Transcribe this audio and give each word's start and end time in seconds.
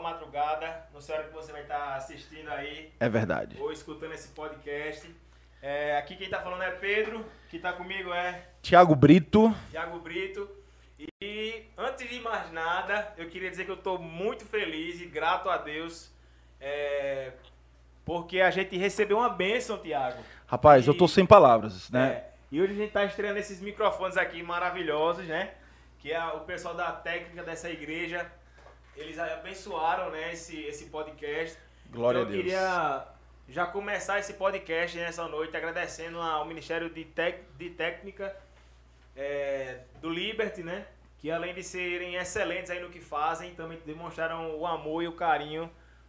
madrugada. 0.00 0.86
A 0.92 1.12
hora 1.12 1.24
que 1.24 1.34
você 1.34 1.52
vai 1.52 1.62
estar 1.62 1.94
assistindo 1.96 2.48
aí 2.50 2.92
É 2.98 3.08
verdade. 3.08 3.56
ou 3.60 3.70
escutando 3.72 4.12
esse 4.12 4.28
podcast. 4.28 5.08
É, 5.62 5.96
aqui 5.96 6.16
quem 6.16 6.28
tá 6.28 6.40
falando 6.40 6.62
é 6.62 6.70
Pedro, 6.72 7.24
que 7.48 7.58
tá 7.58 7.72
comigo 7.72 8.12
é 8.12 8.42
Tiago 8.62 8.94
Brito. 8.94 9.54
Thiago 9.70 9.98
Brito. 10.00 10.48
E 11.20 11.64
antes 11.76 12.08
de 12.08 12.20
mais 12.20 12.50
nada, 12.52 13.12
eu 13.16 13.28
queria 13.28 13.50
dizer 13.50 13.64
que 13.64 13.70
eu 13.70 13.76
tô 13.76 13.98
muito 13.98 14.44
feliz 14.44 15.00
e 15.00 15.06
grato 15.06 15.48
a 15.48 15.58
Deus. 15.58 16.10
é, 16.60 17.32
porque 18.06 18.40
a 18.40 18.50
gente 18.50 18.74
recebeu 18.78 19.18
uma 19.18 19.28
bênção, 19.28 19.76
Thiago. 19.76 20.22
Rapaz, 20.46 20.86
eu 20.86 20.94
tô 20.96 21.04
E- 21.04 21.08
sem 21.08 21.26
palavras, 21.26 21.90
né? 21.90 22.08
É, 22.08 22.30
e 22.52 22.62
hoje 22.62 22.72
a 22.72 22.76
gente 22.76 22.86
está 22.88 23.04
estreando 23.04 23.38
esses 23.38 23.60
microfones 23.60 24.16
aqui 24.16 24.42
maravilhosos, 24.42 25.26
né? 25.26 25.52
Que 25.98 26.12
é 26.12 26.24
o 26.28 26.40
pessoal 26.40 26.74
da 26.74 26.92
técnica 26.92 27.42
dessa 27.42 27.68
igreja. 27.68 28.24
Eles 28.96 29.18
abençoaram, 29.18 30.10
né, 30.10 30.32
esse, 30.32 30.58
esse 30.62 30.86
podcast. 30.86 31.58
Glória 31.90 32.20
então, 32.20 32.30
a 32.32 32.36
eu 32.36 32.42
Deus. 32.42 32.44
queria 32.44 33.04
já 33.48 33.66
começar 33.66 34.18
esse 34.20 34.34
podcast 34.34 34.96
nessa 34.96 35.26
noite 35.28 35.56
agradecendo 35.56 36.20
ao 36.20 36.44
Ministério 36.46 36.88
de, 36.88 37.04
Tec- 37.04 37.44
de 37.58 37.70
Técnica 37.70 38.34
é, 39.16 39.80
do 40.00 40.08
Liberty, 40.08 40.62
né? 40.62 40.86
Que 41.18 41.30
além 41.30 41.54
de 41.54 41.62
serem 41.62 42.14
excelentes 42.14 42.70
aí 42.70 42.80
no 42.80 42.88
que 42.90 43.00
fazem, 43.00 43.54
também 43.54 43.78
demonstraram 43.84 44.56
o 44.56 44.66
amor 44.66 45.02
e 45.02 45.08
o 45.08 45.12
carinho 45.12 45.68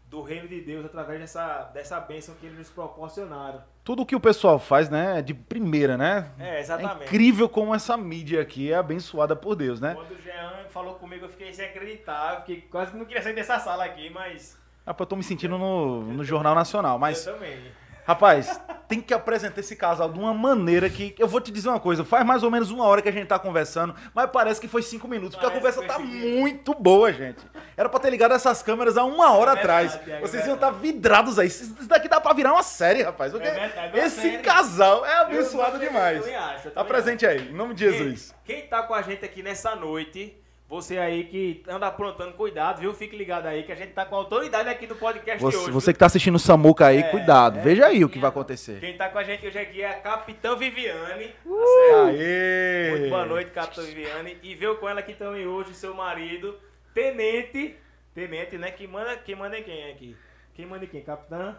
do 0.09 0.21
reino 0.21 0.47
de 0.47 0.61
Deus 0.61 0.85
através 0.85 1.19
dessa, 1.19 1.63
dessa 1.73 1.99
bênção 1.99 2.33
que 2.39 2.45
eles 2.45 2.57
nos 2.57 2.69
proporcionaram. 2.69 3.61
Tudo 3.83 4.05
que 4.05 4.15
o 4.15 4.19
pessoal 4.19 4.57
faz, 4.57 4.89
né, 4.89 5.19
é 5.19 5.21
de 5.21 5.33
primeira, 5.33 5.97
né? 5.97 6.31
É, 6.39 6.57
É 6.57 6.59
exatamente. 6.59 7.03
incrível 7.05 7.49
como 7.49 7.75
essa 7.75 7.97
mídia 7.97 8.41
aqui 8.41 8.71
é 8.71 8.75
abençoada 8.75 9.35
por 9.35 9.55
Deus, 9.55 9.79
né? 9.81 9.93
Quando 9.95 10.11
o 10.11 10.21
Jean 10.21 10.65
falou 10.69 10.95
comigo, 10.95 11.25
eu 11.25 11.29
fiquei 11.29 11.51
sem 11.53 11.65
acreditar. 11.65 12.35
Eu 12.35 12.39
fiquei, 12.41 12.61
quase 12.61 12.91
que 12.91 12.97
não 12.97 13.05
queria 13.05 13.21
sair 13.21 13.33
dessa 13.35 13.59
sala 13.59 13.85
aqui, 13.85 14.09
mas. 14.09 14.57
Rapaz, 14.85 15.05
eu 15.05 15.05
tô 15.07 15.15
me 15.17 15.23
sentindo 15.23 15.57
no, 15.57 16.03
no 16.03 16.23
Jornal 16.23 16.55
Nacional, 16.55 16.97
mas, 16.97 17.25
Eu 17.25 17.33
também. 17.33 17.59
Rapaz, 18.07 18.59
tem 18.87 19.01
que 19.01 19.13
apresentar 19.13 19.59
esse 19.59 19.75
casal 19.75 20.09
de 20.09 20.17
uma 20.17 20.33
maneira 20.33 20.89
que. 20.89 21.13
Eu 21.19 21.27
vou 21.27 21.41
te 21.41 21.51
dizer 21.51 21.67
uma 21.67 21.79
coisa, 21.79 22.05
faz 22.05 22.25
mais 22.25 22.41
ou 22.41 22.49
menos 22.49 22.71
uma 22.71 22.85
hora 22.85 23.01
que 23.01 23.09
a 23.09 23.11
gente 23.11 23.27
tá 23.27 23.37
conversando, 23.37 23.93
mas 24.15 24.29
parece 24.31 24.61
que 24.61 24.67
foi 24.67 24.81
cinco 24.81 25.07
minutos, 25.09 25.35
porque 25.35 25.45
a 25.51 25.53
conversa 25.53 25.83
tá 25.83 25.95
cinco 25.97 26.07
muito 26.07 26.73
boa, 26.73 27.11
gente. 27.11 27.45
Era 27.75 27.89
pra 27.89 27.99
ter 27.99 28.09
ligado 28.09 28.33
essas 28.33 28.63
câmeras 28.63 28.97
há 28.97 29.03
uma 29.03 29.33
hora 29.33 29.51
É 29.51 29.55
verdade, 29.55 29.87
atrás. 29.87 30.05
Thiago, 30.05 30.27
Vocês 30.27 30.43
é 30.43 30.47
iam 30.47 30.55
estar 30.55 30.71
vidrados 30.71 31.37
aí. 31.37 31.47
Isso 31.47 31.87
daqui 31.87 32.07
dá 32.07 32.19
pra 32.21 32.33
virar 32.33 32.53
uma 32.53 32.63
série, 32.63 33.03
rapaz. 33.03 33.31
Porque 33.33 33.47
É 33.47 33.51
verdade, 33.53 33.99
esse 33.99 34.21
série. 34.21 34.37
casal 34.39 35.05
é 35.05 35.17
abençoado 35.17 35.77
demais. 35.77 36.25
acho, 36.27 36.71
Tá 36.71 36.83
presente 36.83 37.25
aí, 37.25 37.49
em 37.49 37.53
nome 37.53 37.73
de 37.73 37.87
acho. 37.87 37.97
Jesus. 37.97 38.33
Quem, 38.45 38.61
quem 38.61 38.67
tá 38.69 38.81
com 38.83 38.93
a 38.93 39.01
gente 39.01 39.23
aqui 39.25 39.43
nessa 39.43 39.75
noite, 39.75 40.35
você 40.69 40.97
aí 40.97 41.23
que 41.23 41.63
anda 41.67 41.87
aprontando, 41.87 42.33
cuidado, 42.33 42.79
viu? 42.81 42.93
Fique 42.93 43.15
ligado 43.15 43.45
aí 43.45 43.63
que 43.63 43.71
a 43.71 43.75
gente 43.75 43.93
tá 43.93 44.05
com 44.05 44.15
a 44.15 44.17
autoridade 44.17 44.67
aqui 44.67 44.85
do 44.85 44.95
podcast 44.95 45.37
de 45.39 45.43
Você, 45.43 45.57
hoje. 45.57 45.71
você 45.71 45.85
viu? 45.87 45.93
que 45.93 45.99
tá 45.99 46.05
assistindo 46.07 46.35
o 46.35 46.39
Samuca 46.39 46.87
aí, 46.87 46.99
É, 46.99 47.03
cuidado. 47.03 47.59
é. 47.59 47.61
Veja 47.61 47.85
aí 47.85 48.03
o 48.03 48.09
que 48.09 48.19
vai 48.19 48.29
acontecer. 48.29 48.79
Quem 48.79 48.97
tá 48.97 49.07
com 49.09 49.17
a 49.17 49.23
gente 49.23 49.47
hoje 49.47 49.57
aqui 49.57 49.81
é 49.81 49.89
a 49.89 49.93
Capitã 50.01 50.55
Viviane. 50.55 51.27
Tá 51.27 51.33
Uh! 51.45 51.87
certo? 51.89 52.07
Aê! 52.09 52.89
Muito 52.91 53.09
boa 53.09 53.25
noite, 53.25 53.51
Capitã 53.51 53.81
Viviane. 53.83 54.37
E 54.43 54.55
veio 54.55 54.75
com 54.77 54.89
ela 54.89 54.99
aqui 54.99 55.13
também 55.13 55.47
hoje 55.47 55.73
seu 55.73 55.93
marido, 55.93 56.57
Tenente. 56.93 57.75
Tenente, 58.13 58.57
né? 58.57 58.71
Quem 58.71 58.87
manda, 58.87 59.15
quem 59.17 59.35
manda 59.35 59.57
em 59.57 59.63
quem 59.63 59.91
aqui? 59.91 60.17
Quem 60.53 60.65
manda 60.65 60.83
em 60.83 60.87
quem? 60.87 61.01
Capitã? 61.03 61.55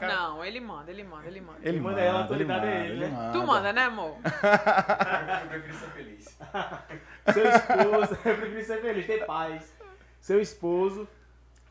Não, 0.00 0.44
ele 0.44 0.60
manda, 0.60 0.90
ele 0.90 1.04
manda, 1.04 1.26
ele 1.26 1.40
manda. 1.40 1.58
Ele 1.62 1.78
manda 1.78 1.96
manda, 1.96 2.00
ela, 2.00 2.18
a 2.18 2.22
autoridade 2.22 2.66
manda, 2.66 2.76
é 2.76 2.84
ele, 2.84 2.92
ele 2.92 3.06
né? 3.06 3.08
manda. 3.08 3.32
Tu 3.32 3.46
manda, 3.46 3.72
né, 3.72 3.82
amor? 3.82 4.16
Eu 5.42 5.48
prefiro 5.48 5.74
ser 5.74 5.90
feliz. 5.90 6.38
Seu 7.32 7.48
esposo, 7.48 8.18
eu 8.24 8.36
prefiro 8.36 8.64
ser 8.64 8.80
feliz, 8.80 9.06
ter 9.06 9.26
paz. 9.26 9.74
Seu 10.20 10.40
esposo, 10.40 11.08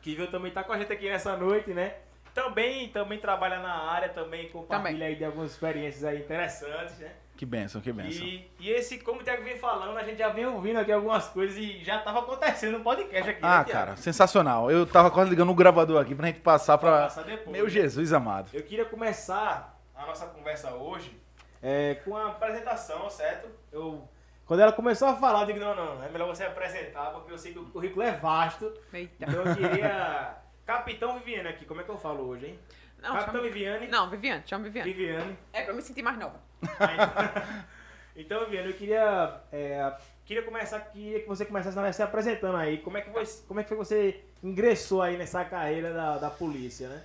que 0.00 0.14
veio 0.14 0.30
também 0.30 0.52
tá 0.52 0.62
com 0.62 0.72
a 0.72 0.78
gente 0.78 0.92
aqui 0.92 1.08
nessa 1.08 1.36
noite, 1.36 1.72
né? 1.72 1.94
Também, 2.32 2.88
também 2.88 3.18
trabalha 3.18 3.58
na 3.60 3.72
área, 3.72 4.08
também 4.08 4.48
compartilha 4.48 4.92
Também. 4.92 5.08
aí 5.08 5.16
de 5.16 5.24
algumas 5.24 5.52
experiências 5.52 6.04
aí 6.04 6.18
interessantes, 6.20 6.98
né? 6.98 7.12
Que 7.36 7.44
benção, 7.44 7.80
que 7.80 7.92
benção. 7.92 8.24
E, 8.24 8.48
e 8.60 8.70
esse, 8.70 8.98
como 8.98 9.20
o 9.20 9.24
Thiago 9.24 9.42
vem 9.42 9.58
falando, 9.58 9.96
a 9.96 10.04
gente 10.04 10.18
já 10.18 10.28
vem 10.28 10.46
ouvindo 10.46 10.78
aqui 10.78 10.92
algumas 10.92 11.26
coisas 11.28 11.56
e 11.56 11.82
já 11.82 11.98
tava 11.98 12.20
acontecendo 12.20 12.78
no 12.78 12.84
podcast 12.84 13.30
aqui. 13.30 13.40
Ah, 13.42 13.64
né, 13.66 13.72
cara, 13.72 13.96
sensacional. 13.96 14.70
Eu 14.70 14.86
tava 14.86 15.10
quase 15.10 15.30
ligando 15.30 15.50
o 15.50 15.54
gravador 15.54 16.00
aqui 16.00 16.14
pra 16.14 16.28
gente 16.28 16.40
passar 16.40 16.78
Pra 16.78 16.90
pra. 16.90 17.02
passar 17.02 17.22
depois, 17.24 17.50
Meu 17.50 17.64
né? 17.64 17.70
Jesus 17.70 18.12
amado. 18.12 18.48
Eu 18.52 18.62
queria 18.62 18.84
começar 18.84 19.76
a 19.96 20.06
nossa 20.06 20.26
conversa 20.26 20.70
hoje 20.74 21.20
é, 21.60 21.96
com 22.04 22.16
a 22.16 22.28
apresentação, 22.28 23.10
certo? 23.10 23.48
Eu, 23.72 24.08
quando 24.46 24.60
ela 24.60 24.72
começou 24.72 25.08
a 25.08 25.16
falar, 25.16 25.40
eu 25.40 25.46
digo, 25.46 25.58
não, 25.58 25.74
não, 25.74 26.04
é 26.04 26.08
melhor 26.10 26.28
você 26.28 26.44
apresentar, 26.44 27.10
porque 27.10 27.32
eu 27.32 27.38
sei 27.38 27.52
que 27.52 27.58
o 27.58 27.64
currículo 27.66 28.02
é 28.02 28.12
vasto. 28.12 28.72
Eita. 28.92 29.12
Então 29.20 29.42
eu 29.42 29.56
queria. 29.56 30.36
Capitão 30.64 31.18
Viviane 31.18 31.48
aqui, 31.48 31.64
como 31.66 31.80
é 31.80 31.84
que 31.84 31.90
eu 31.90 31.98
falo 31.98 32.26
hoje, 32.28 32.46
hein? 32.46 32.58
Não, 33.02 33.12
Capitão 33.12 33.34
chama... 33.34 33.44
Viviane. 33.44 33.88
Não, 33.88 34.08
Viviane, 34.08 34.42
chama 34.46 34.64
Viviane. 34.64 34.92
Viviane. 34.92 35.38
É 35.52 35.62
pra 35.62 35.72
eu 35.72 35.76
me 35.76 35.82
sentir 35.82 36.02
mais 36.02 36.16
nova. 36.18 36.40
Então, 38.16 38.44
Viviane, 38.44 38.68
eu 38.68 38.76
queria. 38.76 39.40
é, 39.50 39.92
queria 40.24 40.42
começar, 40.42 40.78
queria 40.80 41.20
que 41.20 41.26
você 41.26 41.44
começasse 41.44 41.76
na 41.76 41.92
se 41.92 42.02
apresentando 42.02 42.56
aí. 42.56 42.78
Como 42.78 42.96
é 42.96 43.00
que, 43.00 43.10
você, 43.10 43.42
como 43.46 43.58
é 43.58 43.62
que 43.64 43.68
foi 43.68 43.78
que 43.78 43.84
você 43.84 44.24
ingressou 44.42 45.02
aí 45.02 45.16
nessa 45.16 45.44
carreira 45.44 45.92
da, 45.92 46.18
da 46.18 46.30
polícia, 46.30 46.88
né? 46.88 47.02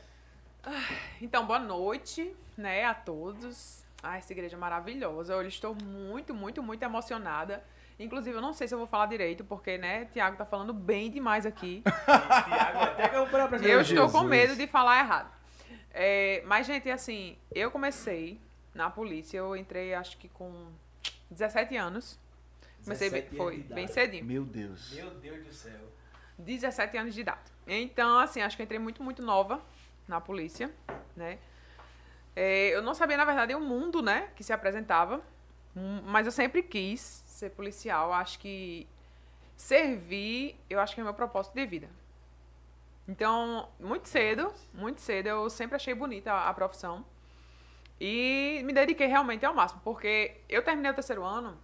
Então, 1.22 1.46
boa 1.46 1.60
noite, 1.60 2.32
né, 2.58 2.86
a 2.86 2.94
todos. 2.94 3.84
Ah, 4.04 4.18
essa 4.18 4.32
igreja 4.32 4.56
é 4.56 4.60
maravilhosa. 4.60 5.34
Eu 5.34 5.48
estou 5.48 5.76
muito, 5.76 6.34
muito, 6.34 6.62
muito 6.62 6.84
emocionada. 6.84 7.64
Inclusive, 8.00 8.38
eu 8.38 8.42
não 8.42 8.54
sei 8.54 8.68
se 8.68 8.74
eu 8.74 8.78
vou 8.78 8.88
falar 8.88 9.08
direito, 9.08 9.44
porque, 9.44 9.78
né, 9.78 10.06
Tiago 10.06 10.38
tá 10.38 10.46
falando 10.46 10.74
bem 10.74 11.10
demais 11.10 11.46
aqui. 11.46 11.82
Tiago, 12.06 12.80
até 12.84 13.10
que 13.10 13.16
eu 13.16 13.26
vou. 13.26 13.40
Eu 13.40 13.82
estou 13.82 14.06
com 14.06 14.20
Jesus. 14.20 14.30
medo 14.30 14.56
de 14.56 14.68
falar 14.68 15.00
errado. 15.00 15.32
É, 15.92 16.44
mas, 16.46 16.68
gente, 16.68 16.90
assim, 16.90 17.38
eu 17.52 17.72
comecei 17.72 18.40
na 18.74 18.90
polícia, 18.90 19.38
eu 19.38 19.56
entrei 19.56 19.94
acho 19.94 20.18
que 20.18 20.30
com 20.30 20.68
17 21.30 21.76
anos. 21.78 22.20
Comecei 22.84 23.10
bem, 23.10 23.22
17 23.22 23.38
foi 23.38 23.58
bem 23.64 23.88
cedinho. 23.88 24.26
Meu 24.26 24.46
Deus. 24.46 24.94
Meu 24.94 25.12
Deus 25.12 25.46
do 25.46 25.54
céu. 25.54 25.82
17 26.38 26.98
anos 26.98 27.14
de 27.14 27.22
idade. 27.22 27.52
Então, 27.68 28.20
assim, 28.20 28.42
acho 28.42 28.56
que 28.56 28.62
eu 28.62 28.66
entrei 28.66 28.80
muito, 28.80 29.04
muito 29.04 29.22
nova 29.22 29.62
na 30.08 30.22
polícia, 30.22 30.74
né? 31.16 31.38
É, 32.36 32.70
eu 32.74 32.82
não 32.82 32.94
sabia, 32.94 33.18
na 33.18 33.26
verdade, 33.26 33.54
o 33.54 33.60
mundo, 33.60 34.02
né, 34.02 34.30
que 34.36 34.44
se 34.44 34.54
apresentava, 34.54 35.22
Hum, 35.76 36.02
mas 36.06 36.26
eu 36.26 36.32
sempre 36.32 36.62
quis 36.64 37.24
ser 37.26 37.52
policial. 37.52 38.14
Acho 38.14 38.40
que 38.40 38.88
servir, 39.56 40.56
eu 40.70 40.80
acho 40.80 40.96
que 40.96 41.02
é 41.02 41.04
meu 41.04 41.14
propósito 41.14 41.54
de 41.54 41.66
vida. 41.66 41.90
Então, 43.08 43.68
muito 43.80 44.08
cedo, 44.08 44.54
muito 44.74 45.02
cedo, 45.02 45.28
eu 45.28 45.50
sempre 45.50 45.76
achei 45.76 45.94
bonita 45.94 46.32
a, 46.32 46.50
a 46.50 46.54
profissão. 46.54 47.06
E 48.00 48.62
me 48.66 48.72
dediquei 48.74 49.08
realmente 49.08 49.46
ao 49.46 49.54
máximo, 49.54 49.82
porque 49.84 50.40
eu 50.48 50.62
terminei 50.64 50.92
o 50.92 50.94
terceiro 50.94 51.24
ano, 51.24 51.58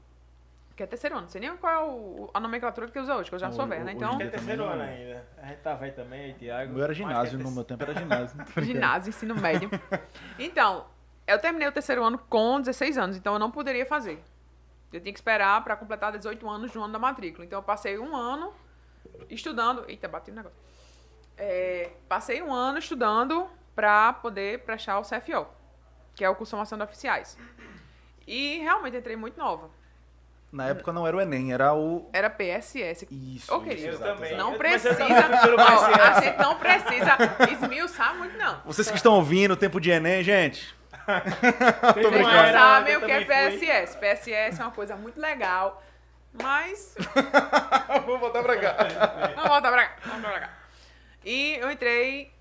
que 0.76 0.84
é 0.84 0.86
terceiro 0.86 1.16
ano, 1.16 1.24
não 1.24 1.30
sei 1.30 1.40
nem 1.40 1.56
qual 1.56 1.74
é 1.74 1.86
o- 1.90 2.30
a 2.34 2.40
nomenclatura 2.40 2.88
que 2.90 3.00
usa 3.00 3.16
hoje, 3.16 3.30
que 3.30 3.36
eu 3.36 3.40
já 3.40 3.50
sou 3.52 3.66
velha, 3.66 3.86
né? 3.86 3.94
Então, 3.94 4.20
é 4.20 4.26
Eu 4.26 4.32
terceiro 4.32 4.64
ano 4.66 4.82
ainda. 4.82 5.26
A 5.42 5.46
gente 5.48 5.60
tá 5.60 5.74
velho 5.76 5.94
também, 5.94 6.34
Tiago. 6.34 6.72
O 6.72 6.76
meu 6.76 6.84
era 6.84 6.94
ginásio, 6.94 7.40
no 7.40 7.50
meu 7.52 7.64
tempo 7.64 7.84
era 7.84 7.94
ginásio. 7.94 8.38
ginásio, 8.62 9.10
ensino 9.10 9.36
médio. 9.36 9.70
Então, 10.38 10.86
eu 11.26 11.40
terminei 11.40 11.68
o 11.68 11.72
terceiro 11.72 12.04
ano 12.04 12.18
com 12.18 12.60
16 12.60 12.98
anos, 12.98 13.16
então 13.16 13.34
eu 13.34 13.40
não 13.40 13.50
poderia 13.50 13.86
fazer. 13.86 14.22
Eu 14.92 15.00
tinha 15.00 15.14
que 15.14 15.20
esperar 15.20 15.64
para 15.64 15.76
completar 15.78 16.12
18 16.12 16.50
anos 16.50 16.74
no 16.74 16.84
ano 16.84 16.92
da 16.94 17.00
matrícula. 17.00 17.46
Então, 17.46 17.60
eu 17.60 17.64
passei 17.64 17.98
um 17.98 18.14
ano 18.16 18.54
estudando. 19.30 19.86
Eita, 19.88 20.08
bati 20.10 20.32
no 20.32 20.38
negócio. 20.38 20.58
É, 21.38 21.92
passei 22.08 22.42
um 22.42 22.54
ano 22.54 22.80
estudando 22.80 23.50
para 23.76 24.14
poder 24.14 24.60
prestar 24.60 25.00
o 25.00 25.04
CFO, 25.04 25.48
que 26.16 26.24
é 26.24 26.30
o 26.30 26.36
curso 26.36 26.50
de 26.50 26.52
formação 26.52 26.78
de 26.78 26.84
oficiais. 26.84 27.38
E 28.28 28.60
realmente 28.60 28.98
entrei 28.98 29.16
muito 29.16 29.38
nova. 29.38 29.70
Na 30.52 30.68
época 30.70 30.94
não 30.94 31.06
era 31.06 31.18
o 31.18 31.20
Enem, 31.20 31.52
era 31.52 31.74
o. 31.74 32.10
Era 32.14 32.30
PSS. 32.30 33.06
Isso. 33.12 33.54
Ô, 33.54 33.60
querido, 33.62 33.88
Eu 33.96 34.00
também. 34.00 34.38
Não 34.38 34.54
Eu 34.54 34.58
precisa. 34.58 34.98
Ó, 35.04 35.06
a 35.06 35.90
PSS. 35.90 36.26
gente 36.26 36.38
não 36.38 36.58
precisa 36.58 37.18
esmiuçar 37.52 38.16
muito, 38.16 38.38
não. 38.38 38.62
Vocês 38.62 38.90
que 38.90 38.96
estão 38.96 39.16
ouvindo, 39.16 39.58
tempo 39.58 39.82
de 39.82 39.92
Enem, 39.92 40.24
gente. 40.24 40.74
Vocês 41.06 42.06
uma 42.06 42.44
não 42.44 42.52
sabem 42.54 42.96
o 42.96 43.02
que 43.02 43.12
é 43.12 43.26
também 43.26 43.58
fui. 43.58 43.68
PSS. 43.68 43.98
PSS 43.98 44.62
é 44.62 44.64
uma 44.64 44.72
coisa 44.72 44.96
muito 44.96 45.20
legal, 45.20 45.84
mas. 46.42 46.96
Vou 48.06 48.18
voltar 48.18 48.42
pra 48.42 48.58
cá. 48.58 48.78
Vamos 49.36 49.50
voltar 49.50 49.72
pra 49.72 49.88
cá. 49.88 49.96
Vamos 50.06 50.22
pra 50.22 50.40
cá. 50.40 50.50
E 51.26 51.56
eu 51.56 51.70
entrei 51.70 52.32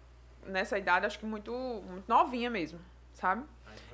nessa 0.46 0.78
idade, 0.78 1.04
acho 1.06 1.18
que 1.18 1.26
muito, 1.26 1.52
muito 1.52 2.04
novinha 2.06 2.48
mesmo, 2.48 2.78
sabe? 3.14 3.42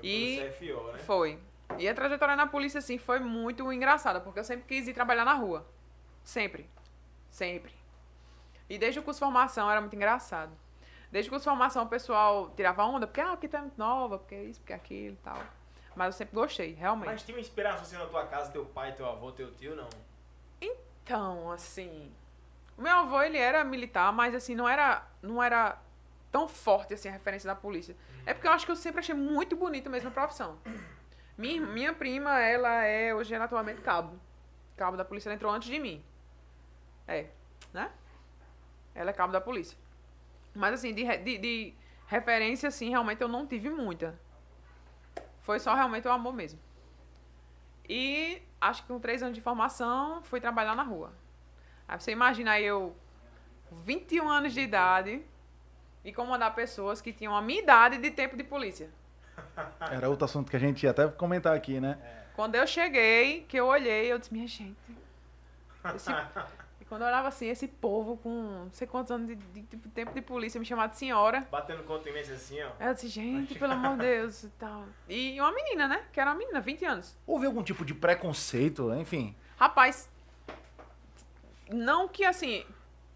E... 0.02 0.50
CFO, 0.50 0.92
né? 0.92 0.98
foi. 0.98 1.38
E 1.78 1.88
a 1.88 1.94
trajetória 1.94 2.34
na 2.36 2.46
polícia, 2.46 2.78
assim, 2.78 2.98
foi 2.98 3.20
muito 3.20 3.72
engraçada, 3.72 4.20
porque 4.20 4.40
eu 4.40 4.44
sempre 4.44 4.64
quis 4.66 4.88
ir 4.88 4.92
trabalhar 4.92 5.24
na 5.24 5.34
rua. 5.34 5.66
Sempre. 6.24 6.68
Sempre. 7.30 7.72
E 8.68 8.78
desde 8.78 9.00
o 9.00 9.02
curso 9.02 9.18
de 9.18 9.24
formação 9.24 9.70
era 9.70 9.80
muito 9.80 9.94
engraçado. 9.94 10.52
Desde 11.10 11.28
que 11.28 11.36
a 11.36 11.40
formação 11.40 11.84
o 11.84 11.88
pessoal 11.88 12.50
tirava 12.50 12.84
onda, 12.84 13.06
porque 13.06 13.20
ah, 13.20 13.32
aqui 13.32 13.48
tá 13.48 13.60
muito 13.60 13.76
nova, 13.76 14.18
porque 14.18 14.36
isso, 14.36 14.60
porque 14.60 14.72
aquilo 14.72 15.14
e 15.14 15.24
tal. 15.24 15.42
Mas 15.96 16.06
eu 16.06 16.12
sempre 16.12 16.34
gostei, 16.36 16.72
realmente. 16.72 17.06
Mas 17.06 17.22
tinha 17.22 17.36
uma 17.36 17.40
inspiração 17.40 17.82
assim 17.82 17.96
na 17.96 18.06
tua 18.06 18.26
casa, 18.26 18.52
teu 18.52 18.64
pai, 18.64 18.92
teu 18.94 19.06
avô, 19.06 19.32
teu 19.32 19.52
tio, 19.54 19.74
não? 19.74 19.88
Então, 20.60 21.50
assim, 21.50 22.12
o 22.78 22.82
meu 22.82 22.94
avô 22.94 23.20
ele 23.22 23.38
era 23.38 23.64
militar, 23.64 24.12
mas 24.12 24.34
assim 24.34 24.54
não 24.54 24.68
era 24.68 25.04
não 25.20 25.42
era 25.42 25.78
tão 26.30 26.48
forte 26.48 26.94
assim 26.94 27.08
a 27.08 27.12
referência 27.12 27.48
da 27.48 27.56
polícia. 27.56 27.96
É 28.26 28.34
porque 28.34 28.46
eu 28.46 28.52
acho 28.52 28.66
que 28.66 28.72
eu 28.72 28.76
sempre 28.76 29.00
achei 29.00 29.14
muito 29.14 29.56
bonita 29.56 29.88
mesmo 29.88 30.08
a 30.08 30.12
profissão. 30.12 30.58
Minha, 31.36 31.60
minha 31.60 31.94
prima, 31.94 32.38
ela 32.40 32.84
é 32.84 33.14
hoje 33.14 33.34
ela 33.34 33.44
é 33.44 33.46
atualmente 33.46 33.80
cabo. 33.80 34.20
Cabo 34.76 34.96
da 34.96 35.04
polícia, 35.04 35.28
ela 35.28 35.34
entrou 35.34 35.52
antes 35.52 35.68
de 35.68 35.78
mim. 35.78 36.04
É, 37.08 37.28
né? 37.72 37.90
Ela 38.94 39.10
é 39.10 39.12
cabo 39.12 39.32
da 39.32 39.40
polícia. 39.40 39.76
Mas 40.54 40.74
assim, 40.74 40.92
de, 40.92 41.04
de, 41.18 41.38
de 41.38 41.74
referência 42.06 42.68
assim, 42.68 42.90
realmente 42.90 43.22
eu 43.22 43.28
não 43.28 43.46
tive 43.46 43.70
muita. 43.70 44.18
Foi 45.40 45.58
só 45.58 45.74
realmente 45.74 46.06
o 46.06 46.12
amor 46.12 46.32
mesmo. 46.34 46.60
E 47.88 48.42
acho 48.60 48.82
que 48.82 48.88
com 48.88 49.00
três 49.00 49.22
anos 49.22 49.34
de 49.34 49.40
formação, 49.40 50.22
fui 50.22 50.40
trabalhar 50.40 50.74
na 50.74 50.82
rua. 50.82 51.12
Aí 51.88 51.98
você 51.98 52.12
imagina 52.12 52.52
aí 52.52 52.64
eu, 52.64 52.96
21 53.84 54.28
anos 54.28 54.52
de 54.52 54.60
idade, 54.60 55.24
e 56.04 56.12
comandar 56.12 56.54
pessoas 56.54 57.00
que 57.00 57.12
tinham 57.12 57.34
a 57.34 57.42
minha 57.42 57.60
idade 57.62 57.98
de 57.98 58.10
tempo 58.10 58.36
de 58.36 58.44
polícia. 58.44 58.88
Era 59.90 60.08
outro 60.08 60.24
assunto 60.24 60.50
que 60.50 60.56
a 60.56 60.60
gente 60.60 60.82
ia 60.84 60.90
até 60.90 61.06
comentar 61.08 61.54
aqui, 61.54 61.80
né? 61.80 61.98
Quando 62.34 62.54
eu 62.54 62.66
cheguei, 62.66 63.42
que 63.48 63.56
eu 63.56 63.66
olhei, 63.66 64.10
eu 64.12 64.18
disse, 64.18 64.32
minha 64.32 64.46
gente. 64.46 64.76
esse- 65.94 66.10
E 66.80 66.84
quando 66.86 67.02
eu 67.02 67.08
olhava 67.08 67.28
assim, 67.28 67.46
esse 67.46 67.68
povo 67.68 68.16
com 68.16 68.30
não 68.64 68.70
sei 68.72 68.86
quantos 68.86 69.12
anos 69.12 69.28
de, 69.28 69.34
de- 69.36 69.60
de 69.76 69.88
tempo 69.90 70.12
de 70.14 70.22
polícia 70.22 70.58
me 70.58 70.64
chamava 70.64 70.88
de 70.88 70.96
senhora. 70.96 71.46
Batendo 71.50 71.82
continência 71.84 72.34
assim, 72.34 72.58
ó. 72.62 72.70
Eu 72.80 72.94
disse, 72.94 73.06
gente, 73.08 73.58
pelo 73.58 73.74
amor 73.74 73.92
de 73.98 74.04
Deus 74.06 74.44
e 74.44 74.48
tal. 74.58 74.84
E 75.08 75.38
uma 75.40 75.52
menina, 75.52 75.86
né? 75.86 76.04
Que 76.10 76.18
era 76.18 76.30
uma 76.30 76.38
menina, 76.38 76.60
20 76.60 76.84
anos. 76.86 77.16
Houve 77.26 77.44
algum 77.46 77.62
tipo 77.62 77.84
de 77.84 77.92
preconceito, 77.94 78.92
enfim. 78.94 79.36
Rapaz, 79.58 80.08
não 81.70 82.08
que 82.08 82.24
assim, 82.24 82.64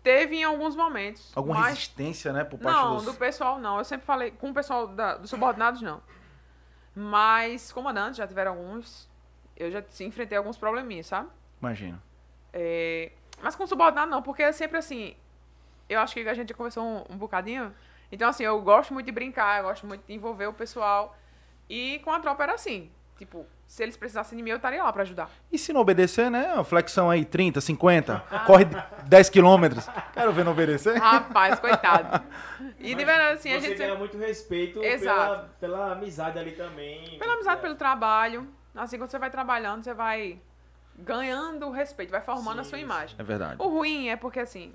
teve 0.05 0.37
em 0.37 0.45
alguns 0.45 0.77
momentos. 0.77 1.33
Alguma 1.35 1.59
mas 1.59 1.71
resistência, 1.71 2.33
né, 2.33 2.45
por 2.45 2.61
parte 2.61 2.77
Não, 2.77 2.97
dos... 2.97 3.07
do 3.07 3.15
pessoal 3.15 3.59
não. 3.59 3.79
Eu 3.79 3.85
sempre 3.85 4.07
falei 4.07 4.31
com 4.31 4.51
o 4.51 4.55
pessoal 4.55 4.87
da, 4.87 5.17
dos 5.17 5.31
subordinados, 5.31 5.81
não. 5.81 6.01
Mas 6.95 7.73
comandantes, 7.73 8.19
já 8.19 8.27
tiveram 8.27 8.53
alguns. 8.53 9.11
Eu 9.57 9.71
já 9.71 9.83
enfrentei 10.01 10.37
alguns 10.37 10.57
probleminhas, 10.57 11.07
sabe? 11.07 11.29
Imagino. 11.61 12.01
É, 12.53 13.11
mas 13.43 13.57
com 13.57 13.67
subordinado 13.67 14.11
não, 14.11 14.23
porque 14.23 14.43
é 14.43 14.53
sempre 14.53 14.79
assim. 14.79 15.17
Eu 15.89 15.99
acho 16.01 16.15
que 16.15 16.29
a 16.29 16.35
gente 16.35 16.51
já 16.51 16.55
conversou 16.55 16.85
um, 16.85 17.05
um 17.15 17.17
bocadinho. 17.17 17.75
Então, 18.13 18.29
assim, 18.29 18.45
eu 18.45 18.61
gosto 18.61 18.93
muito 18.93 19.07
de 19.07 19.13
brincar, 19.13 19.59
eu 19.59 19.65
gosto 19.65 19.87
muito 19.87 20.07
de 20.07 20.13
envolver 20.13 20.47
o 20.47 20.53
pessoal. 20.53 21.17
E 21.69 21.99
com 22.01 22.13
a 22.13 22.21
tropa 22.21 22.43
era 22.43 22.55
assim. 22.55 22.91
Tipo, 23.19 23.47
se 23.67 23.83
eles 23.83 23.97
precisassem 23.97 24.37
de 24.37 24.43
mim, 24.45 24.51
eu 24.51 24.57
estaria 24.57 24.83
lá 24.83 24.93
pra 24.93 25.03
ajudar. 25.03 25.31
E 25.51 25.59
se 25.59 25.73
não 25.73 25.81
obedecer, 25.81 26.31
né? 26.31 26.63
Flexão 26.65 27.11
aí, 27.11 27.25
30, 27.25 27.61
50, 27.61 28.21
corre 28.47 28.67
10 29.09 29.29
quilômetros. 29.31 29.87
Quero 30.13 30.33
ver 30.33 30.45
não 30.45 30.53
obedecer. 30.53 30.97
Rapaz, 30.99 31.59
coitado. 31.59 32.23
E 32.79 32.89
de 32.95 32.95
Mas 32.97 33.07
verdade, 33.07 33.35
assim, 33.39 33.53
a 33.53 33.61
Você 33.61 33.69
gente. 33.69 33.79
ganha 33.79 33.89
sempre- 33.91 33.99
muito 33.99 34.19
respeito 34.19 34.83
Exato. 34.83 35.49
pela, 35.61 35.77
pela 35.79 35.93
amizade 35.93 36.39
ali 36.39 36.53
também. 36.53 37.19
Pela 37.19 37.35
amizade, 37.35 37.59
É. 37.59 37.63
pelo 37.63 37.75
trabalho. 37.75 38.49
Assim, 38.75 38.99
quando 38.99 39.11
você 39.11 39.19
vai 39.19 39.31
trabalhando, 39.31 39.83
você 39.83 39.95
vai 39.95 40.41
ganhando 40.97 41.67
o 41.67 41.71
respeito, 41.73 42.11
vai 42.11 42.21
formando 42.21 42.61
a 42.61 42.65
Sim, 42.65 42.71
sua 42.71 42.79
sim. 42.79 42.85
imagem. 42.85 43.17
É 43.19 43.23
verdade. 43.23 43.57
O 43.59 43.69
ruim 43.69 44.09
é 44.09 44.17
porque, 44.17 44.41
assim, 44.41 44.73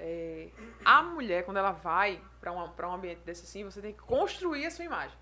é, 0.00 0.48
a 0.84 1.02
mulher, 1.02 1.44
quando 1.44 1.58
ela 1.58 1.72
vai 1.72 2.20
uma, 2.44 2.68
pra 2.68 2.88
um 2.88 2.92
ambiente 2.94 3.20
desse 3.24 3.44
assim, 3.44 3.64
você 3.64 3.80
tem 3.80 3.92
que 3.92 4.00
construir 4.00 4.66
a 4.66 4.70
sua 4.70 4.84
imagem. 4.84 5.16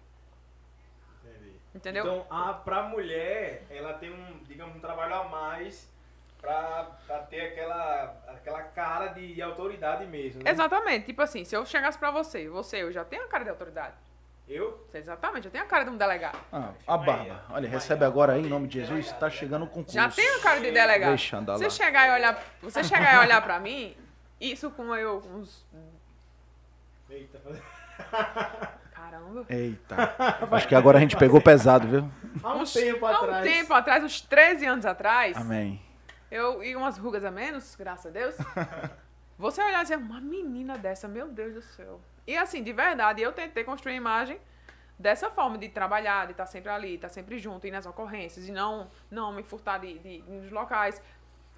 Entendeu? 1.74 2.04
Então, 2.04 2.26
a, 2.28 2.52
pra 2.52 2.82
mulher, 2.82 3.64
ela 3.70 3.94
tem 3.94 4.10
um, 4.10 4.40
digamos, 4.44 4.74
um 4.74 4.80
trabalho 4.80 5.14
a 5.14 5.24
mais 5.24 5.88
pra, 6.40 6.90
pra 7.06 7.18
ter 7.20 7.40
aquela, 7.42 8.16
aquela 8.28 8.62
cara 8.62 9.08
de, 9.08 9.34
de 9.34 9.42
autoridade 9.42 10.04
mesmo. 10.06 10.42
Né? 10.42 10.50
Exatamente. 10.50 11.06
Tipo 11.06 11.22
assim, 11.22 11.44
se 11.44 11.56
eu 11.56 11.64
chegasse 11.64 11.98
pra 11.98 12.10
você, 12.10 12.48
você, 12.48 12.82
eu 12.82 12.90
já 12.90 13.04
tenho 13.04 13.24
a 13.24 13.28
cara 13.28 13.44
de 13.44 13.50
autoridade. 13.50 13.94
Eu? 14.48 14.84
Você, 14.90 14.98
exatamente, 14.98 15.44
eu 15.44 15.50
tenho 15.52 15.62
a 15.62 15.66
cara 15.66 15.84
de 15.84 15.90
um 15.90 15.96
delegado. 15.96 16.36
Ah, 16.52 16.72
a 16.84 16.98
barba. 16.98 17.44
Olha, 17.50 17.68
recebe 17.68 18.04
agora 18.04 18.32
aí, 18.32 18.42
em 18.42 18.48
nome 18.48 18.66
de 18.66 18.80
Jesus, 18.80 19.12
tá 19.12 19.30
chegando 19.30 19.64
o 19.64 19.68
concurso. 19.68 19.94
Já 19.94 20.08
tenho 20.10 20.38
a 20.38 20.42
cara 20.42 20.58
de 20.58 20.72
delegado. 20.72 21.10
Deixa 21.10 21.36
andar 21.36 21.56
Você 21.56 21.64
lá. 21.64 21.70
chegar 21.70 22.08
e 22.08 22.10
olhar, 22.18 22.44
você 22.60 22.82
chegar 22.82 23.14
e 23.14 23.18
olhar 23.26 23.40
pra 23.42 23.60
mim, 23.60 23.96
isso 24.40 24.68
com 24.72 24.92
eu, 24.96 25.20
com 25.20 25.28
uns... 25.36 25.64
Eita. 27.08 27.40
Caramba. 29.20 29.46
Eita. 29.48 29.96
Acho 30.56 30.68
que 30.68 30.74
agora 30.74 30.98
a 30.98 31.00
gente 31.00 31.16
pegou 31.16 31.40
pesado, 31.40 31.86
viu? 31.86 32.10
Há 32.42 32.54
um 32.54 32.60
Uns- 32.62 32.72
tempo 32.72 33.06
Há 33.06 33.10
um 33.10 33.14
atrás. 33.14 33.44
tempo 33.44 33.74
atrás, 33.74 34.04
uns 34.04 34.20
13 34.20 34.66
anos 34.66 34.86
atrás, 34.86 35.36
Amém. 35.36 35.80
eu 36.30 36.62
e 36.62 36.74
umas 36.74 36.96
rugas 36.98 37.24
a 37.24 37.30
menos, 37.30 37.74
graças 37.76 38.06
a 38.06 38.10
Deus. 38.10 38.34
Você 39.38 39.62
olhar 39.62 39.80
e 39.80 39.82
dizer, 39.82 39.96
uma 39.96 40.20
menina 40.20 40.76
dessa, 40.76 41.08
meu 41.08 41.28
Deus 41.28 41.54
do 41.54 41.62
céu. 41.62 42.00
E 42.26 42.36
assim, 42.36 42.62
de 42.62 42.72
verdade, 42.72 43.22
eu 43.22 43.32
tentei 43.32 43.64
construir 43.64 43.94
a 43.94 43.96
imagem 43.96 44.38
dessa 44.98 45.30
forma, 45.30 45.56
de 45.56 45.68
trabalhar, 45.70 46.26
de 46.26 46.32
estar 46.32 46.44
sempre 46.44 46.70
ali, 46.70 46.94
estar 46.96 47.08
sempre 47.08 47.38
junto, 47.38 47.66
ir 47.66 47.70
nas 47.70 47.86
ocorrências, 47.86 48.46
e 48.46 48.52
não, 48.52 48.90
não 49.10 49.32
me 49.32 49.42
furtar 49.42 49.78
de, 49.78 49.98
de, 49.98 50.22
nos 50.28 50.50
locais. 50.50 51.00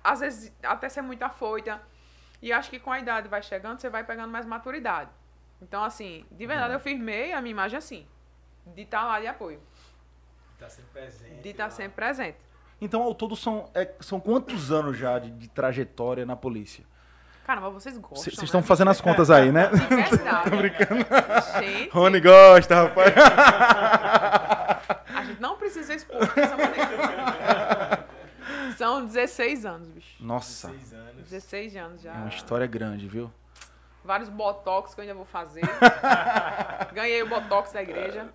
Às 0.03 0.20
vezes, 0.20 0.56
até 0.62 0.88
ser 0.88 1.03
muito 1.03 1.25
afoita. 1.25 1.81
E 2.41 2.53
acho 2.53 2.70
que 2.70 2.79
com 2.79 2.91
a 2.93 2.99
idade 3.00 3.29
vai 3.29 3.43
chegando, 3.43 3.81
você 3.81 3.88
vai 3.88 4.05
pegando 4.05 4.31
mais 4.31 4.47
maturidade. 4.47 5.11
Então, 5.62 5.85
assim, 5.85 6.26
de 6.31 6.44
verdade, 6.44 6.75
eu 6.75 6.81
firmei 6.81 7.32
a 7.32 7.41
minha 7.41 7.53
imagem 7.53 7.79
assim. 7.79 8.05
De 8.67 8.82
estar 8.82 9.05
lá 9.05 9.20
de 9.20 9.29
apoio. 9.29 9.61
Tá 10.59 10.69
sempre 10.69 10.91
presente. 10.93 11.41
De 11.41 11.49
estar 11.49 11.64
lá. 11.64 11.70
sempre 11.70 11.94
presente. 11.94 12.37
Então, 12.81 13.03
ao 13.03 13.14
todo, 13.14 13.37
são, 13.37 13.70
é, 13.73 13.93
são 14.00 14.19
quantos 14.19 14.73
anos 14.73 14.99
já 14.99 15.20
de, 15.20 15.31
de 15.31 15.49
trajetória 15.49 16.26
na 16.26 16.35
polícia? 16.35 16.85
Caramba, 17.47 17.70
vocês 17.70 17.97
gostam. 17.97 18.23
Vocês 18.23 18.38
né? 18.38 18.44
estão 18.44 18.62
fazendo 18.62 18.91
as 18.91 19.00
contas 19.00 19.31
aí, 19.31 19.53
né? 19.53 19.69
De 19.69 19.87
verdade. 19.87 20.50
Tô 20.50 20.56
brincando. 20.56 21.06
Gente, 21.61 21.91
Rony 21.91 22.20
gosta, 22.20 22.75
rapaz. 22.75 23.15
a 25.15 25.25
gente 25.25 25.41
não 25.41 25.56
precisa 25.56 25.94
expor 25.94 26.19
dessa 26.35 26.56
maneira. 26.56 28.06
São 28.76 29.05
16 29.05 29.65
anos, 29.65 29.88
bicho. 29.88 30.17
Nossa, 30.20 30.69
16 30.69 30.93
anos. 30.93 31.31
16 31.31 31.76
anos 31.76 32.03
já. 32.03 32.15
é 32.15 32.17
uma 32.17 32.29
história 32.29 32.67
grande, 32.67 33.06
viu? 33.08 33.31
Vários 34.05 34.29
botox 34.29 34.95
que 34.95 35.01
eu 35.01 35.03
ainda 35.03 35.15
vou 35.15 35.25
fazer. 35.25 35.63
Ganhei 36.93 37.23
o 37.23 37.29
botox 37.29 37.73
da 37.73 37.83
igreja. 37.83 38.27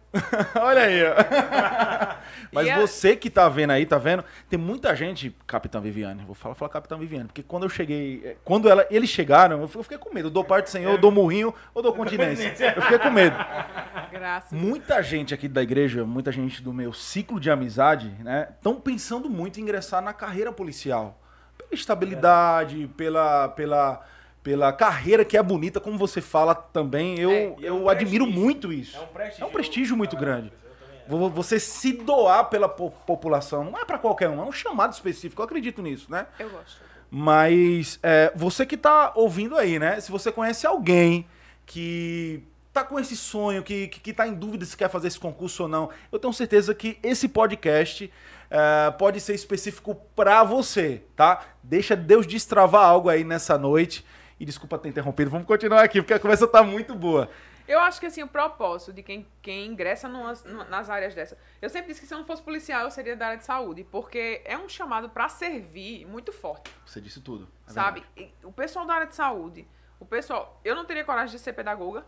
Olha 0.62 0.82
aí, 0.84 1.02
ó. 1.06 1.14
Mas 2.52 2.68
E 2.68 2.70
a- 2.72 2.80
você 2.80 3.16
que 3.16 3.30
tá 3.30 3.48
vendo 3.50 3.72
aí, 3.72 3.86
tá 3.86 3.98
vendo? 3.98 4.24
Tem 4.50 4.58
muita 4.58 4.96
gente, 4.96 5.36
Capitão 5.46 5.82
Viviane, 5.82 6.24
vou 6.26 6.34
falar, 6.36 6.56
falar 6.56 6.70
Capitão 6.70 6.98
Viviane, 6.98 7.26
porque 7.28 7.44
quando 7.44 7.64
eu 7.64 7.70
cheguei, 7.70 8.22
eh, 8.24 8.38
quando 8.44 8.70
ela, 8.70 8.86
eles 8.90 9.10
chegaram, 9.10 9.60
eu 9.62 9.68
fiquei- 9.68 9.80
eu 9.80 9.84
fiquei 9.84 9.98
com 9.98 10.14
medo. 10.14 10.28
Eu 10.28 10.32
dou 10.32 10.44
parte 10.44 10.66
do 10.66 10.70
Senhor, 10.70 10.92
eu 10.92 10.98
dou 10.98 11.12
murrinho 11.12 11.54
ou 11.74 11.82
dou 11.84 11.94
continência. 11.94 12.74
Eu 12.76 12.82
fiquei 12.82 13.00
com 13.00 13.10
medo. 13.12 13.36
Graças. 14.12 14.52
Muita 14.52 15.02
gente 15.04 15.34
aqui 15.34 15.48
da 15.48 15.62
igreja, 15.62 16.06
muita 16.06 16.32
gente 16.32 16.62
do 16.64 16.74
meu 16.74 16.94
ciclo 16.94 17.40
de 17.40 17.52
amizade, 17.52 18.10
né, 18.24 18.48
estão 18.58 18.80
pensando 18.80 19.30
muito 19.30 19.60
em 19.60 19.64
ingressar 19.64 20.02
na 20.02 20.14
carreira 20.14 20.52
policial. 20.52 21.20
Pela 21.58 21.70
estabilidade, 21.74 22.88
pela, 22.96 23.50
pela, 23.50 24.06
pela 24.48 24.72
carreira 24.72 25.26
que 25.26 25.36
é 25.36 25.44
bonita, 25.44 25.78
como 25.78 25.98
você 25.98 26.22
fala 26.22 26.56
também. 26.56 27.20
Eu, 27.20 27.30
É, 27.32 27.56
e 27.60 27.66
é 27.66 27.70
eu 27.70 27.84
um 27.84 27.90
admiro 27.90 28.24
prestígio. 28.24 28.46
muito 28.46 28.72
isso. 28.72 28.96
É 28.96 29.02
um 29.02 29.08
prestígio. 29.08 29.44
É 29.44 29.46
um 29.46 29.52
prestígio 29.52 29.98
muito 29.98 30.16
grande. 30.16 30.54
eu 31.10 31.30
Você 31.32 31.60
se 31.60 31.92
doar 31.92 32.46
pela 32.46 32.70
po- 32.70 32.92
população. 33.06 33.66
Não 33.66 33.78
é 33.78 33.84
pra 33.84 33.98
qualquer 33.98 34.30
um, 34.30 34.40
é 34.42 34.46
um 34.46 34.52
chamado 34.54 34.94
específico. 34.94 35.42
Eu 35.42 35.46
acredito 35.46 35.82
nisso, 35.82 36.10
né? 36.10 36.28
Eu 36.40 36.50
gosto. 36.50 36.78
Mas 37.12 38.00
é, 38.02 38.32
você 38.38 38.66
que 38.66 38.78
tá 38.78 39.12
ouvindo 39.16 39.58
aí, 39.58 39.78
né? 39.80 40.00
Se 40.00 40.10
você 40.10 40.32
conhece 40.32 40.66
alguém 40.66 41.28
que 41.66 42.42
tá 42.72 42.86
com 42.86 42.98
esse 42.98 43.18
sonho, 43.18 43.62
que, 43.64 43.90
que, 43.90 44.00
que 44.00 44.14
tá 44.14 44.26
em 44.26 44.34
dúvida 44.34 44.64
se 44.64 44.78
quer 44.78 44.90
fazer 44.90 45.10
esse 45.10 45.20
concurso 45.20 45.64
ou 45.64 45.68
não, 45.70 45.90
eu 46.10 46.18
tenho 46.20 46.32
certeza 46.32 46.74
que 46.74 46.98
esse 47.04 47.28
podcast 47.28 48.10
é, 48.50 48.92
pode 48.92 49.20
ser 49.20 49.34
específico 49.36 49.94
pra 50.16 50.42
você, 50.46 51.02
tá? 51.18 51.42
Deixa 51.62 51.98
Deus 51.98 52.26
destravar 52.26 52.86
algo 52.86 53.10
aí 53.10 53.26
nessa 53.26 53.58
noite. 53.58 54.06
E 54.40 54.46
desculpa 54.46 54.78
ter 54.78 54.90
interrompido, 54.90 55.32
vamos 55.32 55.48
continuar 55.48 55.84
aqui, 55.84 56.02
porque 56.02 56.14
a 56.14 56.20
conversa 56.20 56.48
tá 56.48 56.62
muito 56.64 56.94
boa. 56.94 57.30
Eu 57.68 57.80
acho 57.82 58.00
que 58.00 58.06
assim, 58.06 58.24
o 58.24 58.28
propósito 58.28 58.94
de 58.94 59.04
quem, 59.04 59.28
quem 59.42 59.66
ingressa 59.66 60.08
numas- 60.08 60.46
nas 60.70 60.90
áreas 60.90 61.14
dessa. 61.14 61.38
Eu 61.62 61.70
sempre 61.70 61.88
disse 61.90 62.00
que 62.00 62.08
se 62.08 62.14
eu 62.14 62.18
não 62.20 62.26
fosse 62.26 62.42
policial, 62.42 62.84
eu 62.84 62.92
seria 62.92 63.16
da 63.16 63.26
área 63.28 63.38
de 63.38 63.44
saúde, 63.44 63.84
porque 63.84 64.42
é 64.46 64.58
um 64.58 64.70
chamado 64.70 65.10
pra 65.10 65.28
servir 65.28 66.06
muito 66.06 66.32
forte. 66.32 66.72
Você 66.86 67.02
disse 67.02 67.20
tudo. 67.20 67.48
é 67.68 67.72
sabe? 67.72 68.06
E 68.16 68.32
O 68.44 68.52
pessoal 68.54 68.86
da 68.86 68.94
área 68.94 69.08
de 69.08 69.16
saúde, 69.16 69.68
o 70.00 70.06
pessoal. 70.06 70.62
Eu 70.64 70.76
não 70.76 70.86
teria 70.86 71.04
coragem 71.04 71.36
de 71.36 71.42
ser 71.42 71.52
pedagoga, 71.54 72.06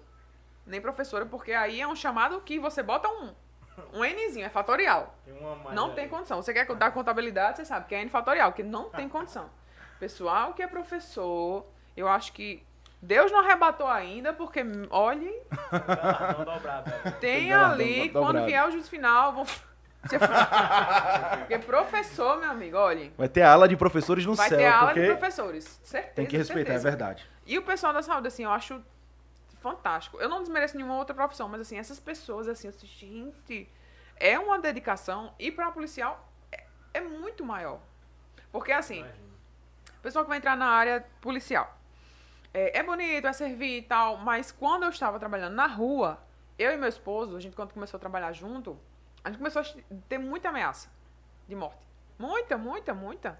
nem 0.65 0.79
professora, 0.79 1.25
porque 1.25 1.51
aí 1.51 1.81
é 1.81 1.87
um 1.87 1.95
chamado 1.95 2.39
que 2.41 2.57
você 2.57 2.81
bota 2.81 3.09
um, 3.09 3.33
um 3.93 4.03
Nzinho, 4.05 4.45
é 4.45 4.49
fatorial. 4.49 5.13
Tem 5.25 5.33
Não 5.73 5.85
ali. 5.87 5.95
tem 5.95 6.07
condição. 6.07 6.41
Você 6.41 6.53
quer 6.53 6.65
dar 6.75 6.91
contabilidade, 6.91 7.57
você 7.57 7.65
sabe 7.65 7.85
que 7.87 7.95
é 7.95 8.01
N 8.01 8.09
fatorial, 8.09 8.53
que 8.53 8.63
não 8.63 8.89
tem 8.89 9.09
condição. 9.09 9.49
Pessoal 9.99 10.53
que 10.53 10.61
é 10.63 10.67
professor, 10.67 11.65
eu 11.99 12.07
acho 12.07 12.33
que 12.33 12.63
Deus 13.01 13.31
não 13.31 13.39
arrebatou 13.39 13.87
ainda, 13.87 14.33
porque, 14.33 14.61
olhem, 14.89 15.41
tem 17.19 17.53
ali, 17.53 18.09
quando 18.09 18.45
vier 18.45 18.67
o 18.67 18.71
juízo 18.71 18.89
final, 18.89 19.33
vão. 19.33 19.45
porque 21.39 21.59
professor, 21.59 22.39
meu 22.39 22.49
amigo, 22.49 22.77
olhem. 22.77 23.13
Vai 23.17 23.27
ter 23.27 23.41
aula 23.41 23.67
de 23.67 23.75
professores 23.75 24.25
no 24.25 24.33
Vai 24.33 24.47
céu, 24.47 24.57
ter 24.57 24.67
aula 24.67 24.87
porque 24.87 25.01
de 25.01 25.07
professores. 25.07 25.79
Certeza. 25.83 26.13
tem 26.13 26.25
que 26.25 26.37
respeitar, 26.37 26.71
certeza. 26.71 26.87
é 26.87 26.91
verdade. 26.91 27.29
E 27.45 27.57
o 27.57 27.61
pessoal 27.61 27.91
da 27.91 28.01
saúde, 28.01 28.27
assim, 28.27 28.43
eu 28.43 28.51
acho 28.51 28.81
fantástico. 29.59 30.17
Eu 30.19 30.29
não 30.29 30.39
desmereço 30.39 30.77
nenhuma 30.77 30.95
outra 30.95 31.13
profissão, 31.13 31.49
mas 31.49 31.61
assim, 31.61 31.77
essas 31.77 31.99
pessoas, 31.99 32.47
assim, 32.47 32.67
eu 32.67 32.73
gente, 32.81 33.69
é 34.15 34.39
uma 34.39 34.57
dedicação 34.57 35.33
e 35.37 35.51
para 35.51 35.69
policial 35.71 36.31
é, 36.49 36.63
é 36.93 37.01
muito 37.01 37.43
maior. 37.43 37.79
Porque 38.53 38.71
assim, 38.71 39.03
o 39.97 40.01
pessoal 40.01 40.23
que 40.23 40.29
vai 40.29 40.37
entrar 40.37 40.55
na 40.55 40.67
área 40.67 41.05
policial 41.19 41.78
é, 42.53 42.79
é 42.79 42.83
bonito, 42.83 43.27
é 43.27 43.33
servir 43.33 43.77
e 43.77 43.81
tal, 43.81 44.17
mas 44.17 44.51
quando 44.51 44.83
eu 44.83 44.89
estava 44.89 45.19
trabalhando 45.19 45.53
na 45.53 45.67
rua, 45.67 46.19
eu 46.57 46.71
e 46.71 46.77
meu 46.77 46.89
esposo, 46.89 47.35
a 47.35 47.39
gente 47.39 47.55
quando 47.55 47.73
começou 47.73 47.97
a 47.97 47.99
trabalhar 47.99 48.31
junto, 48.33 48.77
a 49.23 49.29
gente 49.29 49.37
começou 49.37 49.61
a 49.61 49.65
ter 50.07 50.17
muita 50.17 50.49
ameaça 50.49 50.89
de 51.47 51.55
morte. 51.55 51.85
Muita, 52.17 52.57
muita, 52.57 52.93
muita. 52.93 53.39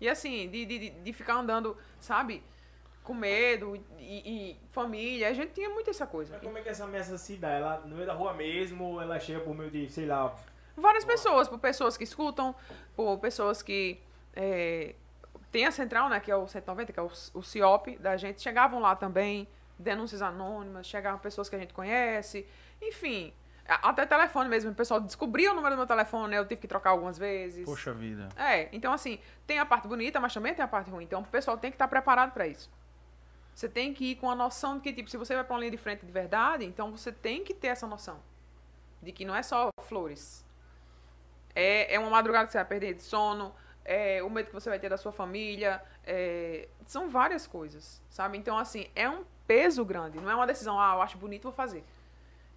E 0.00 0.08
assim, 0.08 0.48
de, 0.50 0.66
de, 0.66 0.90
de- 0.90 1.12
ficar 1.12 1.34
andando, 1.34 1.76
sabe, 1.98 2.42
com 3.02 3.14
medo 3.14 3.76
e, 3.98 4.50
e 4.50 4.60
família. 4.72 5.28
A 5.28 5.32
gente 5.32 5.52
tinha 5.52 5.70
muito 5.70 5.88
essa 5.88 6.06
coisa. 6.06 6.34
Mas 6.34 6.42
como 6.42 6.58
é 6.58 6.62
que 6.62 6.68
essa 6.68 6.84
ameaça 6.84 7.16
se 7.16 7.36
dá? 7.36 7.50
Ela 7.50 7.80
no 7.80 7.94
meio 7.94 8.06
da 8.06 8.12
rua 8.12 8.34
mesmo, 8.34 8.84
ou 8.84 9.00
ela 9.00 9.18
chega 9.20 9.40
por 9.40 9.54
meio 9.54 9.70
de, 9.70 9.88
sei 9.90 10.06
lá, 10.06 10.34
Várias 10.76 11.04
pessoas, 11.04 11.48
por 11.48 11.58
pessoas 11.60 11.96
que 11.96 12.02
escutam, 12.02 12.52
por 12.96 13.16
pessoas 13.18 13.62
que 13.62 14.00
é, 14.34 14.96
tem 15.54 15.66
a 15.66 15.70
central, 15.70 16.08
né, 16.08 16.18
que 16.18 16.32
é 16.32 16.34
o 16.34 16.48
190, 16.48 16.92
que 16.92 16.98
é 16.98 17.02
o, 17.02 17.08
o 17.32 17.40
CIOP 17.40 17.96
da 17.98 18.16
gente, 18.16 18.42
chegavam 18.42 18.80
lá 18.80 18.96
também, 18.96 19.46
denúncias 19.78 20.20
anônimas, 20.20 20.84
chegavam 20.84 21.20
pessoas 21.20 21.48
que 21.48 21.54
a 21.54 21.58
gente 21.60 21.72
conhece, 21.72 22.44
enfim, 22.82 23.32
até 23.64 24.04
telefone 24.04 24.48
mesmo, 24.48 24.72
o 24.72 24.74
pessoal 24.74 25.00
descobriu 25.00 25.52
o 25.52 25.54
número 25.54 25.76
do 25.76 25.78
meu 25.78 25.86
telefone, 25.86 26.32
né, 26.32 26.38
eu 26.38 26.44
tive 26.44 26.60
que 26.60 26.66
trocar 26.66 26.90
algumas 26.90 27.16
vezes. 27.16 27.64
Poxa 27.64 27.94
vida. 27.94 28.30
É, 28.36 28.68
então 28.72 28.92
assim, 28.92 29.20
tem 29.46 29.60
a 29.60 29.64
parte 29.64 29.86
bonita, 29.86 30.18
mas 30.18 30.34
também 30.34 30.52
tem 30.52 30.64
a 30.64 30.66
parte 30.66 30.90
ruim. 30.90 31.04
Então 31.04 31.20
o 31.20 31.24
pessoal 31.24 31.56
tem 31.56 31.70
que 31.70 31.76
estar 31.76 31.86
preparado 31.86 32.32
para 32.32 32.48
isso. 32.48 32.68
Você 33.54 33.68
tem 33.68 33.94
que 33.94 34.06
ir 34.06 34.16
com 34.16 34.28
a 34.28 34.34
noção 34.34 34.78
de 34.78 34.82
que, 34.82 34.92
tipo, 34.92 35.08
se 35.08 35.16
você 35.16 35.36
vai 35.36 35.44
para 35.44 35.54
uma 35.54 35.60
linha 35.60 35.70
de 35.70 35.78
frente 35.78 36.04
de 36.04 36.10
verdade, 36.10 36.64
então 36.64 36.90
você 36.90 37.12
tem 37.12 37.44
que 37.44 37.54
ter 37.54 37.68
essa 37.68 37.86
noção. 37.86 38.18
De 39.00 39.12
que 39.12 39.24
não 39.24 39.36
é 39.36 39.42
só 39.44 39.68
flores. 39.82 40.44
É, 41.54 41.94
é 41.94 41.98
uma 42.00 42.10
madrugada 42.10 42.46
que 42.46 42.50
você 42.50 42.58
vai 42.58 42.64
perder 42.64 42.94
de 42.94 43.04
sono, 43.04 43.54
é 43.84 44.22
o 44.22 44.30
medo 44.30 44.46
que 44.46 44.54
você 44.54 44.70
vai 44.70 44.78
ter 44.78 44.88
da 44.88 44.96
sua 44.96 45.12
família, 45.12 45.82
é, 46.06 46.68
são 46.86 47.08
várias 47.08 47.46
coisas, 47.46 48.02
sabe? 48.08 48.38
Então, 48.38 48.56
assim, 48.56 48.86
é 48.94 49.08
um 49.08 49.24
peso 49.46 49.84
grande, 49.84 50.18
não 50.18 50.30
é 50.30 50.34
uma 50.34 50.46
decisão, 50.46 50.80
ah, 50.80 50.94
eu 50.94 51.02
acho 51.02 51.18
bonito, 51.18 51.44
vou 51.44 51.52
fazer. 51.52 51.84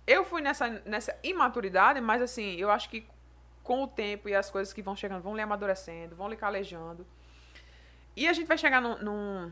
Eu 0.05 0.23
fui 0.23 0.41
nessa, 0.41 0.69
nessa 0.85 1.17
imaturidade, 1.21 1.99
mas 1.99 2.21
assim, 2.21 2.55
eu 2.55 2.71
acho 2.71 2.89
que 2.89 3.05
com 3.61 3.83
o 3.83 3.87
tempo 3.87 4.29
e 4.29 4.33
as 4.35 4.49
coisas 4.49 4.73
que 4.73 4.81
vão 4.81 4.95
chegando, 4.95 5.21
vão 5.21 5.35
lhe 5.35 5.41
amadurecendo, 5.41 6.15
vão 6.15 6.29
lhe 6.29 6.37
calejando. 6.37 7.05
E 8.15 8.27
a 8.27 8.33
gente 8.33 8.47
vai 8.47 8.57
chegar 8.57 8.81
num, 8.81 8.97
num, 8.97 9.51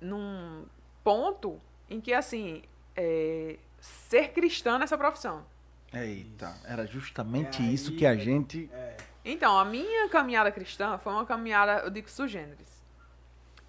num 0.00 0.66
ponto 1.04 1.60
em 1.88 2.00
que, 2.00 2.14
assim, 2.14 2.62
é, 2.96 3.58
ser 3.78 4.32
cristã 4.32 4.78
nessa 4.78 4.96
profissão. 4.96 5.44
Eita, 5.92 6.56
era 6.64 6.86
justamente 6.86 7.60
aí, 7.60 7.74
isso 7.74 7.94
que 7.94 8.06
a 8.06 8.16
gente. 8.16 8.70
é, 8.72 8.96
Então, 9.24 9.58
a 9.58 9.64
minha 9.64 10.08
caminhada 10.08 10.50
cristã 10.50 10.98
foi 10.98 11.12
uma 11.12 11.26
caminhada, 11.26 11.80
eu 11.84 11.90
digo, 11.90 12.08
sugêneres. 12.08 12.82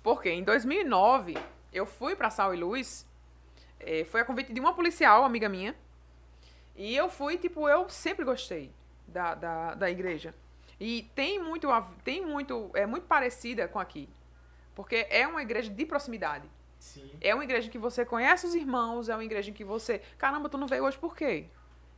Porque 0.01 0.29
em 0.29 0.43
2009, 0.43 1.37
eu 1.73 1.85
fui 1.85 2.15
para 2.15 2.29
Sal 2.29 2.53
e 2.53 2.57
Luz, 2.57 3.05
eh, 3.79 4.05
foi 4.05 4.21
a 4.21 4.25
convite 4.25 4.53
de 4.53 4.59
uma 4.59 4.73
policial, 4.73 5.23
amiga 5.23 5.49
minha, 5.49 5.75
e 6.75 6.95
eu 6.95 7.09
fui, 7.09 7.37
tipo, 7.37 7.67
eu 7.67 7.89
sempre 7.89 8.23
gostei 8.23 8.71
da, 9.07 9.35
da, 9.35 9.75
da 9.75 9.91
igreja. 9.91 10.33
E 10.79 11.03
tem 11.13 11.39
muito, 11.39 11.67
tem 12.03 12.25
muito, 12.25 12.71
é 12.73 12.85
muito 12.85 13.05
parecida 13.05 13.67
com 13.67 13.77
aqui. 13.77 14.09
Porque 14.73 15.05
é 15.09 15.27
uma 15.27 15.41
igreja 15.41 15.69
de 15.69 15.85
proximidade. 15.85 16.49
sim. 16.79 17.11
É 17.21 17.35
uma 17.35 17.43
igreja 17.43 17.69
que 17.69 17.77
você 17.77 18.03
conhece 18.03 18.47
os 18.47 18.55
irmãos, 18.55 19.09
é 19.09 19.13
uma 19.13 19.23
igreja 19.23 19.51
que 19.51 19.63
você. 19.63 19.99
Caramba, 20.17 20.49
tu 20.49 20.57
não 20.57 20.65
veio 20.65 20.85
hoje 20.85 20.97
por 20.97 21.15
quê? 21.15 21.47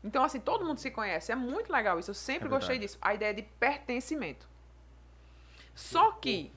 Então, 0.03 0.23
assim, 0.23 0.39
todo 0.39 0.65
mundo 0.65 0.79
se 0.79 0.91
conhece. 0.91 1.31
É 1.31 1.35
muito 1.35 1.71
legal 1.71 1.97
isso. 1.97 2.11
Eu 2.11 2.15
sempre 2.15 2.47
É 2.47 2.49
gostei 2.49 2.77
disso. 2.77 2.97
A 3.01 3.13
ideia 3.13 3.33
de 3.33 3.41
pertencimento. 3.41 4.47
Só 5.73 6.11
que. 6.11 6.51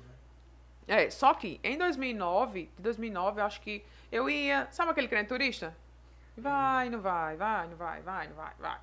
É, 0.89 1.11
só 1.11 1.35
que 1.35 1.61
em 1.65 1.77
2009, 1.79 2.71
de 2.77 2.83
2009, 2.83 3.41
eu 3.41 3.45
acho 3.45 3.61
que 3.61 3.85
eu 4.11 4.29
ia. 4.29 4.69
Sabe 4.71 4.91
aquele 4.91 5.09
crente 5.09 5.29
turista? 5.29 5.77
Vai, 6.37 6.91
não 6.91 7.01
vai, 7.01 7.37
vai, 7.37 7.67
não 7.69 7.77
vai, 7.77 8.03
vai, 8.03 8.29
não 8.29 8.37
vai, 8.37 8.53
vai. 8.59 8.79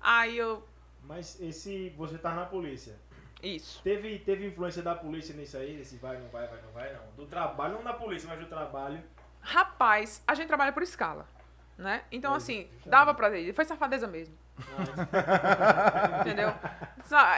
Aí 0.00 0.36
eu. 0.38 0.66
Mas 1.02 1.40
esse, 1.40 1.90
você 1.90 2.16
tá 2.16 2.34
na 2.34 2.46
polícia. 2.46 2.96
Isso. 3.42 3.82
Teve, 3.82 4.18
teve 4.20 4.46
influência 4.46 4.82
da 4.82 4.94
polícia 4.94 5.34
nisso 5.34 5.58
aí? 5.58 5.76
Nesse 5.76 5.96
vai, 5.98 6.18
não 6.18 6.28
vai, 6.28 6.46
vai, 6.46 6.62
não 6.62 6.70
vai, 6.72 6.92
não. 6.94 7.02
Do 7.14 7.26
trabalho, 7.26 7.74
não 7.74 7.84
da 7.84 7.92
polícia, 7.92 8.26
mas 8.28 8.40
do 8.40 8.46
trabalho. 8.46 9.02
Rapaz, 9.42 10.22
a 10.26 10.34
gente 10.34 10.46
trabalha 10.46 10.72
por 10.72 10.82
escala. 10.82 11.28
Né? 11.76 12.02
Então, 12.12 12.32
É, 12.34 12.36
assim, 12.36 12.68
dava 12.86 13.12
pra 13.14 13.28
ver. 13.28 13.52
Foi 13.52 13.64
safadeza 13.64 14.06
mesmo. 14.06 14.34
Entendeu? 16.20 16.54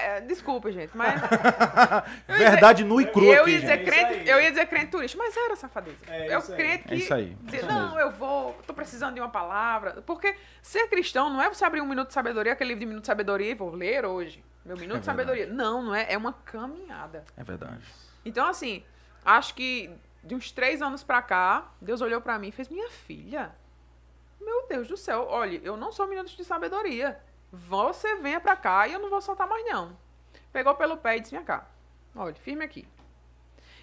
É, 0.00 0.20
Desculpa, 0.20 0.70
gente, 0.70 0.94
mas. 0.96 1.20
Eu 2.28 2.36
Verdade 2.36 2.84
nu 2.84 3.00
e 3.00 3.06
crua 3.06 3.34
eu 3.34 3.42
aqui, 3.42 3.52
ia 3.52 3.60
dizer 3.60 3.78
gente. 3.78 3.88
É 3.88 3.90
crente, 3.90 4.20
aí. 4.20 4.28
eu 4.28 4.40
ia 4.40 4.50
dizer 4.50 4.66
crente 4.66 4.86
turista, 4.88 5.16
mas 5.18 5.36
era 5.36 5.56
safadeza. 5.56 5.96
É 6.06 6.28
É, 6.28 6.36
aí. 6.36 6.42
crente 6.42 6.84
que 6.88 6.94
É 6.94 6.96
isso 6.96 7.14
aí, 7.14 7.36
dizia, 7.42 7.60
isso 7.60 7.68
não, 7.68 7.82
mesmo. 7.86 7.98
eu 8.00 8.10
vou, 8.12 8.52
tô 8.66 8.74
precisando 8.74 9.14
de 9.14 9.20
uma 9.20 9.28
palavra. 9.30 10.02
Porque 10.04 10.36
ser 10.62 10.86
cristão 10.88 11.30
não 11.30 11.40
é 11.42 11.48
você 11.48 11.64
abrir 11.64 11.80
um 11.80 11.86
minuto 11.86 12.08
de 12.08 12.14
sabedoria, 12.14 12.52
aquele 12.52 12.68
livro 12.68 12.80
de 12.80 12.86
minuto 12.86 13.02
de 13.02 13.06
sabedoria 13.06 13.50
e 13.50 13.54
vou 13.54 13.70
ler 13.70 14.04
hoje. 14.04 14.44
Meu 14.64 14.76
minuto 14.76 14.96
É 14.98 15.00
de 15.00 15.06
sabedoria. 15.06 15.46
Não, 15.46 15.82
não 15.82 15.94
é, 15.94 16.12
é 16.12 16.16
uma 16.18 16.32
caminhada. 16.32 17.24
É 17.36 17.42
verdade. 17.42 17.80
Então, 18.24 18.46
assim, 18.48 18.84
acho 19.24 19.54
que 19.54 19.90
de 20.22 20.34
uns 20.34 20.50
três 20.52 20.82
anos 20.82 21.02
pra 21.02 21.22
cá, 21.22 21.68
Deus 21.80 22.00
olhou 22.00 22.20
pra 22.20 22.38
mim 22.38 22.48
e 22.48 22.52
fez, 22.52 22.68
minha 22.68 22.90
filha, 22.90 23.50
meu 24.46 24.66
Deus 24.68 24.86
do 24.86 24.96
céu, 24.96 25.26
olha, 25.28 25.60
eu 25.62 25.76
não 25.76 25.90
sou 25.90 26.06
minuto 26.06 26.34
de 26.34 26.44
sabedoria. 26.44 27.20
Você 27.52 28.14
venha 28.16 28.40
pra 28.40 28.56
cá 28.56 28.86
e 28.86 28.92
eu 28.92 29.00
não 29.00 29.10
vou 29.10 29.20
soltar 29.20 29.48
mais 29.48 29.64
não. 29.66 29.96
Pegou 30.52 30.74
pelo 30.76 30.96
pé 30.96 31.16
e 31.16 31.20
disse, 31.20 31.34
vem 31.34 31.44
cá, 31.44 31.68
olha, 32.14 32.34
firme 32.34 32.64
aqui. 32.64 32.88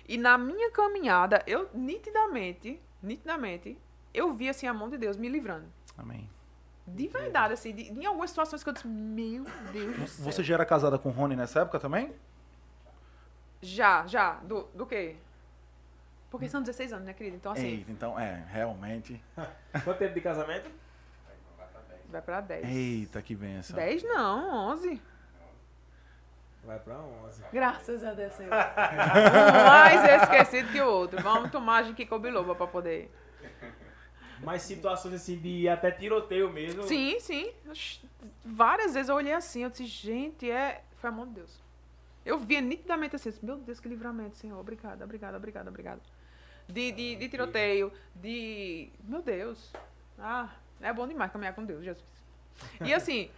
E 0.08 0.18
na 0.18 0.38
minha 0.38 0.72
caminhada, 0.72 1.44
eu 1.46 1.70
nitidamente, 1.74 2.82
nitidamente, 3.02 3.78
eu 4.14 4.34
vi 4.34 4.50
assim 4.50 4.68
a 4.68 4.74
mão 4.74 4.90
de 4.90 4.98
Deus 4.98 5.18
me 5.18 5.30
livrando. 5.30 5.66
Amém. 5.98 6.30
De 6.86 7.08
verdade, 7.08 7.54
assim, 7.54 7.74
de, 7.74 7.84
em 7.92 8.06
algumas 8.06 8.30
situações 8.30 8.64
que 8.64 8.70
eu 8.70 8.74
disse, 8.74 8.88
meu 8.88 9.46
Deus 9.72 9.98
do 9.98 10.08
céu. 10.08 10.26
Você 10.26 10.44
já 10.44 10.56
era 10.56 10.66
casada 10.66 10.98
com 10.98 11.10
o 11.10 11.12
Rony 11.12 11.36
nessa 11.36 11.62
época 11.62 11.80
também? 11.80 12.14
Já, 13.62 14.06
já. 14.06 14.34
Do, 14.44 14.64
do 14.74 14.86
quê? 14.86 15.16
Porque 16.34 16.50
são 16.50 16.64
16 16.64 16.94
anos, 16.94 17.06
né, 17.06 17.14
querida? 17.14 17.36
Então, 17.36 17.52
assim, 17.52 17.68
Eita, 17.68 17.92
então, 17.92 18.20
é, 18.20 18.44
realmente. 18.50 19.24
Quanto 19.84 20.00
tempo 20.00 20.16
de 20.16 20.22
casamento? 20.22 20.68
vai 22.10 22.24
pra 22.24 22.42
10. 22.42 22.68
Eita, 22.68 23.22
que 23.22 23.36
benção. 23.36 23.76
10 23.76 24.02
não, 24.02 24.72
11. 24.72 25.00
Vai 26.64 26.80
pra 26.80 26.98
11. 26.98 27.44
Graças 27.54 28.04
a 28.04 28.16
Deus, 28.16 28.34
Senhor. 28.34 28.50
um 28.52 29.68
mais 29.68 30.24
esquecido 30.24 30.72
que 30.72 30.82
o 30.82 30.88
outro. 30.88 31.22
Vamos 31.22 31.52
tomar 31.52 31.84
Jiquico 31.84 32.18
Biloba 32.18 32.56
pra 32.56 32.66
poder... 32.66 33.12
Mas 34.40 34.64
situações 34.64 35.14
assim 35.14 35.38
de 35.38 35.70
até 35.70 35.92
tiroteio 35.92 36.52
mesmo. 36.52 36.82
Sim, 36.82 37.20
sim. 37.20 37.54
Várias 38.44 38.96
vezes 38.96 39.10
eu 39.10 39.16
olhei 39.16 39.34
assim, 39.34 39.62
eu 39.62 39.70
disse, 39.70 39.86
gente, 39.86 40.50
é... 40.50 40.84
Foi 40.98 41.12
amor 41.12 41.28
de 41.28 41.34
Deus. 41.34 41.62
Eu 42.26 42.40
via 42.40 42.60
nitidamente 42.60 43.16
assim, 43.16 43.32
meu 43.44 43.56
Deus, 43.56 43.80
que 43.80 43.88
livramento, 43.88 44.36
Senhor. 44.36 44.60
Obrigada, 44.60 45.06
obrigada, 45.06 45.38
obrigada, 45.38 45.70
obrigada. 45.70 46.02
De, 46.68 46.92
de, 46.92 47.16
de 47.16 47.30
tiroteio, 47.30 47.92
de... 48.16 48.90
Meu 49.04 49.22
Deus. 49.22 49.72
Ah, 50.18 50.50
é 50.82 50.92
bom 50.94 51.08
demais 51.08 51.32
caminhar 51.32 51.54
com 51.54 51.64
Deus, 51.64 51.84
Jesus. 51.84 52.06
E 52.82 52.94
assim, 52.96 53.30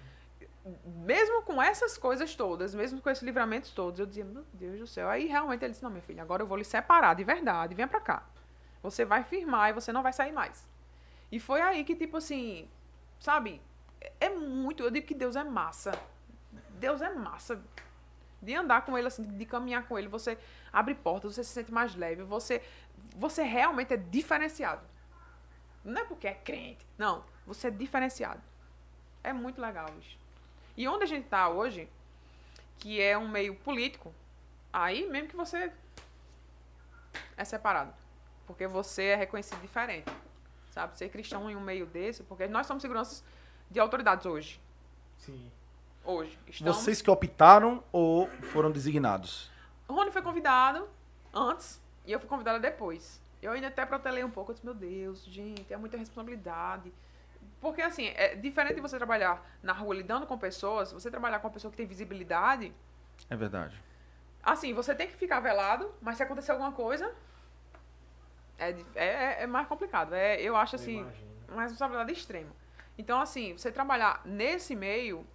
mesmo 0.86 1.44
com 1.44 1.62
essas 1.62 1.98
coisas 1.98 2.36
todas, 2.36 2.74
mesmo 2.74 3.02
com 3.02 3.10
esses 3.10 3.24
livramentos 3.24 3.72
todos, 3.72 4.00
eu 4.00 4.06
dizia, 4.06 4.26
meu 4.26 4.46
Deus 4.54 4.80
do 4.80 4.88
céu. 4.88 5.10
Aí 5.10 5.28
realmente 5.28 5.64
ele 5.64 5.72
disse, 5.72 5.84
não, 5.84 5.90
minha 5.90 6.02
filha, 6.02 6.24
agora 6.24 6.42
eu 6.42 6.48
vou 6.48 6.58
lhe 6.58 6.64
separar 6.64 7.14
de 7.16 7.24
verdade, 7.24 7.76
venha 7.76 7.88
pra 7.88 8.00
cá. 8.00 8.24
Você 8.82 9.06
vai 9.06 9.24
firmar 9.24 9.70
e 9.70 9.74
você 9.74 9.92
não 9.92 10.04
vai 10.04 10.14
sair 10.14 10.32
mais. 10.32 10.68
E 11.32 11.40
foi 11.40 11.62
aí 11.62 11.84
que, 11.84 11.96
tipo 11.96 12.18
assim, 12.18 12.68
sabe? 13.20 13.62
É- 14.20 14.30
muito. 14.30 14.84
Eu 14.84 14.92
digo 14.92 15.08
que 15.08 15.16
Deus 15.16 15.36
é 15.36 15.44
massa. 15.44 15.92
Deus 16.80 17.02
é 17.02 17.10
massa. 17.14 17.62
De 18.42 18.54
andar 18.54 18.86
com 18.86 18.98
ele, 18.98 19.08
assim, 19.08 19.24
de 19.24 19.46
caminhar 19.46 19.88
com 19.88 19.98
ele, 19.98 20.08
você 20.08 20.38
abre 20.72 20.94
portas, 20.94 21.34
você 21.34 21.44
se 21.44 21.50
sente 21.52 21.72
mais 21.72 21.96
leve, 21.96 22.22
você, 22.24 22.62
você 23.16 23.44
realmente 23.44 23.94
é 23.94 23.98
diferenciado. 23.98 24.82
Não 25.84 26.02
é 26.02 26.06
porque 26.06 26.28
é 26.28 26.34
crente. 26.34 26.86
Não. 26.98 27.24
Você 27.46 27.68
é 27.68 27.72
diferenciado. 27.72 28.42
É 29.24 29.32
muito 29.32 29.62
legal, 29.62 29.90
bicho. 29.92 30.18
E 30.76 30.88
onde 30.88 31.04
a 31.04 31.08
gente 31.08 31.28
tá 31.28 31.48
hoje, 31.48 31.90
que 32.78 33.02
é 33.02 33.18
um 33.18 33.28
meio 33.28 33.56
político, 33.56 34.14
aí 34.74 35.08
mesmo 35.10 35.30
que 35.30 35.36
você 35.36 35.72
é 37.38 37.46
separado. 37.46 37.94
porque 38.46 38.68
você 38.68 39.06
é 39.06 39.16
reconhecido 39.16 39.60
diferente. 39.62 40.12
Sabe? 40.72 40.98
Ser 40.98 41.10
cristão 41.10 41.50
em 41.50 41.56
um 41.56 41.62
meio 41.62 41.86
desse, 41.86 42.24
porque 42.24 42.48
nós 42.48 42.68
somos 42.68 42.82
seguranças 42.82 43.24
de 43.70 43.80
autoridades 43.80 44.26
hoje. 44.26 44.62
Sim. 45.18 45.52
Hoje. 46.04 46.38
Estamos... 46.48 46.78
Vocês 46.78 47.02
que 47.02 47.10
optaram 47.10 47.84
ou 47.92 48.28
foram 48.52 48.72
designados? 48.72 49.50
O 49.88 49.94
Rony 49.94 50.12
foi 50.12 50.22
convidado 50.22 50.88
antes 51.34 51.82
e 52.06 52.12
eu 52.12 52.20
fui 52.20 52.28
convidada 52.30 52.60
depois. 52.60 53.22
Eu 53.42 53.52
ainda 53.52 53.68
até 53.68 53.86
protelei 53.86 54.24
um 54.24 54.32
pouco, 54.32 54.52
eu 54.52 54.54
disse, 54.54 54.66
meu 54.66 54.74
Deus, 54.74 55.24
gente, 55.26 55.72
é 55.74 55.78
muita 55.78 55.98
responsabilidade. 55.98 56.92
Porque, 57.62 57.82
assim, 57.82 58.08
é 58.16 58.36
diferente 58.36 58.76
de 58.76 58.82
você 58.82 58.98
trabalhar 58.98 59.46
na 59.62 59.74
rua 59.74 59.94
lidando 59.96 60.26
com 60.26 60.38
pessoas, 60.38 60.92
você 60.92 61.10
trabalhar 61.12 61.40
com 61.40 61.48
uma 61.48 61.54
pessoa 61.54 61.70
que 61.72 61.78
tem 61.78 61.86
visibilidade, 61.86 62.74
É 63.30 63.36
verdade. 63.36 63.80
assim, 64.44 64.74
você 64.74 64.94
tem 64.96 65.08
que 65.08 65.16
ficar 65.16 65.40
velado, 65.40 65.92
mas 66.02 66.18
se 66.18 66.24
acontecer 66.24 66.52
alguma 66.52 66.72
coisa, 66.72 67.14
é, 68.58 68.72
di- 68.72 68.86
é, 68.96 69.44
é 69.44 69.48
mais 69.48 69.68
complicado. 69.68 70.14
É, 70.14 70.40
eu 70.42 70.56
acho, 70.56 70.76
Eu 70.76 70.80
assim, 70.80 71.00
imagino. 71.02 71.28
uma 71.50 71.62
responsabilidade 71.64 72.12
extrema. 72.14 72.52
Então, 72.98 73.20
assim, 73.20 73.54
você 73.58 73.72
trabalhar 73.72 74.22
nesse 74.26 74.76
meio 74.76 75.26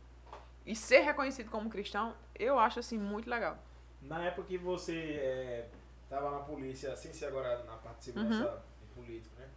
e 0.65 0.75
ser 0.75 1.01
reconhecido 1.01 1.51
como 1.51 1.69
cristão, 1.69 2.15
eu 2.39 2.59
acho, 2.59 2.81
assim, 2.81 2.99
muito 2.99 3.29
legal. 3.29 3.59
Na 4.03 4.23
época 4.25 4.49
que 4.49 4.57
você 4.59 5.67
estava 6.11 6.29
na 6.33 6.41
polícia, 6.41 6.97
sem 6.97 7.13
ser 7.13 7.27
agora 7.27 7.63
na 7.63 7.77
parte 7.77 7.99
de 7.99 8.05
segurança 8.07 8.63
e 8.83 8.95
político, 8.95 9.33
né? 9.39 9.49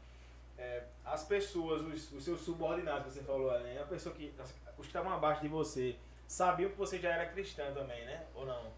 É, 0.55 0.83
as 1.03 1.23
pessoas, 1.23 1.81
os, 1.81 2.11
os 2.11 2.23
seus 2.23 2.41
subordinados 2.41 3.07
que 3.07 3.13
você 3.13 3.23
falou, 3.23 3.51
né? 3.59 3.81
A 3.81 3.85
pessoa 3.85 4.13
que, 4.13 4.31
os 4.77 4.81
que 4.81 4.87
estavam 4.87 5.11
abaixo 5.11 5.41
de 5.41 5.47
você, 5.47 5.97
sabiam 6.27 6.69
que 6.69 6.77
você 6.77 6.99
já 6.99 7.09
era 7.09 7.25
cristã 7.25 7.73
também, 7.73 8.05
né? 8.05 8.27
Ou 8.35 8.45
não? 8.45 8.71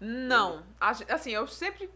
Não. 0.00 0.66
Assim, 0.80 1.30
eu 1.30 1.46
sempre 1.46 1.88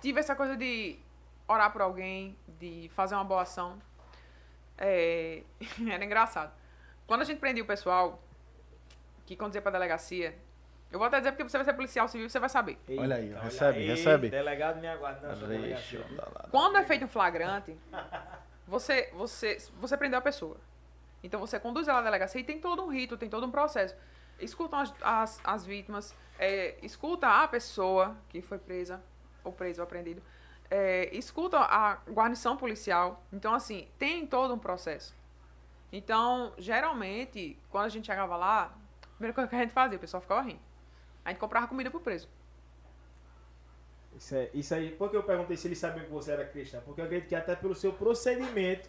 tive 0.00 0.18
essa 0.18 0.34
coisa 0.34 0.56
de 0.56 0.98
orar 1.46 1.70
por 1.70 1.82
alguém, 1.82 2.34
de 2.58 2.90
fazer 2.94 3.14
uma 3.16 3.24
boa 3.24 3.42
ação. 3.42 3.78
É, 4.78 5.42
Era 5.92 6.02
engraçado. 6.02 6.52
Quando 7.06 7.20
a 7.20 7.24
gente 7.24 7.38
prendia 7.38 7.62
o 7.62 7.66
pessoal 7.66 8.22
que 9.26 9.36
conduzia 9.36 9.60
pra 9.60 9.70
delegacia, 9.70 10.34
eu 10.90 10.98
vou 10.98 11.06
até 11.06 11.18
dizer 11.18 11.32
porque 11.32 11.44
você 11.44 11.58
vai 11.58 11.64
ser 11.64 11.74
policial 11.74 12.08
civil, 12.08 12.28
você 12.28 12.38
vai 12.38 12.48
saber. 12.48 12.78
Olha 12.98 13.16
aí, 13.16 13.28
Eita, 13.28 13.40
recebe, 13.40 13.78
aí, 13.78 13.86
recebe. 13.86 14.30
Delegado 14.30 14.80
me 14.80 14.88
aguarda. 14.88 15.28
Quando 16.50 16.76
é 16.76 16.84
feito 16.84 17.04
um 17.04 17.08
flagrante, 17.08 17.76
você, 18.66 19.10
você, 19.12 19.58
você 19.78 19.96
prendeu 19.96 20.18
a 20.18 20.22
pessoa. 20.22 20.56
Então 21.22 21.38
você 21.40 21.60
conduz 21.60 21.88
ela 21.88 21.98
à 21.98 22.02
delegacia 22.02 22.40
e 22.40 22.44
tem 22.44 22.58
todo 22.58 22.82
um 22.82 22.88
rito, 22.88 23.16
tem 23.18 23.28
todo 23.28 23.44
um 23.46 23.50
processo. 23.50 23.94
Escutam 24.38 24.78
as, 24.78 24.94
as, 25.02 25.40
as 25.44 25.66
vítimas, 25.66 26.14
é, 26.38 26.76
escuta 26.80 27.28
a 27.28 27.46
pessoa 27.48 28.16
que 28.28 28.40
foi 28.40 28.58
presa, 28.58 29.02
ou 29.44 29.52
preso 29.52 29.80
ou 29.80 29.84
apreendido, 29.84 30.22
é, 30.70 31.14
escuta 31.14 31.58
a 31.58 31.96
guarnição 32.08 32.56
policial. 32.56 33.22
Então, 33.32 33.52
assim, 33.52 33.88
tem 33.98 34.26
todo 34.26 34.54
um 34.54 34.58
processo. 34.58 35.14
Então, 35.92 36.52
geralmente, 36.56 37.58
quando 37.68 37.86
a 37.86 37.88
gente 37.88 38.06
chegava 38.06 38.36
lá, 38.36 38.74
a 39.02 39.08
primeira 39.16 39.34
coisa 39.34 39.48
que 39.48 39.56
a 39.56 39.58
gente 39.58 39.72
fazia, 39.72 39.96
o 39.96 40.00
pessoal 40.00 40.20
ficava 40.20 40.42
rindo. 40.42 40.67
A 41.28 41.30
gente 41.30 41.40
comprava 41.40 41.68
comida 41.68 41.90
pro 41.90 42.00
preso. 42.00 42.26
Isso, 44.16 44.34
é, 44.34 44.50
isso 44.54 44.74
aí, 44.74 44.90
por 44.92 45.10
que 45.10 45.16
eu 45.16 45.22
perguntei 45.22 45.56
se 45.58 45.68
eles 45.68 45.78
sabiam 45.78 46.06
que 46.06 46.10
você 46.10 46.32
era 46.32 46.44
cristã? 46.46 46.80
Porque 46.80 47.00
eu 47.02 47.04
acredito 47.04 47.28
que 47.28 47.34
até 47.34 47.54
pelo 47.54 47.74
seu 47.74 47.92
procedimento, 47.92 48.88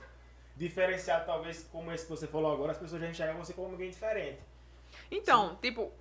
diferenciado 0.55 1.25
talvez 1.25 1.63
como 1.69 1.91
esse 1.91 2.05
que 2.05 2.09
você 2.09 2.27
falou 2.27 2.53
agora, 2.53 2.71
as 2.71 2.77
pessoas 2.77 3.01
já 3.01 3.09
enxergam 3.09 3.37
você 3.37 3.53
como 3.53 3.71
alguém 3.71 3.89
diferente. 3.89 4.39
Então, 5.11 5.57
tipo, 5.57 5.91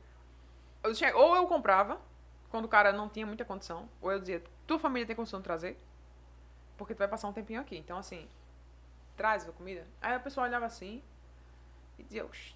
eu 0.84 0.94
che- 0.94 1.12
ou 1.12 1.34
eu 1.34 1.46
comprava, 1.48 2.00
quando 2.50 2.66
o 2.66 2.68
cara 2.68 2.92
não 2.92 3.08
tinha 3.08 3.26
muita 3.26 3.44
condição, 3.44 3.88
ou 4.00 4.12
eu 4.12 4.20
dizia, 4.20 4.42
tua 4.66 4.78
família 4.78 5.06
tem 5.06 5.16
condição 5.16 5.40
de 5.40 5.44
trazer? 5.44 5.76
Porque 6.76 6.94
tu 6.94 6.98
vai 6.98 7.08
passar 7.08 7.26
um 7.26 7.32
tempinho 7.32 7.60
aqui. 7.60 7.76
Então, 7.76 7.98
assim, 7.98 8.28
traz 9.16 9.48
a 9.48 9.52
comida. 9.52 9.84
Aí 10.00 10.14
a 10.14 10.20
pessoa 10.20 10.46
olhava 10.46 10.66
assim 10.66 11.02
e 11.98 12.04
dizia, 12.04 12.24
Oxi. 12.24 12.54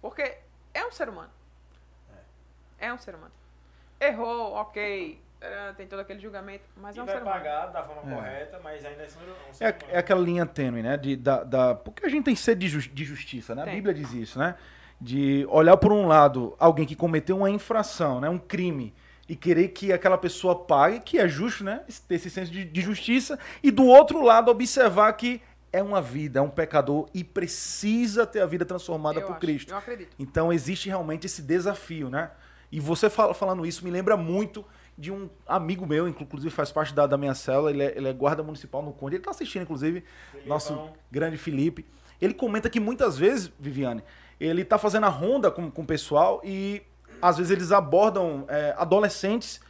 Porque 0.00 0.38
é 0.72 0.86
um 0.86 0.90
ser 0.90 1.08
humano. 1.10 1.30
É 2.78 2.92
um 2.92 2.98
ser 2.98 3.14
humano. 3.14 3.32
Errou, 4.00 4.52
ok. 4.54 5.20
Tem 5.76 5.86
todo 5.86 6.00
aquele 6.00 6.18
julgamento, 6.18 6.64
mas 6.76 6.96
e 6.96 6.98
é 6.98 7.02
um 7.02 7.06
vai 7.06 7.14
ser 7.14 7.22
humano. 7.22 7.36
pagar 7.38 7.66
da 7.66 7.82
forma 7.84 8.10
É. 8.10 8.14
correta, 8.16 8.60
mas 8.64 8.84
ainda 8.84 9.02
é 9.02 9.06
um 9.06 9.08
ser 9.52 9.64
É, 9.64 9.68
humano. 9.70 9.84
é 9.90 9.98
aquela 9.98 10.20
linha 10.20 10.46
tênue, 10.46 10.82
né? 10.82 10.96
De, 10.96 11.14
da, 11.14 11.44
da- 11.44 11.74
porque 11.74 12.04
a 12.04 12.08
gente 12.08 12.24
tem 12.24 12.34
sede 12.34 12.60
de, 12.62 12.68
jus- 12.68 12.90
de 12.92 13.04
justiça, 13.04 13.54
né? 13.54 13.62
A 13.62 13.64
Tem. 13.66 13.74
Bíblia 13.74 13.94
diz 13.94 14.12
isso, 14.12 14.38
né? 14.38 14.56
De 15.00 15.46
olhar 15.50 15.76
por 15.76 15.92
um 15.92 16.06
lado 16.06 16.54
alguém 16.58 16.86
que 16.86 16.96
cometeu 16.96 17.36
uma 17.36 17.50
infração, 17.50 18.20
né? 18.20 18.28
Um 18.28 18.38
crime. 18.38 18.94
E 19.28 19.36
querer 19.36 19.68
que 19.68 19.92
aquela 19.92 20.16
pessoa 20.16 20.54
pague, 20.64 21.00
que 21.00 21.18
é 21.18 21.28
justo, 21.28 21.62
né? 21.64 21.82
Ter 22.08 22.14
esse 22.14 22.30
senso 22.30 22.50
de, 22.50 22.64
de 22.64 22.80
justiça. 22.80 23.38
E 23.62 23.70
do 23.70 23.84
outro 23.84 24.22
lado, 24.22 24.50
observar 24.50 25.12
que 25.12 25.40
é 25.72 25.82
uma 25.82 26.00
vida, 26.00 26.38
é 26.38 26.42
um 26.42 26.48
pecador 26.48 27.08
e 27.12 27.22
precisa 27.22 28.26
ter 28.26 28.40
a 28.40 28.46
vida 28.46 28.64
transformada 28.64 29.20
Eu 29.20 29.26
por 29.26 29.32
acho, 29.32 29.40
Cristo. 29.40 29.70
Eu 29.72 29.76
acredito. 29.78 30.14
Então 30.18 30.52
existe 30.52 30.88
realmente 30.88 31.26
esse 31.26 31.42
desafio, 31.42 32.08
né? 32.08 32.30
E 32.70 32.80
você 32.80 33.08
fala- 33.08 33.32
falando 33.34 33.64
isso 33.64 33.84
me 33.84 33.90
lembra 33.90 34.16
muito 34.16 34.64
de 34.98 35.12
um 35.12 35.28
amigo 35.46 35.86
meu, 35.86 36.08
inclusive 36.08 36.50
faz 36.54 36.72
parte 36.72 36.94
da, 36.94 37.06
da 37.06 37.16
minha 37.18 37.34
célula, 37.34 37.70
ele 37.70 37.82
é, 37.82 37.96
ele 37.96 38.08
é 38.08 38.12
guarda 38.12 38.42
municipal 38.42 38.82
no 38.82 38.92
Conde, 38.92 39.16
ele 39.16 39.22
tá 39.22 39.30
assistindo, 39.30 39.62
inclusive, 39.62 40.02
nosso 40.46 40.90
grande 41.10 41.36
Felipe. 41.36 41.84
Ele 42.20 42.32
comenta 42.32 42.70
que 42.70 42.80
muitas 42.80 43.18
vezes, 43.18 43.52
Viviane, 43.60 44.02
ele 44.40 44.64
tá 44.64 44.78
fazendo 44.78 45.04
a 45.04 45.10
ronda 45.10 45.50
com, 45.50 45.70
com 45.70 45.82
o 45.82 45.86
pessoal 45.86 46.40
e 46.42 46.82
às 47.20 47.36
vezes 47.36 47.50
eles 47.52 47.72
abordam 47.72 48.44
é, 48.48 48.74
adolescentes 48.78 49.60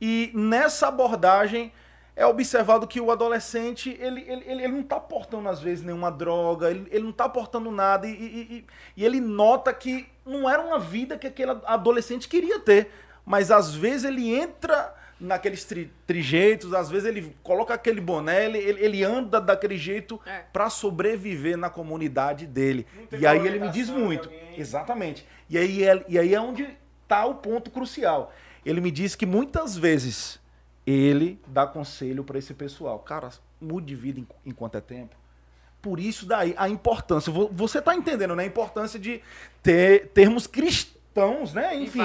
e 0.00 0.30
nessa 0.34 0.88
abordagem 0.88 1.72
é 2.14 2.24
observado 2.26 2.86
que 2.86 2.98
o 2.98 3.10
adolescente, 3.10 3.94
ele, 4.00 4.22
ele, 4.26 4.44
ele 4.62 4.68
não 4.68 4.82
tá 4.82 4.98
portando, 4.98 5.50
às 5.50 5.60
vezes, 5.60 5.84
nenhuma 5.84 6.10
droga, 6.10 6.70
ele, 6.70 6.86
ele 6.90 7.04
não 7.04 7.12
tá 7.12 7.28
portando 7.28 7.70
nada, 7.70 8.06
e, 8.06 8.10
e- 8.12 8.56
e- 8.56 8.66
e 8.96 9.04
ele 9.04 9.20
nota 9.20 9.70
que 9.74 10.08
não 10.26 10.48
era 10.50 10.60
uma 10.60 10.78
vida 10.78 11.16
que 11.16 11.26
aquele 11.26 11.52
adolescente 11.64 12.28
queria 12.28 12.58
ter. 12.60 12.90
Mas 13.24 13.50
às 13.50 13.74
vezes 13.74 14.04
ele 14.04 14.34
entra 14.34 14.94
naqueles 15.18 15.64
tri, 15.64 15.90
trejeitos, 16.06 16.74
às 16.74 16.90
vezes 16.90 17.08
ele 17.08 17.34
coloca 17.42 17.72
aquele 17.72 18.00
boné, 18.00 18.44
ele, 18.44 18.58
ele, 18.58 19.02
anda 19.02 19.40
daquele 19.40 19.76
jeito 19.78 20.20
É. 20.26 20.40
para 20.52 20.68
sobreviver 20.68 21.56
na 21.56 21.70
comunidade 21.70 22.46
dele. 22.46 22.86
E 23.18 23.26
aí 23.26 23.38
ele 23.46 23.58
me 23.58 23.70
diz 23.70 23.88
muito. 23.88 24.30
Exatamente. 24.56 25.26
E 25.48 25.56
aí, 25.56 25.84
é, 25.84 26.04
e 26.08 26.18
aí 26.18 26.34
é 26.34 26.40
onde 26.40 26.68
tá 27.08 27.24
o 27.24 27.36
ponto 27.36 27.70
crucial. 27.70 28.32
Ele 28.64 28.80
me 28.80 28.90
diz 28.90 29.14
que 29.14 29.24
muitas 29.24 29.76
vezes 29.76 30.38
ele 30.86 31.40
dá 31.46 31.66
conselho 31.66 32.22
para 32.22 32.38
esse 32.38 32.52
pessoal. 32.52 32.98
Cara, 32.98 33.30
mude 33.60 33.86
de 33.86 33.94
vida 33.96 34.20
en- 34.20 34.26
enquanto 34.44 34.76
é 34.76 34.80
tempo. 34.80 35.16
Por 35.86 36.00
isso 36.00 36.26
daí 36.26 36.52
a 36.58 36.68
importância. 36.68 37.30
Vo- 37.32 37.48
Você 37.52 37.80
tá 37.80 37.94
entendendo, 37.94 38.34
né? 38.34 38.42
A 38.42 38.46
importância 38.46 38.98
de 38.98 39.22
ter, 39.62 40.08
termos 40.08 40.44
cristãos, 40.48 41.54
né? 41.54 41.76
Enfim, 41.76 42.00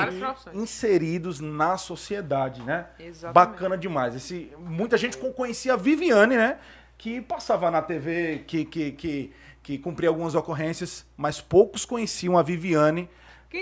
inseridos 0.53 1.39
na 1.39 1.77
sociedade, 1.77 2.61
né? 2.61 2.85
Exatamente. 2.99 3.33
Bacana 3.33 3.75
demais. 3.75 4.13
Esse, 4.15 4.51
muita 4.59 4.97
gente 4.99 5.17
con- 5.17 5.31
conhecia 5.33 5.73
a 5.73 5.77
Viviane, 5.77 6.37
né? 6.37 6.57
Que 6.95 7.19
passava 7.21 7.71
na 7.71 7.81
TV, 7.81 8.43
que, 8.45 8.63
que, 8.65 8.91
que, 8.91 9.33
que 9.63 9.77
cumpria 9.79 10.09
algumas 10.09 10.35
ocorrências, 10.35 11.03
mas 11.17 11.41
poucos 11.41 11.83
conheciam 11.83 12.37
a 12.37 12.43
Viviane 12.43 13.09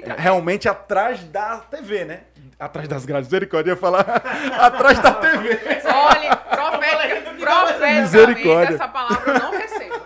tra- 0.04 0.16
realmente 0.16 0.68
atrás 0.68 1.24
da 1.24 1.60
TV, 1.60 2.04
né? 2.04 2.22
Atrás 2.60 2.90
das 2.90 3.06
grades. 3.06 3.28
Misericórdia, 3.30 3.72
eu 3.72 3.76
ia 3.76 3.80
falar 3.80 4.02
atrás 4.60 5.00
da 5.00 5.14
TV. 5.14 5.58
Olha, 5.86 6.36
profética, 6.36 7.32
profeticamente, 7.40 8.02
Misericórdia. 8.02 8.76
essa 8.76 8.88
palavra 8.90 9.32
eu 9.34 9.40
não 9.40 9.52
recebo. 9.52 9.99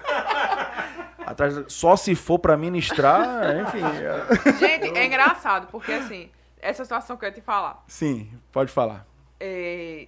Atrás, 1.33 1.71
só 1.73 1.95
se 1.95 2.15
for 2.15 2.39
pra 2.39 2.55
ministrar, 2.57 3.55
enfim. 3.61 3.81
é- 3.83 4.53
Gente, 4.57 4.97
é 4.97 5.05
engraçado, 5.05 5.67
porque 5.67 5.91
assim, 5.91 6.31
essa 6.59 6.83
situação 6.85 7.17
que 7.17 7.25
eu 7.25 7.29
ia 7.29 7.35
te 7.35 7.41
falar. 7.41 7.83
Sim, 7.87 8.31
pode 8.51 8.71
falar. 8.71 9.05
é, 9.39 10.07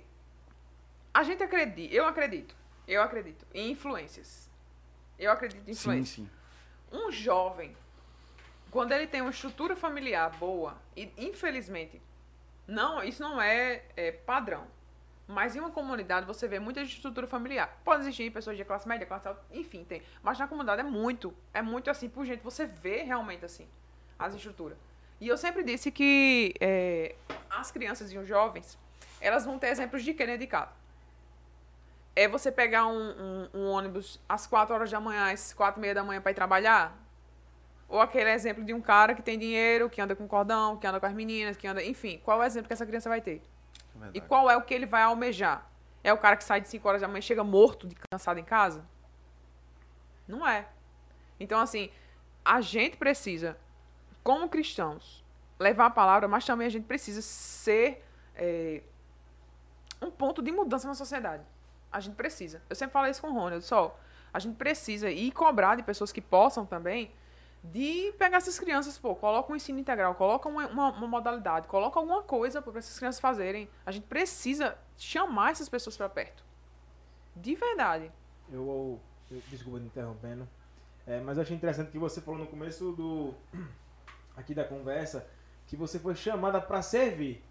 A 1.13 1.23
gente 1.23 1.43
acredita, 1.43 1.93
eu 1.93 2.05
acredito, 2.05 2.55
eu 2.87 3.01
acredito 3.01 3.45
em 3.53 3.71
influências. 3.71 4.49
Eu 5.19 5.31
acredito 5.31 5.61
em 5.69 5.73
Sim, 5.73 5.79
influências. 5.89 6.27
sim. 6.27 6.29
Um 6.91 7.11
jovem, 7.11 7.75
quando 8.71 8.91
ele 8.91 9.07
tem 9.07 9.21
uma 9.21 9.31
estrutura 9.31 9.75
familiar 9.75 10.29
boa, 10.39 10.75
e 10.95 11.11
infelizmente, 11.17 12.01
não, 12.67 13.03
isso 13.03 13.21
não 13.23 13.41
é, 13.41 13.83
é 13.95 14.11
padrão. 14.11 14.63
Mas 15.27 15.55
em 15.55 15.59
uma 15.59 15.71
comunidade 15.71 16.25
você 16.25 16.47
vê 16.47 16.59
muita 16.59 16.81
estrutura 16.81 17.25
familiar. 17.25 17.79
Pode 17.83 18.01
existir 18.03 18.31
pessoas 18.31 18.55
de 18.57 18.63
classe 18.63 18.87
média, 18.87 19.07
classe 19.07 19.27
alta, 19.27 19.41
enfim, 19.51 19.83
tem. 19.83 20.03
Mas 20.21 20.37
na 20.37 20.47
comunidade 20.47 20.81
é 20.81 20.83
muito, 20.83 21.33
é 21.53 21.61
muito 21.61 21.89
assim, 21.89 22.07
por 22.07 22.25
gente, 22.25 22.41
você 22.43 22.65
vê 22.67 23.01
realmente 23.01 23.43
assim, 23.43 23.67
as 24.19 24.35
estruturas. 24.35 24.77
E 25.19 25.27
eu 25.27 25.37
sempre 25.37 25.63
disse 25.63 25.91
que 25.91 26.53
é, 26.59 27.15
as 27.49 27.71
crianças 27.71 28.11
e 28.11 28.17
os 28.17 28.27
jovens, 28.27 28.77
elas 29.19 29.45
vão 29.45 29.57
ter 29.57 29.67
exemplos 29.67 30.03
de 30.03 30.13
quem 30.13 30.37
de 30.37 30.45
casa. 30.45 30.71
É 32.15 32.27
você 32.27 32.51
pegar 32.51 32.85
um, 32.87 32.93
um- 33.09 33.49
um 33.53 33.67
ônibus 33.71 34.19
às 34.29 34.45
4 34.45 34.75
horas 34.75 34.91
da 34.91 34.99
manhã, 34.99 35.31
às 35.31 35.53
4 35.53 35.79
e 35.79 35.81
meia 35.81 35.95
da 35.95 36.03
manhã 36.03 36.21
para 36.21 36.31
ir 36.31 36.35
trabalhar? 36.35 36.95
Ou 37.89 37.99
aquele 37.99 38.31
exemplo 38.31 38.63
de 38.63 38.73
um 38.73 38.81
cara 38.81 39.13
que 39.13 39.21
tem 39.21 39.37
dinheiro, 39.37 39.89
que 39.89 39.99
anda 40.01 40.15
com 40.15 40.27
cordão, 40.27 40.77
que 40.77 40.87
anda 40.87 40.99
com 40.99 41.05
as 41.05 41.13
meninas, 41.13 41.57
que 41.57 41.67
anda. 41.67 41.83
Enfim, 41.83 42.19
qual 42.23 42.41
é 42.41 42.45
o 42.45 42.47
exemplo 42.47 42.67
que 42.67 42.73
essa 42.73 42.85
criança 42.85 43.09
vai 43.09 43.21
ter? 43.21 43.41
E 44.13 44.21
qual 44.21 44.49
é 44.49 44.57
o 44.57 44.61
que 44.61 44.73
ele 44.73 44.85
vai 44.85 45.03
almejar? 45.03 45.69
É 46.03 46.13
o 46.13 46.17
cara 46.17 46.35
que 46.35 46.43
sai 46.43 46.61
de 46.61 46.67
5 46.67 46.87
horas 46.87 47.01
da 47.01 47.07
manhã 47.07 47.19
e 47.19 47.23
chega 47.23 47.43
morto, 47.43 47.87
de 47.87 47.95
cansado 48.11 48.39
em 48.39 48.43
casa? 48.43 48.85
Não 50.27 50.47
é. 50.47 50.67
Então, 51.39 51.59
assim, 51.59 51.89
a 52.43 52.61
gente 52.61 52.97
precisa, 52.97 53.57
como 54.23 54.47
cristãos, 54.47 55.23
levar 55.59 55.87
a 55.87 55.89
palavra, 55.89 56.27
mas 56.27 56.45
também 56.45 56.67
a 56.67 56.69
gente 56.69 56.85
precisa 56.85 57.21
ser 57.21 58.05
é, 58.35 58.83
um 60.01 60.11
ponto 60.11 60.41
de 60.41 60.51
mudança 60.51 60.87
na 60.87 60.93
sociedade. 60.93 61.43
A 61.91 61.99
gente 61.99 62.15
precisa. 62.15 62.61
Eu 62.69 62.75
sempre 62.75 62.93
falo 62.93 63.07
isso 63.07 63.21
com 63.21 63.29
o 63.29 63.33
Ronald, 63.33 63.63
só. 63.63 63.97
A 64.33 64.39
gente 64.39 64.55
precisa 64.57 65.09
ir 65.09 65.31
cobrar 65.31 65.75
de 65.75 65.83
pessoas 65.83 66.11
que 66.11 66.21
possam 66.21 66.65
também 66.65 67.11
de 67.71 68.13
pegar 68.17 68.37
essas 68.37 68.59
crianças, 68.59 68.97
pô, 68.97 69.15
coloca 69.15 69.51
um 69.51 69.55
ensino 69.55 69.79
integral, 69.79 70.15
coloca 70.15 70.47
uma, 70.47 70.67
uma, 70.67 70.91
uma 70.91 71.07
modalidade, 71.07 71.67
coloca 71.67 71.99
alguma 71.99 72.21
coisa 72.21 72.61
para 72.61 72.77
essas 72.77 72.97
crianças 72.97 73.19
fazerem. 73.19 73.69
A 73.85 73.91
gente 73.91 74.05
precisa 74.05 74.77
chamar 74.97 75.51
essas 75.51 75.69
pessoas 75.69 75.97
para 75.97 76.09
perto. 76.09 76.43
De 77.35 77.55
verdade. 77.55 78.11
Eu, 78.51 78.99
eu 79.31 79.41
desculpa 79.49 79.79
te 79.79 79.85
interrompendo, 79.85 80.47
é, 81.07 81.19
mas 81.19 81.37
eu 81.37 81.43
achei 81.43 81.55
interessante 81.55 81.91
que 81.91 81.97
você 81.97 82.21
falou 82.21 82.39
no 82.39 82.47
começo 82.47 82.91
do 82.91 83.33
aqui 84.37 84.53
da 84.53 84.63
conversa 84.63 85.27
que 85.67 85.75
você 85.75 85.97
foi 85.99 86.15
chamada 86.15 86.61
para 86.61 86.81
servir. 86.81 87.43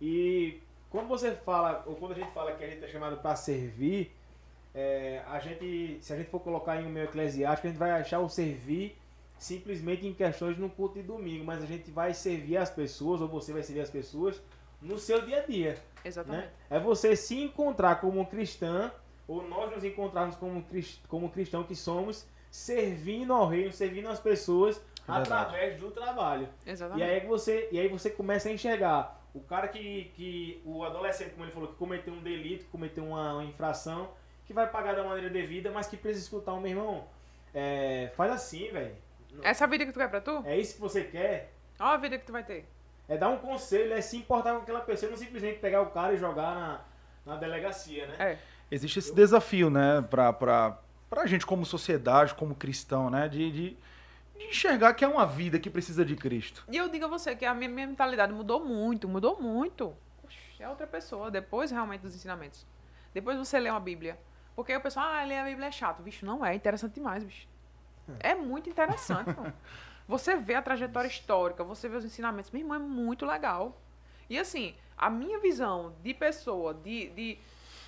E 0.00 0.60
quando 0.90 1.08
você 1.08 1.32
fala, 1.32 1.82
ou 1.86 1.96
quando 1.96 2.12
a 2.12 2.14
gente 2.14 2.30
fala 2.32 2.52
que 2.52 2.62
a 2.62 2.68
gente 2.68 2.84
é 2.84 2.88
chamado 2.88 3.16
para 3.18 3.34
servir, 3.34 4.14
é, 4.74 5.22
a 5.26 5.38
gente, 5.38 5.98
se 6.00 6.12
a 6.12 6.16
gente 6.16 6.30
for 6.30 6.40
colocar 6.40 6.80
em 6.80 6.86
um 6.86 6.90
meio 6.90 7.04
eclesiástico, 7.04 7.66
a 7.66 7.70
gente 7.70 7.78
vai 7.78 7.90
achar 7.90 8.20
o 8.20 8.28
servir 8.28 8.96
simplesmente 9.42 10.06
em 10.06 10.14
questões 10.14 10.56
no 10.56 10.70
culto 10.70 10.94
de 10.94 11.02
domingo, 11.02 11.44
mas 11.44 11.60
a 11.62 11.66
gente 11.66 11.90
vai 11.90 12.14
servir 12.14 12.56
as 12.56 12.70
pessoas, 12.70 13.20
ou 13.20 13.26
você 13.26 13.52
vai 13.52 13.62
servir 13.62 13.80
as 13.80 13.90
pessoas 13.90 14.40
no 14.80 14.98
seu 14.98 15.20
dia 15.26 15.38
a 15.38 15.46
dia. 15.46 15.76
Exatamente. 16.04 16.44
Né? 16.44 16.50
É 16.70 16.78
você 16.78 17.16
se 17.16 17.40
encontrar 17.40 18.00
como 18.00 18.24
cristã, 18.26 18.92
ou 19.26 19.42
nós 19.48 19.70
nos 19.72 19.82
encontrarmos 19.82 20.36
como, 20.36 20.64
como 21.08 21.28
cristão 21.28 21.64
que 21.64 21.74
somos, 21.74 22.24
servindo 22.52 23.32
ao 23.32 23.48
reino, 23.48 23.72
servindo 23.72 24.08
as 24.08 24.20
pessoas 24.20 24.80
é 25.08 25.12
através 25.12 25.80
do 25.80 25.90
trabalho. 25.90 26.48
Exatamente. 26.64 27.04
E 27.04 27.10
aí 27.10 27.26
você, 27.26 27.68
e 27.72 27.80
aí 27.80 27.88
você 27.88 28.10
começa 28.10 28.48
a 28.48 28.52
enxergar 28.52 29.20
o 29.34 29.40
cara 29.40 29.66
que, 29.66 30.12
que 30.14 30.62
o 30.64 30.84
adolescente, 30.84 31.30
como 31.30 31.44
ele 31.44 31.52
falou, 31.52 31.68
que 31.68 31.74
cometeu 31.74 32.14
um 32.14 32.22
delito, 32.22 32.64
que 32.64 32.70
cometeu 32.70 33.04
uma, 33.04 33.34
uma 33.34 33.44
infração, 33.44 34.10
que 34.46 34.52
vai 34.52 34.70
pagar 34.70 34.94
da 34.94 35.02
maneira 35.02 35.30
devida, 35.30 35.72
mas 35.72 35.88
que 35.88 35.96
precisa 35.96 36.24
escutar 36.26 36.52
o 36.52 36.60
meu 36.60 36.70
irmão. 36.70 37.04
É, 37.52 38.12
faz 38.14 38.30
assim, 38.30 38.70
velho. 38.70 38.94
Essa 39.42 39.64
é 39.64 39.66
a 39.66 39.70
vida 39.70 39.86
que 39.86 39.92
tu 39.92 39.98
quer 39.98 40.08
pra 40.08 40.20
tu? 40.20 40.42
É 40.44 40.58
isso 40.58 40.74
que 40.74 40.80
você 40.80 41.04
quer? 41.04 41.52
Olha 41.78 41.90
a 41.90 41.96
vida 41.96 42.18
que 42.18 42.24
tu 42.24 42.32
vai 42.32 42.44
ter. 42.44 42.66
É 43.08 43.16
dar 43.16 43.28
um 43.28 43.38
conselho, 43.38 43.92
é 43.92 44.00
se 44.00 44.16
importar 44.16 44.54
com 44.54 44.62
aquela 44.62 44.80
pessoa, 44.80 45.10
não 45.10 45.16
simplesmente 45.16 45.58
pegar 45.58 45.82
o 45.82 45.90
cara 45.90 46.14
e 46.14 46.16
jogar 46.16 46.54
na, 46.54 46.80
na 47.26 47.36
delegacia, 47.36 48.06
né? 48.06 48.16
É. 48.18 48.38
Existe 48.70 48.98
esse 48.98 49.14
desafio, 49.14 49.68
né, 49.68 50.02
pra, 50.08 50.32
pra, 50.32 50.78
pra 51.10 51.26
gente 51.26 51.44
como 51.44 51.66
sociedade, 51.66 52.34
como 52.34 52.54
cristão, 52.54 53.10
né, 53.10 53.28
de, 53.28 53.50
de, 53.50 53.76
de 54.38 54.44
enxergar 54.46 54.94
que 54.94 55.04
é 55.04 55.08
uma 55.08 55.26
vida 55.26 55.58
que 55.58 55.68
precisa 55.68 56.04
de 56.04 56.16
Cristo. 56.16 56.64
E 56.70 56.76
eu 56.76 56.88
digo 56.88 57.04
a 57.04 57.08
você 57.08 57.36
que 57.36 57.44
a 57.44 57.52
minha, 57.52 57.68
minha 57.68 57.86
mentalidade 57.86 58.32
mudou 58.32 58.64
muito, 58.64 59.08
mudou 59.08 59.40
muito. 59.40 59.94
Oxe, 60.24 60.62
é 60.62 60.68
outra 60.68 60.86
pessoa, 60.86 61.30
depois 61.30 61.70
realmente 61.70 62.00
dos 62.00 62.14
ensinamentos. 62.14 62.66
Depois 63.12 63.36
você 63.36 63.58
lê 63.58 63.68
uma 63.68 63.80
Bíblia. 63.80 64.18
Porque 64.54 64.74
o 64.74 64.80
pessoal, 64.80 65.06
ah, 65.06 65.24
ler 65.24 65.38
a 65.38 65.44
Bíblia 65.44 65.68
é 65.68 65.72
chato. 65.72 66.02
Bicho, 66.02 66.24
não 66.24 66.44
é, 66.44 66.52
é 66.52 66.54
interessante 66.54 66.94
demais, 66.94 67.24
bicho. 67.24 67.46
É 68.20 68.34
muito 68.34 68.68
interessante, 68.68 69.32
pô. 69.34 69.42
Você 70.08 70.36
vê 70.36 70.54
a 70.54 70.62
trajetória 70.62 71.08
histórica, 71.08 71.62
você 71.62 71.88
vê 71.88 71.96
os 71.96 72.04
ensinamentos. 72.04 72.50
Meu 72.50 72.60
irmão, 72.60 72.76
é 72.76 72.80
muito 72.80 73.24
legal. 73.24 73.80
E 74.28 74.38
assim, 74.38 74.74
a 74.98 75.08
minha 75.08 75.38
visão 75.38 75.94
de 76.02 76.12
pessoa, 76.12 76.74
de, 76.74 77.08
de 77.10 77.38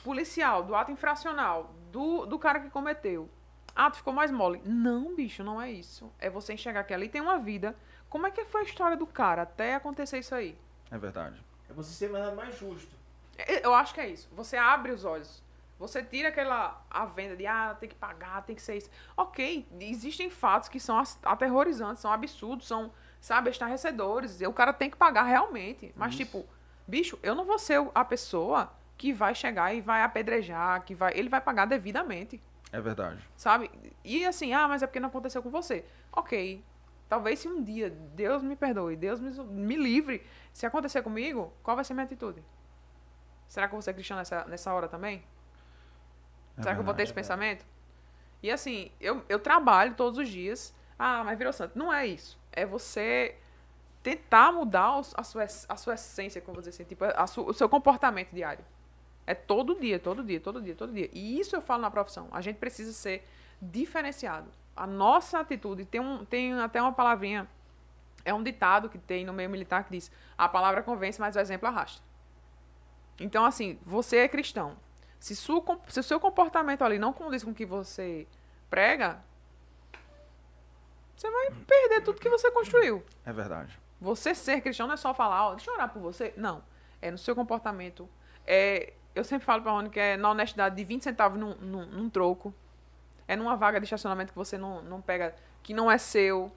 policial, 0.04 0.62
do 0.62 0.74
ato 0.74 0.92
infracional, 0.92 1.74
do, 1.90 2.24
do 2.24 2.38
cara 2.38 2.60
que 2.60 2.70
cometeu. 2.70 3.28
Ah, 3.74 3.90
tu 3.90 3.96
ficou 3.98 4.12
mais 4.12 4.30
mole. 4.30 4.62
Não, 4.64 5.14
bicho, 5.14 5.42
não 5.42 5.60
é 5.60 5.70
isso. 5.70 6.10
É 6.18 6.30
você 6.30 6.54
enxergar 6.54 6.84
que 6.84 6.94
ali 6.94 7.08
tem 7.08 7.20
uma 7.20 7.38
vida. 7.38 7.76
Como 8.08 8.26
é 8.26 8.30
que 8.30 8.44
foi 8.44 8.60
a 8.60 8.64
história 8.64 8.96
do 8.96 9.06
cara 9.06 9.42
até 9.42 9.74
acontecer 9.74 10.18
isso 10.18 10.34
aí? 10.34 10.56
É 10.90 10.96
verdade. 10.96 11.42
É 11.68 11.72
você 11.72 11.92
ser 11.92 12.10
mais, 12.10 12.32
mais 12.34 12.56
justo. 12.56 12.94
Eu 13.62 13.74
acho 13.74 13.92
que 13.92 14.00
é 14.00 14.08
isso. 14.08 14.28
Você 14.32 14.56
abre 14.56 14.92
os 14.92 15.04
olhos. 15.04 15.42
Você 15.86 16.02
tira 16.02 16.28
aquela 16.28 16.84
a 16.90 17.04
venda 17.04 17.36
de 17.36 17.46
ah, 17.46 17.76
tem 17.78 17.88
que 17.88 17.94
pagar, 17.94 18.42
tem 18.42 18.56
que 18.56 18.62
ser 18.62 18.76
isso. 18.76 18.90
Ok, 19.16 19.66
existem 19.80 20.30
fatos 20.30 20.68
que 20.68 20.80
são 20.80 21.02
aterrorizantes, 21.22 22.00
são 22.00 22.12
absurdos, 22.12 22.66
são, 22.66 22.92
sabe, 23.20 23.50
estarrecedores. 23.50 24.40
O 24.40 24.52
cara 24.52 24.72
tem 24.72 24.90
que 24.90 24.96
pagar 24.96 25.24
realmente. 25.24 25.92
Mas, 25.96 26.14
isso. 26.14 26.24
tipo, 26.24 26.46
bicho, 26.86 27.18
eu 27.22 27.34
não 27.34 27.44
vou 27.44 27.58
ser 27.58 27.86
a 27.94 28.04
pessoa 28.04 28.72
que 28.96 29.12
vai 29.12 29.34
chegar 29.34 29.74
e 29.74 29.80
vai 29.80 30.02
apedrejar, 30.02 30.82
que 30.84 30.94
vai. 30.94 31.12
Ele 31.14 31.28
vai 31.28 31.40
pagar 31.40 31.66
devidamente. 31.66 32.42
É 32.72 32.80
verdade. 32.80 33.20
Sabe? 33.36 33.70
E 34.02 34.24
assim, 34.24 34.52
ah, 34.52 34.66
mas 34.66 34.82
é 34.82 34.86
porque 34.86 35.00
não 35.00 35.08
aconteceu 35.08 35.42
com 35.42 35.50
você. 35.50 35.84
Ok. 36.12 36.64
Talvez 37.08 37.38
se 37.38 37.48
um 37.48 37.62
dia 37.62 37.90
Deus 37.90 38.42
me 38.42 38.56
perdoe, 38.56 38.96
Deus 38.96 39.20
me, 39.20 39.30
me 39.44 39.76
livre, 39.76 40.26
se 40.52 40.66
acontecer 40.66 41.02
comigo, 41.02 41.52
qual 41.62 41.76
vai 41.76 41.84
ser 41.84 41.94
minha 41.94 42.04
atitude? 42.04 42.42
Será 43.46 43.68
que 43.68 43.74
eu 43.74 43.76
vou 43.76 43.82
ser 43.82 43.94
cristão 43.94 44.16
nessa, 44.16 44.44
nessa 44.46 44.72
hora 44.72 44.88
também? 44.88 45.22
É 46.56 46.62
Será 46.62 46.74
que 46.74 46.80
eu 46.80 46.84
vou 46.84 46.94
ter 46.94 47.02
esse 47.02 47.12
pensamento? 47.12 47.64
E 48.42 48.50
assim, 48.50 48.90
eu, 49.00 49.24
eu 49.28 49.38
trabalho 49.38 49.94
todos 49.94 50.18
os 50.18 50.28
dias. 50.28 50.74
Ah, 50.98 51.24
mas 51.24 51.36
virou 51.36 51.52
santo. 51.52 51.78
Não 51.78 51.92
é 51.92 52.06
isso. 52.06 52.38
É 52.52 52.64
você 52.64 53.36
tentar 54.02 54.52
mudar 54.52 55.00
a 55.14 55.22
sua, 55.24 55.44
a 55.44 55.76
sua 55.76 55.94
essência, 55.94 56.40
como 56.40 56.58
dizer 56.58 56.70
assim, 56.70 56.84
tipo, 56.84 57.04
a 57.04 57.24
o 57.24 57.52
seu 57.54 57.68
comportamento 57.68 58.32
diário. 58.32 58.64
É 59.26 59.34
todo 59.34 59.74
dia, 59.80 59.98
todo 59.98 60.22
dia, 60.22 60.38
todo 60.38 60.60
dia, 60.60 60.74
todo 60.74 60.92
dia. 60.92 61.08
E 61.12 61.40
isso 61.40 61.56
eu 61.56 61.62
falo 61.62 61.80
na 61.80 61.90
profissão. 61.90 62.28
A 62.30 62.40
gente 62.42 62.56
precisa 62.56 62.92
ser 62.92 63.26
diferenciado. 63.60 64.50
A 64.76 64.86
nossa 64.86 65.38
atitude 65.38 65.84
tem, 65.86 66.00
um, 66.00 66.24
tem 66.24 66.52
até 66.54 66.82
uma 66.82 66.92
palavrinha, 66.92 67.48
é 68.24 68.34
um 68.34 68.42
ditado 68.42 68.88
que 68.88 68.98
tem 68.98 69.24
no 69.24 69.32
meio 69.32 69.48
militar 69.48 69.84
que 69.84 69.90
diz: 69.92 70.10
a 70.36 70.48
palavra 70.48 70.82
convence, 70.82 71.20
mas 71.20 71.36
o 71.36 71.38
exemplo 71.38 71.66
arrasta. 71.66 72.02
Então, 73.18 73.44
assim, 73.44 73.78
você 73.84 74.18
é 74.18 74.28
cristão. 74.28 74.76
Se, 75.24 75.34
se 75.34 76.00
o 76.00 76.02
seu 76.02 76.20
comportamento 76.20 76.82
ali 76.84 76.98
não 76.98 77.10
condiz 77.10 77.42
com 77.42 77.50
o 77.50 77.54
que 77.54 77.64
você 77.64 78.26
prega, 78.68 79.24
você 81.16 81.30
vai 81.30 81.50
perder 81.66 82.02
tudo 82.02 82.20
que 82.20 82.28
você 82.28 82.50
construiu. 82.50 83.02
É 83.24 83.32
verdade. 83.32 83.80
Você 83.98 84.34
ser 84.34 84.60
cristão 84.60 84.86
não 84.86 84.92
é 84.92 84.98
só 84.98 85.14
falar, 85.14 85.48
oh, 85.48 85.54
deixa 85.54 85.70
eu 85.70 85.74
orar 85.76 85.90
por 85.90 86.02
você. 86.02 86.34
Não. 86.36 86.62
É 87.00 87.10
no 87.10 87.16
seu 87.16 87.34
comportamento. 87.34 88.06
É, 88.46 88.92
eu 89.14 89.24
sempre 89.24 89.46
falo 89.46 89.62
para 89.62 89.80
a 89.80 89.88
que 89.88 89.98
é 89.98 90.18
na 90.18 90.30
honestidade 90.30 90.76
de 90.76 90.84
20 90.84 91.04
centavos 91.04 91.40
num, 91.40 91.54
num, 91.54 91.86
num, 91.86 92.10
troco. 92.10 92.52
É 93.26 93.34
numa 93.34 93.56
vaga 93.56 93.80
de 93.80 93.84
estacionamento 93.84 94.30
que 94.30 94.38
você 94.38 94.58
não, 94.58 94.82
não 94.82 95.00
pega, 95.00 95.34
que 95.62 95.72
não 95.72 95.90
é 95.90 95.96
seu. 95.96 96.52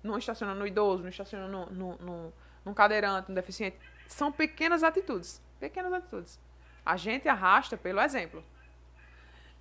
Não 0.00 0.16
estaciona 0.16 0.54
no 0.54 0.64
idoso, 0.64 1.02
não 1.02 1.10
estaciona 1.10 1.48
no, 1.48 1.66
no, 1.66 1.96
no, 1.96 2.32
num 2.64 2.72
cadeirante, 2.72 3.30
no 3.30 3.34
deficiente. 3.34 3.76
São 4.06 4.30
pequenas 4.30 4.84
atitudes. 4.84 5.42
Pequenas 5.58 5.92
atitudes. 5.92 6.38
A 6.84 6.96
gente 6.96 7.28
arrasta 7.28 7.76
pelo 7.76 8.00
exemplo. 8.00 8.42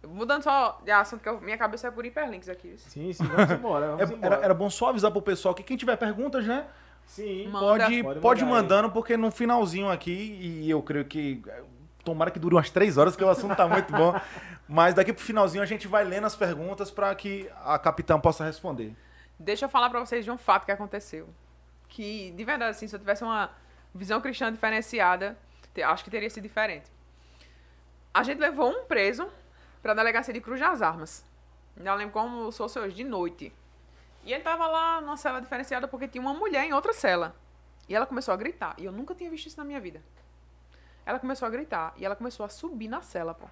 Mudando 0.08 0.44
só 0.44 0.82
de 0.84 0.90
assunto, 0.90 1.22
que 1.22 1.46
minha 1.46 1.58
cabeça 1.58 1.88
é 1.88 1.92
por 1.92 2.06
hiperlinks 2.06 2.50
aqui. 2.50 2.76
Sim, 2.78 3.14
sim, 3.14 3.24
vamos 3.24 3.52
embora. 3.52 3.88
Vamos 3.96 4.02
é, 4.02 4.14
embora. 4.14 4.36
Era, 4.36 4.46
era, 4.46 4.54
bom 4.54 4.70
só 4.70 4.90
avisar 4.90 5.12
pro 5.12 5.22
pessoal 5.22 5.54
que 5.54 5.62
quem 5.62 5.78
tiver 5.78 5.96
perguntas, 5.96 6.46
né? 6.46 6.66
Sim, 7.06 7.50
pode, 7.52 8.04
pode, 8.04 8.20
pode 8.20 8.46
mandando, 8.46 8.88
aí. 8.88 8.94
porque 8.94 9.18
no 9.18 9.30
finalzinho 9.32 9.90
aqui, 9.90 10.40
e 10.42 10.70
eu 10.70 10.82
creio 10.82 11.06
que. 11.06 11.44
Tomara 12.04 12.32
que 12.32 12.40
dure 12.40 12.56
umas 12.56 12.72
três 12.72 12.98
horas, 12.98 13.16
que 13.16 13.24
o 13.24 13.30
assunto 13.30 13.56
tá 13.56 13.68
muito 13.68 13.92
bom. 13.92 14.20
Mas 14.68 14.96
daqui 14.96 15.14
pro 15.14 15.24
finalzinho 15.24 15.62
a 15.62 15.68
gente 15.68 15.88
vai 15.88 16.04
lendo 16.04 16.26
as 16.26 16.36
perguntas 16.36 16.90
para 16.90 17.14
que 17.14 17.48
a 17.64 17.78
capitã 17.78 18.20
possa 18.20 18.44
responder. 18.44 18.96
Deixa 19.38 19.66
eu 19.66 19.70
falar 19.70 19.90
para 19.90 20.00
vocês 20.00 20.26
de 20.26 20.32
um 20.32 20.38
fato 20.38 20.66
que 20.66 20.72
aconteceu. 20.72 21.30
Que, 21.90 22.32
de 22.32 22.44
verdade, 22.44 22.72
assim, 22.72 22.88
se 22.88 22.96
eu 22.96 23.00
tivesse 23.00 23.24
uma 23.24 23.52
visão 23.94 24.20
cristã 24.22 24.52
diferenciada, 24.52 25.38
acho 25.84 26.04
que 26.04 26.10
teria 26.10 26.30
sido 26.30 26.44
diferente. 26.44 26.90
A 28.14 28.24
gente 28.24 28.40
levou 28.40 28.70
um 28.70 28.84
preso 28.86 29.32
pra 29.82 29.94
delegacia 29.94 30.34
de 30.34 30.42
Cruz 30.42 30.60
das 30.60 30.82
Armas. 30.82 31.26
Não 31.78 31.96
lembro 31.96 32.14
como 32.14 32.52
se 32.52 32.58
fosse 32.58 32.78
hoje, 32.78 32.94
de 32.94 33.06
noite. 33.06 33.54
E 34.24 34.34
ele 34.34 34.44
tava 34.44 34.68
lá 34.68 35.00
numa 35.00 35.16
cela 35.16 35.40
diferenciada 35.40 35.88
porque 35.88 36.08
tinha 36.08 36.22
uma 36.22 36.34
mulher 36.34 36.66
em 36.66 36.74
outra 36.74 36.92
cela. 36.92 37.34
E 37.88 37.96
ela 37.96 38.06
começou 38.06 38.34
a 38.34 38.38
gritar. 38.38 38.76
E 38.78 38.86
eu 38.86 38.92
nunca 38.92 39.16
tinha 39.16 39.30
visto 39.30 39.48
isso 39.48 39.58
na 39.58 39.64
minha 39.64 39.80
vida. 39.80 40.02
Ela 41.06 41.20
começou 41.20 41.48
a 41.48 41.50
gritar 41.50 41.94
e 41.98 42.06
ela 42.06 42.16
começou 42.16 42.46
a 42.46 42.50
subir 42.50 42.90
na 42.90 43.02
cela, 43.02 43.34
pô. 43.34 43.48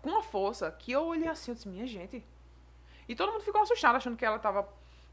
Com 0.00 0.10
uma 0.10 0.22
força 0.22 0.70
que 0.70 0.90
eu 0.92 1.04
olhei 1.04 1.28
assim, 1.28 1.50
eu 1.50 1.54
disse, 1.54 1.68
minha 1.68 1.86
gente. 1.86 2.24
E 3.06 3.14
todo 3.14 3.30
mundo 3.30 3.44
ficou 3.44 3.60
assustado, 3.60 3.96
achando 3.96 4.16
que 4.16 4.24
ela 4.24 4.38
tava 4.38 4.66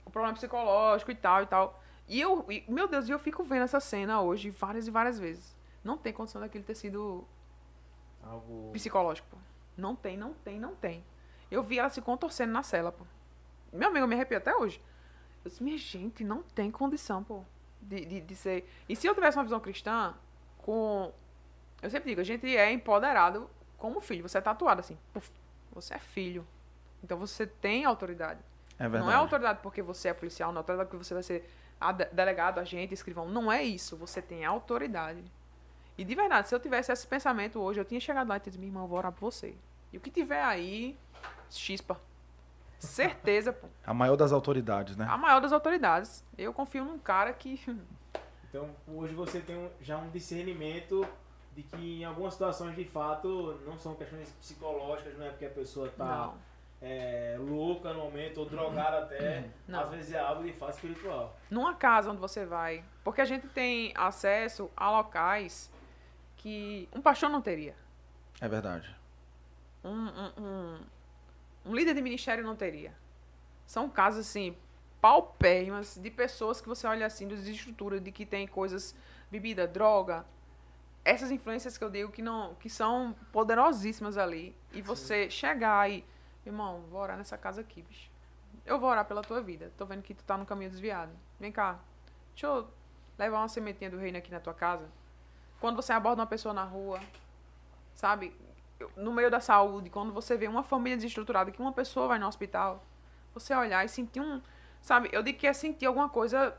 com 0.03 0.11
problema 0.11 0.35
psicológico 0.35 1.11
e 1.11 1.15
tal 1.15 1.43
e 1.43 1.45
tal. 1.45 1.83
E 2.07 2.19
eu, 2.19 2.45
e, 2.49 2.63
meu 2.67 2.87
Deus, 2.87 3.07
eu 3.09 3.19
fico 3.19 3.43
vendo 3.43 3.63
essa 3.63 3.79
cena 3.79 4.21
hoje 4.21 4.49
várias 4.49 4.87
e 4.87 4.91
várias 4.91 5.19
vezes. 5.19 5.55
Não 5.83 5.97
tem 5.97 6.13
condição 6.13 6.41
daquilo 6.41 6.63
ter 6.63 6.75
sido 6.75 7.27
Algo... 8.23 8.71
Psicológico, 8.71 9.27
pô. 9.29 9.37
Não 9.77 9.95
tem, 9.95 10.17
não 10.17 10.33
tem, 10.33 10.59
não 10.59 10.75
tem. 10.75 11.03
Eu 11.51 11.63
vi 11.63 11.79
ela 11.79 11.89
se 11.89 12.01
contorcendo 12.01 12.51
na 12.51 12.63
cela, 12.63 12.91
pô. 12.91 13.05
Meu 13.71 13.89
amigo, 13.89 14.03
eu 14.03 14.07
me 14.07 14.15
arrepio 14.15 14.37
até 14.37 14.55
hoje. 14.55 14.81
Eu 15.43 15.49
disse, 15.49 15.63
minha 15.63 15.77
gente, 15.77 16.23
não 16.23 16.41
tem 16.41 16.71
condição, 16.71 17.23
pô, 17.23 17.43
de, 17.81 18.05
de, 18.05 18.21
de 18.21 18.35
ser... 18.35 18.69
E 18.87 18.95
se 18.95 19.07
eu 19.07 19.13
tivesse 19.13 19.37
uma 19.37 19.43
visão 19.43 19.59
cristã, 19.59 20.15
com... 20.59 21.11
Eu 21.81 21.89
sempre 21.89 22.09
digo, 22.09 22.21
a 22.21 22.23
gente 22.23 22.55
é 22.55 22.71
empoderado 22.71 23.49
como 23.77 23.99
filho. 23.99 24.27
Você 24.27 24.37
é 24.37 24.41
tatuado 24.41 24.79
assim. 24.79 24.97
puf, 25.13 25.29
você 25.71 25.93
é 25.95 25.99
filho. 25.99 26.47
Então 27.03 27.17
você 27.17 27.45
tem 27.45 27.83
autoridade. 27.83 28.39
É 28.79 28.83
verdade. 28.83 29.03
Não 29.03 29.11
é 29.11 29.15
autoridade 29.15 29.59
porque 29.61 29.81
você 29.81 30.07
é 30.07 30.13
policial, 30.13 30.51
não 30.51 30.59
é 30.59 30.61
autoridade 30.61 30.89
porque 30.89 31.03
você 31.03 31.13
vai 31.13 31.23
ser 31.23 31.49
delegado, 32.13 32.59
agente, 32.59 32.93
escrivão. 32.93 33.27
Não 33.27 33.51
é 33.51 33.61
isso. 33.61 33.97
Você 33.97 34.21
tem 34.21 34.45
autoridade. 34.45 35.21
E 35.97 36.03
de 36.03 36.15
verdade, 36.15 36.47
se 36.49 36.55
eu 36.55 36.59
tivesse 36.59 36.91
esse 36.91 37.05
pensamento 37.07 37.59
hoje, 37.59 37.79
eu 37.79 37.85
tinha 37.85 37.99
chegado 37.99 38.27
lá 38.27 38.37
e 38.37 38.39
disse, 38.39 38.57
minha 38.57 38.69
irmã, 38.69 38.81
eu 38.81 38.87
vou 38.87 38.97
orar 38.97 39.11
por 39.11 39.31
você. 39.31 39.55
E 39.91 39.97
o 39.97 40.01
que 40.01 40.09
tiver 40.09 40.43
aí, 40.43 40.97
chispa. 41.49 41.99
Certeza, 42.79 43.53
pô. 43.53 43.67
A 43.85 43.93
maior 43.93 44.15
das 44.17 44.31
autoridades, 44.31 44.97
né? 44.97 45.05
A 45.09 45.17
maior 45.17 45.39
das 45.39 45.53
autoridades. 45.53 46.23
Eu 46.37 46.53
confio 46.53 46.83
num 46.83 46.99
cara 46.99 47.31
que. 47.33 47.59
Então, 48.49 48.69
hoje 48.87 49.15
você 49.15 49.39
tem 49.39 49.57
um- 49.57 49.71
já 49.81 49.97
um 49.97 50.11
discernimento 50.11 51.03
de 51.55 51.63
que 51.63 52.01
em 52.01 52.05
algumas 52.05 52.33
situações, 52.33 52.75
de 52.75 52.85
fato, 52.85 53.59
não 53.65 53.79
são 53.79 53.95
questões 53.95 54.29
psicológicas, 54.33 55.17
não 55.17 55.25
é 55.25 55.29
porque 55.29 55.45
a 55.47 55.49
pessoa 55.49 55.89
tá 55.89 56.31
é, 56.79 57.35
louca 57.39 57.91
no 57.93 58.01
momento, 58.01 58.41
ou 58.41 58.45
drogada 58.45 58.99
até. 58.99 59.45
Não. 59.67 59.79
Às 59.85 59.89
vezes 59.89 60.13
é 60.13 60.19
algo 60.19 60.43
de 60.43 60.53
fato 60.53 60.75
espiritual. 60.75 61.35
Numa 61.49 61.73
casa 61.73 62.11
onde 62.11 62.21
você 62.21 62.45
vai. 62.45 62.83
Porque 63.03 63.21
a 63.21 63.25
gente 63.25 63.47
tem 63.47 63.91
acesso 63.95 64.69
a 64.77 64.91
locais 64.91 65.71
que 66.43 66.89
um 66.93 67.01
pastor 67.01 67.29
não 67.29 67.41
teria. 67.41 67.73
É 68.41 68.49
verdade. 68.49 68.93
um, 69.81 69.89
um, 69.89 70.31
um, 70.37 70.79
um 71.67 71.73
líder 71.73 71.93
de 71.95 72.01
ministério 72.01 72.43
não 72.43 72.53
teria. 72.55 72.93
São 73.65 73.89
casos, 73.89 74.27
assim, 74.27 74.55
paupérrimas 74.99 75.95
de 75.95 76.11
pessoas 76.11 76.59
que 76.59 76.67
você 76.67 76.85
olha 76.85 77.05
assim, 77.05 77.29
das 77.29 77.47
estruturas, 77.47 78.03
de 78.03 78.11
que 78.11 78.25
tem 78.25 78.45
coisas, 78.45 78.93
bebida, 79.31 79.65
droga. 79.65 80.25
Essas 81.05 81.31
influências 81.31 81.77
que 81.77 81.83
eu 81.83 81.89
digo 81.89 82.11
que, 82.11 82.21
não, 82.21 82.55
que 82.55 82.69
são 82.69 83.15
poderosíssimas 83.31 84.17
ali. 84.17 84.53
E 84.73 84.81
você 84.81 85.29
chegar 85.29 85.89
e, 85.89 86.03
irmão, 86.45 86.81
vou 86.89 86.99
orar 86.99 87.17
nessa 87.17 87.37
casa 87.37 87.61
aqui, 87.61 87.81
bicho. 87.83 88.11
Eu 88.65 88.77
vou 88.79 88.89
orar 88.89 89.05
pela 89.05 89.21
tua 89.21 89.41
vida. 89.41 89.71
Tô 89.77 89.85
vendo 89.85 90.01
que 90.01 90.13
tu 90.13 90.25
tá 90.25 90.37
no 90.37 90.45
caminho 90.45 90.69
desviado. 90.69 91.13
Vem 91.39 91.53
cá. 91.53 91.79
Deixa 92.33 92.47
eu 92.47 92.67
levar 93.17 93.39
uma 93.39 93.47
sementinha 93.47 93.89
do 93.89 93.97
reino 93.97 94.17
aqui 94.17 94.29
na 94.31 94.41
tua 94.41 94.53
casa. 94.53 94.89
Quando 95.63 95.77
você 95.77 95.93
aborda 95.93 96.21
uma 96.21 96.27
pessoa 96.27 96.53
na 96.53 96.65
rua, 96.65 96.99
sabe? 97.95 98.35
No 98.97 99.13
meio 99.13 99.31
da 99.31 99.39
saúde, 99.39 99.89
quando 99.89 100.11
você 100.11 100.35
vê 100.35 100.45
uma 100.45 100.61
família 100.61 100.97
desestruturada, 100.97 101.51
que 101.51 101.61
uma 101.61 101.71
pessoa 101.71 102.05
vai 102.05 102.19
no 102.19 102.27
hospital, 102.27 102.85
você 103.33 103.55
olhar 103.55 103.85
e 103.85 103.87
sentir 103.87 104.19
um. 104.19 104.41
Sabe? 104.81 105.07
Eu 105.13 105.23
digo 105.23 105.39
que 105.39 105.47
é 105.47 105.53
sentir 105.53 105.85
alguma 105.85 106.09
coisa 106.09 106.53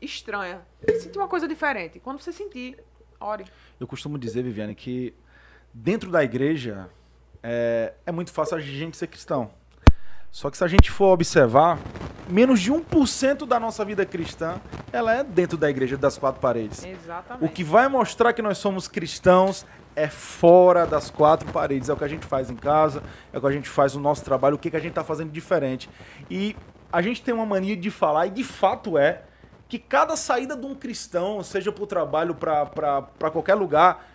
estranha. 0.00 0.66
Sentir 1.02 1.18
uma 1.18 1.28
coisa 1.28 1.46
diferente. 1.46 2.00
Quando 2.00 2.18
você 2.18 2.32
sentir, 2.32 2.82
ore. 3.20 3.44
Eu 3.78 3.86
costumo 3.86 4.18
dizer, 4.18 4.42
Viviane, 4.42 4.74
que 4.74 5.14
dentro 5.74 6.10
da 6.10 6.24
igreja 6.24 6.88
é, 7.42 7.92
é 8.06 8.10
muito 8.10 8.32
fácil 8.32 8.56
a 8.56 8.60
gente 8.60 8.96
ser 8.96 9.08
cristão. 9.08 9.50
Só 10.30 10.50
que 10.50 10.56
se 10.56 10.64
a 10.64 10.68
gente 10.68 10.90
for 10.90 11.12
observar, 11.12 11.78
menos 12.28 12.60
de 12.60 12.72
1% 12.72 13.46
da 13.46 13.58
nossa 13.58 13.84
vida 13.84 14.06
cristã, 14.06 14.60
ela 14.92 15.14
é 15.14 15.24
dentro 15.24 15.58
da 15.58 15.68
igreja 15.68 15.96
das 15.96 16.16
quatro 16.16 16.40
paredes. 16.40 16.84
Exatamente. 16.84 17.44
O 17.44 17.48
que 17.48 17.64
vai 17.64 17.88
mostrar 17.88 18.32
que 18.32 18.40
nós 18.40 18.58
somos 18.58 18.86
cristãos 18.86 19.66
é 19.96 20.08
fora 20.08 20.86
das 20.86 21.10
quatro 21.10 21.50
paredes. 21.52 21.88
É 21.88 21.92
o 21.92 21.96
que 21.96 22.04
a 22.04 22.08
gente 22.08 22.24
faz 22.24 22.50
em 22.50 22.56
casa, 22.56 23.02
é 23.32 23.38
o 23.38 23.40
que 23.40 23.46
a 23.46 23.52
gente 23.52 23.68
faz 23.68 23.94
no 23.94 24.00
nosso 24.00 24.24
trabalho, 24.24 24.56
o 24.56 24.58
que, 24.58 24.70
que 24.70 24.76
a 24.76 24.80
gente 24.80 24.90
está 24.90 25.04
fazendo 25.04 25.30
diferente. 25.30 25.90
E 26.30 26.56
a 26.92 27.02
gente 27.02 27.22
tem 27.22 27.34
uma 27.34 27.46
mania 27.46 27.76
de 27.76 27.90
falar, 27.90 28.26
e 28.26 28.30
de 28.30 28.44
fato 28.44 28.96
é, 28.96 29.22
que 29.68 29.78
cada 29.78 30.16
saída 30.16 30.56
de 30.56 30.66
um 30.66 30.74
cristão, 30.74 31.42
seja 31.42 31.70
para 31.70 31.84
o 31.84 31.86
trabalho, 31.86 32.34
para 32.34 33.30
qualquer 33.32 33.54
lugar, 33.54 34.09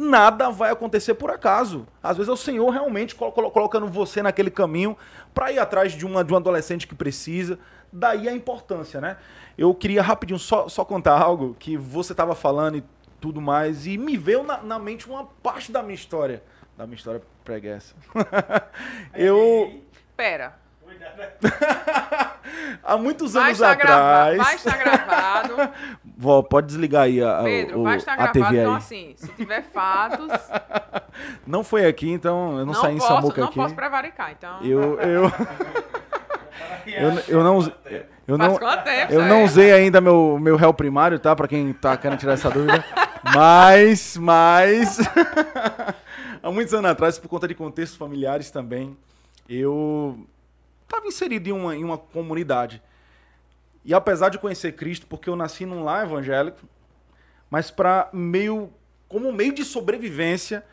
nada 0.00 0.50
vai 0.50 0.70
acontecer 0.70 1.14
por 1.14 1.30
acaso. 1.30 1.86
Às 2.02 2.16
vezes 2.16 2.28
é 2.30 2.32
o 2.32 2.36
Senhor 2.36 2.70
realmente 2.70 3.14
colo- 3.14 3.32
colo- 3.32 3.50
colocando 3.50 3.86
você 3.86 4.22
naquele 4.22 4.50
caminho 4.50 4.96
para 5.34 5.52
ir 5.52 5.58
atrás 5.58 5.92
de, 5.92 6.06
uma, 6.06 6.24
de 6.24 6.32
um 6.32 6.36
adolescente 6.36 6.86
que 6.86 6.94
precisa. 6.94 7.58
Daí 7.92 8.28
a 8.28 8.32
importância, 8.32 9.00
né? 9.00 9.16
Eu 9.58 9.74
queria 9.74 10.00
rapidinho 10.02 10.38
só, 10.38 10.68
só 10.68 10.84
contar 10.84 11.20
algo 11.20 11.54
que 11.58 11.76
você 11.76 12.12
estava 12.12 12.34
falando 12.34 12.78
e 12.78 12.84
tudo 13.20 13.40
mais, 13.40 13.86
e 13.86 13.98
me 13.98 14.16
veio 14.16 14.42
na, 14.42 14.62
na 14.62 14.78
mente 14.78 15.06
uma 15.06 15.26
parte 15.42 15.70
da 15.70 15.82
minha 15.82 15.94
história. 15.94 16.42
Da 16.78 16.86
minha 16.86 16.96
história 16.96 17.20
preguiça. 17.44 17.94
eu, 19.14 19.82
Pera. 20.16 20.58
há 22.82 22.96
muitos 22.96 23.34
Vai 23.34 23.44
anos 23.48 23.58
grava 23.58 23.72
atrás. 23.74 24.36
vai 24.38 24.54
estar 24.54 24.76
gravado. 24.78 25.54
Vó, 26.22 26.42
pode 26.42 26.66
desligar 26.66 27.04
aí 27.04 27.22
a, 27.22 27.40
a- 27.40 27.42
Pedro, 27.44 27.80
o- 27.80 27.82
vai 27.84 27.96
estar 27.96 28.12
a 28.12 28.16
gravado. 28.16 28.32
TV 28.34 28.46
aí. 28.58 28.58
Então, 28.58 28.74
assim, 28.74 29.12
se 29.16 29.28
tiver 29.32 29.62
fatos, 29.62 30.28
Não 31.46 31.64
foi 31.64 31.86
aqui, 31.86 32.10
então 32.10 32.52
eu 32.58 32.66
não, 32.66 32.66
não, 32.66 32.74
saí 32.74 32.94
em 32.94 32.98
posso, 32.98 33.08
Samuca 33.08 33.40
não 33.40 33.48
aqui. 33.48 33.56
posso 33.58 33.74
prevaricar. 33.74 34.32
Então, 34.32 34.58
Eu, 34.62 35.00
eu, 35.00 35.24
eu, 36.86 37.10
eu 37.28 37.44
não, 37.44 37.72
eu 38.28 38.38
não, 38.38 38.58
tempo? 38.84 39.12
eu 39.12 39.24
não 39.24 39.44
usei 39.44 39.72
ainda 39.72 40.00
meu, 40.00 40.38
meu 40.40 40.56
réu 40.56 40.72
primário, 40.74 41.18
tá? 41.18 41.34
Pra 41.34 41.48
quem 41.48 41.72
tá 41.72 41.96
querendo 41.96 42.18
tirar 42.18 42.34
essa 42.34 42.50
dúvida. 42.50 42.84
Mas, 43.34 44.16
mas, 44.16 44.98
há 46.42 46.50
muitos 46.50 46.72
anos 46.72 46.90
atrás, 46.90 47.18
por 47.18 47.28
conta 47.28 47.46
de 47.46 47.54
contextos 47.54 47.98
familiares 47.98 48.50
também, 48.50 48.96
eu 49.46 50.26
estava 50.84 51.06
inserido 51.06 51.48
em 51.48 51.52
uma, 51.52 51.76
em 51.76 51.84
uma 51.84 51.98
comunidade. 51.98 52.82
E 53.84 53.94
apesar 53.94 54.28
de 54.28 54.38
conhecer 54.38 54.72
Cristo, 54.72 55.06
porque 55.06 55.28
eu 55.28 55.36
nasci 55.36 55.64
num 55.64 55.84
lar 55.84 56.04
evangélico, 56.04 56.60
mas 57.50 57.70
para 57.70 58.08
meio, 58.12 58.72
como 59.08 59.32
meio 59.32 59.52
de 59.52 59.64
sobrevivência, 59.64 60.64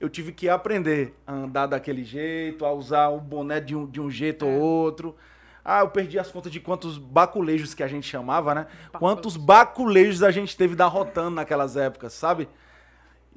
eu 0.00 0.08
tive 0.08 0.32
que 0.32 0.48
aprender 0.48 1.14
a 1.26 1.32
andar 1.32 1.66
daquele 1.66 2.04
jeito, 2.04 2.64
a 2.64 2.72
usar 2.72 3.08
o 3.08 3.20
boné 3.20 3.60
de 3.60 3.76
um, 3.76 3.86
de 3.86 4.00
um 4.00 4.10
jeito 4.10 4.46
ou 4.46 4.60
outro. 4.60 5.16
Ah, 5.64 5.80
eu 5.80 5.88
perdi 5.88 6.18
as 6.18 6.30
contas 6.30 6.50
de 6.50 6.58
quantos 6.58 6.98
baculejos 6.98 7.72
que 7.72 7.84
a 7.84 7.88
gente 7.88 8.08
chamava, 8.08 8.52
né? 8.54 8.66
Quantos 8.98 9.36
baculejos 9.36 10.22
a 10.24 10.32
gente 10.32 10.56
teve 10.56 10.74
da 10.74 10.86
rotando 10.86 11.36
naquelas 11.36 11.76
épocas, 11.76 12.12
sabe? 12.12 12.48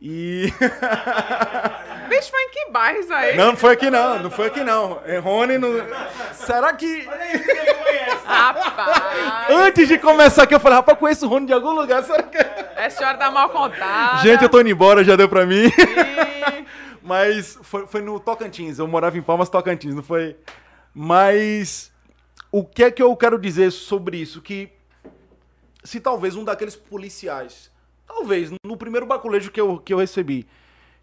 E. 0.02 0.52
Bicho, 2.10 2.32
foi 2.32 2.42
em 2.42 2.50
que 2.50 2.72
bairro 2.72 3.00
isso 3.00 3.14
aí? 3.14 3.38
Não, 3.38 3.48
não 3.48 3.58
foi 3.58 3.74
aqui 3.74 3.90
não, 3.90 4.24
não 4.24 4.32
foi 4.32 4.48
aqui 4.48 4.64
não. 4.64 5.02
É 5.06 5.18
Rony 5.20 5.58
no. 5.58 5.70
Será 6.34 6.74
que. 6.74 7.08
Rapaz, 8.54 9.50
Antes 9.50 9.88
de 9.88 9.98
começar 9.98 10.44
aqui, 10.44 10.54
eu 10.56 10.60
falei, 10.60 10.78
rapaz, 10.78 10.98
conheço 10.98 11.26
o 11.26 11.30
Rony 11.30 11.48
de 11.48 11.54
algum 11.54 11.72
lugar. 11.72 12.04
Será 12.04 12.24
que. 12.24 12.38
essa 12.38 12.88
história 12.88 13.18
tá 13.18 13.32
mal 13.32 13.50
contada. 13.50 14.18
Gente, 14.22 14.44
eu 14.44 14.50
tô 14.50 14.60
indo 14.62 14.70
embora, 14.70 15.04
já 15.04 15.16
deu 15.16 15.28
pra 15.30 15.46
mim. 15.46 15.64
Mas 17.02 17.58
foi, 17.62 17.86
foi 17.88 18.02
no 18.02 18.20
Tocantins. 18.20 18.80
Eu 18.80 18.88
morava 18.88 19.18
em 19.18 19.22
Palmas, 19.22 19.50
Tocantins, 19.50 19.94
não 19.94 20.04
foi? 20.04 20.36
Mas 20.94 21.92
o 22.52 22.64
que 22.64 22.84
é 22.84 22.92
que 22.92 23.02
eu 23.04 23.16
quero 23.16 23.38
dizer 23.38 23.72
sobre 23.72 24.18
isso? 24.18 24.42
Que 24.42 24.70
se 25.84 26.00
talvez 26.00 26.36
um 26.36 26.44
daqueles 26.44 26.76
policiais, 26.76 27.70
talvez 28.08 28.50
no 28.66 28.76
primeiro 28.78 29.06
baculejo 29.06 29.52
que 29.52 29.62
eu, 29.62 29.78
que 29.78 29.94
eu 29.94 30.00
recebi, 30.00 30.48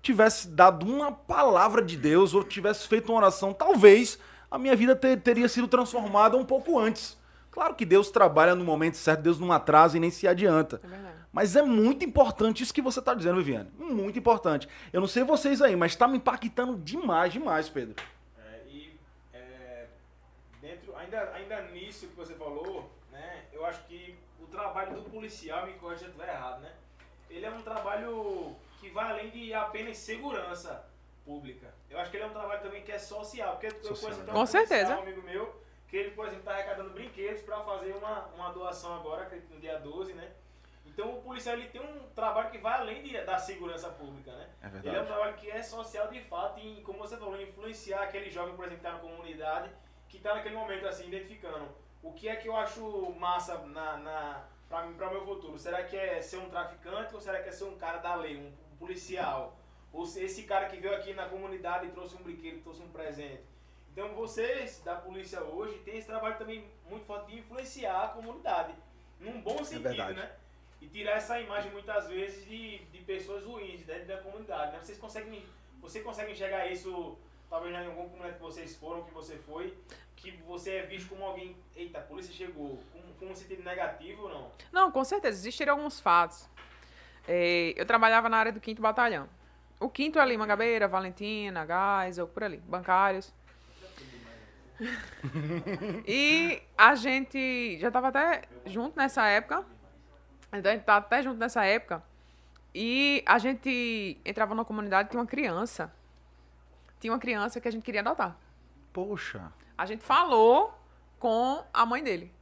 tivesse 0.02 0.48
dado 0.48 0.84
uma 0.84 1.12
palavra 1.12 1.80
de 1.80 1.96
Deus 1.96 2.34
ou 2.34 2.42
tivesse 2.42 2.88
feito 2.88 3.12
uma 3.12 3.18
oração, 3.18 3.52
talvez 3.52 4.18
a 4.50 4.58
minha 4.58 4.74
vida 4.74 4.96
ter- 4.96 5.20
teria 5.20 5.48
sido 5.48 5.68
transformada 5.68 6.36
um 6.36 6.44
pouco 6.44 6.78
antes. 6.80 7.16
Claro 7.52 7.74
que 7.74 7.84
Deus 7.84 8.10
trabalha 8.10 8.54
no 8.54 8.64
momento 8.64 8.96
certo, 8.96 9.20
Deus 9.20 9.38
não 9.38 9.52
atrasa 9.52 9.96
e 9.96 10.00
nem 10.00 10.10
se 10.10 10.26
adianta. 10.26 10.80
É 10.82 10.86
verdade. 10.88 11.16
Mas 11.30 11.54
é 11.54 11.62
muito 11.62 12.04
importante 12.04 12.62
isso 12.62 12.74
que 12.74 12.82
você 12.82 12.98
está 12.98 13.14
dizendo, 13.14 13.36
Viviane. 13.36 13.70
Muito 13.78 14.18
importante. 14.18 14.68
Eu 14.92 15.00
não 15.00 15.06
sei 15.06 15.22
vocês 15.22 15.62
aí, 15.62 15.76
mas 15.76 15.92
está 15.92 16.08
me 16.08 16.16
impactando 16.16 16.76
demais, 16.78 17.32
demais, 17.32 17.68
Pedro. 17.68 17.94
É, 18.38 18.60
e 18.68 18.98
é, 19.34 19.86
dentro, 20.60 20.96
ainda, 20.96 21.30
ainda 21.34 21.62
nisso 21.70 22.06
que 22.08 22.16
você 22.16 22.34
falou, 22.34 22.90
né, 23.10 23.44
eu 23.52 23.64
acho 23.66 23.82
que 23.84 24.14
o 24.40 24.46
trabalho 24.46 24.94
do 24.94 25.02
policial, 25.10 25.66
me 25.66 25.74
corrija 25.74 26.00
se 26.00 26.04
eu 26.06 26.10
estiver 26.10 26.28
errado, 26.32 26.60
né? 26.62 26.72
Ele 27.30 27.46
é 27.46 27.50
um 27.50 27.62
trabalho 27.62 28.54
que 28.80 28.90
vai 28.90 29.10
além 29.10 29.30
de 29.30 29.54
apenas 29.54 29.96
segurança 29.98 30.84
pública. 31.24 31.72
Eu 31.88 31.98
acho 31.98 32.10
que 32.10 32.16
ele 32.16 32.24
é 32.24 32.26
um 32.26 32.32
trabalho 32.32 32.60
também 32.62 32.82
que 32.82 32.92
é 32.92 32.98
social, 32.98 33.52
porque 33.52 33.66
eu 33.66 33.72
Social. 33.82 33.96
conheço 34.00 34.20
até 34.22 34.30
um 34.30 34.34
Com 34.34 34.40
policial, 34.40 34.66
certeza. 34.66 34.96
um 34.98 35.02
amigo 35.02 35.22
meu, 35.22 35.61
que 35.92 35.96
ele, 35.98 36.12
por 36.12 36.24
exemplo, 36.24 36.40
está 36.40 36.52
arrecadando 36.54 36.88
brinquedos 36.88 37.42
para 37.42 37.60
fazer 37.64 37.92
uma, 37.92 38.24
uma 38.28 38.50
doação 38.50 38.94
agora, 38.94 39.28
no 39.50 39.60
dia 39.60 39.78
12, 39.78 40.14
né? 40.14 40.32
Então 40.86 41.18
o 41.18 41.22
policial 41.22 41.54
ele 41.54 41.68
tem 41.68 41.82
um 41.82 42.08
trabalho 42.14 42.50
que 42.50 42.56
vai 42.56 42.72
além 42.80 43.02
de- 43.02 43.22
da 43.24 43.36
segurança 43.36 43.90
pública, 43.90 44.32
né? 44.32 44.48
É 44.62 44.68
Ele 44.88 44.96
é 44.96 45.02
um 45.02 45.06
trabalho 45.06 45.34
que 45.36 45.50
é 45.50 45.62
social 45.62 46.08
de 46.08 46.18
fato 46.22 46.58
e, 46.60 46.80
como 46.80 46.98
você 46.98 47.14
falou, 47.18 47.38
influenciar 47.40 48.04
aquele 48.04 48.30
jovem, 48.30 48.56
por 48.56 48.64
exemplo, 48.64 48.80
que 48.80 48.86
está 48.88 48.92
na 48.96 49.00
comunidade, 49.06 49.70
que 50.08 50.16
está 50.16 50.34
naquele 50.34 50.54
momento 50.54 50.86
assim, 50.88 51.08
identificando 51.08 51.68
o 52.02 52.10
que 52.14 52.26
é 52.26 52.36
que 52.36 52.48
eu 52.48 52.56
acho 52.56 52.80
massa 53.20 53.58
na, 53.58 53.98
na, 53.98 54.44
para 54.70 54.86
o 54.86 55.10
meu 55.12 55.26
futuro. 55.26 55.58
Será 55.58 55.84
que 55.84 55.94
é 55.94 56.22
ser 56.22 56.38
um 56.38 56.48
traficante 56.48 57.14
ou 57.14 57.20
será 57.20 57.42
que 57.42 57.50
é 57.50 57.52
ser 57.52 57.64
um 57.64 57.76
cara 57.76 57.98
da 57.98 58.14
lei, 58.14 58.38
um, 58.38 58.50
um 58.72 58.76
policial? 58.78 59.58
Ou 59.92 60.06
se 60.06 60.24
esse 60.24 60.44
cara 60.44 60.68
que 60.70 60.78
veio 60.78 60.94
aqui 60.96 61.12
na 61.12 61.28
comunidade 61.28 61.86
e 61.86 61.90
trouxe 61.90 62.16
um 62.16 62.22
brinquedo, 62.22 62.62
trouxe 62.62 62.80
um 62.82 62.88
presente. 62.88 63.42
Então 63.92 64.08
vocês 64.14 64.80
da 64.82 64.94
polícia 64.94 65.42
hoje 65.42 65.78
têm 65.80 65.98
esse 65.98 66.06
trabalho 66.06 66.38
também 66.38 66.64
muito 66.88 67.04
forte 67.04 67.30
de 67.30 67.38
influenciar 67.38 68.04
a 68.04 68.08
comunidade. 68.08 68.74
Num 69.20 69.40
bom 69.42 69.62
sentido, 69.62 69.82
verdade. 69.82 70.14
né? 70.14 70.32
E 70.80 70.88
tirar 70.88 71.12
essa 71.12 71.38
imagem 71.38 71.70
muitas 71.70 72.08
vezes 72.08 72.44
de, 72.46 72.78
de 72.86 72.98
pessoas 73.00 73.44
ruins 73.44 73.84
dentro 73.84 74.06
da 74.06 74.16
comunidade. 74.18 74.72
Né? 74.72 74.80
Vocês 74.82 74.98
conseguem 74.98 75.44
Você 75.80 76.00
consegue 76.00 76.32
enxergar 76.32 76.66
isso, 76.66 77.18
talvez 77.50 77.74
em 77.74 77.86
algum 77.86 78.04
comunidade 78.04 78.36
que 78.36 78.42
vocês 78.42 78.74
foram, 78.76 79.04
que 79.04 79.12
você 79.12 79.36
foi, 79.36 79.76
que 80.16 80.32
você 80.46 80.76
é 80.76 80.86
visto 80.86 81.10
como 81.10 81.24
alguém, 81.24 81.54
eita, 81.76 81.98
a 81.98 82.02
polícia 82.02 82.32
chegou, 82.32 82.80
com, 82.92 83.00
com 83.18 83.32
um 83.32 83.36
sentido 83.36 83.62
negativo 83.62 84.22
ou 84.22 84.28
não? 84.30 84.50
Não, 84.72 84.90
com 84.90 85.04
certeza, 85.04 85.36
existiram 85.38 85.74
alguns 85.74 86.00
fatos. 86.00 86.48
É, 87.28 87.74
eu 87.76 87.84
trabalhava 87.84 88.28
na 88.28 88.38
área 88.38 88.52
do 88.52 88.60
5 88.64 88.80
Batalhão. 88.80 89.28
O 89.78 89.88
quinto 89.88 90.18
é 90.18 90.22
ali, 90.22 90.36
Mangabeira, 90.36 90.88
Valentina, 90.88 91.66
Geisel, 91.66 92.26
por 92.26 92.42
ali, 92.42 92.56
bancários. 92.58 93.32
E 96.06 96.62
a 96.76 96.94
gente 96.94 97.78
já 97.78 97.88
estava 97.88 98.08
até 98.08 98.42
junto 98.66 98.96
nessa 98.96 99.26
época. 99.26 99.64
Então 100.52 100.70
a 100.70 100.74
gente 100.74 100.84
tava 100.84 101.06
até 101.06 101.22
junto 101.22 101.38
nessa 101.38 101.64
época. 101.64 102.02
E 102.74 103.22
a 103.26 103.38
gente 103.38 104.18
entrava 104.24 104.54
na 104.54 104.64
comunidade 104.64 105.10
tinha 105.10 105.20
uma 105.20 105.26
criança. 105.26 105.92
Tinha 107.00 107.12
uma 107.12 107.18
criança 107.18 107.60
que 107.60 107.68
a 107.68 107.70
gente 107.70 107.82
queria 107.82 108.00
adotar. 108.00 108.36
Poxa. 108.92 109.52
A 109.76 109.86
gente 109.86 110.02
falou 110.02 110.78
com 111.18 111.64
a 111.72 111.84
mãe 111.84 112.02
dele. 112.02 112.32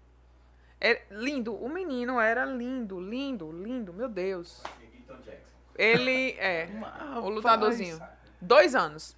É 0.80 1.02
lindo. 1.10 1.54
O 1.54 1.68
menino 1.68 2.20
era 2.20 2.44
lindo, 2.44 3.00
lindo, 3.00 3.52
lindo. 3.52 3.92
Meu 3.92 4.08
Deus. 4.08 4.62
Ele 5.76 6.32
é 6.38 6.68
o 7.22 7.28
lutadorzinho. 7.28 8.00
Dois 8.40 8.74
anos. 8.74 9.16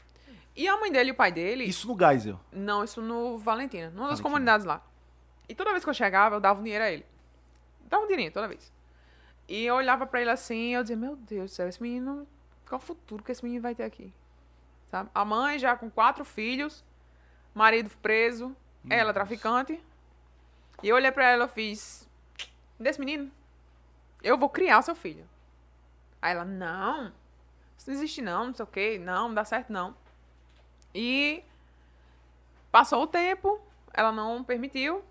E 0.55 0.69
a 0.69 0.77
mãe 0.77 0.93
dele 0.93 1.11
e 1.11 1.13
o 1.13 1.15
pai 1.15 1.33
dele. 1.33 1.65
Isso 1.65 1.87
no 1.89 1.99
Geisel. 1.99 2.39
Não, 2.53 2.85
isso 2.85 3.01
no 3.01 3.39
Valentina. 3.39 3.87
Numa 3.87 4.09
das 4.09 4.21
Valentina. 4.21 4.23
comunidades 4.23 4.67
lá. 4.67 4.83
E 5.49 5.55
toda 5.55 5.71
vez 5.71 5.83
que 5.83 5.91
eu 5.91 5.95
chegava, 5.95 6.37
eu 6.37 6.41
dava 6.41 6.61
um 6.61 6.63
dinheiro 6.63 6.85
a 6.85 6.91
ele. 6.91 7.07
Dava 7.89 8.03
um 8.05 8.07
dinheirinho 8.07 8.33
toda 8.33 8.49
vez. 8.49 8.73
E 9.49 9.65
eu 9.65 9.75
olhava 9.75 10.07
pra 10.07 10.21
ele 10.21 10.31
assim 10.31 10.71
e 10.71 10.73
eu 10.73 10.83
dizia, 10.83 10.97
meu 10.97 11.17
Deus 11.17 11.51
do 11.51 11.55
céu, 11.55 11.69
esse 11.69 11.83
menino. 11.83 12.27
Qual 12.69 12.81
o 12.81 12.85
futuro 12.85 13.23
que 13.23 13.33
esse 13.33 13.45
menino 13.45 13.63
vai 13.63 13.75
ter 13.75 13.85
aqui? 13.85 14.13
Sabe? 14.91 15.11
A 15.15 15.25
mãe 15.25 15.59
já 15.59 15.77
com 15.77 15.91
quatro 15.91 16.25
filhos, 16.25 16.85
marido 17.55 17.91
preso, 18.01 18.55
ela 18.89 19.13
traficante. 19.13 19.81
E 20.83 20.89
eu 20.89 20.97
olhei 20.97 21.11
pra 21.11 21.31
ela 21.31 21.47
e 21.47 21.49
fiz. 21.49 22.09
Desse 22.79 22.99
menino, 22.99 23.31
eu 24.23 24.37
vou 24.37 24.49
criar 24.49 24.83
seu 24.83 24.95
filho. 24.95 25.29
Aí 26.21 26.33
ela, 26.35 26.45
não, 26.45 27.13
isso 27.77 27.89
não 27.91 27.95
existe 27.95 28.23
não, 28.23 28.47
não 28.47 28.55
sei 28.55 28.65
o 28.65 28.67
quê, 28.67 28.99
não, 28.99 29.29
não 29.29 29.35
dá 29.35 29.45
certo 29.45 29.73
não. 29.73 29.95
E 30.95 31.43
passou 32.71 33.03
o 33.03 33.07
tempo, 33.07 33.61
ela 33.93 34.13
não 34.13 34.43
permitiu, 34.43 35.03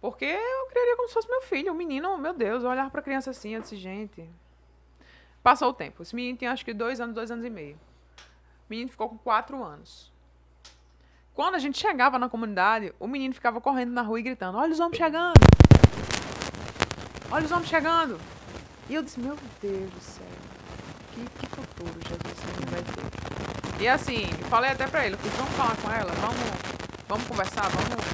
porque 0.00 0.24
eu 0.24 0.66
criaria 0.66 0.96
como 0.96 1.08
se 1.08 1.14
fosse 1.14 1.28
meu 1.28 1.42
filho, 1.42 1.72
um 1.72 1.76
menino, 1.76 2.16
meu 2.18 2.34
Deus, 2.34 2.62
eu 2.62 2.70
olhava 2.70 2.90
pra 2.90 3.02
criança 3.02 3.30
assim, 3.30 3.54
eu 3.54 3.60
disse, 3.60 3.76
gente. 3.76 4.28
Passou 5.42 5.68
o 5.68 5.74
tempo. 5.74 6.02
Esse 6.02 6.14
menino 6.16 6.38
tinha 6.38 6.52
acho 6.52 6.64
que 6.64 6.72
dois 6.72 7.00
anos, 7.00 7.14
dois 7.14 7.30
anos 7.30 7.44
e 7.44 7.50
meio. 7.50 7.76
O 8.16 8.70
menino 8.70 8.90
ficou 8.90 9.08
com 9.08 9.18
quatro 9.18 9.62
anos. 9.62 10.10
Quando 11.34 11.56
a 11.56 11.58
gente 11.58 11.78
chegava 11.78 12.18
na 12.18 12.28
comunidade, 12.28 12.94
o 12.98 13.06
menino 13.06 13.34
ficava 13.34 13.60
correndo 13.60 13.92
na 13.92 14.02
rua 14.02 14.20
e 14.20 14.22
gritando: 14.22 14.56
Olha 14.56 14.72
os 14.72 14.80
homens 14.80 14.96
chegando! 14.96 15.34
Olha 17.30 17.44
os 17.44 17.52
homens 17.52 17.68
chegando! 17.68 18.18
E 18.88 18.94
eu 18.94 19.02
disse: 19.02 19.20
Meu 19.20 19.36
Deus 19.60 19.90
do 19.90 20.00
céu, 20.00 20.26
que, 21.14 21.24
que 21.38 21.46
futuro 21.46 22.00
Jesus 22.08 22.70
vai 22.70 22.82
ter? 22.82 23.53
E 23.80 23.88
assim, 23.88 24.26
falei 24.48 24.70
até 24.70 24.86
pra 24.86 25.06
ele: 25.06 25.16
Vamos 25.36 25.52
falar 25.54 25.76
com 25.76 25.90
ela, 25.90 26.12
vamos, 26.12 26.36
vamos 27.08 27.26
conversar, 27.26 27.68
vamos. 27.68 28.04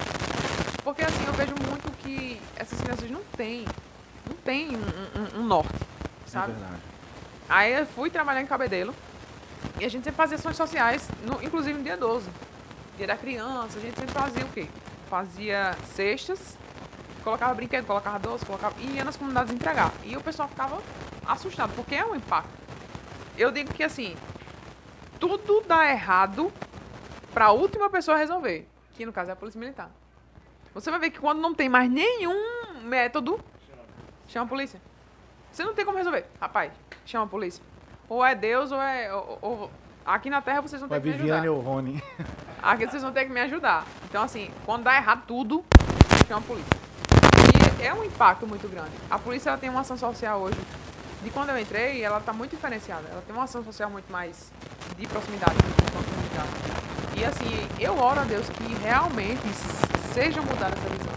Porque 0.83 1.03
assim, 1.03 1.25
eu 1.27 1.33
vejo 1.35 1.55
muito 1.69 1.91
que 1.99 2.41
essas 2.57 2.81
crianças 2.81 3.11
não 3.11 3.21
têm, 3.37 3.65
não 4.27 4.37
têm 4.37 4.69
um, 4.77 5.39
um- 5.39 5.41
um 5.41 5.45
norte, 5.45 5.69
sabe? 6.27 6.53
É 6.53 6.55
verdade. 6.55 6.83
Aí 7.49 7.73
eu 7.75 7.87
fui 7.87 8.11
trabalhar 8.11 8.41
em 8.41 8.47
Cabedelo. 8.47 8.95
E 9.79 9.85
a 9.85 9.89
gente 9.91 10.05
sempre 10.05 10.17
fazia 10.17 10.37
ações 10.37 10.57
sociais, 10.57 11.09
no- 11.25 11.43
inclusive 11.43 11.77
no 11.77 11.85
dia 11.85 11.97
12. 11.97 12.29
Dia 12.97 13.07
da 13.07 13.17
criança, 13.17 13.79
a 13.79 13.81
gente 13.81 13.99
sempre 13.99 14.13
fazia 14.13 14.45
o 14.45 14.49
quê? 14.49 14.67
Fazia 15.09 15.77
cestas, 15.95 16.57
colocava 17.23 17.53
brinquedo, 17.55 17.85
colocava 17.87 18.19
doce, 18.19 18.45
colocava. 18.47 18.75
E 18.79 18.87
ia 18.97 19.05
nas 19.05 19.17
comunidades 19.17 19.53
entregar. 19.53 19.93
E 20.05 20.17
o 20.17 20.21
pessoal 20.21 20.49
ficava 20.49 20.79
assustado, 21.27 21.73
porque 21.75 21.95
é 21.95 22.05
um 22.05 22.15
impacto. 22.15 22.49
Eu 23.37 23.51
digo 23.51 23.73
que 23.73 23.83
assim, 23.83 24.15
tudo 25.29 25.63
dá 25.67 25.91
errado 25.91 26.53
pra 27.33 27.51
última 27.53 27.89
pessoa 27.91 28.17
resolver. 28.17 28.67
Que 28.95 29.05
no 29.07 29.13
caso 29.13 29.31
é 29.31 29.33
a 29.33 29.37
polícia 29.37 29.59
militar. 29.59 29.91
Você 30.75 30.91
vai 30.91 31.01
ver 31.01 31.11
que 31.11 31.19
quando 31.19 31.41
não 31.41 31.55
tem 31.55 31.69
mais 31.69 31.91
nenhum 31.91 32.81
método, 32.83 33.41
chama 34.29 34.47
a 34.47 34.49
polícia. 34.49 34.81
Você 35.53 35.65
não 35.65 35.75
tem 35.75 35.85
como 35.85 35.97
resolver. 35.99 36.27
Rapaz, 36.41 36.73
chama 37.05 37.25
a 37.25 37.29
polícia. 37.29 37.63
Ou 38.09 38.25
é 38.25 38.35
Deus, 38.35 38.71
ou 38.73 38.81
é. 38.81 39.13
ou- 39.15 39.39
ou- 39.43 39.71
aqui 40.05 40.31
na 40.31 40.41
Terra 40.41 40.61
vocês 40.61 40.81
vão 40.81 40.89
é 40.89 40.95
ter 40.95 41.01
que 41.01 41.07
me 41.09 41.17
Viviane 41.17 41.47
ajudar. 41.49 41.53
ou 41.57 41.61
Rony. 41.75 42.03
Aqui 42.63 42.87
vocês 42.87 43.03
vão 43.03 43.11
ter 43.13 43.25
que 43.25 43.33
me 43.33 43.41
ajudar. 43.41 43.87
Então, 44.05 44.23
assim, 44.23 44.51
quando 44.67 44.83
dá 44.83 44.95
errado 44.97 45.23
tudo, 45.27 45.65
chama 46.29 46.41
a 46.41 46.43
polícia. 46.45 46.71
E 47.81 47.85
é 47.87 47.95
um 47.95 48.05
impacto 48.05 48.47
muito 48.47 48.69
grande. 48.69 48.91
A 49.11 49.19
polícia 49.19 49.49
ela 49.49 49.59
tem 49.59 49.71
uma 49.71 49.81
ação 49.81 49.97
social 49.97 50.41
hoje. 50.41 50.59
De 51.23 51.31
quando 51.31 51.51
eu 51.51 51.59
entrei, 51.59 52.03
ela 52.03 52.19
está 52.19 52.33
muito 52.33 52.53
diferenciada. 52.53 53.07
Ela 53.09 53.23
tem 53.23 53.35
uma 53.35 53.45
ação 53.45 53.63
social 53.63 53.91
muito 53.91 54.11
mais 54.11 54.51
de 54.97 55.07
proximidade. 55.07 55.57
E 57.17 57.25
assim, 57.25 57.69
eu 57.79 57.99
oro 57.99 58.21
a 58.21 58.25
Deus 58.25 58.49
que 58.49 58.65
realmente 58.83 59.43
seja 60.15 60.41
mudada 60.41 60.75
essa 60.75 60.89
visão. 60.89 61.13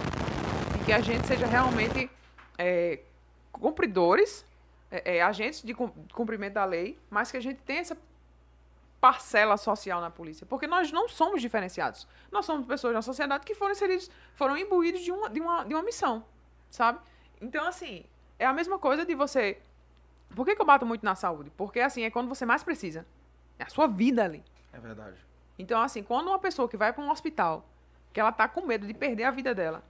E 0.82 0.84
que 0.84 0.92
a 0.92 1.00
gente 1.00 1.26
seja 1.26 1.46
realmente 1.46 2.12
é, 2.58 3.00
cumpridores, 3.54 4.46
é, 4.92 5.18
é, 5.18 5.22
agentes 5.22 5.62
de 5.62 5.74
cum- 5.74 5.94
cumprimento 6.14 6.56
da 6.56 6.66
lei, 6.66 7.00
mas 7.10 7.32
que 7.32 7.38
a 7.38 7.42
gente 7.42 7.62
tenha 7.62 7.80
essa 7.80 7.98
parcela 9.00 9.56
social 9.56 10.02
na 10.02 10.10
polícia. 10.10 10.46
Porque 10.46 10.68
nós 10.68 10.92
não 10.92 11.08
somos 11.08 11.42
diferenciados. 11.42 12.06
Nós 12.30 12.46
somos 12.46 12.68
pessoas 12.68 12.94
na 12.94 13.02
sociedade 13.02 13.46
que 13.46 13.56
foram 13.56 13.72
inseridos, 13.72 14.12
foram 14.36 14.58
imbuídos 14.58 15.02
de 15.02 15.12
uma, 15.12 15.30
de 15.30 15.40
uma, 15.40 15.64
de 15.64 15.74
uma 15.74 15.84
missão, 15.84 16.26
sabe? 16.70 17.00
Então, 17.40 17.66
assim, 17.66 18.04
é 18.38 18.46
a 18.46 18.52
mesma 18.52 18.78
coisa 18.78 19.06
de 19.06 19.16
você... 19.16 19.62
Por 20.36 20.46
que, 20.46 20.56
que 20.56 20.62
eu 20.62 20.66
bato 20.66 20.86
muito 20.86 21.04
na 21.06 21.16
saúde? 21.16 21.52
Porque, 21.58 21.80
assim, 21.80 22.04
é 22.04 22.10
quando 22.10 22.28
você 22.28 22.46
mais 22.46 22.64
precisa. 22.64 23.06
É 23.60 23.64
a 23.64 23.70
sua 23.70 23.88
vida 23.88 24.24
ali. 24.24 24.44
É 24.72 24.80
verdade. 24.80 25.18
Então, 25.58 25.80
assim, 25.82 26.02
quando 26.04 26.28
uma 26.28 26.40
pessoa 26.40 26.68
que 26.68 26.76
vai 26.78 26.92
para 26.92 27.04
um 27.04 27.12
hospital, 27.12 27.66
que 28.12 28.20
ela 28.20 28.32
tá 28.32 28.48
com 28.48 28.66
medo 28.66 28.88
de 28.88 28.94
perder 28.94 29.24
a 29.26 29.32
vida 29.32 29.54
dela, 29.54 29.84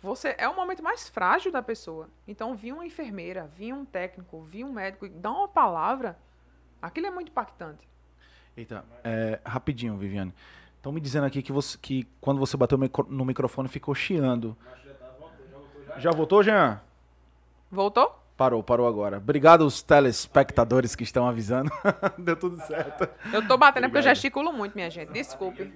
você 0.00 0.34
é 0.38 0.48
o 0.48 0.56
momento 0.56 0.82
mais 0.82 1.08
frágil 1.08 1.52
da 1.52 1.62
pessoa. 1.62 2.08
Então, 2.26 2.54
vir 2.54 2.72
uma 2.72 2.86
enfermeira, 2.86 3.50
vir 3.54 3.74
um 3.74 3.84
técnico, 3.84 4.40
vir 4.42 4.64
um 4.64 4.72
médico 4.72 5.04
e 5.04 5.10
dar 5.10 5.30
uma 5.30 5.48
palavra, 5.48 6.18
aquilo 6.80 7.06
é 7.06 7.10
muito 7.10 7.28
impactante. 7.30 7.86
Eita, 8.56 8.84
é, 9.04 9.38
rapidinho, 9.44 9.96
Viviane. 9.96 10.34
Estão 10.76 10.90
me 10.92 11.00
dizendo 11.00 11.26
aqui 11.26 11.42
que, 11.42 11.52
você, 11.52 11.76
que 11.76 12.08
quando 12.20 12.38
você 12.38 12.56
bateu 12.56 12.78
no 12.78 12.82
micro- 12.84 13.06
no 13.10 13.24
microfone 13.26 13.68
ficou 13.68 13.94
chiando. 13.94 14.56
Já 15.98 16.10
voltou, 16.10 16.42
Jean? 16.42 16.80
Voltou? 17.70 18.19
Parou, 18.40 18.62
parou 18.62 18.88
agora. 18.88 19.18
Obrigado 19.18 19.64
aos 19.64 19.82
telespectadores 19.82 20.96
que 20.96 21.02
estão 21.02 21.28
avisando. 21.28 21.70
Deu 22.16 22.34
tudo 22.34 22.56
certo. 22.62 23.06
Eu 23.30 23.46
tô 23.46 23.58
batendo 23.58 23.84
é 23.84 23.88
porque 23.88 23.98
eu 23.98 24.00
Obrigado. 24.00 24.14
gesticulo 24.14 24.50
muito, 24.50 24.74
minha 24.74 24.88
gente. 24.88 25.12
Desculpe. 25.12 25.70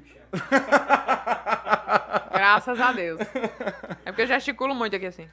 Graças 2.33 2.81
a 2.81 2.91
Deus. 2.91 3.21
É 4.03 4.11
porque 4.11 4.23
eu 4.23 4.27
gesticulo 4.27 4.75
muito 4.75 4.97
aqui 4.97 5.05
assim. 5.05 5.29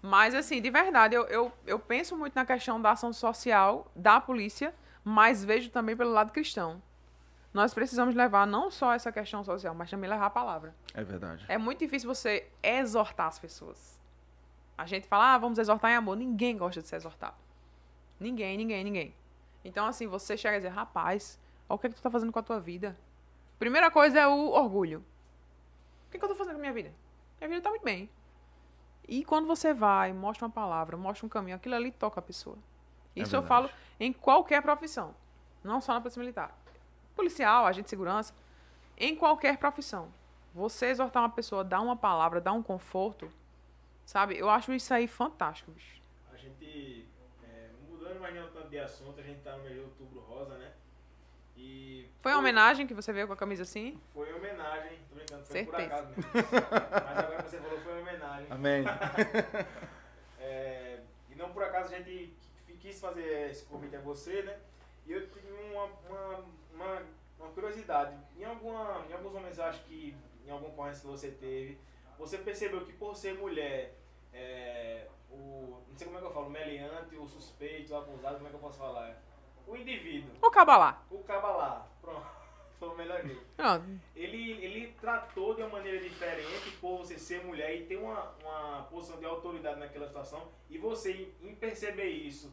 Mas, 0.00 0.32
assim, 0.32 0.62
de 0.62 0.70
verdade, 0.70 1.16
eu, 1.16 1.24
eu, 1.24 1.52
eu 1.66 1.76
penso 1.76 2.16
muito 2.16 2.36
na 2.36 2.46
questão 2.46 2.80
da 2.80 2.92
ação 2.92 3.12
social 3.12 3.90
da 3.96 4.20
polícia, 4.20 4.72
mas 5.02 5.44
vejo 5.44 5.70
também 5.70 5.96
pelo 5.96 6.12
lado 6.12 6.30
cristão. 6.30 6.80
Nós 7.52 7.74
precisamos 7.74 8.14
levar 8.14 8.46
não 8.46 8.70
só 8.70 8.92
essa 8.92 9.10
questão 9.10 9.42
social, 9.42 9.74
mas 9.74 9.90
também 9.90 10.08
levar 10.08 10.26
a 10.26 10.30
palavra. 10.30 10.72
É 10.94 11.02
verdade. 11.02 11.44
É 11.48 11.58
muito 11.58 11.80
difícil 11.80 12.08
você 12.08 12.46
exortar 12.62 13.26
as 13.26 13.40
pessoas. 13.40 14.03
A 14.76 14.86
gente 14.86 15.06
fala, 15.06 15.34
ah, 15.34 15.38
vamos 15.38 15.58
exortar 15.58 15.90
em 15.90 15.94
amor. 15.94 16.16
Ninguém 16.16 16.56
gosta 16.56 16.82
de 16.82 16.88
ser 16.88 16.96
exortado. 16.96 17.36
Ninguém, 18.18 18.56
ninguém, 18.56 18.84
ninguém. 18.84 19.14
Então, 19.64 19.86
assim, 19.86 20.06
você 20.06 20.36
chega 20.36 20.56
e 20.56 20.60
dizer, 20.60 20.70
rapaz, 20.70 21.38
olha 21.68 21.76
o 21.76 21.78
que, 21.78 21.86
é 21.86 21.90
que 21.90 21.96
tu 21.96 22.02
tá 22.02 22.10
fazendo 22.10 22.32
com 22.32 22.38
a 22.38 22.42
tua 22.42 22.60
vida. 22.60 22.96
Primeira 23.58 23.90
coisa 23.90 24.18
é 24.20 24.26
o 24.26 24.50
orgulho. 24.50 25.04
O 26.06 26.10
que, 26.10 26.16
é 26.16 26.18
que 26.18 26.24
eu 26.24 26.28
tô 26.28 26.34
fazendo 26.34 26.54
com 26.54 26.58
a 26.58 26.60
minha 26.60 26.72
vida? 26.72 26.92
Minha 27.38 27.48
vida 27.48 27.62
tá 27.62 27.70
muito 27.70 27.84
bem. 27.84 28.10
E 29.06 29.24
quando 29.24 29.46
você 29.46 29.72
vai, 29.72 30.12
mostra 30.12 30.46
uma 30.46 30.52
palavra, 30.52 30.96
mostra 30.96 31.26
um 31.26 31.28
caminho, 31.28 31.56
aquilo 31.56 31.74
ali 31.74 31.92
toca 31.92 32.20
a 32.20 32.22
pessoa. 32.22 32.56
É 33.14 33.20
Isso 33.20 33.36
eu 33.36 33.42
verdade. 33.42 33.68
falo 33.68 33.70
em 34.00 34.12
qualquer 34.12 34.62
profissão. 34.62 35.14
Não 35.62 35.80
só 35.80 35.94
na 35.94 36.00
polícia 36.00 36.20
militar. 36.20 36.56
Policial, 37.14 37.66
agente 37.66 37.84
de 37.84 37.90
segurança. 37.90 38.34
Em 38.96 39.14
qualquer 39.14 39.56
profissão. 39.58 40.08
Você 40.54 40.86
exortar 40.86 41.22
uma 41.22 41.30
pessoa, 41.30 41.64
dar 41.64 41.80
uma 41.80 41.96
palavra, 41.96 42.40
dar 42.40 42.52
um 42.52 42.62
conforto, 42.62 43.30
sabe? 44.04 44.36
Eu 44.38 44.48
acho 44.50 44.72
isso 44.72 44.92
aí 44.92 45.06
fantástico, 45.06 45.70
bicho. 45.72 46.00
A 46.32 46.36
gente, 46.36 47.06
é, 47.44 47.68
mudando 47.88 48.20
mais 48.20 48.34
não 48.34 48.48
tanto 48.50 48.68
de 48.68 48.78
assunto, 48.78 49.20
a 49.20 49.22
gente 49.22 49.40
tá 49.42 49.56
no 49.56 49.62
mês 49.64 49.74
de 49.74 49.80
outubro 49.80 50.20
rosa, 50.20 50.56
né? 50.58 50.72
E 51.56 52.08
Foi 52.20 52.32
uma 52.32 52.40
homenagem 52.40 52.86
que 52.86 52.94
você 52.94 53.12
veio 53.12 53.26
com 53.28 53.32
a 53.32 53.36
camisa 53.36 53.62
assim? 53.62 54.00
Foi 54.12 54.28
uma 54.30 54.38
homenagem, 54.38 54.98
tô 55.08 55.14
brincando, 55.14 55.44
foi 55.44 55.64
por 55.64 55.76
Certeza. 55.76 55.94
acaso 55.94 56.08
mesmo. 56.08 56.22
Mas 57.06 57.18
agora 57.18 57.42
que 57.42 57.50
você 57.50 57.58
falou, 57.58 57.80
foi 57.80 57.92
uma 57.92 58.00
homenagem. 58.00 58.46
Amém. 58.50 58.84
É, 60.38 60.98
e 61.30 61.34
não 61.36 61.50
por 61.52 61.62
acaso 61.62 61.94
a 61.94 61.96
gente 61.98 62.34
qui- 62.66 62.74
quis 62.76 63.00
fazer 63.00 63.50
esse 63.50 63.64
convite 63.64 63.96
a 63.96 64.00
você, 64.00 64.42
né? 64.42 64.58
E 65.06 65.12
eu 65.12 65.26
tenho 65.28 65.54
uma, 65.72 65.84
uma, 66.08 66.44
uma, 66.74 67.02
uma 67.38 67.48
curiosidade. 67.50 68.14
Em, 68.38 68.44
alguma, 68.44 69.04
em 69.08 69.12
alguns 69.12 69.32
momentos, 69.32 69.58
acho 69.58 69.82
que 69.84 70.14
em 70.46 70.50
algum 70.50 70.68
ocorrência 70.68 71.00
que 71.00 71.06
você 71.06 71.30
teve, 71.30 71.78
você 72.18 72.38
percebeu 72.38 72.84
que 72.84 72.92
por 72.92 73.14
ser 73.16 73.34
mulher, 73.34 73.94
é, 74.32 75.06
o. 75.30 75.80
Não 75.88 75.96
sei 75.96 76.06
como 76.06 76.18
é 76.18 76.20
que 76.20 76.26
eu 76.26 76.32
falo, 76.32 76.46
o 76.46 76.50
meliante, 76.50 77.16
o 77.16 77.26
suspeito, 77.28 77.92
o 77.92 77.96
acusado, 77.98 78.34
como 78.36 78.46
é 78.46 78.50
que 78.50 78.56
eu 78.56 78.60
posso 78.60 78.78
falar? 78.78 79.22
O 79.66 79.76
indivíduo, 79.76 80.30
O 80.42 80.50
cabalá. 80.50 81.02
o 81.10 81.18
cabalá, 81.24 81.86
pronto, 82.02 82.26
foi 82.78 82.88
o 82.88 82.96
melhor 82.96 83.22
jeito. 83.22 83.42
Pronto. 83.56 83.84
Ele, 84.14 84.52
ele 84.64 84.92
tratou 85.00 85.54
de 85.54 85.62
uma 85.62 85.70
maneira 85.70 86.00
diferente 86.00 86.70
por 86.80 86.98
você 86.98 87.18
ser 87.18 87.42
mulher 87.44 87.74
e 87.76 87.86
ter 87.86 87.96
uma, 87.96 88.34
uma 88.42 88.82
posição 88.90 89.18
de 89.18 89.24
autoridade 89.24 89.78
naquela 89.80 90.06
situação. 90.06 90.48
E 90.68 90.76
você, 90.76 91.32
em, 91.40 91.54
perceber 91.54 92.08
isso, 92.08 92.52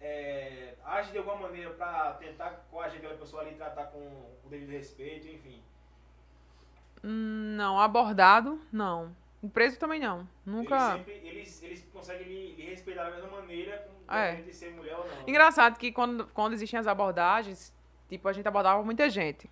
é, 0.00 0.74
age 0.84 1.12
de 1.12 1.18
alguma 1.18 1.36
maneira 1.36 1.70
para 1.70 2.14
tentar 2.14 2.50
coagir 2.70 2.98
aquela 2.98 3.16
pessoa 3.16 3.42
ali 3.42 3.54
tratar 3.54 3.86
com 3.86 3.98
o 4.44 4.48
devido 4.48 4.70
respeito, 4.70 5.28
enfim. 5.28 5.62
Não, 7.02 7.80
abordado, 7.80 8.60
não. 8.72 9.14
O 9.42 9.48
preso 9.48 9.78
também 9.78 9.98
não. 10.00 10.28
Nunca. 10.44 10.74
Eles, 10.76 10.96
sempre, 10.98 11.12
eles, 11.28 11.62
eles 11.62 11.88
conseguem 11.92 12.26
lhe, 12.28 12.54
lhe 12.56 12.62
respeitar 12.64 13.04
da 13.04 13.10
mesma 13.12 13.28
maneira, 13.40 13.88
É. 14.08 14.34
de 14.34 14.52
ser 14.52 14.70
mulher 14.74 14.96
ou 14.96 15.06
não. 15.06 15.28
Engraçado 15.28 15.78
que 15.78 15.90
quando, 15.92 16.26
quando 16.34 16.52
existiam 16.52 16.80
as 16.80 16.86
abordagens, 16.86 17.72
tipo, 18.08 18.28
a 18.28 18.32
gente 18.32 18.46
abordava 18.46 18.82
muita 18.82 19.08
gente. 19.08 19.48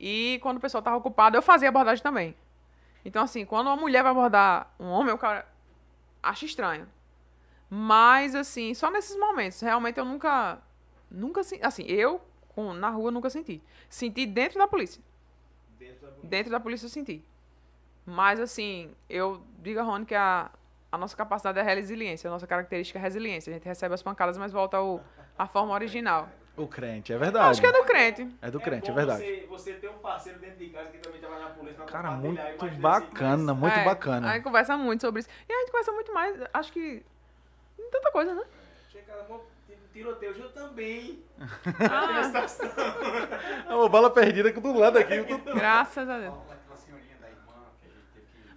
E 0.00 0.38
quando 0.42 0.56
o 0.56 0.60
pessoal 0.60 0.82
tava 0.82 0.96
ocupado, 0.96 1.36
eu 1.36 1.42
fazia 1.42 1.68
abordagem 1.68 2.02
também. 2.02 2.34
Então, 3.04 3.22
assim, 3.22 3.44
quando 3.44 3.66
uma 3.66 3.76
mulher 3.76 4.02
vai 4.02 4.12
abordar 4.12 4.72
um 4.80 4.86
homem, 4.86 5.12
o 5.12 5.18
cara 5.18 5.46
acha 6.22 6.46
estranho. 6.46 6.88
Mas, 7.68 8.34
assim, 8.34 8.72
só 8.74 8.90
nesses 8.90 9.16
momentos. 9.18 9.60
Realmente 9.60 9.98
eu 9.98 10.04
nunca. 10.04 10.58
Nunca 11.10 11.42
senti. 11.42 11.64
Assim, 11.64 11.84
eu, 11.84 12.20
com, 12.48 12.72
na 12.72 12.88
rua, 12.90 13.10
nunca 13.10 13.28
senti. 13.30 13.62
Senti 13.88 14.24
dentro 14.26 14.58
da 14.58 14.66
polícia. 14.66 15.02
Dentro 15.82 16.06
da 16.06 16.12
Dentro 16.22 16.52
da 16.52 16.60
polícia 16.60 16.86
eu 16.86 16.90
senti. 16.90 17.24
Mas, 18.04 18.40
assim, 18.40 18.94
eu 19.08 19.42
digo 19.58 19.80
a 19.80 19.82
Rony 19.82 20.04
que 20.04 20.14
a, 20.14 20.50
a 20.90 20.98
nossa 20.98 21.16
capacidade 21.16 21.58
é 21.58 21.62
a 21.62 21.64
resiliência. 21.64 22.28
A 22.28 22.32
nossa 22.32 22.46
característica 22.46 22.98
é 22.98 23.00
a 23.00 23.02
resiliência. 23.02 23.50
A 23.50 23.54
gente 23.54 23.64
recebe 23.64 23.94
as 23.94 24.02
pancadas, 24.02 24.36
mas 24.36 24.52
volta 24.52 24.76
ao, 24.76 25.04
à 25.38 25.46
forma 25.46 25.72
original. 25.72 26.28
O 26.56 26.66
crente, 26.66 27.12
é 27.12 27.18
verdade. 27.18 27.48
Acho 27.50 27.60
que 27.60 27.66
é 27.66 27.72
do 27.72 27.84
crente. 27.84 28.28
É 28.42 28.50
do 28.50 28.60
crente, 28.60 28.90
é 28.90 28.92
bom 28.92 28.96
verdade. 28.96 29.22
Você, 29.24 29.46
você 29.48 29.72
ter 29.74 29.88
um 29.88 29.98
parceiro 29.98 30.38
dentro 30.38 30.58
de 30.58 30.68
casa 30.68 30.90
que 30.90 30.98
também 30.98 31.18
trabalha 31.18 31.44
na 31.44 31.50
polícia 31.50 31.76
pra 31.76 31.86
Cara, 31.86 32.10
muito 32.10 32.68
bacana, 32.68 33.54
muito 33.54 33.78
É, 33.78 33.84
bacana. 33.84 34.30
A 34.30 34.34
gente 34.34 34.42
conversa 34.44 34.76
muito 34.76 35.00
sobre 35.00 35.20
isso. 35.20 35.30
E 35.48 35.52
a 35.52 35.58
gente 35.60 35.70
conversa 35.70 35.92
muito 35.92 36.12
mais, 36.12 36.36
acho 36.52 36.72
que. 36.72 37.02
em 37.78 37.90
tanta 37.90 38.10
coisa, 38.12 38.34
né? 38.34 38.44
Chega, 38.90 39.06
cara, 39.06 39.22
vou- 39.22 39.46
tiroteio, 39.92 40.36
eu 40.36 40.52
também. 40.52 41.22
Ah, 41.90 43.74
Ô, 43.76 43.88
bala 43.88 44.10
perdida 44.10 44.48
aqui 44.48 44.60
do 44.60 44.72
lado 44.78 44.98
aqui. 44.98 45.22
tu- 45.24 45.54
graças 45.54 46.08
a 46.08 46.18
Deus. 46.18 46.34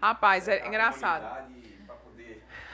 Rapaz, 0.02 0.48
é 0.48 0.68
engraçado. 0.68 1.46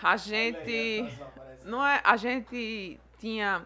A 0.03 0.17
gente. 0.17 1.17
Não 1.63 1.85
é. 1.85 2.01
A 2.03 2.17
gente 2.17 2.99
tinha. 3.19 3.65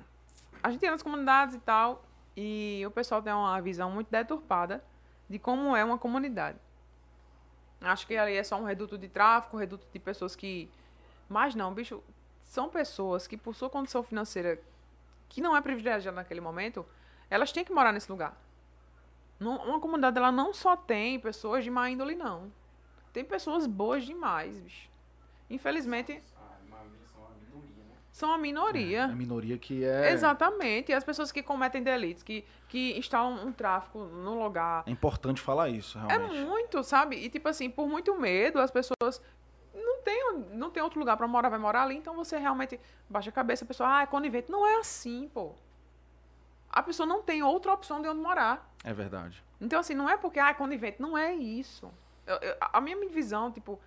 A 0.61 0.69
gente 0.71 0.83
ia 0.83 0.91
nas 0.91 1.03
comunidades 1.03 1.55
e 1.55 1.59
tal. 1.59 2.03
E 2.37 2.83
o 2.85 2.91
pessoal 2.91 3.21
tem 3.21 3.31
uma 3.33 3.61
visão 3.61 3.89
muito 3.89 4.09
deturpada 4.11 4.83
de 5.29 5.39
como 5.39 5.75
é 5.75 5.83
uma 5.83 5.97
comunidade. 5.97 6.57
Acho 7.81 8.05
que 8.05 8.17
ali 8.17 8.35
é 8.35 8.43
só 8.43 8.57
um 8.59 8.65
reduto 8.65 8.97
de 8.97 9.07
tráfico, 9.07 9.55
um 9.55 9.59
reduto 9.59 9.87
de 9.91 9.99
pessoas 9.99 10.35
que. 10.35 10.69
Mas 11.29 11.55
não, 11.55 11.73
bicho. 11.73 12.03
São 12.43 12.69
pessoas 12.69 13.25
que, 13.25 13.35
por 13.37 13.55
sua 13.55 13.69
condição 13.71 14.03
financeira, 14.03 14.59
que 15.35 15.41
não 15.41 15.53
é 15.53 15.59
privilegiada 15.59 16.15
naquele 16.15 16.39
momento, 16.39 16.85
elas 17.29 17.51
têm 17.51 17.65
que 17.65 17.73
morar 17.73 17.91
nesse 17.91 18.09
lugar. 18.09 18.37
Não- 19.37 19.57
Uma 19.67 19.81
comunidade, 19.81 20.17
ela 20.17 20.31
não 20.31 20.53
só 20.53 20.77
tem 20.77 21.19
pessoas 21.19 21.61
de 21.61 21.69
má 21.69 21.89
índole, 21.89 22.15
não. 22.15 22.49
Tem 23.11 23.21
pessoas 23.25 23.67
boas 23.67 24.05
demais, 24.05 24.57
bicho. 24.61 24.87
Infelizmente, 25.49 26.23
Ah, 26.37 26.55
são 27.11 27.19
uma 27.19 27.27
minoria, 27.35 27.83
né? 27.83 27.95
são 28.13 28.31
a 28.31 28.37
minoria. 28.37 29.03
A 29.03 29.07
minoria 29.09 29.57
que 29.57 29.83
é. 29.83 30.11
Exatamente. 30.13 30.91
E 30.91 30.95
as 30.95 31.03
pessoas 31.03 31.33
que 31.33 31.43
cometem 31.43 31.83
delitos, 31.83 32.23
que, 32.23 32.45
que 32.69 32.97
instalam 32.97 33.45
um 33.45 33.51
tráfico 33.51 33.99
no 34.05 34.41
lugar. 34.41 34.85
É 34.87 34.91
importante 34.91 35.41
falar 35.41 35.67
isso, 35.67 35.97
É 35.99 36.15
realmente. 36.17 36.45
muito, 36.45 36.81
sabe? 36.81 37.17
E 37.17 37.29
tipo 37.29 37.49
assim, 37.49 37.69
por 37.69 37.89
muito 37.89 38.17
medo, 38.17 38.57
as 38.59 38.71
pessoas 38.71 39.21
tem, 40.05 40.33
não 40.51 40.69
tem 40.69 40.81
outro 40.83 40.99
lugar 40.99 41.17
pra 41.17 41.27
morar, 41.27 41.49
vai 41.49 41.59
morar 41.59 41.83
ali, 41.83 41.95
então 41.97 42.15
você 42.15 42.37
realmente 42.37 42.79
baixa 43.09 43.29
a 43.29 43.33
cabeça, 43.33 43.65
a 43.65 43.67
pessoa, 43.67 43.97
ah, 43.97 44.01
é 44.03 44.05
conivente. 44.05 44.51
Não 44.51 44.65
é 44.65 44.77
assim, 44.77 45.29
pô. 45.33 45.53
A 46.69 46.83
pessoa 46.83 47.05
não 47.07 47.21
tem 47.21 47.41
outra 47.41 47.73
opção 47.73 48.01
de 48.01 48.07
onde 48.07 48.19
morar. 48.21 48.69
É 48.83 48.93
verdade. 48.93 49.43
Então, 49.59 49.79
assim, 49.79 49.95
não 49.95 50.07
é 50.09 50.15
porque, 50.15 50.39
ah, 50.39 50.49
é 50.49 50.53
conivente. 50.53 51.01
Não 51.01 51.17
é 51.17 51.33
isso. 51.33 51.91
Eu- 52.27 52.35
eu- 52.37 52.55
a 52.59 52.79
minha 52.81 52.97
visão, 53.09 53.51
tipo, 53.51 53.79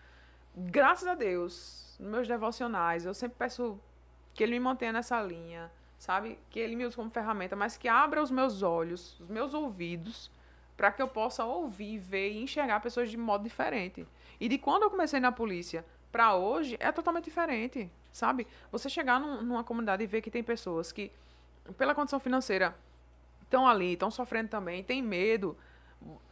graças 0.56 1.06
a 1.06 1.14
Deus, 1.14 1.96
nos 2.00 2.10
meus 2.10 2.28
devocionais, 2.28 3.04
eu 3.06 3.14
sempre 3.14 3.36
peço 3.38 3.78
que 4.34 4.42
ele 4.42 4.52
me 4.52 4.60
mantenha 4.60 4.92
nessa 4.92 5.20
linha, 5.22 5.70
sabe? 5.98 6.38
Que 6.50 6.58
ele 6.60 6.74
me 6.76 6.84
use 6.86 6.96
como 6.96 7.10
ferramenta, 7.10 7.54
mas 7.56 7.76
que 7.76 7.88
abra 7.88 8.22
os 8.22 8.30
meus 8.30 8.62
olhos, 8.62 9.18
os 9.20 9.28
meus 9.28 9.52
ouvidos, 9.54 10.30
para 10.76 10.90
que 10.92 11.02
eu 11.02 11.08
possa 11.08 11.44
ouvir, 11.44 11.98
ver 11.98 12.30
e 12.32 12.42
enxergar 12.42 12.80
pessoas 12.80 13.10
de 13.10 13.16
modo 13.16 13.42
diferente. 13.44 14.06
E 14.40 14.48
de 14.48 14.56
quando 14.58 14.84
eu 14.84 14.90
comecei 14.90 15.18
na 15.20 15.32
polícia 15.32 15.84
para 16.10 16.34
hoje, 16.34 16.76
é 16.80 16.90
totalmente 16.90 17.24
diferente, 17.24 17.90
sabe? 18.12 18.46
Você 18.72 18.88
chegar 18.88 19.20
num- 19.20 19.42
numa 19.42 19.64
comunidade 19.64 20.02
e 20.02 20.06
ver 20.06 20.20
que 20.20 20.30
tem 20.30 20.42
pessoas 20.42 20.92
que, 20.92 21.12
pela 21.76 21.94
condição 21.94 22.18
financeira, 22.18 22.74
estão 23.42 23.66
ali, 23.66 23.92
estão 23.92 24.10
sofrendo 24.10 24.48
também, 24.48 24.82
tem 24.82 25.02
medo. 25.02 25.56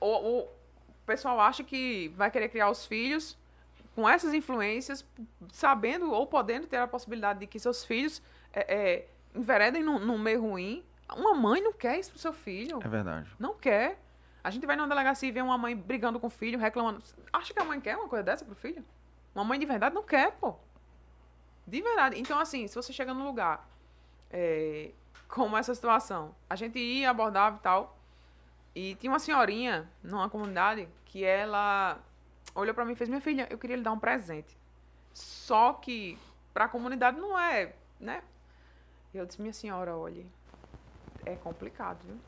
O, 0.01 0.47
pessoal 1.07 1.41
acha 1.41 1.63
que 1.63 2.09
vai 2.17 2.31
querer 2.31 2.49
criar 2.49 2.69
os 2.69 2.85
filhos 2.85 3.39
com 3.95 4.07
essas 4.07 4.35
influências, 4.35 5.07
sabendo 5.53 6.13
ou 6.13 6.27
podendo 6.27 6.67
ter 6.67 6.77
a 6.77 6.87
possibilidade 6.87 7.39
de 7.39 7.47
que 7.47 7.59
seus 7.59 7.85
filhos 7.85 8.21
é, 8.53 8.75
é, 8.75 9.09
enveredem 9.35 9.83
num, 9.83 9.99
num 9.99 10.19
meio 10.19 10.43
ruim. 10.43 10.85
Uma 11.17 11.33
mãe 11.35 11.63
não 11.63 11.73
quer 11.73 11.99
isso 11.99 12.11
pro 12.11 12.19
seu 12.19 12.33
filho. 12.33 12.81
É 12.83 12.89
verdade. 12.89 13.31
Não 13.39 13.55
quer. 13.55 13.99
A 14.43 14.51
gente 14.51 14.67
vai 14.67 14.77
numa 14.77 14.89
delegacia 14.89 15.29
e 15.29 15.33
vê 15.33 15.41
uma 15.41 15.57
mãe 15.57 15.75
brigando 15.75 16.21
com 16.21 16.27
o 16.27 16.31
filho, 16.31 16.59
reclamando. 16.59 17.03
Acha 17.33 17.55
que 17.55 17.61
a 17.61 17.65
mãe 17.65 17.81
quer 17.81 17.97
uma 17.97 18.09
coisa 18.09 18.25
dessa 18.25 18.45
pro 18.45 18.55
filho? 18.55 18.85
Uma 19.37 19.45
mãe 19.45 19.59
de 19.59 19.67
verdade 19.67 19.95
não 19.95 20.03
quer, 20.03 20.33
pô. 20.33 20.55
De 21.67 21.83
verdade. 21.83 22.19
Então, 22.19 22.39
assim, 22.39 22.67
se 22.67 22.75
você 22.75 22.93
chega 22.93 23.13
num 23.13 23.27
lugar 23.27 23.69
é, 24.31 24.91
como 25.29 25.57
essa 25.57 25.75
situação, 25.75 26.35
a 26.49 26.57
gente 26.57 26.79
ia, 26.79 27.11
abordava 27.11 27.57
e 27.57 27.61
tal, 27.61 27.99
e 28.75 28.95
tinha 28.95 29.13
uma 29.13 29.19
senhorinha 29.19 29.89
numa 30.03 30.31
comunidade 30.31 30.89
que 31.05 31.23
ela 31.23 31.99
olhou 32.55 32.75
pra 32.75 32.85
mim 32.85 32.93
e 32.93 32.97
fez: 32.97 33.11
Minha 33.11 33.21
filha, 33.21 33.47
eu 33.51 33.59
queria 33.59 33.77
lhe 33.77 33.83
dar 33.83 33.93
um 33.93 33.99
presente. 33.99 34.57
Só 35.13 35.75
que 35.75 36.19
pra 36.55 36.67
comunidade 36.67 37.19
não 37.21 37.39
é, 37.39 37.75
né? 38.01 38.23
E 39.13 39.19
eu 39.19 39.27
disse: 39.27 39.41
Minha 39.41 39.53
senhora, 39.53 39.95
olhe, 39.97 40.27
é 41.27 41.35
complicado, 41.37 41.99
viu? 42.05 42.19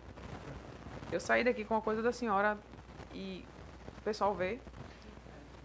Eu 1.11 1.21
saí 1.21 1.43
daqui 1.43 1.65
com 1.65 1.75
a 1.75 1.81
coisa 1.81 2.03
da 2.03 2.13
senhora 2.13 2.59
e 3.15 3.45
o 3.97 4.03
pessoal 4.03 4.35
vê. 4.35 4.61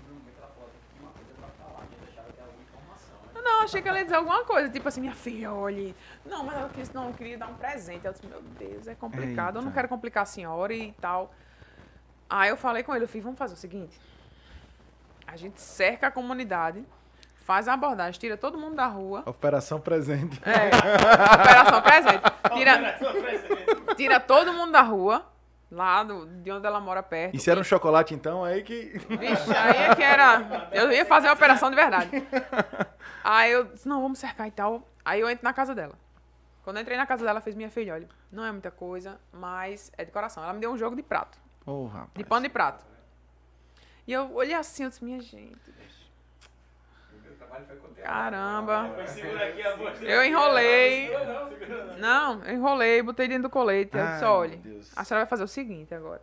No 0.07 0.15
momento 0.15 0.37
ela 0.37 0.47
falou 0.47 0.69
que 0.69 0.95
tinha 0.95 1.01
uma 1.03 1.11
coisa 1.11 1.33
pra 1.33 1.47
falar, 1.47 1.83
eu 1.91 2.05
deixava 2.05 2.31
que 2.31 2.39
era 2.39 2.47
alguma 2.47 2.63
informação, 2.63 3.17
né? 3.33 3.41
Não, 3.41 3.52
achei 3.63 3.81
que 3.81 3.87
ela 3.87 3.97
ia 3.97 4.03
dizer 4.03 4.15
alguma 4.15 4.43
coisa, 4.43 4.69
tipo 4.69 4.87
assim, 4.87 5.01
minha 5.01 5.15
filha, 5.15 5.51
olhe. 5.53 5.95
Não, 6.25 6.43
mas 6.43 6.61
eu 6.61 6.69
quis, 6.69 6.91
não, 6.93 7.07
eu 7.07 7.13
queria 7.13 7.37
dar 7.37 7.47
um 7.47 7.55
presente. 7.55 8.05
Eu 8.05 8.11
disse, 8.13 8.25
meu 8.25 8.41
Deus, 8.41 8.87
é 8.87 8.95
complicado, 8.95 9.55
eu 9.57 9.61
não 9.61 9.69
Eita. 9.69 9.75
quero 9.75 9.87
complicar 9.89 10.23
a 10.23 10.25
senhora 10.25 10.73
e 10.73 10.91
tal. 10.93 11.33
Aí 12.29 12.49
eu 12.49 12.57
falei 12.57 12.83
com 12.83 12.95
ele, 12.95 13.03
eu 13.05 13.07
fiz, 13.07 13.23
vamos 13.23 13.37
fazer 13.37 13.53
o 13.53 13.57
seguinte. 13.57 13.99
A 15.27 15.35
gente 15.35 15.59
cerca 15.59 16.07
a 16.07 16.11
comunidade, 16.11 16.83
faz 17.37 17.67
a 17.67 17.73
abordagem, 17.73 18.19
tira 18.19 18.37
todo 18.37 18.57
mundo 18.57 18.75
da 18.75 18.87
rua. 18.87 19.23
Operação 19.25 19.79
presente. 19.79 20.39
É, 20.43 20.67
operação 21.35 21.81
presente. 21.81 22.23
Tira, 22.53 22.99
tira 23.95 24.19
todo 24.19 24.53
mundo 24.53 24.71
da 24.71 24.81
rua, 24.81 25.25
lá 25.73 26.03
do, 26.03 26.25
de 26.41 26.51
onde 26.51 26.65
ela 26.65 26.79
mora 26.79 27.01
perto. 27.03 27.35
E 27.35 27.39
se 27.39 27.49
era 27.49 27.59
um 27.59 27.63
chocolate, 27.63 28.13
então, 28.13 28.43
aí 28.43 28.61
que. 28.63 28.97
Vixe, 29.09 29.55
aí 29.55 29.77
é 29.89 29.95
que 29.95 30.03
era. 30.03 30.69
Eu 30.71 30.91
ia 30.91 31.05
fazer 31.05 31.27
a 31.27 31.33
operação 31.33 31.69
de 31.69 31.75
verdade. 31.75 32.09
Aí 33.25 33.51
eu 33.53 33.63
disse, 33.65 33.87
não, 33.87 34.01
vamos 34.01 34.19
cercar 34.19 34.47
e 34.49 34.51
tal. 34.51 34.85
Aí 35.05 35.21
eu 35.21 35.29
entro 35.29 35.45
na 35.45 35.53
casa 35.53 35.73
dela. 35.73 35.93
Quando 36.61 36.75
eu 36.77 36.81
entrei 36.81 36.97
na 36.97 37.05
casa 37.05 37.21
dela, 37.23 37.31
ela 37.37 37.41
fez 37.41 37.55
minha 37.55 37.69
filha, 37.69 37.93
olha, 37.93 38.09
não 38.29 38.43
é 38.43 38.51
muita 38.51 38.69
coisa, 38.69 39.17
mas 39.31 39.91
é 39.97 40.03
de 40.03 40.11
coração. 40.11 40.43
Ela 40.43 40.51
me 40.53 40.59
deu 40.59 40.69
um 40.71 40.77
jogo 40.77 40.93
de 40.93 41.01
prato, 41.03 41.37
Ô, 41.65 41.85
rapaz. 41.87 42.09
de 42.15 42.23
pano 42.25 42.43
de 42.43 42.49
prato. 42.49 42.85
E 44.05 44.11
eu 44.11 44.33
olhei 44.33 44.53
assim, 44.53 44.83
eu 44.83 44.89
disse, 44.89 45.03
minha 45.03 45.21
gente, 45.21 45.57
O 47.13 47.21
meu 47.21 47.33
trabalho 47.35 47.37
foi 47.37 47.39
conter. 47.39 47.42
Caramba. 48.03 48.89
Eu 50.01 50.23
enrolei. 50.25 51.09
Não, 51.97 52.43
eu 52.45 52.55
enrolei, 52.55 53.01
botei 53.01 53.27
dentro 53.27 53.43
do 53.43 53.49
colete. 53.49 53.97
Eu 53.97 54.05
disse, 54.05 54.23
olha, 54.25 54.49
meu 54.51 54.59
Deus. 54.59 54.91
a 54.95 55.03
senhora 55.03 55.25
vai 55.25 55.29
fazer 55.29 55.43
o 55.43 55.47
seguinte 55.47 55.93
agora. 55.93 56.21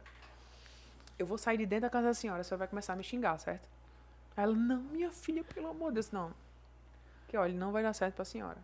Eu 1.18 1.26
vou 1.26 1.36
sair 1.36 1.58
de 1.58 1.66
dentro 1.66 1.82
da 1.82 1.90
casa 1.90 2.08
da 2.08 2.14
senhora, 2.14 2.40
a 2.40 2.44
senhora 2.44 2.60
vai 2.60 2.68
começar 2.68 2.94
a 2.94 2.96
me 2.96 3.02
xingar, 3.02 3.36
certo? 3.38 3.68
Aí 4.36 4.44
ela, 4.44 4.54
não, 4.54 4.78
minha 4.78 5.10
filha, 5.10 5.44
pelo 5.44 5.68
amor 5.68 5.88
de 5.90 5.94
Deus, 5.94 6.10
não. 6.10 6.32
Que 7.28 7.36
olha, 7.36 7.52
não 7.52 7.72
vai 7.72 7.82
dar 7.82 7.92
certo 7.92 8.14
pra 8.14 8.24
senhora. 8.24 8.56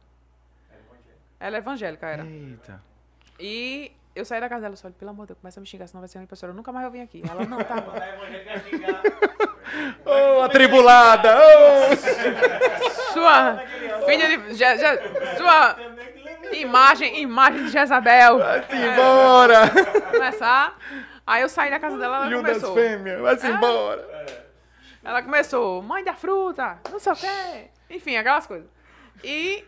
Ela 1.38 1.56
é 1.56 1.58
evangélica, 1.58 2.06
era. 2.06 2.24
Eita. 2.24 2.82
E 3.38 3.92
eu 4.14 4.24
saí 4.24 4.40
da 4.40 4.48
casa 4.48 4.62
dela, 4.62 4.76
só 4.76 4.90
pelo 4.90 5.10
amor 5.10 5.24
de 5.24 5.28
Deus, 5.28 5.38
começa 5.40 5.60
a 5.60 5.62
me 5.62 5.66
xingar, 5.66 5.86
senão 5.86 6.00
vai 6.00 6.08
ser 6.08 6.16
ruim, 6.18 6.26
professora. 6.26 6.52
Eu 6.52 6.56
nunca 6.56 6.72
mais 6.72 6.84
vou 6.84 6.92
vir 6.92 7.02
aqui. 7.02 7.22
Ela, 7.28 7.44
não, 7.44 7.58
tá 7.58 7.80
bom. 7.80 7.92
Ô, 10.04 10.42
atribulada! 10.42 11.36
ô! 11.36 11.96
Sua 13.12 13.58
filha 14.06 14.28
de. 14.28 14.54
Je, 14.54 14.76
Je- 14.78 15.36
sua 15.36 15.76
imagem, 16.52 17.20
imagem 17.22 17.64
de 17.64 17.70
Jezabel. 17.70 18.38
Vai-se 18.38 18.76
embora! 18.76 19.60
Começar. 20.12 20.76
Aí 21.26 21.42
eu 21.42 21.48
saí 21.48 21.70
da 21.70 21.80
casa 21.80 21.98
dela, 21.98 22.16
ela 22.18 22.30
Judas 22.30 22.58
começou. 22.58 22.74
fêmea, 22.74 23.18
vai-se 23.20 23.46
embora! 23.48 24.26
Ela 25.02 25.22
começou, 25.22 25.82
mãe 25.82 26.02
da 26.04 26.14
fruta, 26.14 26.78
não 26.90 26.98
sei 26.98 27.12
o 27.12 27.16
quê. 27.16 27.70
Enfim, 27.90 28.16
aquelas 28.16 28.46
coisas. 28.46 28.68
E 29.22 29.64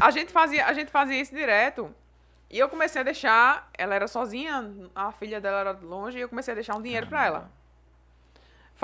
a 0.00 0.10
gente 0.10 0.32
fazia, 0.32 0.66
a 0.66 0.72
gente 0.72 0.90
fazia 0.90 1.20
isso 1.20 1.34
direto. 1.34 1.94
E 2.50 2.58
eu 2.58 2.68
comecei 2.68 3.00
a 3.00 3.04
deixar, 3.04 3.68
ela 3.76 3.94
era 3.94 4.06
sozinha, 4.06 4.70
a 4.94 5.10
filha 5.10 5.40
dela 5.40 5.60
era 5.60 5.72
longe, 5.82 6.18
e 6.18 6.20
eu 6.20 6.28
comecei 6.28 6.52
a 6.52 6.54
deixar 6.54 6.76
um 6.76 6.82
dinheiro 6.82 7.06
pra 7.06 7.26
ela. 7.26 7.50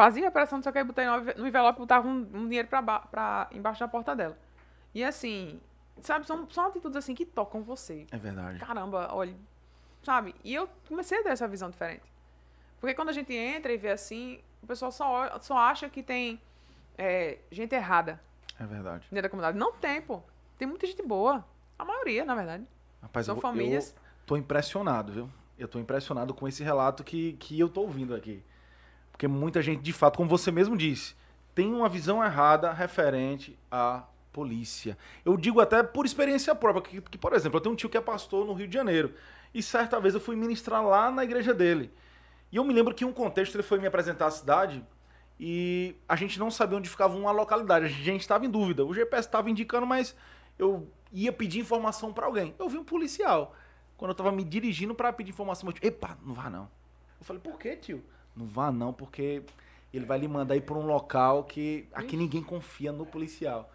Fazia 0.01 0.33
a 0.35 0.41
não 0.53 0.63
sei 0.63 0.71
o 0.71 0.73
que, 0.73 0.83
botei 0.83 1.05
no 1.37 1.47
envelope, 1.47 1.79
botava 1.79 2.09
um, 2.09 2.27
um 2.33 2.49
dinheiro 2.49 2.67
pra, 2.69 2.81
pra 2.81 3.49
embaixo 3.53 3.81
da 3.81 3.87
porta 3.87 4.17
dela. 4.17 4.35
E 4.95 5.05
assim, 5.05 5.61
sabe, 6.01 6.27
são, 6.27 6.49
são 6.49 6.69
atitudes 6.69 6.97
assim 6.97 7.15
que 7.15 7.27
tocam 7.27 7.63
você. 7.63 8.07
É 8.11 8.17
verdade. 8.17 8.59
Caramba, 8.61 9.11
olha, 9.13 9.37
sabe? 10.03 10.35
E 10.43 10.55
eu 10.55 10.67
comecei 10.89 11.19
a 11.19 11.23
ter 11.23 11.29
essa 11.29 11.47
visão 11.47 11.69
diferente. 11.69 12.11
Porque 12.81 12.95
quando 12.95 13.11
a 13.11 13.13
gente 13.13 13.35
entra 13.35 13.71
e 13.75 13.77
vê 13.77 13.91
assim, 13.91 14.41
o 14.63 14.67
pessoal 14.67 14.91
só, 14.91 15.39
só 15.39 15.59
acha 15.59 15.87
que 15.91 16.03
tem 16.03 16.41
é, 16.97 17.37
gente 17.53 17.75
errada 17.75 18.19
É 18.59 18.65
verdade. 18.65 19.07
dentro 19.11 19.25
da 19.25 19.29
comunidade. 19.29 19.59
Não 19.59 19.71
tem, 19.75 20.01
pô. 20.01 20.23
Tem 20.57 20.67
muita 20.67 20.87
gente 20.87 21.03
boa. 21.03 21.45
A 21.79 21.85
maioria, 21.85 22.25
na 22.25 22.35
verdade. 22.35 22.67
Rapaz, 23.03 23.27
São 23.27 23.35
eu, 23.35 23.41
famílias. 23.43 23.95
eu 23.95 24.03
tô 24.25 24.35
impressionado, 24.39 25.13
viu? 25.13 25.31
Eu 25.59 25.69
tô 25.69 25.79
impressionado 25.79 26.33
com 26.33 26.49
esse 26.49 26.65
relato 26.65 27.05
que, 27.05 27.35
que 27.35 27.61
eu 27.61 27.69
tô 27.69 27.83
ouvindo 27.83 28.15
aqui. 28.15 28.43
Porque 29.21 29.29
muita 29.29 29.61
gente, 29.61 29.83
de 29.83 29.93
fato, 29.93 30.17
como 30.17 30.31
você 30.31 30.51
mesmo 30.51 30.75
disse, 30.75 31.15
tem 31.55 31.75
uma 31.75 31.91
visão 31.91 32.25
errada 32.25 32.73
referente 32.73 33.55
à 33.71 34.05
polícia. 34.33 34.97
Eu 35.27 35.37
digo 35.37 35.61
até 35.61 35.83
por 35.83 36.07
experiência 36.07 36.55
própria, 36.55 36.81
que, 36.83 37.03
que, 37.03 37.19
por 37.19 37.35
exemplo, 37.35 37.59
eu 37.59 37.61
tenho 37.61 37.75
um 37.75 37.77
tio 37.77 37.91
que 37.91 37.99
é 37.99 38.01
pastor 38.01 38.47
no 38.47 38.55
Rio 38.55 38.67
de 38.67 38.73
Janeiro. 38.73 39.13
E 39.53 39.63
certa 39.63 40.01
vez 40.01 40.15
eu 40.15 40.23
fui 40.23 40.37
ministrar 40.37 40.83
lá 40.83 41.11
na 41.11 41.23
igreja 41.23 41.53
dele. 41.53 41.93
E 42.51 42.57
eu 42.57 42.65
me 42.65 42.73
lembro 42.73 42.95
que 42.95 43.05
em 43.05 43.07
um 43.07 43.13
contexto 43.13 43.57
ele 43.57 43.63
foi 43.63 43.79
me 43.79 43.87
apresentar 43.87 44.25
a 44.25 44.31
cidade 44.31 44.83
e 45.39 45.95
a 46.09 46.17
gente 46.17 46.39
não 46.39 46.51
sabia 46.51 46.79
onde 46.79 46.89
ficava 46.89 47.15
uma 47.15 47.31
localidade. 47.31 47.85
A 47.85 47.89
gente 47.89 48.23
estava 48.23 48.47
em 48.47 48.51
dúvida. 48.51 48.87
O 48.87 48.95
GPS 48.95 49.29
estava 49.29 49.51
indicando, 49.51 49.87
mas 49.87 50.17
eu 50.59 50.89
ia 51.13 51.31
pedir 51.31 51.61
informação 51.61 52.11
para 52.11 52.25
alguém. 52.25 52.55
Eu 52.59 52.71
vi 52.71 52.79
um 52.79 52.85
policial. 52.85 53.55
Quando 53.99 54.13
eu 54.13 54.13
estava 54.13 54.33
me 54.33 54.45
dirigindo 54.45 54.95
para 54.95 55.13
pedir 55.13 55.29
informação, 55.29 55.69
eu 55.69 55.75
disse, 55.75 55.87
epa, 55.87 56.17
não 56.25 56.33
vá 56.33 56.49
não. 56.49 56.71
Eu 57.21 57.27
falei, 57.27 57.43
por 57.43 57.59
que, 57.59 57.77
tio? 57.77 58.03
Não 58.41 58.47
vá 58.47 58.73
não, 58.73 58.93
porque 58.93 59.43
ele 59.93 60.07
vai 60.07 60.19
lhe 60.19 60.27
mandar 60.27 60.57
ir 60.57 60.63
para 60.63 60.79
um 60.79 60.87
local 60.87 61.45
que 61.45 61.87
aqui 61.93 62.17
ninguém 62.17 62.43
confia 62.43 62.91
no 62.91 63.05
policial. 63.05 63.71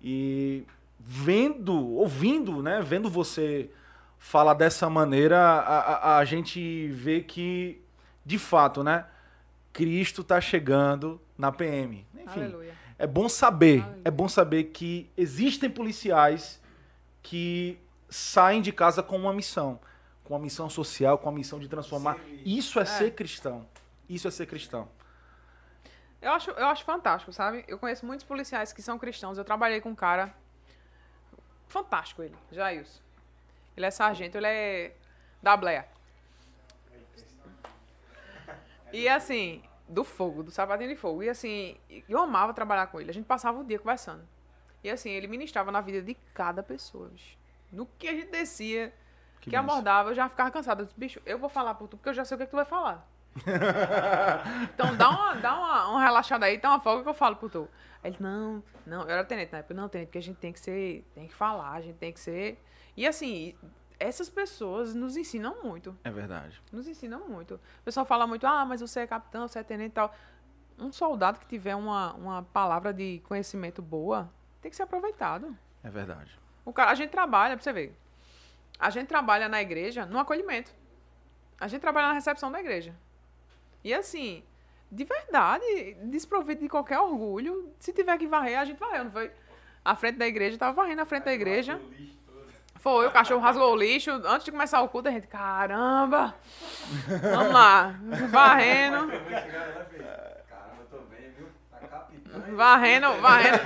E 0.00 0.64
vendo, 0.98 1.74
ouvindo, 1.74 2.62
né, 2.62 2.80
vendo 2.82 3.10
você 3.10 3.68
falar 4.18 4.54
dessa 4.54 4.88
maneira, 4.88 5.38
a, 5.38 5.78
a, 5.78 6.18
a 6.18 6.24
gente 6.24 6.88
vê 6.88 7.20
que, 7.20 7.80
de 8.24 8.38
fato, 8.38 8.84
né, 8.84 9.06
Cristo 9.72 10.20
está 10.20 10.40
chegando 10.40 11.20
na 11.36 11.50
PM. 11.50 12.06
Enfim, 12.14 12.40
Aleluia. 12.40 12.74
é 12.98 13.06
bom 13.06 13.28
saber, 13.28 13.82
Aleluia. 13.82 14.02
é 14.04 14.10
bom 14.10 14.28
saber 14.28 14.64
que 14.64 15.10
existem 15.16 15.68
policiais 15.68 16.60
que 17.22 17.78
saem 18.08 18.62
de 18.62 18.72
casa 18.72 19.02
com 19.02 19.16
uma 19.16 19.32
missão, 19.32 19.80
com 20.22 20.34
uma 20.34 20.40
missão 20.40 20.68
social, 20.68 21.18
com 21.18 21.28
uma 21.28 21.36
missão 21.36 21.58
de 21.58 21.68
transformar. 21.68 22.18
Isso 22.44 22.78
é, 22.78 22.84
ser 22.84 23.14
cristão. 23.14 23.66
Isso 24.10 24.26
é 24.26 24.30
ser 24.32 24.46
cristão. 24.46 24.88
Eu 26.20 26.32
acho, 26.32 26.50
eu 26.50 26.66
acho 26.66 26.84
fantástico, 26.84 27.32
sabe? 27.32 27.64
Eu 27.68 27.78
conheço 27.78 28.04
muitos 28.04 28.26
policiais 28.26 28.72
que 28.72 28.82
são 28.82 28.98
cristãos. 28.98 29.38
Eu 29.38 29.44
trabalhei 29.44 29.80
com 29.80 29.90
um 29.90 29.94
cara. 29.94 30.34
Fantástico 31.68 32.20
ele, 32.20 32.36
Jailson. 32.50 33.00
Ele 33.76 33.86
é 33.86 33.90
sargento, 33.90 34.36
ele 34.36 34.48
é 34.48 34.96
da 35.40 35.56
Bleia. 35.56 35.86
E 38.92 39.08
assim, 39.08 39.62
do 39.88 40.02
fogo, 40.02 40.42
do 40.42 40.50
sapatinho 40.50 40.90
de 40.90 40.96
fogo. 40.96 41.22
E 41.22 41.28
assim, 41.28 41.76
eu 42.08 42.18
amava 42.18 42.52
trabalhar 42.52 42.88
com 42.88 43.00
ele. 43.00 43.10
A 43.10 43.14
gente 43.14 43.26
passava 43.26 43.60
o 43.60 43.64
dia 43.64 43.78
conversando. 43.78 44.26
E 44.82 44.90
assim, 44.90 45.10
ele 45.10 45.28
ministrava 45.28 45.70
na 45.70 45.80
vida 45.80 46.02
de 46.02 46.14
cada 46.34 46.64
pessoa, 46.64 47.08
bicho. 47.08 47.38
No 47.70 47.86
que 47.86 48.08
a 48.08 48.12
gente 48.12 48.32
descia, 48.32 48.92
que, 49.40 49.50
benção. 49.50 49.64
abordava, 49.64 50.10
eu 50.10 50.14
já 50.16 50.28
ficava 50.28 50.50
cansada. 50.50 50.82
Eu 50.82 50.86
disse, 50.86 50.98
bicho, 50.98 51.22
eu 51.24 51.38
vou 51.38 51.48
falar 51.48 51.74
por 51.74 51.86
tu, 51.86 51.96
porque 51.96 52.08
eu 52.08 52.14
já 52.14 52.24
sei 52.24 52.34
o 52.34 52.38
que, 52.38 52.42
é 52.42 52.46
que 52.46 52.50
tu 52.50 52.56
vai 52.56 52.64
falar. 52.64 53.08
Então 54.74 54.96
dá 54.96 55.10
uma, 55.10 55.34
dá 55.34 55.58
uma, 55.58 55.88
uma 55.88 56.00
relaxada 56.02 56.46
aí, 56.46 56.58
dá 56.58 56.70
uma 56.70 56.80
folga 56.80 57.02
que 57.02 57.08
eu 57.08 57.14
falo 57.14 57.36
pro 57.36 57.48
tu. 57.48 57.68
Aí 58.02 58.10
ele, 58.10 58.16
não, 58.20 58.62
não, 58.86 59.02
eu 59.02 59.10
era 59.10 59.24
tenente 59.24 59.52
na 59.52 59.58
época, 59.58 59.74
não, 59.74 59.88
tenente, 59.88 60.08
porque 60.08 60.18
a 60.18 60.22
gente 60.22 60.38
tem 60.38 60.52
que 60.52 60.60
ser, 60.60 61.04
tem 61.14 61.26
que 61.28 61.34
falar, 61.34 61.72
a 61.72 61.80
gente 61.80 61.96
tem 61.96 62.12
que 62.12 62.20
ser. 62.20 62.62
E 62.96 63.06
assim, 63.06 63.54
essas 63.98 64.30
pessoas 64.30 64.94
nos 64.94 65.16
ensinam 65.16 65.62
muito. 65.62 65.96
É 66.02 66.10
verdade. 66.10 66.60
Nos 66.72 66.88
ensinam 66.88 67.28
muito. 67.28 67.54
O 67.54 67.84
pessoal 67.84 68.06
fala 68.06 68.26
muito, 68.26 68.46
ah, 68.46 68.64
mas 68.64 68.80
você 68.80 69.00
é 69.00 69.06
capitão, 69.06 69.46
você 69.46 69.58
é 69.58 69.62
tenente 69.62 69.90
e 69.90 69.94
tal. 69.94 70.14
Um 70.78 70.90
soldado 70.90 71.38
que 71.38 71.46
tiver 71.46 71.76
uma, 71.76 72.14
uma 72.14 72.42
palavra 72.42 72.92
de 72.92 73.20
conhecimento 73.26 73.82
boa, 73.82 74.30
tem 74.62 74.70
que 74.70 74.76
ser 74.76 74.84
aproveitado. 74.84 75.56
É 75.84 75.90
verdade. 75.90 76.38
O 76.64 76.72
cara, 76.72 76.90
a 76.90 76.94
gente 76.94 77.10
trabalha, 77.10 77.54
pra 77.54 77.62
você 77.62 77.72
ver. 77.72 77.96
A 78.78 78.88
gente 78.88 79.06
trabalha 79.06 79.48
na 79.48 79.60
igreja 79.60 80.06
no 80.06 80.18
acolhimento. 80.18 80.72
A 81.60 81.68
gente 81.68 81.82
trabalha 81.82 82.08
na 82.08 82.14
recepção 82.14 82.50
da 82.50 82.58
igreja. 82.58 82.94
E 83.82 83.92
assim, 83.94 84.42
de 84.90 85.04
verdade, 85.04 85.96
desprovido 86.04 86.60
de 86.62 86.68
qualquer 86.68 86.98
orgulho, 86.98 87.72
se 87.78 87.92
tiver 87.92 88.16
que 88.18 88.26
varrer, 88.26 88.58
a 88.58 88.64
gente 88.64 88.78
varreu, 88.78 89.04
não 89.04 89.10
foi? 89.10 89.30
A 89.84 89.94
frente 89.96 90.16
da 90.18 90.26
igreja, 90.26 90.58
tava 90.58 90.72
varrendo 90.74 91.02
a 91.02 91.06
frente 91.06 91.24
da 91.24 91.32
igreja. 91.32 91.80
Foi, 92.76 93.06
o 93.06 93.10
cachorro 93.10 93.40
rasgou 93.40 93.72
o 93.72 93.76
lixo. 93.76 94.10
Antes 94.10 94.44
de 94.44 94.50
começar 94.52 94.80
o 94.80 94.88
culto, 94.88 95.08
a 95.08 95.12
gente, 95.12 95.26
caramba! 95.26 96.34
Vamos 97.30 97.52
lá, 97.52 97.94
varrendo, 98.30 99.06
Caramba, 99.08 100.76
eu 100.80 100.86
tô 100.90 100.98
bem, 101.10 101.30
viu? 101.36 101.46
Tá 101.70 102.08
varrendo, 102.54 103.12
varrendo, 103.20 103.58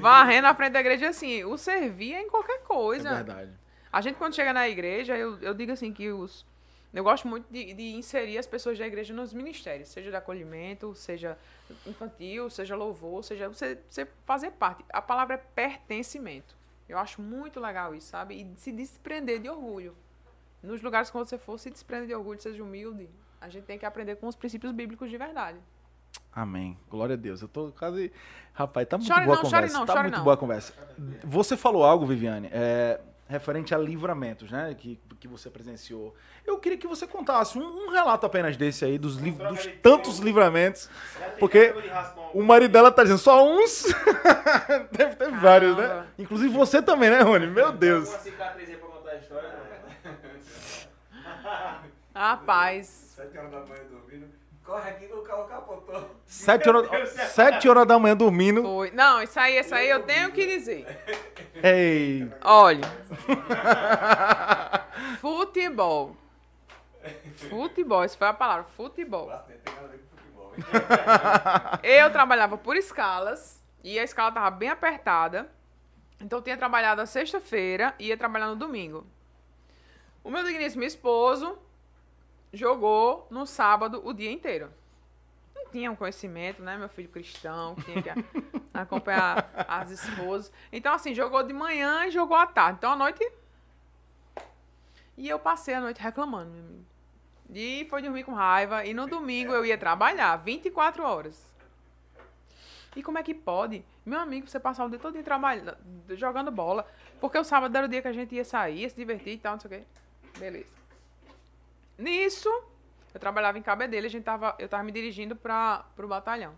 varrendo 0.00 0.46
a 0.48 0.54
frente 0.54 0.72
da 0.72 0.80
igreja 0.80 1.08
assim. 1.08 1.44
O 1.44 1.56
servir 1.56 2.14
é 2.14 2.22
em 2.22 2.28
qualquer 2.28 2.56
É 2.56 2.58
coisa. 2.58 3.14
verdade. 3.14 3.50
A 3.92 4.00
gente, 4.00 4.16
quando 4.16 4.34
chega 4.34 4.52
na 4.52 4.68
igreja, 4.68 5.16
eu, 5.16 5.38
eu 5.40 5.54
digo 5.54 5.72
assim 5.72 5.92
que 5.92 6.10
os. 6.10 6.44
Eu 6.94 7.02
gosto 7.02 7.26
muito 7.26 7.46
de, 7.50 7.74
de 7.74 7.94
inserir 7.94 8.38
as 8.38 8.46
pessoas 8.46 8.78
da 8.78 8.86
igreja 8.86 9.12
nos 9.12 9.32
ministérios, 9.32 9.88
seja 9.88 10.10
de 10.10 10.16
acolhimento, 10.16 10.94
seja 10.94 11.36
infantil, 11.84 12.48
seja 12.48 12.76
louvor, 12.76 13.24
seja 13.24 13.48
você, 13.48 13.78
você 13.90 14.06
fazer 14.24 14.52
parte. 14.52 14.84
A 14.90 15.02
palavra 15.02 15.34
é 15.34 15.38
pertencimento. 15.38 16.54
Eu 16.88 16.96
acho 16.96 17.20
muito 17.20 17.58
legal 17.58 17.94
isso, 17.94 18.08
sabe? 18.08 18.34
E 18.36 18.60
se 18.60 18.70
desprender 18.70 19.40
de 19.40 19.48
orgulho. 19.48 19.96
Nos 20.62 20.80
lugares 20.82 21.10
que 21.10 21.16
você 21.16 21.36
for, 21.36 21.58
se 21.58 21.68
desprenda 21.68 22.06
de 22.06 22.14
orgulho, 22.14 22.40
seja 22.40 22.62
humilde. 22.62 23.08
A 23.40 23.48
gente 23.48 23.64
tem 23.64 23.78
que 23.78 23.84
aprender 23.84 24.16
com 24.16 24.28
os 24.28 24.36
princípios 24.36 24.72
bíblicos 24.72 25.10
de 25.10 25.18
verdade. 25.18 25.58
Amém. 26.32 26.78
Glória 26.88 27.14
a 27.14 27.16
Deus. 27.16 27.42
Eu 27.42 27.48
tô 27.48 27.72
quase. 27.72 28.12
Rapaz, 28.52 28.86
tá 28.88 28.96
muito 28.96 29.12
Chore 29.12 29.26
boa 29.26 29.36
não, 29.36 29.42
a 29.42 29.44
chore 29.44 29.54
conversa. 29.56 29.78
não, 29.78 29.86
tá 29.86 29.92
chore 29.92 30.02
muito 30.04 30.16
não. 30.16 30.24
boa 30.24 30.34
a 30.34 30.36
conversa. 30.36 30.72
Você 31.24 31.56
falou 31.56 31.84
algo, 31.84 32.06
Viviane, 32.06 32.48
é, 32.52 33.00
referente 33.28 33.74
a 33.74 33.78
livramentos, 33.78 34.50
né? 34.50 34.74
Que, 34.78 34.98
que 35.18 35.26
você 35.26 35.48
presenciou. 35.50 36.14
Eu 36.46 36.58
queria 36.58 36.76
que 36.76 36.86
você 36.86 37.06
contasse 37.06 37.58
um, 37.58 37.86
um 37.86 37.90
relato 37.90 38.26
apenas 38.26 38.56
desse 38.56 38.84
aí, 38.84 38.98
dos, 38.98 39.16
liv- 39.16 39.38
dos 39.38 39.66
tantos 39.82 40.18
livramentos. 40.18 40.90
Porque 41.38 41.74
o 42.34 42.42
marido 42.42 42.72
dela 42.72 42.92
tá 42.92 43.02
dizendo 43.02 43.18
só 43.18 43.44
uns. 43.46 43.84
Deve 44.92 45.16
ter 45.16 45.30
vários, 45.32 45.76
né? 45.76 46.06
Inclusive 46.18 46.52
você 46.54 46.82
também, 46.82 47.08
né, 47.10 47.20
Rony? 47.22 47.46
Meu 47.46 47.72
Deus. 47.72 48.10
Uma 48.10 48.18
cicatriz 48.18 48.68
aí 48.68 48.76
pra 48.76 48.88
contar 48.88 49.10
a 49.10 49.16
história, 49.16 49.48
né? 49.48 49.64
Rapaz. 52.14 52.86
Sete 53.16 53.38
horas 53.38 53.50
da 53.50 53.60
manhã 53.60 53.82
dormindo. 53.90 54.26
Corre 54.64 54.90
aqui 54.90 55.06
que 55.06 55.12
o 55.12 55.22
carro 55.22 55.44
capotou. 55.44 56.10
Sete 56.26 56.68
horas, 56.68 57.10
sete 57.32 57.68
horas 57.68 57.86
da 57.86 57.98
manhã 57.98 58.16
dormindo. 58.16 58.62
Foi. 58.62 58.90
Não, 58.92 59.22
isso 59.22 59.38
aí, 59.38 59.58
isso 59.58 59.74
aí 59.74 59.90
eu 59.90 60.02
tenho 60.04 60.30
que 60.32 60.46
dizer. 60.46 60.86
Ei. 61.62 62.30
Olha. 62.42 62.82
futebol. 65.20 66.16
Futebol, 67.48 68.04
isso 68.04 68.16
foi 68.16 68.28
a 68.28 68.32
palavra, 68.32 68.64
futebol. 68.64 69.30
Eu 71.82 72.10
trabalhava 72.10 72.56
por 72.56 72.76
escalas 72.76 73.62
e 73.82 73.98
a 73.98 74.04
escala 74.04 74.32
tava 74.32 74.50
bem 74.50 74.68
apertada. 74.68 75.50
Então 76.20 76.38
eu 76.38 76.42
tinha 76.42 76.56
trabalhado 76.56 77.00
a 77.00 77.06
sexta-feira 77.06 77.94
e 77.98 78.06
ia 78.06 78.16
trabalhar 78.16 78.46
no 78.46 78.56
domingo. 78.56 79.04
O 80.22 80.30
meu 80.30 80.44
digníssimo 80.44 80.84
esposo 80.84 81.58
jogou 82.52 83.26
no 83.30 83.44
sábado 83.44 84.00
o 84.04 84.12
dia 84.12 84.30
inteiro. 84.30 84.70
Tinha 85.74 85.90
um 85.90 85.96
conhecimento, 85.96 86.62
né? 86.62 86.78
Meu 86.78 86.88
filho 86.88 87.08
cristão, 87.08 87.74
que 87.74 87.82
tinha 87.82 88.00
que 88.00 88.10
acompanhar 88.72 89.50
as 89.66 89.90
esposas. 89.90 90.52
Então, 90.70 90.94
assim, 90.94 91.12
jogou 91.12 91.42
de 91.42 91.52
manhã 91.52 92.06
e 92.06 92.12
jogou 92.12 92.36
à 92.36 92.46
tarde. 92.46 92.78
Então, 92.78 92.92
à 92.92 92.96
noite, 92.96 93.28
E 95.18 95.28
eu 95.28 95.36
passei 95.36 95.74
a 95.74 95.80
noite 95.80 96.00
reclamando, 96.00 96.52
meu 96.52 96.60
amigo. 96.60 96.84
E 97.50 97.88
foi 97.90 98.02
dormir 98.02 98.22
com 98.22 98.32
raiva. 98.32 98.84
E 98.84 98.94
no 98.94 99.08
domingo 99.08 99.52
eu 99.52 99.66
ia 99.66 99.76
trabalhar 99.76 100.36
24 100.36 101.02
horas. 101.02 101.44
E 102.94 103.02
como 103.02 103.18
é 103.18 103.24
que 103.24 103.34
pode? 103.34 103.84
Meu 104.06 104.20
amigo, 104.20 104.46
você 104.46 104.60
passar 104.60 104.84
o 104.84 104.88
dia 104.88 105.00
todo 105.00 105.20
trabalhando, 105.24 105.76
jogando 106.10 106.52
bola. 106.52 106.86
Porque 107.20 107.36
o 107.36 107.42
sábado 107.42 107.76
era 107.76 107.86
o 107.86 107.88
dia 107.88 108.00
que 108.00 108.06
a 108.06 108.12
gente 108.12 108.32
ia 108.32 108.44
sair, 108.44 108.82
ia 108.82 108.88
se 108.88 108.94
divertir 108.94 109.32
e 109.32 109.38
tal, 109.38 109.54
não 109.54 109.60
sei 109.60 109.68
o 109.68 109.80
quê. 109.80 109.86
Beleza. 110.38 110.76
Nisso, 111.98 112.48
eu 113.14 113.20
trabalhava 113.20 113.56
em 113.56 113.62
Cabedelo, 113.62 114.04
a 114.04 114.10
gente 114.10 114.24
tava, 114.24 114.56
eu 114.58 114.68
tava 114.68 114.82
me 114.82 114.90
dirigindo 114.90 115.36
para 115.36 115.86
o 115.96 116.08
batalhão. 116.08 116.52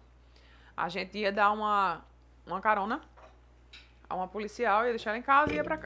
A 0.74 0.88
gente 0.88 1.18
ia 1.18 1.30
dar 1.30 1.52
uma, 1.52 2.02
uma 2.46 2.60
carona 2.62 3.02
a 4.08 4.14
uma 4.14 4.26
policial, 4.26 4.84
ia 4.84 4.90
deixar 4.90 5.10
ela 5.10 5.18
em 5.18 5.22
casa 5.22 5.52
e 5.52 5.56
ia 5.56 5.64
cá. 5.64 5.78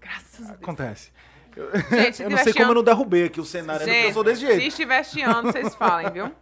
Graças 0.00 0.46
a 0.46 0.52
Deus. 0.52 0.62
Acontece. 0.62 1.12
Gente, 1.90 2.16
se 2.16 2.22
Eu 2.24 2.30
não 2.30 2.38
sei 2.38 2.52
como 2.54 2.70
eu 2.70 2.74
não 2.76 2.82
derrubei 2.82 3.24
aqui 3.24 3.40
o 3.40 3.44
cenário, 3.44 3.80
porque 3.80 3.96
eu 3.96 4.02
Gente, 4.04 4.14
sou 4.14 4.24
desse 4.24 4.40
se 4.40 4.46
jeito. 4.46 4.62
estiver 4.62 5.04
chiando, 5.04 5.52
vocês 5.52 5.74
falem, 5.76 6.10
viu? 6.10 6.32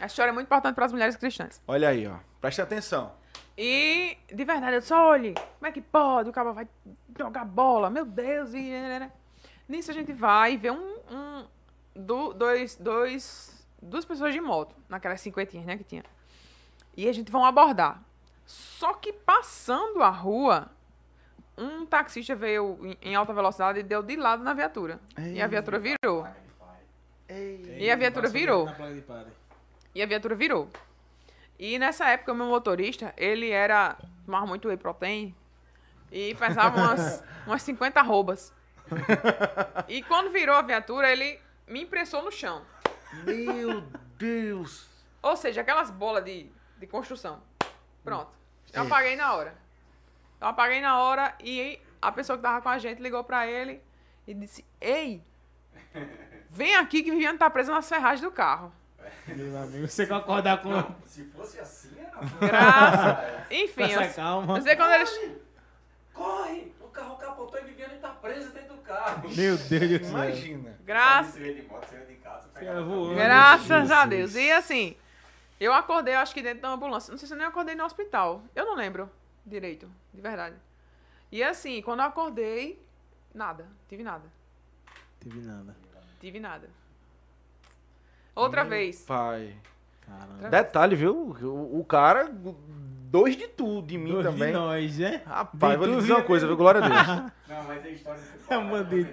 A 0.00 0.06
história 0.06 0.30
é 0.30 0.32
muito 0.32 0.46
importante 0.46 0.74
para 0.74 0.86
as 0.86 0.92
mulheres 0.92 1.16
cristãs. 1.16 1.60
Olha 1.66 1.88
aí, 1.88 2.06
ó. 2.06 2.16
Preste 2.40 2.62
atenção. 2.62 3.12
E, 3.58 4.16
de 4.32 4.44
verdade, 4.44 4.76
eu 4.76 4.82
só 4.82 5.10
olhe, 5.10 5.34
como 5.34 5.66
é 5.66 5.72
que 5.72 5.82
pode? 5.82 6.30
O 6.30 6.32
cara 6.32 6.52
vai 6.52 6.66
jogar 7.18 7.44
bola, 7.44 7.90
meu 7.90 8.06
Deus. 8.06 8.54
E... 8.54 8.72
Nisso 9.68 9.90
a 9.90 9.94
gente 9.94 10.12
vai 10.12 10.54
e 10.54 10.56
vê 10.56 10.70
um, 10.70 10.96
um 11.10 11.46
do- 12.06 12.32
dois, 12.32 12.76
dois, 12.76 13.64
duas 13.80 14.04
pessoas 14.04 14.32
de 14.32 14.40
moto, 14.40 14.74
naquelas 14.88 15.20
cinquentinhas, 15.20 15.66
né, 15.66 15.76
que 15.76 15.84
tinha. 15.84 16.04
E 16.96 17.08
a 17.08 17.12
gente 17.12 17.30
vão 17.30 17.44
abordar. 17.44 18.02
Só 18.46 18.94
que 18.94 19.12
passando 19.12 20.02
a 20.02 20.10
rua, 20.10 20.68
um 21.56 21.86
taxista 21.86 22.34
veio 22.34 22.78
em, 22.82 23.10
em 23.10 23.14
alta 23.14 23.32
velocidade 23.32 23.78
e 23.80 23.82
deu 23.82 24.02
de 24.02 24.16
lado 24.16 24.42
na 24.42 24.52
viatura. 24.54 24.98
E 25.34 25.40
a 25.40 25.46
viatura 25.46 25.78
virou. 25.78 26.26
E 27.78 27.90
a 27.90 27.96
viatura 27.96 28.28
virou. 28.28 28.66
E 29.94 30.02
a 30.02 30.06
viatura 30.06 30.34
virou. 30.34 30.68
E 31.58 31.78
nessa 31.78 32.08
época, 32.08 32.32
o 32.32 32.34
meu 32.34 32.46
motorista, 32.46 33.12
ele 33.16 33.50
era. 33.50 33.96
tomava 34.24 34.46
muito 34.46 34.66
whey 34.68 34.76
protein 34.76 35.34
e 36.10 36.34
pesava 36.34 36.76
umas, 36.80 37.22
umas 37.46 37.62
50 37.62 38.00
arrobas. 38.00 38.52
E 39.86 40.02
quando 40.02 40.32
virou 40.32 40.56
a 40.56 40.62
viatura, 40.62 41.10
ele 41.12 41.38
me 41.70 41.82
impressou 41.82 42.22
no 42.22 42.32
chão. 42.32 42.62
Meu 43.24 43.82
Deus. 44.18 44.88
Ou 45.22 45.36
seja, 45.36 45.60
aquelas 45.60 45.90
bolas 45.90 46.24
de, 46.24 46.50
de 46.78 46.86
construção. 46.86 47.40
Pronto. 48.02 48.30
Eu 48.72 48.82
apaguei 48.82 49.16
na 49.16 49.34
hora. 49.34 49.54
Eu 50.40 50.48
apaguei 50.48 50.80
na 50.80 50.98
hora 50.98 51.34
e 51.40 51.78
a 52.02 52.10
pessoa 52.10 52.36
que 52.36 52.42
tava 52.42 52.60
com 52.60 52.68
a 52.68 52.78
gente 52.78 53.00
ligou 53.00 53.22
pra 53.22 53.46
ele 53.46 53.80
e 54.26 54.34
disse: 54.34 54.64
Ei, 54.80 55.22
vem 56.50 56.74
aqui 56.76 57.02
que 57.02 57.10
Viviane 57.10 57.38
tá 57.38 57.48
presa 57.48 57.72
nas 57.72 57.88
ferragens 57.88 58.20
do 58.20 58.30
carro. 58.30 58.72
Meu 59.26 59.56
amigo, 59.58 59.86
você 59.86 60.06
quer 60.06 60.14
acordar 60.14 60.62
com 60.62 60.70
Se 61.04 61.24
fosse 61.26 61.60
assim, 61.60 61.96
era. 61.98 62.20
Graças. 62.40 63.46
Enfim, 63.50 63.92
eu, 63.92 64.14
calma. 64.14 64.58
eu 64.58 64.62
sei 64.62 64.76
quando 64.76 64.92
eles. 64.92 65.38
Corre! 66.12 66.74
O 66.90 66.92
carro 66.92 67.16
capotou 67.16 67.60
e 67.60 67.62
Viviane 67.62 67.98
tá 68.00 68.08
presa 68.08 68.50
dentro 68.50 68.74
do 68.74 68.82
carro. 68.82 69.22
Meu 69.28 69.56
Deus 69.56 69.60
do 69.60 69.68
céu. 69.68 70.08
Imagina. 70.08 70.76
Graças. 70.84 71.34
De 71.34 71.62
moto, 71.62 71.86
de 71.88 72.14
casa, 72.16 72.48
voando. 72.82 73.14
Graças 73.14 73.90
a 73.92 74.08
Jesus. 74.08 74.08
Deus. 74.08 74.34
E 74.34 74.50
assim, 74.50 74.96
eu 75.60 75.72
acordei, 75.72 76.14
acho 76.14 76.34
que 76.34 76.42
dentro 76.42 76.62
da 76.62 76.70
ambulância. 76.70 77.12
Não 77.12 77.16
sei 77.16 77.28
se 77.28 77.32
eu 77.32 77.38
nem 77.38 77.46
acordei 77.46 77.76
no 77.76 77.84
hospital. 77.84 78.42
Eu 78.56 78.64
não 78.64 78.74
lembro 78.74 79.08
direito, 79.46 79.88
de 80.12 80.20
verdade. 80.20 80.56
E 81.30 81.44
assim, 81.44 81.80
quando 81.80 82.00
eu 82.00 82.06
acordei, 82.06 82.84
nada. 83.32 83.68
Tive 83.88 84.02
nada. 84.02 84.24
Teve 85.20 85.40
nada. 85.42 85.76
Tive 86.18 86.40
nada. 86.40 86.68
Outra 88.34 88.64
vez. 88.64 89.02
Pai. 89.02 89.56
Caramba. 90.00 90.48
Detalhe, 90.48 90.96
viu? 90.96 91.14
O, 91.14 91.78
o 91.78 91.84
cara, 91.84 92.28
dois 93.10 93.36
de 93.36 93.48
tudo, 93.48 93.86
de 93.86 93.98
mim 93.98 94.12
Dois 94.12 94.24
também. 94.26 94.48
de 94.48 94.54
nós, 94.54 94.98
né? 94.98 95.20
Rapaz, 95.26 95.72
De 95.72 95.78
vou 95.78 95.86
lhe 95.86 95.94
tu, 95.94 96.00
dizer 96.00 96.12
uma 96.12 96.18
viu? 96.20 96.26
coisa, 96.26 96.46
viu? 96.46 96.56
Glória 96.56 96.80
a 96.84 96.88
Deus. 96.88 97.06
Não, 97.48 97.64
mas 97.66 97.84
a 97.84 97.88
história 97.88 98.20
não 98.48 98.56
É 98.56 98.58
um 98.58 98.70
bandido. 98.70 99.12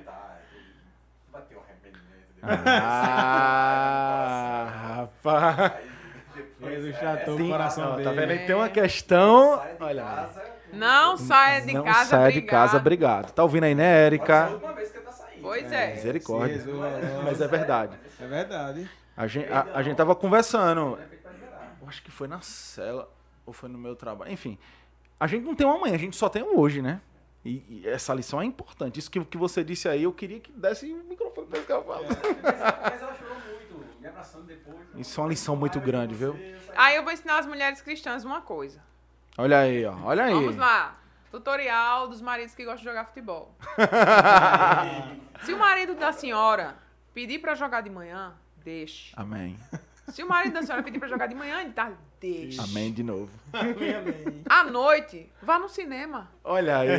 Bateu 1.34 1.60
arrependimento. 1.62 2.64
Ah, 3.90 4.68
rapaz. 4.98 5.74
Jesus 6.62 6.98
tratou 6.98 7.34
o 7.36 7.38
Tem- 7.38 7.50
coração 7.50 7.92
dele. 7.96 8.04
tá 8.04 8.12
vendo 8.12 8.32
aí? 8.32 8.40
Tem 8.46 8.56
uma 8.56 8.70
questão. 8.70 9.62
Olha 9.80 10.04
casa. 10.04 10.44
Não 10.74 11.18
saia 11.18 11.62
de 11.62 11.74
Não 11.74 11.84
casa, 11.84 12.06
saia 12.10 12.32
de 12.32 12.38
obrigado. 12.40 12.50
casa, 12.62 12.78
obrigado. 12.78 13.32
Tá 13.32 13.44
ouvindo 13.44 13.64
aí, 13.64 13.74
né, 13.76 13.84
Pode 13.84 13.94
ser 13.94 14.32
a 14.32 14.36
Érica? 14.36 14.50
última 14.54 14.74
vez 14.74 14.92
que 14.92 15.00
tá 15.00 15.12
saindo. 15.12 15.42
Pois 15.42 15.72
é. 15.72 15.94
Misericórdia. 15.94 16.56
Jesus, 16.58 16.76
Mas 17.24 17.42
é 17.42 17.48
verdade. 17.48 17.98
É 18.22 18.28
verdade. 18.28 18.90
A 19.16 19.28
gente, 19.28 19.52
a, 19.52 19.68
a 19.74 19.82
gente 19.84 19.96
tava 19.96 20.14
conversando. 20.16 21.00
Eu 21.82 21.88
acho 21.88 22.04
que 22.04 22.12
foi 22.12 22.28
na 22.28 22.42
cela 22.42 23.08
ou 23.48 23.54
foi 23.54 23.70
no 23.70 23.78
meu 23.80 23.96
trabalho. 23.96 24.32
Enfim, 24.32 24.58
a 25.20 25.26
gente 25.26 25.46
não 25.46 25.56
tem 25.56 25.66
um 25.66 25.72
amanhã, 25.72 25.96
a 25.96 25.98
gente 25.98 26.16
só 26.16 26.30
tem 26.30 26.44
um 26.44 26.60
hoje, 26.60 26.82
né? 26.82 27.02
E, 27.44 27.64
e 27.70 27.88
essa 27.88 28.14
lição 28.14 28.42
é 28.42 28.46
importante. 28.46 29.00
Isso 29.00 29.10
que, 29.10 29.24
que 29.24 29.38
você 29.38 29.64
disse 29.64 29.88
aí, 29.88 30.04
eu 30.04 30.12
queria 30.12 30.40
que 30.40 30.52
desse 30.52 30.92
o 30.92 31.04
microfone 31.06 31.48
pra 31.48 31.60
esse 31.60 31.68
cara 31.68 31.82
falar. 31.82 32.02
Mas 32.02 33.02
ela 33.02 33.16
chorou 33.16 33.36
muito, 33.36 34.02
me 34.02 34.08
abraçando 34.08 34.46
depois. 34.46 34.78
Isso 34.98 35.20
é 35.20 35.24
uma 35.24 35.30
lição 35.30 35.56
muito 35.56 35.80
grande, 35.80 36.14
viu? 36.14 36.38
Aí 36.76 36.98
eu 36.98 37.04
vou 37.04 37.12
ensinar 37.14 37.40
as 37.40 37.46
mulheres 37.46 37.82
cristãs 37.82 38.26
uma 38.26 38.42
coisa. 38.42 38.84
Olha 39.38 39.60
aí, 39.60 39.86
ó. 39.86 39.96
Olha 40.04 40.26
aí. 40.26 40.34
Vamos 40.34 40.58
lá. 40.58 41.00
Tutorial 41.32 42.08
dos 42.08 42.22
maridos 42.22 42.54
que 42.54 42.66
gostam 42.66 42.80
de 42.80 42.86
jogar 42.86 43.06
futebol. 43.06 43.56
Se 45.44 45.54
o 45.54 45.58
marido 45.58 45.96
da 45.96 46.12
senhora 46.12 46.76
pedir 47.14 47.40
pra 47.40 47.56
jogar 47.56 47.82
de 47.82 47.90
manhã, 47.90 48.34
deixe. 48.58 49.14
Amém. 49.16 49.58
Se 50.08 50.24
o 50.24 50.28
marido 50.28 50.54
da 50.54 50.62
senhora 50.64 50.82
pedir 50.84 51.00
pra 51.00 51.08
jogar 51.10 51.28
de 51.28 51.36
manhã, 51.36 51.66
de 51.66 51.74
tarde, 51.74 51.98
deixe. 52.20 52.60
Amém 52.62 52.94
de 52.94 53.04
novo. 53.04 53.30
Amém, 53.52 53.94
amém. 53.94 54.44
À 54.50 54.64
noite, 54.64 55.30
vá 55.42 55.60
no 55.60 55.68
cinema. 55.68 56.32
Olha 56.44 56.78
aí. 56.80 56.90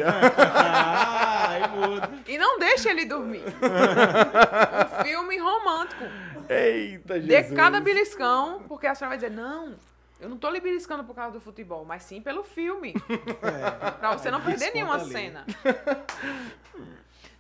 muda. 1.75 2.11
E 2.27 2.37
não 2.37 2.59
deixe 2.59 2.89
ele 2.91 3.07
dormir. 3.07 3.43
um 3.43 5.05
filme 5.05 5.39
romântico. 5.39 6.05
Eita, 6.51 7.19
Dê 7.19 7.39
Jesus. 7.43 7.57
cada 7.57 7.81
beliscão, 7.81 8.63
porque 8.69 8.87
a 8.87 8.95
senhora 8.95 9.17
vai 9.17 9.29
dizer, 9.29 9.35
não, 9.41 9.75
eu 10.21 10.29
não 10.29 10.37
tô 10.37 10.51
lhe 10.51 10.61
beliscando 10.61 11.03
por 11.05 11.15
causa 11.15 11.33
do 11.33 11.41
futebol, 11.41 11.85
mas 11.87 12.03
sim 12.03 12.21
pelo 12.21 12.45
filme. 12.45 12.95
Pra 13.99 14.17
você 14.17 14.31
não 14.31 14.41
perder 14.43 14.73
nenhuma 14.75 14.95
ali. 14.95 15.11
cena. 15.11 15.47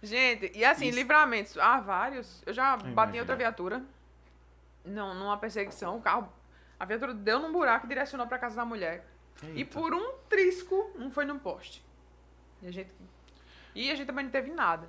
Gente, 0.03 0.53
e 0.55 0.65
assim, 0.65 0.91
livramentos. 0.91 1.59
Há 1.59 1.81
vários. 1.81 2.43
Eu 2.47 2.55
já 2.55 2.77
bati 2.77 3.17
em 3.17 3.21
outra 3.21 3.37
viatura. 3.37 3.83
Não, 4.89 5.15
numa 5.15 5.37
perseguição. 5.37 5.97
O 5.97 6.01
carro. 6.01 6.33
A 6.79 6.85
viatura 6.85 7.13
deu 7.13 7.41
num 7.41 7.53
buraco 7.53 7.87
e 7.87 7.89
direcionou 7.89 8.27
pra 8.27 8.39
casa 8.39 8.57
da 8.57 8.65
mulher. 8.65 9.05
E 9.55 9.65
por 9.65 9.95
um 9.95 10.13
trisco, 10.29 10.91
não 10.97 11.11
foi 11.11 11.25
num 11.25 11.39
poste. 11.39 11.85
E 12.63 12.69
a 12.69 12.73
gente. 12.73 12.91
E 13.75 13.91
a 13.91 13.95
gente 13.95 14.07
também 14.07 14.25
não 14.25 14.33
teve 14.33 14.51
nada. 14.51 14.89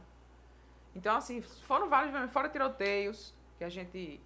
Então, 0.95 1.15
assim, 1.15 1.41
foram 1.41 1.87
vários, 1.87 2.31
fora 2.31 2.49
tiroteios 2.49 3.33
que 3.57 3.63
a 3.63 3.69
gente. 3.69 4.19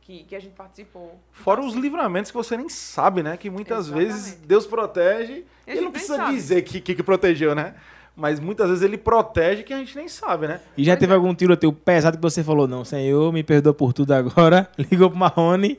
Que, 0.00 0.22
que 0.22 0.36
a 0.36 0.40
gente 0.40 0.54
participou. 0.54 1.20
Fora 1.32 1.60
os 1.60 1.74
livramentos 1.74 2.30
que 2.30 2.36
você 2.36 2.56
nem 2.56 2.68
sabe, 2.68 3.24
né? 3.24 3.36
Que 3.36 3.50
muitas 3.50 3.86
Exatamente. 3.86 4.06
vezes 4.06 4.34
Deus 4.36 4.64
protege. 4.64 5.44
E 5.66 5.80
não 5.80 5.90
precisa 5.90 6.16
sabe. 6.16 6.34
dizer 6.34 6.62
que, 6.62 6.80
que, 6.80 6.94
que 6.94 7.02
protegeu, 7.02 7.56
né? 7.56 7.74
Mas 8.16 8.40
muitas 8.40 8.68
vezes 8.70 8.82
ele 8.82 8.96
protege 8.96 9.62
que 9.62 9.74
a 9.74 9.78
gente 9.78 9.94
nem 9.94 10.08
sabe, 10.08 10.48
né? 10.48 10.62
E 10.74 10.82
já 10.82 10.96
teve 10.96 11.12
algum 11.12 11.34
tiroteio 11.34 11.70
pesado 11.70 12.16
que 12.16 12.22
você 12.22 12.42
falou, 12.42 12.66
não, 12.66 12.82
Senhor, 12.82 13.30
me 13.30 13.42
perdoa 13.42 13.74
por 13.74 13.92
tudo 13.92 14.12
agora. 14.12 14.70
Ligou 14.90 15.10
pro 15.10 15.18
Marrone, 15.18 15.78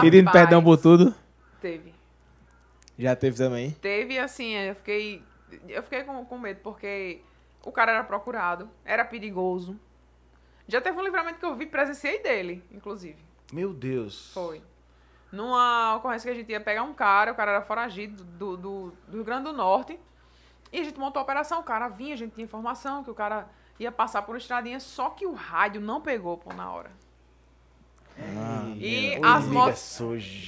pedindo 0.00 0.30
perdão 0.30 0.62
por 0.62 0.78
tudo. 0.78 1.12
Teve. 1.60 1.92
Já 2.96 3.16
teve 3.16 3.36
também. 3.36 3.72
Teve, 3.72 4.20
assim, 4.20 4.54
eu 4.54 4.76
fiquei. 4.76 5.20
Eu 5.68 5.82
fiquei 5.82 6.04
com, 6.04 6.24
com 6.24 6.38
medo, 6.38 6.60
porque 6.62 7.20
o 7.64 7.72
cara 7.72 7.92
era 7.92 8.04
procurado, 8.04 8.68
era 8.84 9.04
perigoso. 9.04 9.78
Já 10.68 10.80
teve 10.80 10.96
um 10.96 11.02
livramento 11.02 11.40
que 11.40 11.44
eu 11.44 11.56
vi, 11.56 11.66
presenciei 11.66 12.22
dele, 12.22 12.62
inclusive. 12.70 13.18
Meu 13.52 13.74
Deus. 13.74 14.32
Foi. 14.32 14.62
Numa 15.30 15.96
ocorrência 15.96 16.30
que 16.30 16.36
a 16.36 16.40
gente 16.40 16.50
ia 16.50 16.60
pegar 16.60 16.84
um 16.84 16.94
cara, 16.94 17.32
o 17.32 17.34
cara 17.34 17.50
era 17.50 17.62
foragido 17.62 18.22
do, 18.22 18.56
do, 18.56 18.92
do 19.08 19.16
Rio 19.16 19.24
Grande 19.24 19.44
do 19.44 19.52
Norte. 19.52 19.98
E 20.74 20.80
a 20.80 20.82
gente 20.82 20.98
montou 20.98 21.20
a 21.20 21.22
operação, 21.22 21.60
o 21.60 21.62
cara 21.62 21.86
vinha, 21.86 22.14
a 22.14 22.16
gente 22.16 22.32
tinha 22.34 22.44
informação 22.44 23.04
que 23.04 23.10
o 23.10 23.14
cara 23.14 23.46
ia 23.78 23.92
passar 23.92 24.22
por 24.22 24.32
uma 24.32 24.38
estradinha, 24.38 24.80
só 24.80 25.10
que 25.10 25.24
o 25.24 25.32
rádio 25.32 25.80
não 25.80 26.00
pegou 26.00 26.36
pô, 26.36 26.52
na 26.52 26.68
hora. 26.72 26.90
E 28.76 29.10
Oi, 29.10 29.20
as 29.22 29.44
motos. 29.46 29.98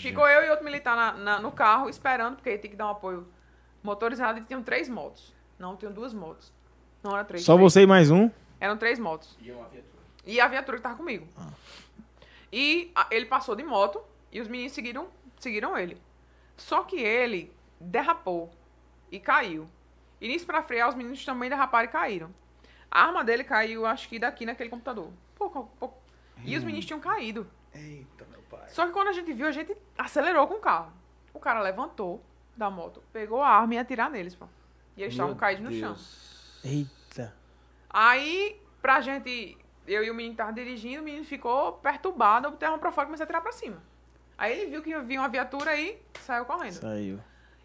Ficou 0.03 0.27
eu 0.29 0.45
e 0.45 0.51
outro 0.51 0.65
militar 0.65 0.97
na- 0.97 1.13
na- 1.13 1.41
no 1.41 1.53
carro 1.53 1.89
esperando, 1.89 2.35
porque 2.37 2.59
tinha 2.59 2.71
que 2.71 2.77
dar 2.77 2.87
um 2.87 2.91
apoio 2.91 3.29
motorizado 3.85 4.41
e 4.41 4.43
tinham 4.43 4.65
três 4.65 4.89
motos. 4.89 5.33
Não, 5.61 5.77
tinham 5.77 5.93
duas 5.93 6.13
motos. 6.13 6.53
Não 7.05 7.13
era 7.15 7.25
três. 7.25 7.45
Só 7.45 7.55
três. 7.55 7.73
você 7.73 7.83
e 7.83 7.87
mais 7.87 8.11
um. 8.11 8.29
Eram 8.61 8.77
três 8.77 8.99
motos. 8.99 9.37
E 9.41 9.53
uma 9.53 9.69
viatura. 9.69 10.03
E 10.25 10.41
a 10.41 10.49
viatura 10.49 10.77
que 10.77 10.83
tava 10.83 10.97
comigo. 10.97 11.29
E 12.53 12.91
a- 12.97 13.07
ele 13.13 13.27
passou 13.27 13.55
de 13.55 13.63
moto 13.63 14.03
e 14.33 14.41
os 14.41 14.49
meninos 14.49 14.73
seguiram, 14.73 15.07
seguiram 15.39 15.79
ele. 15.79 16.01
Só 16.57 16.83
que 16.83 16.99
ele 17.01 17.53
derrapou 17.81 18.51
e 19.11 19.21
caiu. 19.21 19.69
E 20.21 20.29
nisso 20.29 20.47
pra 20.47 20.63
frear, 20.63 20.89
os 20.89 20.95
meninos 20.95 21.25
também 21.25 21.51
derraparam 21.51 21.89
e 21.89 21.93
caíram. 21.93 22.35
A 22.91 23.03
arma 23.03 23.23
dele 23.23 23.45
caiu, 23.45 23.85
acho 23.85 24.09
que 24.09 24.19
daqui 24.19 24.47
naquele 24.47 24.71
computador. 24.71 25.11
Pouco, 25.35 25.71
pouco. 25.79 25.99
E 26.45 26.57
os 26.57 26.65
meninos 26.65 26.87
tinham 26.87 27.01
caído. 27.01 27.47
Eita, 27.75 28.25
meu 28.31 28.41
pai. 28.43 28.69
Só 28.69 28.87
que 28.87 28.93
quando 28.93 29.09
a 29.09 29.13
gente 29.13 29.33
viu, 29.33 29.47
a 29.47 29.53
gente 29.53 29.77
acelerou 29.99 30.47
com 30.47 30.55
o 30.55 30.61
carro. 30.61 30.93
O 31.35 31.39
cara 31.39 31.61
levantou 31.61 32.23
da 32.57 32.71
moto, 32.71 33.03
pegou 33.13 33.43
a 33.43 33.49
arma 33.49 33.75
e 33.75 33.77
ia 33.77 33.83
atirar 33.83 34.11
neles, 34.11 34.35
pô. 34.35 34.47
E 34.97 35.03
eles 35.03 35.13
estavam 35.13 35.35
caídos 35.35 35.65
no 35.65 35.73
chão. 35.73 35.95
Eita. 36.65 37.35
Aí, 37.91 38.61
pra 38.81 39.01
gente, 39.01 39.59
eu 39.87 40.03
e 40.03 40.11
o 40.11 40.15
menino 40.15 40.33
estavam 40.33 40.55
dirigindo, 40.55 41.03
o 41.03 41.05
menino 41.05 41.25
ficou 41.25 41.75
perturbado, 41.75 42.47
eu 42.47 42.51
botei 42.53 42.67
a 42.67 42.71
arma 42.71 42.81
pra 42.81 42.91
fora 42.91 43.05
e 43.05 43.09
comecei 43.09 43.25
a 43.25 43.27
atirar 43.27 43.43
pra 43.43 43.53
cima. 43.53 43.83
Aí 44.39 44.59
ele 44.59 44.71
viu 44.71 44.83
que 44.83 44.99
vinha 45.01 45.21
uma 45.21 45.29
viatura 45.29 45.73
aí, 45.73 46.01
saiu 46.21 46.45
correndo. 46.47 46.75
Saiu. 46.75 47.21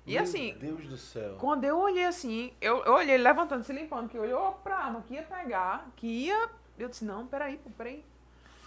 E 0.06 0.18
assim, 0.18 0.54
Meu 0.54 0.76
Deus 0.76 0.90
do 0.90 0.98
céu. 0.98 1.36
quando 1.40 1.64
eu 1.64 1.78
olhei 1.80 2.06
assim, 2.06 2.54
eu, 2.60 2.84
eu 2.84 2.94
olhei 2.94 3.16
ele 3.16 3.24
levantando, 3.24 3.64
se 3.64 3.72
limpando, 3.72 4.10
que 4.10 4.18
olhou 4.18 4.54
pra 4.64 4.78
arma, 4.78 5.02
que 5.04 5.14
ia 5.14 5.24
pegar, 5.24 5.88
que 5.96 6.08
ia. 6.08 6.50
Eu 6.78 6.90
disse, 6.90 7.06
não, 7.06 7.28
peraí, 7.28 7.58
pô, 7.58 7.70
peraí. 7.72 8.04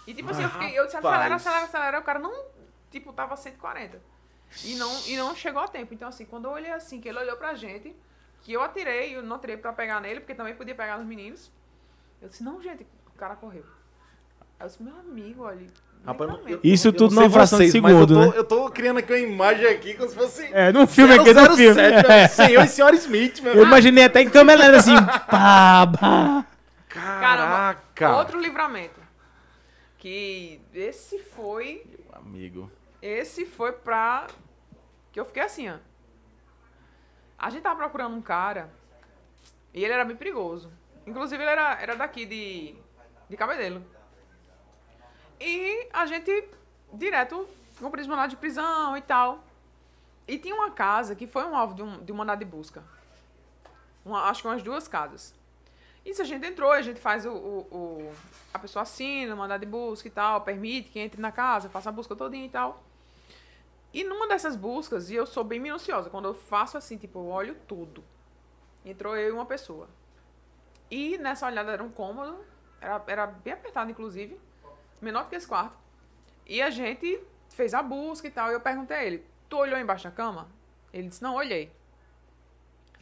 E 0.06 0.14
tipo 0.14 0.30
assim, 0.30 0.42
eu, 0.42 0.50
fiquei, 0.50 0.78
eu 0.78 0.84
disse, 0.84 0.96
acelera, 0.96 1.34
acelera, 1.34 1.64
acelera. 1.64 1.98
O 1.98 2.02
cara 2.04 2.18
não, 2.18 2.44
tipo, 2.90 3.12
tava 3.12 3.36
140. 3.36 4.00
E 4.62 4.76
não, 4.76 5.06
e 5.06 5.16
não 5.16 5.34
chegou 5.34 5.62
a 5.62 5.66
tempo. 5.66 5.92
Então, 5.92 6.08
assim, 6.08 6.24
quando 6.24 6.44
eu 6.44 6.52
olhei 6.52 6.70
assim, 6.70 7.00
que 7.00 7.08
ele 7.08 7.18
olhou 7.18 7.36
pra 7.36 7.54
gente, 7.54 7.96
que 8.42 8.52
eu 8.52 8.62
atirei, 8.62 9.16
eu 9.16 9.22
não 9.22 9.36
atirei 9.36 9.56
pra 9.56 9.72
pegar 9.72 10.00
nele, 10.00 10.20
porque 10.20 10.34
também 10.34 10.54
podia 10.54 10.74
pegar 10.74 10.98
nos 10.98 11.06
meninos. 11.06 11.50
Eu 12.22 12.28
disse, 12.28 12.44
não, 12.44 12.62
gente, 12.62 12.86
o 13.06 13.18
cara 13.18 13.34
correu. 13.34 13.64
Aí 14.40 14.46
eu 14.60 14.66
disse, 14.66 14.82
meu 14.82 14.96
amigo, 14.96 15.42
olha. 15.42 15.66
Rapaz, 16.06 16.30
eu- 16.46 16.60
Isso 16.62 16.88
eu 16.88 16.92
tudo 16.92 17.14
não 17.14 17.22
numa 17.22 17.30
fração 17.32 17.58
de 17.58 17.70
vocês, 17.70 17.82
mas 17.82 17.92
segundo, 17.92 18.14
eu 18.20 18.26
tô, 18.26 18.30
né? 18.32 18.38
eu 18.38 18.44
tô 18.44 18.70
criando 18.70 18.98
aqui 18.98 19.12
uma 19.12 19.18
imagem 19.18 19.66
aqui 19.66 19.94
como 19.94 20.08
se 20.08 20.14
fosse... 20.14 20.44
É, 20.52 20.70
num 20.70 20.86
filme 20.86 21.14
aqui, 21.14 21.32
num 21.32 21.56
filme. 21.56 21.74
007, 21.74 22.10
É. 22.12 22.28
Senhor 22.28 22.64
e 22.64 22.68
senhora 22.68 22.94
Smith, 22.96 23.40
meu 23.40 23.54
Eu 23.54 23.62
imaginei 23.62 24.04
até 24.04 24.20
em 24.20 24.28
câmera 24.28 24.64
lenta 24.66 24.76
assim, 24.78 24.94
pá, 25.30 25.86
pá. 25.98 26.44
Caraca. 26.88 28.16
Outro 28.16 28.38
livramento. 28.40 29.00
Que 29.98 30.60
esse 30.74 31.18
foi 31.18 31.82
Amigo. 32.12 32.70
Esse 33.00 33.44
foi 33.46 33.72
pra. 33.72 34.26
Que 35.12 35.18
eu 35.20 35.24
fiquei 35.24 35.42
assim, 35.42 35.68
ó. 35.70 35.74
A 37.38 37.50
gente 37.50 37.62
tava 37.62 37.76
procurando 37.76 38.14
um 38.16 38.22
cara. 38.22 38.70
E 39.72 39.82
ele 39.84 39.92
era 39.92 40.04
bem 40.04 40.16
perigoso. 40.16 40.70
Inclusive, 41.06 41.42
ele 41.42 41.50
era, 41.50 41.78
era 41.80 41.96
daqui 41.96 42.24
de. 42.24 42.74
de 43.28 43.36
Cabedelo. 43.36 43.84
E 45.40 45.88
a 45.92 46.06
gente, 46.06 46.48
direto, 46.92 47.48
os 47.80 48.06
mandados 48.06 48.30
de 48.30 48.36
prisão 48.36 48.96
e 48.96 49.02
tal. 49.02 49.42
E 50.26 50.38
tinha 50.38 50.54
uma 50.54 50.70
casa 50.70 51.14
que 51.14 51.26
foi 51.26 51.44
um 51.44 51.56
alvo 51.56 51.74
de 51.74 51.82
um, 51.82 52.02
de 52.04 52.12
um 52.12 52.16
mandado 52.16 52.38
de 52.38 52.44
busca. 52.44 52.82
Uma- 54.04 54.24
acho 54.28 54.42
que 54.42 54.48
umas 54.48 54.62
duas 54.62 54.88
casas. 54.88 55.34
Isso 56.04 56.20
a 56.22 56.24
gente 56.24 56.46
entrou, 56.46 56.70
a 56.70 56.82
gente 56.82 57.00
faz 57.00 57.24
o, 57.26 57.30
o, 57.32 57.58
o- 57.70 58.14
a 58.52 58.58
pessoa 58.58 58.82
assina, 58.82 59.34
mandado 59.34 59.60
de 59.60 59.66
busca 59.66 60.06
e 60.06 60.10
tal, 60.10 60.40
permite 60.42 60.90
que 60.90 60.98
entre 60.98 61.20
na 61.20 61.32
casa, 61.32 61.68
faça 61.68 61.88
a 61.88 61.92
busca 61.92 62.14
todinha 62.14 62.46
e 62.46 62.50
tal. 62.50 62.82
E 63.92 64.02
numa 64.04 64.26
dessas 64.26 64.56
buscas, 64.56 65.10
e 65.10 65.14
eu 65.14 65.26
sou 65.26 65.44
bem 65.44 65.58
minuciosa, 65.60 66.10
quando 66.10 66.26
eu 66.26 66.34
faço 66.34 66.76
assim, 66.76 66.96
tipo, 66.96 67.18
eu 67.20 67.28
olho 67.28 67.56
tudo. 67.68 68.02
Entrou 68.84 69.16
eu 69.16 69.28
e 69.28 69.32
uma 69.32 69.46
pessoa. 69.46 69.88
E 70.90 71.16
nessa 71.18 71.46
olhada 71.46 71.72
era 71.72 71.82
um 71.82 71.90
cômodo, 71.90 72.36
era, 72.80 73.02
era 73.06 73.26
bem 73.26 73.52
apertado, 73.54 73.90
inclusive, 73.90 74.38
menor 75.00 75.24
do 75.24 75.28
que 75.30 75.36
esse 75.36 75.46
quarto. 75.46 75.76
E 76.46 76.60
a 76.62 76.70
gente 76.70 77.20
fez 77.50 77.72
a 77.74 77.82
busca 77.82 78.26
e 78.26 78.30
tal, 78.30 78.50
e 78.50 78.54
eu 78.54 78.60
perguntei 78.60 78.96
a 78.96 79.04
ele, 79.04 79.24
tu 79.48 79.56
olhou 79.58 79.78
embaixo 79.78 80.04
da 80.04 80.10
cama? 80.10 80.48
Ele 80.92 81.08
disse, 81.08 81.22
não, 81.22 81.34
olhei. 81.34 81.72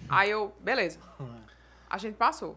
Aí 0.09 0.30
eu, 0.30 0.55
beleza. 0.61 0.99
A 1.88 1.99
gente 1.99 2.16
passou. 2.16 2.57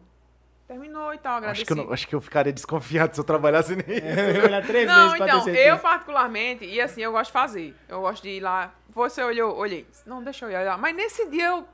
Terminou 0.67 1.13
e 1.13 1.17
tal, 1.19 1.37
agradeci. 1.37 1.61
Acho 1.61 1.67
que, 1.67 1.73
eu 1.79 1.85
não- 1.85 1.93
acho 1.93 2.07
que 2.07 2.15
eu 2.15 2.21
ficaria 2.21 2.51
desconfiado 2.51 3.13
se 3.13 3.19
eu 3.19 3.23
trabalhasse 3.23 3.75
nisso. 3.75 3.89
Eu 3.91 4.33
vou 4.35 4.43
olhar 4.45 4.65
três 4.65 4.87
Não, 4.87 5.11
vezes 5.11 5.21
então, 5.21 5.47
eu 5.53 5.77
particularmente, 5.77 6.65
e 6.65 6.81
assim, 6.81 7.01
eu 7.01 7.11
gosto 7.11 7.27
de 7.27 7.33
fazer. 7.33 7.75
Eu 7.87 8.01
gosto 8.01 8.23
de 8.23 8.29
ir 8.29 8.39
lá. 8.39 8.73
Você 8.89 9.21
olhou, 9.23 9.55
olhei. 9.55 9.87
Não, 10.07 10.23
deixa 10.23 10.45
eu 10.45 10.49
olhar. 10.59 10.75
Mas 10.79 10.95
nesse 10.95 11.29
dia 11.29 11.45
eu. 11.49 11.67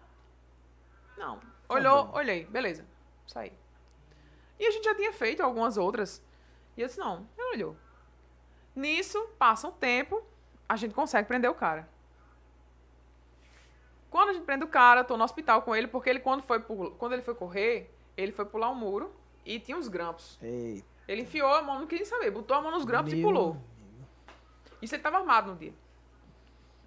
Não. 1.18 1.40
Olhou, 1.70 2.12
olhei. 2.14 2.46
Beleza. 2.48 2.84
Saí. 3.26 3.54
E 4.60 4.66
a 4.68 4.72
gente 4.72 4.84
já 4.84 4.94
tinha 4.94 5.14
feito 5.14 5.42
algumas 5.42 5.78
outras. 5.78 6.22
E 6.78 6.82
eu 6.82 6.88
disse, 6.88 7.00
não, 7.00 7.28
ele 7.38 7.56
olhou. 7.56 7.76
Nisso, 8.76 9.20
passa 9.38 9.68
um 9.68 9.72
tempo, 9.72 10.24
a 10.68 10.76
gente 10.76 10.94
consegue 10.94 11.28
prender 11.28 11.50
o 11.50 11.54
cara. 11.54 11.88
Quando 14.10 14.30
a 14.30 14.34
gente 14.34 14.44
prende 14.46 14.64
o 14.64 14.68
cara, 14.68 15.02
eu 15.02 15.06
tô 15.06 15.16
no 15.18 15.24
hospital 15.24 15.62
com 15.62 15.76
ele, 15.76 15.88
porque 15.88 16.10
ele, 16.10 16.20
quando, 16.20 16.42
foi 16.44 16.60
pul- 16.60 16.92
quando 16.92 17.14
ele 17.14 17.22
foi 17.22 17.34
correr, 17.36 17.90
ele 18.18 18.32
foi 18.32 18.46
pular 18.46 18.70
um 18.70 18.76
muro 18.76 19.14
e 19.46 19.60
tinha 19.60 19.78
uns 19.78 19.88
grampos. 19.88 20.38
Ei, 20.42 20.84
Ele 21.08 21.22
enfiou 21.22 21.54
a 21.54 21.62
mão, 21.62 21.80
não 21.80 21.88
queria 21.88 22.06
saber, 22.06 22.30
botou 22.32 22.56
a 22.56 22.62
mão 22.62 22.72
nos 22.72 22.84
grampos 22.86 23.14
e 23.14 23.16
Meu 23.16 23.26
pulou. 23.28 23.58
Isso 24.82 24.96
ele 24.96 25.02
tava 25.04 25.18
armado 25.18 25.52
no 25.52 25.58
dia. 25.58 25.74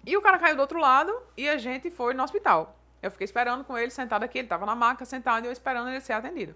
E 0.05 0.15
o 0.15 0.21
cara 0.21 0.37
caiu 0.37 0.55
do 0.55 0.61
outro 0.61 0.79
lado 0.79 1.15
e 1.35 1.49
a 1.49 1.57
gente 1.57 1.89
foi 1.89 2.13
no 2.13 2.23
hospital. 2.23 2.77
Eu 3.01 3.09
fiquei 3.09 3.25
esperando 3.25 3.63
com 3.63 3.77
ele 3.77 3.89
sentado 3.91 4.23
aqui, 4.23 4.39
ele 4.39 4.47
tava 4.47 4.65
na 4.65 4.75
maca 4.75 5.03
sentado 5.05 5.45
e 5.45 5.47
eu 5.47 5.51
esperando 5.51 5.89
ele 5.89 6.01
ser 6.01 6.13
atendido. 6.13 6.55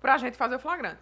Pra 0.00 0.16
gente 0.18 0.36
fazer 0.36 0.56
o 0.56 0.60
flagrante. 0.60 1.00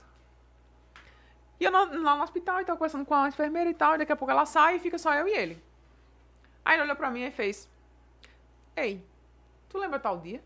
E 1.61 1.64
eu 1.64 1.70
lá 1.70 2.16
no 2.16 2.22
hospital 2.22 2.61
e 2.61 2.64
tava 2.64 2.78
conversando 2.78 3.04
com 3.04 3.14
a 3.14 3.28
enfermeira 3.28 3.68
e 3.68 3.74
tal, 3.74 3.94
e 3.94 3.98
daqui 3.98 4.11
a 4.11 4.16
pouco 4.16 4.32
ela 4.32 4.46
sai 4.46 4.76
e 4.76 4.80
fica 4.80 4.96
só 4.98 5.12
eu 5.14 5.28
e 5.28 5.32
ele. 5.32 5.62
Aí 6.64 6.74
ele 6.74 6.84
olhou 6.84 6.96
pra 6.96 7.11
mim 7.11 7.20
e 7.22 7.30
fez: 7.30 7.68
Ei, 8.74 9.04
tu 9.68 9.76
lembra 9.76 9.98
tal 9.98 10.18
dia? 10.18 10.42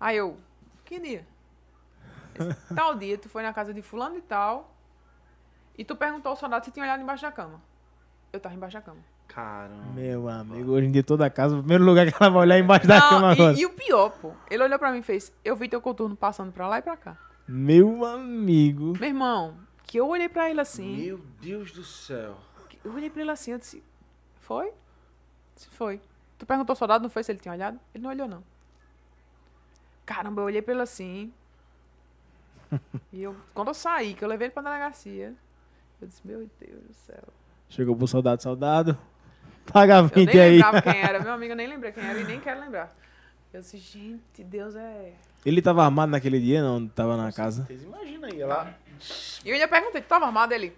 Aí 0.00 0.16
eu, 0.16 0.38
que 0.84 0.98
dia? 0.98 1.26
Tal 2.72 2.94
dia, 2.94 3.18
tu 3.18 3.28
foi 3.28 3.42
na 3.42 3.52
casa 3.52 3.74
de 3.74 3.82
fulano 3.82 4.16
e 4.16 4.20
tal, 4.22 4.72
e 5.76 5.84
tu 5.84 5.96
perguntou 5.96 6.30
ao 6.30 6.36
soldado 6.36 6.64
se 6.64 6.70
tinha 6.70 6.84
olhado 6.84 7.02
embaixo 7.02 7.22
da 7.22 7.32
cama. 7.32 7.60
Eu 8.32 8.38
tava 8.38 8.54
embaixo 8.54 8.76
da 8.76 8.80
cama. 8.82 9.00
Caramba. 9.26 9.92
Meu 9.92 10.28
amigo, 10.28 10.70
hoje 10.70 10.86
em 10.86 10.92
dia 10.92 11.02
toda 11.02 11.28
casa, 11.28 11.56
o 11.56 11.58
primeiro 11.58 11.82
lugar 11.84 12.06
que 12.06 12.14
ela 12.22 12.30
vai 12.30 12.42
olhar 12.42 12.56
é 12.56 12.60
embaixo 12.60 12.86
da 12.86 13.00
cama 13.00 13.20
Não, 13.22 13.28
agora. 13.30 13.54
e, 13.54 13.62
e 13.62 13.66
o 13.66 13.70
pior, 13.70 14.10
pô, 14.10 14.32
ele 14.48 14.62
olhou 14.62 14.78
pra 14.78 14.92
mim 14.92 14.98
e 14.98 15.02
fez, 15.02 15.32
eu 15.44 15.56
vi 15.56 15.68
teu 15.68 15.80
coturno 15.80 16.14
passando 16.14 16.52
pra 16.52 16.68
lá 16.68 16.78
e 16.78 16.82
pra 16.82 16.96
cá. 16.96 17.16
Meu 17.48 18.04
amigo. 18.04 18.92
Meu 18.98 19.08
irmão, 19.08 19.56
que 19.84 19.98
eu 19.98 20.06
olhei 20.06 20.28
pra 20.28 20.50
ele 20.50 20.60
assim, 20.60 20.96
Meu 20.98 21.18
Deus 21.40 21.72
do 21.72 21.82
céu. 21.82 22.36
eu 22.84 22.92
olhei 22.92 23.08
pra 23.08 23.22
ele 23.22 23.30
assim, 23.30 23.52
eu 23.52 23.58
disse, 23.58 23.82
foi? 24.36 24.72
Se 25.56 25.68
foi. 25.70 26.00
Tu 26.38 26.44
perguntou 26.46 26.72
ao 26.72 26.76
soldado, 26.76 27.02
não 27.02 27.10
foi 27.10 27.22
se 27.24 27.32
ele 27.32 27.38
tinha 27.40 27.52
olhado? 27.54 27.80
Ele 27.94 28.02
não 28.04 28.10
olhou, 28.10 28.28
não. 28.28 28.44
Caramba, 30.06 30.42
eu 30.42 30.46
olhei 30.46 30.62
pra 30.62 30.72
ele 30.74 30.82
assim. 30.82 31.32
e 33.12 33.22
eu, 33.22 33.34
quando 33.54 33.68
eu 33.68 33.74
saí, 33.74 34.14
que 34.14 34.22
eu 34.24 34.28
levei 34.28 34.46
ele 34.46 34.52
pra 34.54 34.62
delegacia, 34.62 35.34
eu 36.00 36.06
disse, 36.06 36.20
meu 36.26 36.48
Deus 36.60 36.82
do 36.84 36.94
céu. 36.94 37.24
Chegou 37.68 37.96
pro 37.96 38.06
soldado, 38.06 38.42
soldado. 38.42 38.96
Paga 39.72 39.96
Eu 39.98 40.04
20 40.08 40.26
nem 40.34 40.40
aí. 40.40 40.52
lembrava 40.52 40.82
quem 40.82 40.96
era, 41.02 41.20
meu 41.20 41.32
amigo, 41.32 41.52
eu 41.52 41.56
nem 41.56 41.66
lembrei 41.66 41.92
quem 41.92 42.04
era 42.04 42.18
e 42.20 42.24
nem 42.24 42.40
quero 42.40 42.60
lembrar. 42.60 42.94
Eu 43.52 43.60
disse, 43.60 43.78
gente, 43.78 44.44
Deus 44.44 44.74
é. 44.76 45.14
Ele 45.48 45.62
tava 45.62 45.82
armado 45.82 46.12
naquele 46.12 46.38
dia, 46.38 46.62
não? 46.62 46.86
Tava 46.86 47.16
na 47.16 47.32
casa. 47.32 47.64
Vocês 47.64 47.82
imaginam 47.82 48.28
aí, 48.28 48.38
ela... 48.38 48.74
E 49.42 49.48
eu 49.48 49.54
ainda 49.54 49.66
perguntei, 49.66 50.02
tu 50.02 50.06
tava 50.06 50.26
armado 50.26 50.52
ele? 50.52 50.76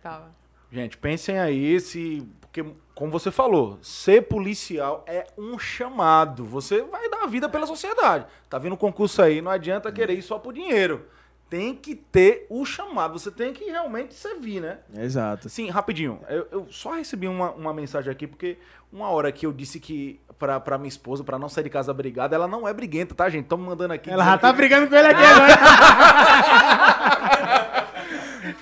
Tava. 0.00 0.30
Gente, 0.70 0.96
pensem 0.96 1.40
aí 1.40 1.80
se... 1.80 2.24
Porque, 2.40 2.64
como 2.94 3.10
você 3.10 3.32
falou, 3.32 3.80
ser 3.82 4.28
policial 4.28 5.04
é 5.08 5.26
um 5.36 5.58
chamado. 5.58 6.44
Você 6.44 6.82
vai 6.82 7.10
dar 7.10 7.24
a 7.24 7.26
vida 7.26 7.48
pela 7.48 7.66
sociedade. 7.66 8.26
Tá 8.48 8.58
vindo 8.58 8.74
um 8.74 8.76
concurso 8.76 9.22
aí, 9.22 9.42
não 9.42 9.50
adianta 9.50 9.90
querer 9.90 10.16
ir 10.16 10.22
só 10.22 10.38
por 10.38 10.52
dinheiro. 10.52 11.04
Tem 11.50 11.74
que 11.74 11.96
ter 11.96 12.46
o 12.48 12.64
chamado. 12.64 13.18
Você 13.18 13.32
tem 13.32 13.52
que 13.52 13.64
realmente 13.64 14.14
servir, 14.14 14.60
né? 14.60 14.78
Exato. 14.94 15.48
Sim, 15.48 15.68
rapidinho. 15.68 16.20
Eu, 16.28 16.46
eu 16.52 16.66
só 16.70 16.92
recebi 16.92 17.26
uma, 17.26 17.50
uma 17.50 17.74
mensagem 17.74 18.12
aqui, 18.12 18.28
porque 18.28 18.56
uma 18.92 19.10
hora 19.10 19.32
que 19.32 19.44
eu 19.44 19.52
disse 19.52 19.80
que 19.80 20.20
pra, 20.38 20.60
pra 20.60 20.78
minha 20.78 20.88
esposa, 20.88 21.24
pra 21.24 21.38
não 21.38 21.48
sair 21.48 21.64
de 21.64 21.70
casa 21.70 21.92
brigada, 21.92 22.34
ela 22.36 22.46
não 22.48 22.66
é 22.68 22.72
briguenta, 22.72 23.14
tá, 23.14 23.28
gente? 23.28 23.50
Me 23.54 23.62
mandando 23.62 23.92
aqui. 23.94 24.10
Ela 24.10 24.24
já 24.24 24.38
tá 24.38 24.50
que- 24.50 24.56
brigando 24.56 24.88
com 24.88 24.94
ele 24.94 25.08
aqui 25.08 25.24
agora. 25.24 25.58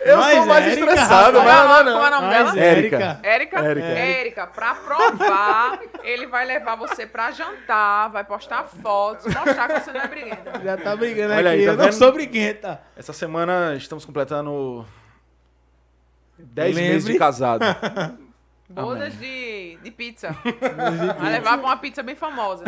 Eu 0.00 0.16
Mas, 0.18 0.36
sou 0.36 0.46
mais 0.46 0.64
Érica, 0.66 0.80
estressado, 0.86 1.38
mas 1.42 1.46
não, 1.46 1.68
nome- 1.84 1.92
como 1.92 2.04
é 2.04 2.08
o 2.08 2.10
não. 2.10 2.20
nome 2.22 2.34
dela? 2.34 2.58
Érica. 2.58 3.20
Érica? 3.22 3.58
Érica. 3.60 3.86
Érica, 3.86 4.46
pra 4.46 4.74
provar, 4.74 5.80
ele 6.02 6.26
vai 6.26 6.44
levar 6.44 6.76
você 6.76 7.06
pra 7.06 7.30
jantar, 7.32 8.08
vai 8.10 8.24
postar 8.24 8.64
fotos, 8.64 9.26
mostrar 9.26 9.68
que 9.68 9.80
você 9.80 9.92
não 9.92 10.00
é 10.00 10.08
briguenta. 10.08 10.60
Já 10.64 10.76
tá 10.76 10.96
brigando 10.96 11.34
Olha 11.34 11.50
aqui. 11.50 11.60
aí, 11.60 11.66
tá 11.66 11.72
eu 11.72 11.76
não 11.76 11.84
vendo? 11.84 11.92
sou 11.92 12.12
briguenta. 12.12 12.80
Essa 12.96 13.12
semana 13.12 13.74
estamos 13.76 14.04
completando 14.04 14.84
10 16.38 16.74
Lembre. 16.76 16.92
meses 16.92 17.08
de 17.12 17.18
casado. 17.18 17.64
Bodas 18.68 19.16
de, 19.18 19.78
de 19.82 19.90
pizza. 19.90 20.36
Vai 21.18 21.32
levar 21.32 21.58
pra 21.58 21.66
uma 21.68 21.76
pizza 21.76 22.02
bem 22.02 22.16
famosa. 22.16 22.64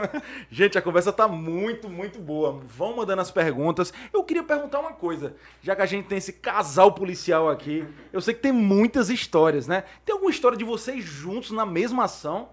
Gente, 0.50 0.78
a 0.78 0.82
conversa 0.82 1.12
tá 1.12 1.28
muito, 1.28 1.88
muito 1.88 2.18
boa. 2.18 2.58
Vão 2.64 2.96
mandando 2.96 3.20
as 3.20 3.30
perguntas. 3.30 3.92
Eu 4.12 4.24
queria 4.24 4.42
perguntar 4.42 4.80
uma 4.80 4.92
coisa, 4.92 5.36
já 5.62 5.76
que 5.76 5.82
a 5.82 5.86
gente 5.86 6.06
tem 6.06 6.18
esse 6.18 6.32
casal 6.32 6.92
policial 6.92 7.50
aqui. 7.50 7.86
Eu 8.12 8.20
sei 8.20 8.32
que 8.32 8.40
tem 8.40 8.52
muitas 8.52 9.10
histórias, 9.10 9.66
né? 9.66 9.84
Tem 10.04 10.14
alguma 10.14 10.30
história 10.30 10.56
de 10.56 10.64
vocês 10.64 11.04
juntos 11.04 11.50
na 11.50 11.66
mesma 11.66 12.04
ação? 12.04 12.48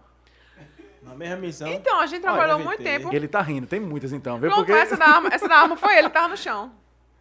A 1.07 1.15
mesma 1.15 1.37
missão. 1.37 1.67
Então, 1.69 2.01
a 2.01 2.05
gente 2.05 2.21
trabalhou 2.21 2.57
deve 2.57 2.67
muito 2.67 2.83
tempo. 2.83 3.09
Ele 3.13 3.27
tá 3.27 3.41
rindo, 3.41 3.65
tem 3.65 3.79
muitas 3.79 4.11
então, 4.11 4.37
viu? 4.37 4.49
Pronto, 4.49 4.65
Porque... 4.65 4.79
essa, 4.79 4.97
da 4.97 5.05
arma, 5.05 5.29
essa 5.31 5.47
da 5.47 5.55
arma 5.55 5.75
foi 5.77 5.97
ele, 5.97 6.09
tava 6.09 6.27
no 6.27 6.37
chão. 6.37 6.71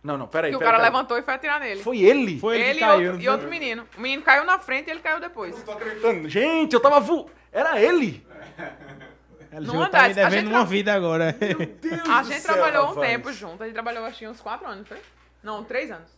Não, 0.02 0.16
não, 0.16 0.26
peraí. 0.28 0.52
E 0.52 0.56
o 0.56 0.58
cara 0.60 0.72
peraí. 0.78 0.84
levantou 0.90 1.18
e 1.18 1.22
foi 1.22 1.34
atirar 1.34 1.58
nele. 1.60 1.82
Foi 1.82 1.98
ele? 1.98 2.38
Foi 2.38 2.54
ele, 2.54 2.64
ele 2.64 2.78
que 2.78 2.84
e 2.84 2.86
caiu. 2.88 3.10
outro, 3.10 3.22
e 3.24 3.28
outro 3.28 3.48
menino. 3.48 3.86
O 3.96 4.00
menino 4.00 4.22
caiu 4.22 4.44
na 4.44 4.58
frente 4.58 4.88
e 4.88 4.90
ele 4.92 5.00
caiu 5.00 5.18
depois. 5.20 5.56
Não 5.56 5.64
tô 5.64 5.72
acreditando. 5.72 6.28
Gente, 6.28 6.72
eu 6.72 6.80
tava... 6.80 7.00
Vo... 7.00 7.28
Era 7.52 7.80
ele? 7.80 8.26
Ela 9.50 9.66
Não 9.66 9.80
já 9.80 9.88
tá 9.88 10.08
me 10.08 10.14
devendo 10.14 10.30
gente 10.32 10.46
uma 10.48 10.58
tra- 10.60 10.64
vida 10.68 10.94
agora. 10.94 11.32
Deus 11.32 12.00
A 12.08 12.20
do 12.22 12.28
gente 12.28 12.40
céu, 12.40 12.54
trabalhou 12.54 12.84
um 12.84 12.88
rapaz. 12.90 13.08
tempo 13.10 13.32
junto. 13.32 13.62
A 13.62 13.66
gente 13.66 13.74
trabalhou 13.74 14.04
acho 14.04 14.18
que 14.18 14.28
uns 14.28 14.40
quatro 14.40 14.68
anos, 14.68 14.86
foi? 14.86 14.98
Não, 15.42 15.64
três 15.64 15.90
anos. 15.90 16.16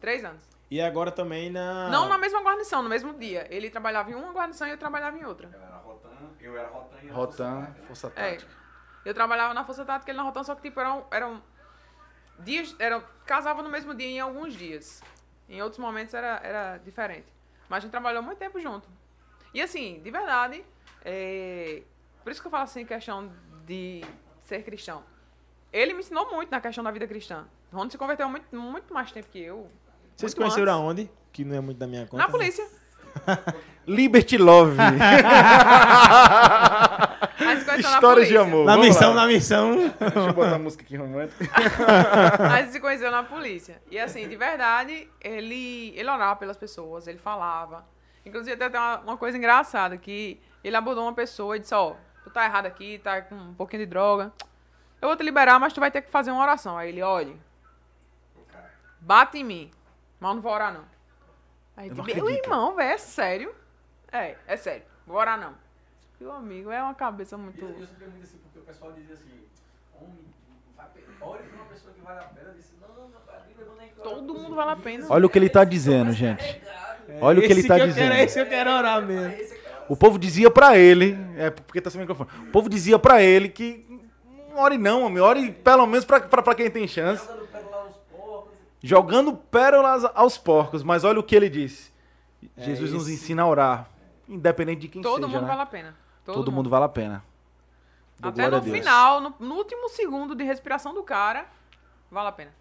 Três 0.00 0.24
anos. 0.24 0.40
e 0.70 0.80
agora 0.80 1.10
também 1.10 1.50
na... 1.50 1.88
Não 1.90 2.08
na 2.08 2.18
mesma 2.18 2.40
guarnição, 2.42 2.82
no 2.82 2.88
mesmo 2.88 3.12
dia. 3.14 3.46
Ele 3.50 3.70
trabalhava 3.70 4.10
em 4.10 4.14
uma 4.14 4.32
guarnição 4.32 4.66
e 4.66 4.70
eu 4.70 4.78
trabalhava 4.78 5.16
em 5.16 5.24
outra. 5.24 5.48
Eu 5.52 5.60
era 5.62 5.76
Rotan, 5.76 6.10
eu 6.40 6.58
era 6.58 6.68
Rotan 6.68 6.96
e 7.02 7.06
era 7.06 7.14
Rotan, 7.14 7.66
Força 7.86 8.08
Força 8.10 8.12
É. 8.16 8.30
Tática. 8.32 8.50
Eu 9.04 9.14
trabalhava 9.14 9.54
na 9.54 9.64
Força 9.64 9.84
Tática 9.84 10.10
e 10.10 10.12
ele 10.12 10.18
na 10.18 10.24
Rotan, 10.24 10.42
só 10.42 10.54
que 10.54 10.62
tipo, 10.62 10.80
eram, 10.80 11.06
eram 11.10 11.42
dias. 12.38 12.74
Eram, 12.78 13.02
casava 13.26 13.62
no 13.62 13.68
mesmo 13.68 13.94
dia 13.94 14.06
em 14.06 14.20
alguns 14.20 14.54
dias. 14.54 15.02
Em 15.48 15.62
outros 15.62 15.78
momentos 15.78 16.14
era, 16.14 16.40
era 16.42 16.78
diferente. 16.78 17.26
Mas 17.68 17.78
a 17.78 17.80
gente 17.82 17.90
trabalhou 17.90 18.22
muito 18.22 18.38
tempo 18.38 18.60
junto. 18.60 18.88
E 19.52 19.60
assim, 19.60 20.00
de 20.02 20.10
verdade, 20.10 20.64
é, 21.04 21.82
por 22.22 22.30
isso 22.30 22.40
que 22.40 22.46
eu 22.46 22.50
falo 22.50 22.64
assim, 22.64 22.84
questão 22.84 23.30
de 23.66 24.02
ser 24.42 24.62
cristão. 24.62 25.02
Ele 25.72 25.92
me 25.92 26.00
ensinou 26.00 26.30
muito 26.30 26.50
na 26.50 26.60
questão 26.60 26.82
da 26.84 26.90
vida 26.90 27.06
cristã. 27.06 27.46
Rony 27.72 27.90
se 27.90 27.98
converteu 27.98 28.28
muito, 28.28 28.54
muito 28.54 28.94
mais 28.94 29.10
tempo 29.10 29.28
que 29.28 29.40
eu. 29.40 29.68
Vocês 30.16 30.32
conheceram 30.32 30.72
antes. 30.72 31.04
aonde? 31.04 31.10
Que 31.32 31.44
não 31.44 31.56
é 31.56 31.60
muito 31.60 31.78
da 31.78 31.86
minha 31.86 32.06
conta. 32.06 32.24
Na 32.24 32.30
polícia. 32.30 32.66
Liberty 33.86 34.38
Love. 34.38 34.76
Histórias 37.78 38.28
de 38.28 38.36
amor. 38.36 38.64
Na 38.64 38.72
Vamos 38.72 38.88
missão, 38.88 39.14
lá. 39.14 39.22
na 39.22 39.26
missão. 39.26 39.76
Deixa 39.98 40.18
eu 40.18 40.32
botar 40.32 40.56
a 40.56 40.58
música 40.58 40.82
aqui 40.82 40.96
romântica. 40.96 41.44
A 42.52 42.62
gente 42.62 42.72
se 42.72 42.80
conheceu 42.80 43.10
na 43.10 43.22
polícia. 43.22 43.80
E 43.90 43.98
assim, 43.98 44.28
de 44.28 44.36
verdade, 44.36 45.08
ele, 45.20 45.92
ele 45.96 46.10
orava 46.10 46.36
pelas 46.36 46.56
pessoas, 46.56 47.06
ele 47.06 47.18
falava. 47.18 47.84
Inclusive, 48.24 48.54
até 48.54 48.68
tem 48.70 48.80
uma, 48.80 48.98
uma 49.00 49.16
coisa 49.16 49.36
engraçada, 49.36 49.96
que 49.96 50.40
ele 50.62 50.76
abordou 50.76 51.04
uma 51.04 51.12
pessoa 51.12 51.56
e 51.56 51.60
disse, 51.60 51.74
ó, 51.74 51.94
tu 52.22 52.30
tá 52.30 52.44
errado 52.44 52.66
aqui, 52.66 52.98
tá 52.98 53.20
com 53.22 53.34
um 53.34 53.54
pouquinho 53.54 53.84
de 53.84 53.90
droga. 53.90 54.32
Eu 55.00 55.08
vou 55.08 55.16
te 55.16 55.22
liberar, 55.22 55.58
mas 55.60 55.72
tu 55.72 55.80
vai 55.80 55.90
ter 55.90 56.02
que 56.02 56.10
fazer 56.10 56.30
uma 56.30 56.42
oração. 56.42 56.78
Aí 56.78 56.88
ele, 56.88 57.02
olha, 57.02 57.34
bate 59.00 59.38
em 59.38 59.44
mim, 59.44 59.70
mas 60.18 60.30
eu 60.30 60.34
não 60.36 60.42
vou 60.42 60.52
orar 60.52 60.72
não. 60.72 60.84
Aí 61.76 61.88
Eu 61.88 61.92
ele, 61.92 61.98
não 61.98 62.04
meu 62.04 62.14
acredito. 62.24 62.44
irmão, 62.44 62.74
velho, 62.74 62.90
é 62.90 62.98
sério? 62.98 63.54
É, 64.14 64.36
é 64.46 64.56
sério, 64.56 64.82
vou 65.06 65.16
orar 65.16 65.38
não. 65.38 65.54
Meu 66.20 66.30
amigo, 66.32 66.70
é 66.70 66.80
uma 66.82 66.94
cabeça 66.94 67.34
E 67.34 67.38
muito... 67.38 67.60
eu, 67.64 67.68
eu 67.80 67.86
sempre 67.86 68.06
muito 68.06 68.22
assim, 68.24 68.38
porque 68.38 68.60
o 68.60 68.62
pessoal 68.62 68.92
dizia 68.92 69.14
assim, 69.14 69.42
homem, 70.00 70.24
ore 71.20 71.42
por 71.42 71.54
uma 71.56 71.64
pessoa 71.66 71.92
que 71.92 72.00
vale 72.00 72.20
a 72.20 72.22
pena. 72.22 72.48
Eu 72.50 72.54
disse, 72.54 72.74
não, 72.80 72.88
não, 72.94 73.08
não, 73.08 73.34
a 73.34 73.40
Bíblia 73.40 73.66
não 73.66 73.82
é 73.82 73.86
Todo 73.88 74.34
mundo 74.34 74.54
vale 74.54 74.70
a 74.70 74.76
pena. 74.76 75.06
Olha 75.10 75.26
o 75.26 75.28
que 75.28 75.38
ele 75.38 75.50
tá 75.50 75.64
dizendo, 75.64 76.12
gente. 76.12 76.62
Olha 77.20 77.40
o 77.40 77.42
que 77.42 77.52
ele 77.52 77.66
tá 77.66 77.74
quero- 77.74 77.88
dizendo. 77.88 78.12
esse 78.14 78.38
eu 78.40 78.46
quero 78.46 78.70
orar 78.70 79.02
mesmo. 79.02 79.54
O 79.88 79.96
povo 79.96 80.18
dizia 80.18 80.50
pra 80.50 80.78
ele, 80.78 81.18
é 81.36 81.50
porque 81.50 81.80
tá 81.80 81.90
sem 81.90 82.00
microfone. 82.00 82.30
O 82.48 82.52
povo 82.52 82.68
dizia 82.70 82.98
pra 82.98 83.20
ele 83.20 83.48
que 83.48 83.84
não 84.48 84.58
ore 84.62 84.78
não, 84.78 85.02
homem, 85.02 85.20
ore 85.20 85.50
pelo 85.52 85.86
menos 85.86 86.04
pra, 86.04 86.20
pra, 86.20 86.40
pra 86.40 86.54
quem 86.54 86.70
tem 86.70 86.86
chance. 86.88 87.26
Jogando 87.26 87.46
pérola 87.50 87.76
aos 87.82 87.96
porcos. 87.96 88.52
Jogando 88.80 89.36
pérolas 89.36 90.04
aos 90.14 90.38
porcos, 90.38 90.82
mas 90.84 91.02
olha 91.04 91.18
o 91.18 91.22
que 91.22 91.34
ele 91.34 91.50
disse. 91.50 91.92
É 92.56 92.62
Jesus 92.62 92.92
nos 92.92 93.08
ensina 93.08 93.42
a 93.42 93.46
orar, 93.46 93.90
independente 94.28 94.80
de 94.80 94.88
quem 94.88 95.02
Todo 95.02 95.16
seja, 95.16 95.28
mundo 95.28 95.42
né? 95.42 95.48
vale 95.48 95.62
a 95.62 95.66
pena. 95.66 95.96
Todo, 96.24 96.52
mundo 96.52 96.70
vale 96.70 96.84
a 96.84 96.88
pena. 96.88 97.24
Dou 98.18 98.30
Até 98.30 98.48
no 98.48 98.62
final, 98.62 99.20
no, 99.20 99.34
no 99.38 99.54
último 99.56 99.88
segundo 99.88 100.34
de 100.34 100.42
respiração 100.44 100.94
do 100.94 101.02
cara, 101.02 101.46
vale 102.10 102.28
a 102.28 102.32
pena. 102.32 102.54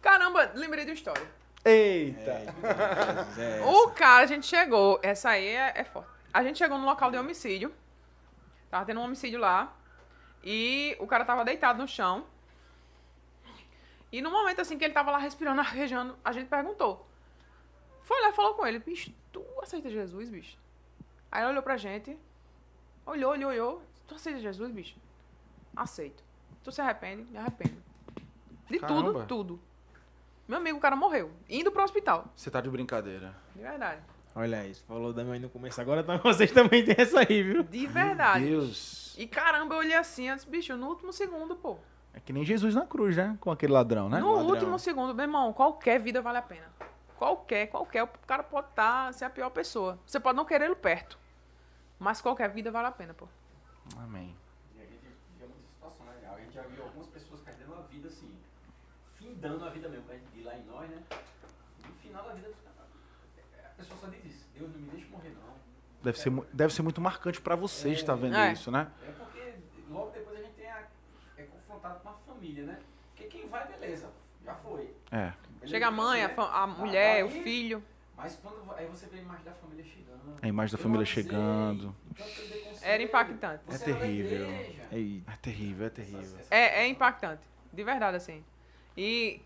Caramba, 0.00 0.52
lembrei 0.54 0.84
de 0.84 0.90
uma 0.90 0.94
história. 0.94 1.26
Eita! 1.64 2.30
É, 2.30 3.62
O 3.66 3.90
cara, 3.90 4.24
a 4.24 4.26
gente 4.26 4.46
chegou. 4.46 4.98
Essa 5.02 5.30
aí 5.30 5.46
é, 5.46 5.72
é 5.76 5.84
forte. 5.84 6.08
A 6.32 6.42
gente 6.42 6.58
chegou 6.58 6.78
no 6.78 6.84
local 6.84 7.10
de 7.10 7.16
homicídio. 7.16 7.72
Tava 8.70 8.84
tendo 8.84 9.00
um 9.00 9.04
homicídio 9.04 9.38
lá. 9.38 9.74
E 10.42 10.96
o 10.98 11.06
cara 11.06 11.24
tava 11.24 11.44
deitado 11.44 11.78
no 11.80 11.86
chão. 11.86 12.24
E 14.10 14.20
no 14.20 14.30
momento 14.30 14.60
assim 14.60 14.76
que 14.76 14.84
ele 14.84 14.92
tava 14.92 15.10
lá 15.10 15.18
respirando, 15.18 15.60
arquejando, 15.62 16.16
a 16.24 16.32
gente 16.32 16.48
perguntou. 16.48 17.08
Foi 18.02 18.20
lá 18.20 18.30
e 18.30 18.32
falou 18.32 18.54
com 18.54 18.66
ele, 18.66 18.78
bicho, 18.80 19.12
tu 19.30 19.44
aceita 19.62 19.88
Jesus, 19.88 20.28
bicho? 20.28 20.58
Aí 21.32 21.42
ele 21.42 21.52
olhou 21.52 21.62
pra 21.62 21.78
gente. 21.78 22.16
Olhou, 23.06 23.32
olhou, 23.32 23.50
olhou. 23.50 23.82
Tu 24.06 24.14
aceita 24.14 24.38
Jesus, 24.38 24.70
bicho? 24.70 24.94
Aceito. 25.74 26.22
Tu 26.62 26.70
se 26.70 26.82
arrepende? 26.82 27.22
Me 27.30 27.38
arrependo. 27.38 27.82
De 28.70 28.78
Caramba. 28.78 29.12
tudo, 29.12 29.26
tudo. 29.26 29.60
Meu 30.46 30.58
amigo, 30.58 30.76
o 30.76 30.80
cara 30.80 30.94
morreu. 30.94 31.30
Indo 31.48 31.72
pro 31.72 31.82
hospital. 31.82 32.26
Você 32.36 32.50
tá 32.50 32.60
de 32.60 32.68
brincadeira. 32.68 33.34
De 33.56 33.62
verdade. 33.62 34.02
Olha 34.34 34.66
isso, 34.66 34.84
falou 34.86 35.12
da 35.12 35.24
mãe 35.24 35.38
no 35.38 35.48
começo. 35.48 35.80
Agora 35.80 36.02
então 36.02 36.18
vocês 36.22 36.52
também 36.52 36.84
têm 36.84 36.94
essa 36.98 37.20
aí, 37.20 37.42
viu? 37.42 37.62
De 37.62 37.86
verdade. 37.86 38.44
Deus. 38.44 39.14
E 39.18 39.26
caramba, 39.26 39.74
eu 39.74 39.78
olhei 39.78 39.94
assim, 39.94 40.32
disse, 40.34 40.48
bicho, 40.48 40.76
no 40.76 40.88
último 40.88 41.12
segundo, 41.12 41.56
pô. 41.56 41.78
É 42.14 42.20
que 42.20 42.32
nem 42.32 42.44
Jesus 42.44 42.74
na 42.74 42.86
cruz, 42.86 43.16
né? 43.16 43.36
Com 43.40 43.50
aquele 43.50 43.72
ladrão, 43.72 44.08
né? 44.10 44.20
no 44.20 44.32
ladrão. 44.32 44.50
último 44.50 44.78
segundo, 44.78 45.14
meu 45.14 45.24
irmão, 45.24 45.52
qualquer 45.52 45.98
vida 45.98 46.20
vale 46.20 46.38
a 46.38 46.42
pena. 46.42 46.66
Qualquer, 47.16 47.68
qualquer. 47.68 48.02
O 48.02 48.08
cara 48.26 48.42
pode 48.42 48.68
estar, 48.68 49.12
ser 49.14 49.24
a 49.24 49.30
pior 49.30 49.48
pessoa. 49.50 49.98
Você 50.04 50.20
pode 50.20 50.36
não 50.36 50.44
querer 50.44 50.66
ele 50.66 50.74
perto. 50.74 51.18
Mas 52.02 52.20
qualquer 52.20 52.50
vida 52.50 52.68
vale 52.72 52.88
a 52.88 52.90
pena, 52.90 53.14
pô. 53.14 53.28
Amém. 53.96 54.34
E 54.76 54.80
a 54.80 54.84
gente 54.84 54.98
via 55.38 55.46
muita 55.46 55.68
situação 55.68 56.04
legal. 56.12 56.34
A 56.34 56.40
gente 56.40 56.52
já 56.52 56.62
viu 56.62 56.82
algumas 56.82 57.06
pessoas 57.06 57.40
perdendo 57.42 57.74
a 57.74 57.82
vida 57.82 58.08
assim, 58.08 58.36
findando 59.16 59.64
a 59.64 59.70
vida 59.70 59.88
mesmo, 59.88 60.04
pra 60.06 60.16
gente 60.16 60.36
ir 60.36 60.42
lá 60.42 60.56
em 60.56 60.64
nós, 60.64 60.90
né? 60.90 61.00
E 61.78 61.86
no 61.86 61.94
final 61.94 62.24
da 62.24 62.34
vida, 62.34 62.50
a 63.64 63.68
pessoa 63.76 64.00
só 64.00 64.06
diz 64.08 64.24
isso: 64.24 64.44
Deus 64.52 64.68
não 64.72 64.80
me 64.80 64.90
deixa 64.90 65.06
morrer, 65.10 65.30
não. 65.30 65.52
Deve 66.02 66.18
ser, 66.18 66.30
deve 66.52 66.74
ser 66.74 66.82
muito 66.82 67.00
marcante 67.00 67.40
pra 67.40 67.54
você 67.54 67.90
estar 67.90 68.16
vendo 68.16 68.34
É. 68.34 68.52
isso, 68.52 68.72
né? 68.72 68.90
É 69.06 69.12
porque 69.12 69.54
logo 69.88 70.10
depois 70.10 70.40
a 70.40 70.42
gente 70.42 70.54
tem 70.54 70.68
a, 70.68 70.84
é 71.36 71.44
confrontado 71.44 72.00
com 72.00 72.08
a 72.08 72.14
família, 72.26 72.64
né? 72.66 72.80
Porque 73.14 73.28
quem 73.28 73.48
vai, 73.48 73.64
beleza, 73.68 74.10
já 74.44 74.56
foi. 74.56 74.92
É. 75.12 75.32
Beleza, 75.52 75.66
Chega 75.68 75.86
a 75.86 75.90
mãe, 75.92 76.24
a, 76.24 76.28
né? 76.28 76.34
a 76.36 76.62
Ah, 76.62 76.66
mulher, 76.66 77.24
o 77.24 77.28
aí- 77.28 77.42
filho. 77.44 77.80
Mas 78.16 78.34
quando 78.42 78.72
aí 78.72 78.86
você 78.88 79.06
vê 79.06 79.18
a 79.18 79.22
imagem 79.22 79.44
da 79.44 79.52
família 79.52 79.84
chegando. 79.84 80.11
A 80.40 80.48
imagem 80.48 80.76
da 80.76 80.82
família 80.82 81.06
chegando. 81.06 81.94
que 82.14 82.22
Era 82.84 83.02
impactante. 83.02 83.62
É 83.68 83.78
terrível. 83.78 84.46
É 84.50 85.36
terrível, 85.40 85.86
é 85.86 85.90
terrível. 85.90 86.38
É, 86.50 86.82
é 86.82 86.86
impactante. 86.88 87.42
De 87.72 87.84
verdade, 87.84 88.16
assim. 88.16 88.44
E 88.96 89.40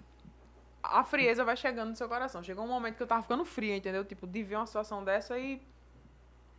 a 0.83 1.05
frieza 1.05 1.45
vai 1.45 1.57
chegando 1.57 1.91
no 1.91 1.97
seu 1.97 2.09
coração. 2.09 2.43
Chegou 2.43 2.64
um 2.64 2.68
momento 2.68 2.97
que 2.97 3.03
eu 3.03 3.07
tava 3.07 3.22
ficando 3.22 3.45
fria, 3.45 3.77
entendeu? 3.77 4.05
Tipo, 4.05 4.27
de 4.27 4.43
ver 4.43 4.57
uma 4.57 4.66
situação 4.66 5.05
dessa 5.05 5.39
e 5.39 5.61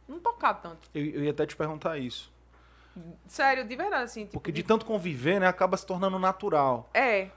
não 0.08 0.20
tocar 0.20 0.54
tanto. 0.56 0.90
Eu, 0.94 1.06
eu 1.06 1.24
ia 1.24 1.32
até 1.32 1.46
te 1.46 1.56
perguntar 1.56 1.98
isso. 1.98 2.32
Sério, 3.28 3.64
de 3.66 3.76
verdade, 3.76 4.04
assim. 4.04 4.22
Tipo, 4.22 4.34
Porque 4.34 4.52
de 4.52 4.64
tanto 4.64 4.86
conviver, 4.86 5.40
né, 5.40 5.48
acaba 5.48 5.78
se 5.78 5.86
tornando 5.86 6.18
natural. 6.18 6.90
É. 6.94 7.30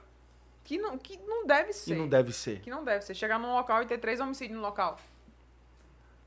Que 0.63 0.77
não, 0.77 0.97
que 0.97 1.17
não 1.17 1.45
deve 1.45 1.73
ser. 1.73 1.93
E 1.93 1.97
não 1.97 2.07
deve 2.07 2.31
ser. 2.31 2.61
Que 2.61 2.69
não 2.69 2.83
deve 2.83 3.03
ser. 3.03 3.15
Chegar 3.15 3.39
num 3.39 3.53
local 3.53 3.81
e 3.81 3.85
ter 3.85 3.97
três 3.97 4.19
homicídios 4.19 4.57
no 4.57 4.61
local. 4.63 4.97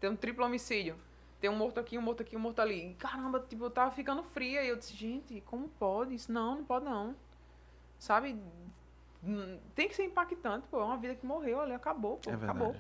Ter 0.05 0.11
um 0.11 0.17
triplo 0.17 0.45
homicídio. 0.45 0.97
Ter 1.41 1.49
um 1.49 1.57
morto 1.57 1.81
aqui, 1.81 1.97
um 1.97 2.03
morto 2.03 2.21
aqui, 2.21 2.37
um 2.37 2.39
morto 2.39 2.61
ali. 2.61 2.91
E, 2.91 2.95
caramba, 2.97 3.41
tipo, 3.41 3.65
eu 3.65 3.71
tava 3.71 3.91
ficando 3.91 4.23
fria. 4.23 4.63
E 4.63 4.69
eu 4.69 4.77
disse, 4.77 4.93
gente, 4.93 5.41
como 5.47 5.67
pode 5.67 6.15
isso? 6.15 6.31
Não, 6.31 6.57
não 6.57 6.65
pode 6.67 6.85
não. 6.85 7.17
Sabe? 7.99 8.39
Hum, 9.25 9.59
Tem 9.75 9.89
que 9.89 9.95
ser 9.97 10.05
impactante, 10.05 10.67
pô. 10.71 10.79
É 10.79 10.85
uma 10.85 10.99
vida 10.99 11.15
que 11.15 11.25
morreu 11.25 11.59
ali, 11.59 11.73
acabou, 11.73 12.19
pô. 12.19 12.31
É 12.31 12.35
acabou. 12.35 12.77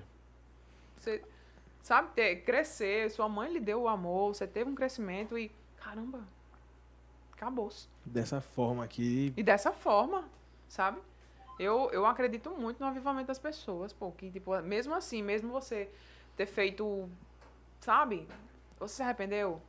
Você, 0.99 1.25
sabe, 1.81 2.11
ter, 2.15 2.43
crescer, 2.45 3.11
sua 3.11 3.27
mãe 3.27 3.51
lhe 3.51 3.61
deu 3.61 3.81
o 3.81 3.89
amor, 3.89 4.35
você 4.35 4.47
teve 4.47 4.69
um 4.69 4.75
crescimento 4.75 5.39
e, 5.39 5.51
caramba, 5.79 6.29
acabou-se. 7.33 7.89
Dessa 8.05 8.43
forma 8.43 8.85
aqui. 8.85 9.33
E 9.35 9.43
dessa 9.43 9.73
forma, 9.73 10.29
sabe? 10.69 11.01
Eu, 11.59 11.91
eu 11.91 12.05
acredito 12.05 12.51
muito 12.51 12.81
no 12.81 12.87
avivamento 12.87 13.29
das 13.29 13.39
pessoas, 13.39 13.95
pô, 13.95 14.13
que, 14.13 14.31
tipo, 14.31 14.61
mesmo 14.61 14.95
assim, 14.95 15.23
mesmo 15.23 15.51
você 15.51 15.89
ter 16.37 16.47
feito, 16.47 17.09
sabe? 17.81 18.27
Você 18.79 18.97
se 18.97 19.03
arrependeu, 19.03 19.61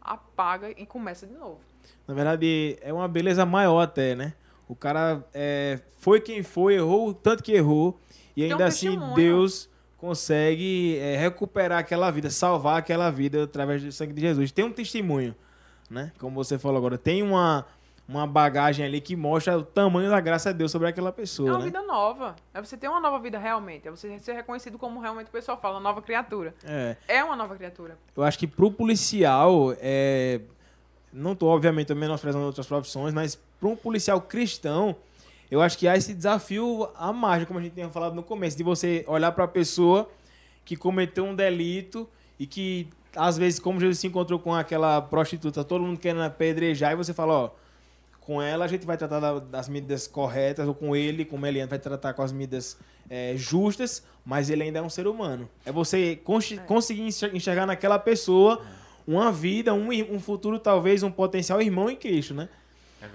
apaga 0.00 0.70
e 0.70 0.86
começa 0.86 1.26
de 1.26 1.34
novo. 1.34 1.60
Na 2.06 2.14
verdade, 2.14 2.78
é 2.80 2.92
uma 2.92 3.08
beleza 3.08 3.44
maior 3.44 3.80
até, 3.80 4.14
né? 4.14 4.34
O 4.68 4.74
cara 4.74 5.24
é, 5.32 5.80
foi 5.98 6.20
quem 6.20 6.42
foi, 6.42 6.74
errou 6.74 7.08
o 7.08 7.14
tanto 7.14 7.42
que 7.42 7.52
errou. 7.52 7.98
E 8.36 8.42
Tem 8.42 8.50
um 8.50 8.52
ainda 8.52 8.66
assim, 8.66 8.90
testemunho. 8.90 9.14
Deus 9.14 9.70
consegue 9.96 10.98
é, 10.98 11.16
recuperar 11.16 11.78
aquela 11.78 12.10
vida, 12.10 12.30
salvar 12.30 12.78
aquela 12.78 13.10
vida 13.10 13.44
através 13.44 13.82
do 13.82 13.90
sangue 13.92 14.12
de 14.12 14.20
Jesus. 14.20 14.52
Tem 14.52 14.64
um 14.64 14.72
testemunho, 14.72 15.34
né? 15.88 16.12
Como 16.18 16.34
você 16.34 16.58
falou 16.58 16.78
agora, 16.78 16.98
tem 16.98 17.22
uma, 17.22 17.66
uma 18.08 18.26
bagagem 18.26 18.86
ali 18.86 19.00
que 19.00 19.16
mostra 19.16 19.58
o 19.58 19.62
tamanho 19.64 20.08
da 20.10 20.20
graça 20.20 20.52
de 20.52 20.58
Deus 20.58 20.70
sobre 20.70 20.88
aquela 20.88 21.08
É 21.08 21.12
pessoa, 21.12 21.50
uma 21.50 21.58
né? 21.58 21.64
vida 21.64 21.82
nova. 21.82 22.36
É 22.54 22.60
você 22.60 22.76
ter 22.76 22.88
uma 22.88 23.00
nova 23.00 23.18
vida 23.18 23.38
realmente. 23.38 23.88
É 23.88 23.90
você 23.90 24.18
ser 24.20 24.34
reconhecido 24.34 24.78
como 24.78 25.00
realmente 25.00 25.26
o 25.28 25.30
pessoal 25.32 25.58
fala, 25.60 25.80
nova 25.80 26.00
criatura. 26.00 26.54
É. 26.64 26.96
É 27.08 27.24
uma 27.24 27.34
nova 27.34 27.56
criatura. 27.56 27.98
Eu 28.16 28.22
acho 28.22 28.38
que 28.38 28.46
pro 28.46 28.70
policial, 28.70 29.74
é, 29.80 30.40
não 31.12 31.34
tô, 31.34 31.46
obviamente, 31.46 31.92
menosprezando 31.94 32.44
outras 32.46 32.66
profissões, 32.66 33.12
mas 33.12 33.36
para 33.58 33.68
um 33.68 33.74
policial 33.74 34.20
cristão, 34.20 34.94
eu 35.50 35.60
acho 35.60 35.76
que 35.76 35.88
há 35.88 35.96
esse 35.96 36.14
desafio 36.14 36.88
à 36.96 37.12
margem, 37.12 37.46
como 37.46 37.58
a 37.58 37.62
gente 37.62 37.74
tinha 37.74 37.88
falado 37.88 38.14
no 38.14 38.22
começo, 38.22 38.56
de 38.56 38.62
você 38.62 39.04
olhar 39.08 39.32
para 39.32 39.44
a 39.44 39.48
pessoa 39.48 40.08
que 40.64 40.76
cometeu 40.76 41.24
um 41.24 41.34
delito 41.34 42.08
e 42.38 42.46
que, 42.46 42.88
às 43.16 43.36
vezes, 43.36 43.58
como 43.58 43.80
Jesus 43.80 43.98
se 43.98 44.06
encontrou 44.06 44.38
com 44.38 44.54
aquela 44.54 45.00
prostituta, 45.00 45.64
todo 45.64 45.82
mundo 45.82 45.98
querendo 45.98 46.22
apedrejar, 46.22 46.92
e 46.92 46.96
você 46.96 47.12
fala, 47.12 47.32
ó, 47.32 47.50
com 48.26 48.42
ela 48.42 48.64
a 48.64 48.68
gente 48.68 48.84
vai 48.84 48.96
tratar 48.96 49.20
da- 49.20 49.38
das 49.38 49.68
medidas 49.68 50.06
corretas, 50.08 50.66
ou 50.66 50.74
com 50.74 50.94
ele, 50.96 51.24
com 51.24 51.36
o 51.36 51.38
Meliano, 51.38 51.70
vai 51.70 51.78
tratar 51.78 52.12
com 52.12 52.22
as 52.22 52.32
medidas 52.32 52.76
é, 53.08 53.34
justas, 53.36 54.04
mas 54.24 54.50
ele 54.50 54.64
ainda 54.64 54.80
é 54.80 54.82
um 54.82 54.90
ser 54.90 55.06
humano. 55.06 55.48
É 55.64 55.70
você 55.70 56.16
cons- 56.16 56.58
conseguir 56.66 57.02
enxer- 57.02 57.34
enxergar 57.34 57.64
naquela 57.64 58.00
pessoa 58.00 58.66
uma 59.06 59.30
vida, 59.30 59.72
um, 59.72 59.90
um 60.12 60.18
futuro, 60.18 60.58
talvez, 60.58 61.04
um 61.04 61.10
potencial 61.12 61.62
irmão 61.62 61.88
em 61.88 61.94
Cristo, 61.94 62.34
né? 62.34 62.48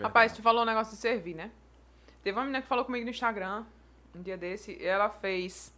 Rapaz, 0.02 0.32
tu 0.32 0.42
falou 0.42 0.62
um 0.64 0.66
negócio 0.66 0.96
de 0.96 1.02
servir, 1.02 1.36
né? 1.36 1.52
Teve 2.24 2.38
uma 2.38 2.44
menina 2.46 2.62
que 2.62 2.68
falou 2.70 2.86
comigo 2.86 3.04
no 3.04 3.12
Instagram, 3.12 3.66
um 4.16 4.22
dia 4.22 4.38
desse, 4.38 4.78
e 4.80 4.86
ela 4.86 5.10
fez. 5.10 5.74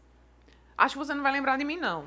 Acho 0.77 0.93
que 0.93 0.99
você 1.05 1.13
não 1.15 1.23
vai 1.23 1.31
lembrar 1.31 1.57
de 1.57 1.63
mim, 1.65 1.77
não. 1.77 2.05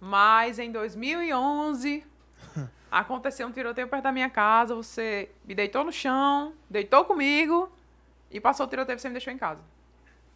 Mas 0.00 0.58
em 0.58 0.72
2011, 0.72 2.02
aconteceu 3.00 3.46
um 3.46 3.52
tiroteio 3.52 3.88
perto 3.88 4.04
da 4.04 4.12
minha 4.12 4.30
casa. 4.30 4.74
Você 4.74 5.30
me 5.44 5.54
deitou 5.54 5.84
no 5.84 5.92
chão, 5.92 6.54
deitou 6.70 7.04
comigo 7.04 7.70
e 8.30 8.40
passou 8.40 8.66
o 8.66 8.68
tiroteio 8.68 8.96
e 8.96 8.98
você 9.00 9.08
me 9.08 9.14
deixou 9.14 9.32
em 9.32 9.38
casa. 9.38 9.60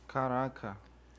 Caraca. 0.06 0.76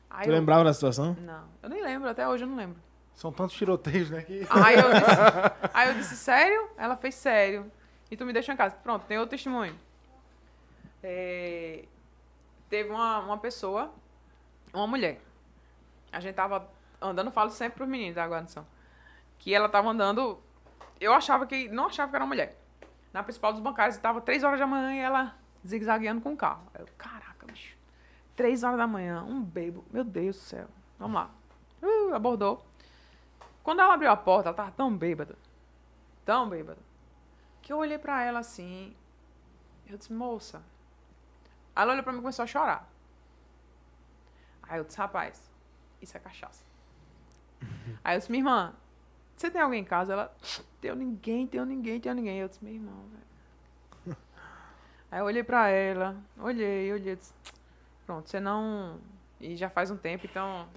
Aí 0.08 0.24
Tu 0.24 0.30
eu- 0.30 0.34
lembrava 0.34 0.64
da 0.64 0.72
situação? 0.74 1.16
Não, 1.20 1.44
eu 1.62 1.68
nem 1.68 1.82
lembro, 1.82 2.08
até 2.08 2.26
hoje 2.28 2.44
eu 2.44 2.48
não 2.48 2.56
lembro. 2.56 2.76
São 3.14 3.32
tantos 3.32 3.54
tiroteios, 3.56 4.10
né? 4.10 4.22
Que... 4.22 4.46
Aí 4.50 4.76
eu 4.76 4.90
disse, 4.92 5.70
aí 5.74 5.88
eu 5.88 5.94
disse, 5.94 6.16
sério? 6.16 6.70
Ela 6.76 6.96
fez 6.96 7.14
sério. 7.14 7.70
E 8.10 8.16
tu 8.16 8.24
me 8.24 8.32
deixou 8.32 8.52
em 8.52 8.56
casa. 8.56 8.74
Pronto, 8.82 9.04
tem 9.06 9.18
outro 9.18 9.30
testemunho. 9.30 9.78
É, 11.02 11.84
teve 12.68 12.90
uma, 12.90 13.20
uma 13.20 13.38
pessoa, 13.38 13.92
uma 14.72 14.86
mulher. 14.86 15.20
A 16.12 16.18
gente 16.20 16.34
tava 16.34 16.68
andando, 17.00 17.30
falo 17.30 17.50
sempre 17.50 17.76
pros 17.76 17.88
meninos 17.88 18.14
da 18.16 18.26
guarnição. 18.26 18.66
Que 19.38 19.54
ela 19.54 19.68
tava 19.68 19.88
andando. 19.90 20.38
Eu 21.00 21.14
achava 21.14 21.46
que. 21.46 21.68
Não 21.68 21.86
achava 21.86 22.10
que 22.10 22.16
era 22.16 22.24
uma 22.24 22.28
mulher. 22.28 22.56
Na 23.12 23.22
principal 23.22 23.52
dos 23.52 23.60
bancários, 23.60 23.96
tava 23.96 24.20
três 24.20 24.44
horas 24.44 24.60
da 24.60 24.66
manhã 24.66 24.94
e 24.94 24.98
ela 24.98 25.34
zigue-zagueando 25.66 26.20
com 26.20 26.34
o 26.34 26.36
carro. 26.36 26.62
Aí 26.74 26.82
Eu, 26.82 26.88
caraca, 26.96 27.46
bicho. 27.46 27.76
Três 28.36 28.62
horas 28.62 28.78
da 28.78 28.86
manhã, 28.86 29.22
um 29.22 29.42
bebo. 29.42 29.84
Meu 29.90 30.04
Deus 30.04 30.36
do 30.36 30.42
céu. 30.42 30.68
Vamos 30.98 31.14
lá. 31.14 31.30
Uh, 31.82 32.14
abordou. 32.14 32.64
Quando 33.62 33.80
ela 33.80 33.94
abriu 33.94 34.10
a 34.10 34.16
porta, 34.16 34.50
ela 34.50 34.56
tava 34.56 34.70
tão 34.70 34.94
bêbada. 34.94 35.36
Tão 36.24 36.48
bêbada. 36.48 36.78
Que 37.62 37.72
eu 37.72 37.78
olhei 37.78 37.98
pra 37.98 38.22
ela 38.22 38.38
assim. 38.38 38.94
Eu 39.86 39.98
disse, 39.98 40.12
moça. 40.12 40.62
Aí 41.74 41.82
ela 41.82 41.92
olhou 41.92 42.04
pra 42.04 42.12
mim 42.12 42.18
e 42.18 42.22
começou 42.22 42.42
a 42.44 42.46
chorar. 42.46 42.88
Aí 44.62 44.78
eu 44.78 44.84
disse, 44.84 44.98
rapaz, 44.98 45.50
isso 46.00 46.16
é 46.16 46.20
cachaça. 46.20 46.64
Aí 48.04 48.14
eu 48.14 48.18
disse, 48.18 48.30
minha 48.30 48.40
irmã, 48.40 48.74
você 49.36 49.50
tem 49.50 49.60
alguém 49.60 49.80
em 49.80 49.84
casa? 49.84 50.12
Ela, 50.12 50.36
tenho 50.80 50.94
ninguém, 50.94 51.46
tenho 51.46 51.64
ninguém, 51.64 52.00
tenho 52.00 52.14
ninguém. 52.14 52.38
Eu 52.38 52.48
disse, 52.48 52.64
meu 52.64 52.74
irmão, 52.74 53.04
velho. 54.06 54.16
Aí 55.10 55.20
eu 55.20 55.24
olhei 55.24 55.44
pra 55.44 55.68
ela, 55.68 56.16
olhei, 56.38 56.92
olhei, 56.92 57.16
disse, 57.16 57.34
pronto, 58.06 58.28
você 58.28 58.40
não. 58.40 58.98
E 59.40 59.56
já 59.56 59.70
faz 59.70 59.90
um 59.90 59.96
tempo, 59.96 60.26
então. 60.26 60.68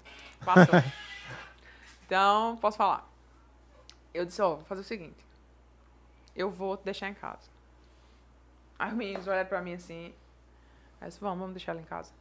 Passou. 0.43 0.75
então, 2.05 2.57
posso 2.57 2.77
falar. 2.77 3.09
Eu 4.13 4.25
disse, 4.25 4.41
ó, 4.41 4.55
vou 4.55 4.65
fazer 4.65 4.81
o 4.81 4.85
seguinte. 4.85 5.25
Eu 6.35 6.49
vou 6.51 6.77
te 6.77 6.83
deixar 6.83 7.09
em 7.09 7.13
casa. 7.13 7.49
Aí 8.77 8.89
os 8.89 8.95
meninos 8.95 9.27
olharam 9.27 9.47
pra 9.47 9.61
mim 9.61 9.73
assim. 9.73 10.13
Aí 10.99 11.07
eu 11.07 11.07
disse, 11.07 11.19
vamos, 11.19 11.39
vamos 11.39 11.53
deixar 11.53 11.71
ela 11.71 11.81
em 11.81 11.85
casa. 11.85 12.11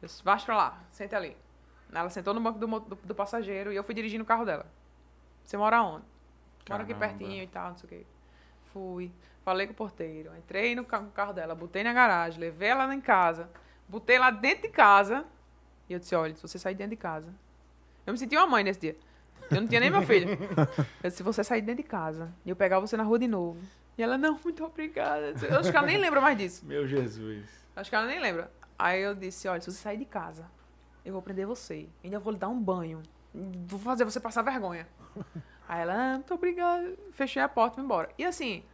Eu 0.00 0.06
disse, 0.06 0.22
baixa 0.22 0.46
pra 0.46 0.56
lá, 0.56 0.80
senta 0.90 1.16
ali. 1.16 1.36
Ela 1.92 2.10
sentou 2.10 2.34
no 2.34 2.40
banco 2.40 2.58
do, 2.58 2.66
do, 2.66 2.94
do 2.96 3.14
passageiro 3.14 3.72
e 3.72 3.76
eu 3.76 3.82
fui 3.82 3.94
dirigindo 3.94 4.22
o 4.22 4.26
carro 4.26 4.44
dela. 4.44 4.66
Você 5.44 5.56
mora 5.56 5.82
onde? 5.82 6.04
Mora 6.68 6.82
aqui 6.82 6.92
pertinho 6.94 7.42
e 7.42 7.46
tal, 7.46 7.70
não 7.70 7.76
sei 7.76 7.86
o 7.86 7.88
quê. 7.88 8.06
Fui, 8.72 9.10
falei 9.44 9.66
com 9.66 9.72
o 9.72 9.76
porteiro, 9.76 10.30
entrei 10.36 10.74
no 10.74 10.84
ca- 10.84 11.00
no 11.00 11.10
carro 11.10 11.32
dela, 11.32 11.54
botei 11.54 11.82
na 11.82 11.92
garagem, 11.92 12.38
levei 12.40 12.68
ela 12.68 12.94
em 12.94 13.00
casa, 13.00 13.48
botei 13.88 14.18
lá 14.18 14.30
dentro 14.30 14.62
de 14.62 14.68
casa 14.68 15.24
e 15.88 15.92
eu 15.94 15.98
disse, 15.98 16.14
olha, 16.14 16.34
se 16.34 16.42
você 16.42 16.58
sair 16.58 16.74
dentro 16.74 16.90
de 16.90 16.96
casa... 16.96 17.32
Eu 18.06 18.12
me 18.12 18.18
senti 18.18 18.34
uma 18.36 18.46
mãe 18.46 18.64
nesse 18.64 18.80
dia. 18.80 18.96
Eu 19.50 19.60
não 19.60 19.68
tinha 19.68 19.80
nem 19.80 19.90
meu 19.90 20.00
filho. 20.02 20.30
Eu 21.02 21.10
disse, 21.10 21.18
se 21.18 21.22
você 21.22 21.44
sair 21.44 21.60
dentro 21.60 21.82
de 21.82 21.88
casa 21.88 22.32
e 22.44 22.48
eu 22.50 22.56
pegar 22.56 22.78
você 22.80 22.96
na 22.96 23.02
rua 23.02 23.18
de 23.18 23.28
novo. 23.28 23.58
E 23.98 24.02
ela, 24.02 24.16
não, 24.16 24.38
muito 24.42 24.64
obrigada. 24.64 25.34
Eu 25.46 25.58
acho 25.58 25.70
que 25.70 25.76
ela 25.76 25.86
nem 25.86 25.98
lembra 25.98 26.18
mais 26.20 26.36
disso. 26.38 26.64
Meu 26.64 26.86
Jesus. 26.86 27.44
Acho 27.76 27.90
que 27.90 27.96
ela 27.96 28.06
nem 28.06 28.18
lembra. 28.20 28.50
Aí 28.78 29.02
eu 29.02 29.14
disse, 29.14 29.46
olha, 29.48 29.60
se 29.60 29.70
você 29.70 29.78
sair 29.78 29.98
de 29.98 30.04
casa, 30.06 30.46
eu 31.04 31.12
vou 31.12 31.20
prender 31.20 31.46
você. 31.46 31.86
Ainda 32.02 32.18
vou 32.18 32.32
lhe 32.32 32.38
dar 32.38 32.48
um 32.48 32.58
banho. 32.58 33.02
Vou 33.34 33.78
fazer 33.78 34.04
você 34.04 34.18
passar 34.20 34.40
vergonha. 34.42 34.86
Aí 35.68 35.82
ela, 35.82 35.92
ah, 35.92 36.14
muito 36.14 36.32
obrigada. 36.32 36.96
Fechei 37.12 37.42
a 37.42 37.48
porta 37.48 37.78
e 37.78 37.84
embora. 37.84 38.08
E 38.16 38.24
assim, 38.24 38.64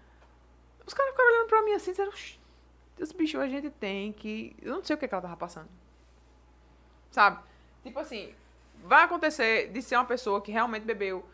os 0.86 0.94
caras 0.94 1.10
ficaram 1.10 1.30
olhando 1.34 1.48
pra 1.48 1.62
mim 1.62 1.72
assim, 1.72 1.90
"Oxi, 2.02 2.38
os 3.00 3.10
bichos 3.10 3.40
a 3.40 3.48
gente 3.48 3.68
tem 3.68 4.12
que... 4.12 4.56
Eu 4.62 4.76
não 4.76 4.84
sei 4.84 4.94
o 4.94 4.98
que, 4.98 5.08
que 5.08 5.12
ela 5.14 5.22
tava 5.22 5.36
passando. 5.36 5.68
Sabe? 7.10 7.42
Tipo 7.82 7.98
assim, 7.98 8.32
vai 8.84 9.02
acontecer 9.02 9.72
de 9.72 9.82
ser 9.82 9.96
uma 9.96 10.04
pessoa 10.04 10.40
que 10.40 10.52
realmente 10.52 10.84
bebeu, 10.84 11.24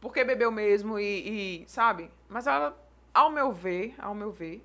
porque 0.00 0.22
bebeu 0.22 0.52
mesmo 0.52 0.98
e, 0.98 1.62
e, 1.62 1.68
sabe? 1.68 2.08
Mas 2.28 2.46
ela, 2.46 2.76
ao 3.12 3.30
meu 3.30 3.50
ver, 3.52 3.96
ao 3.98 4.14
meu 4.14 4.30
ver, 4.30 4.64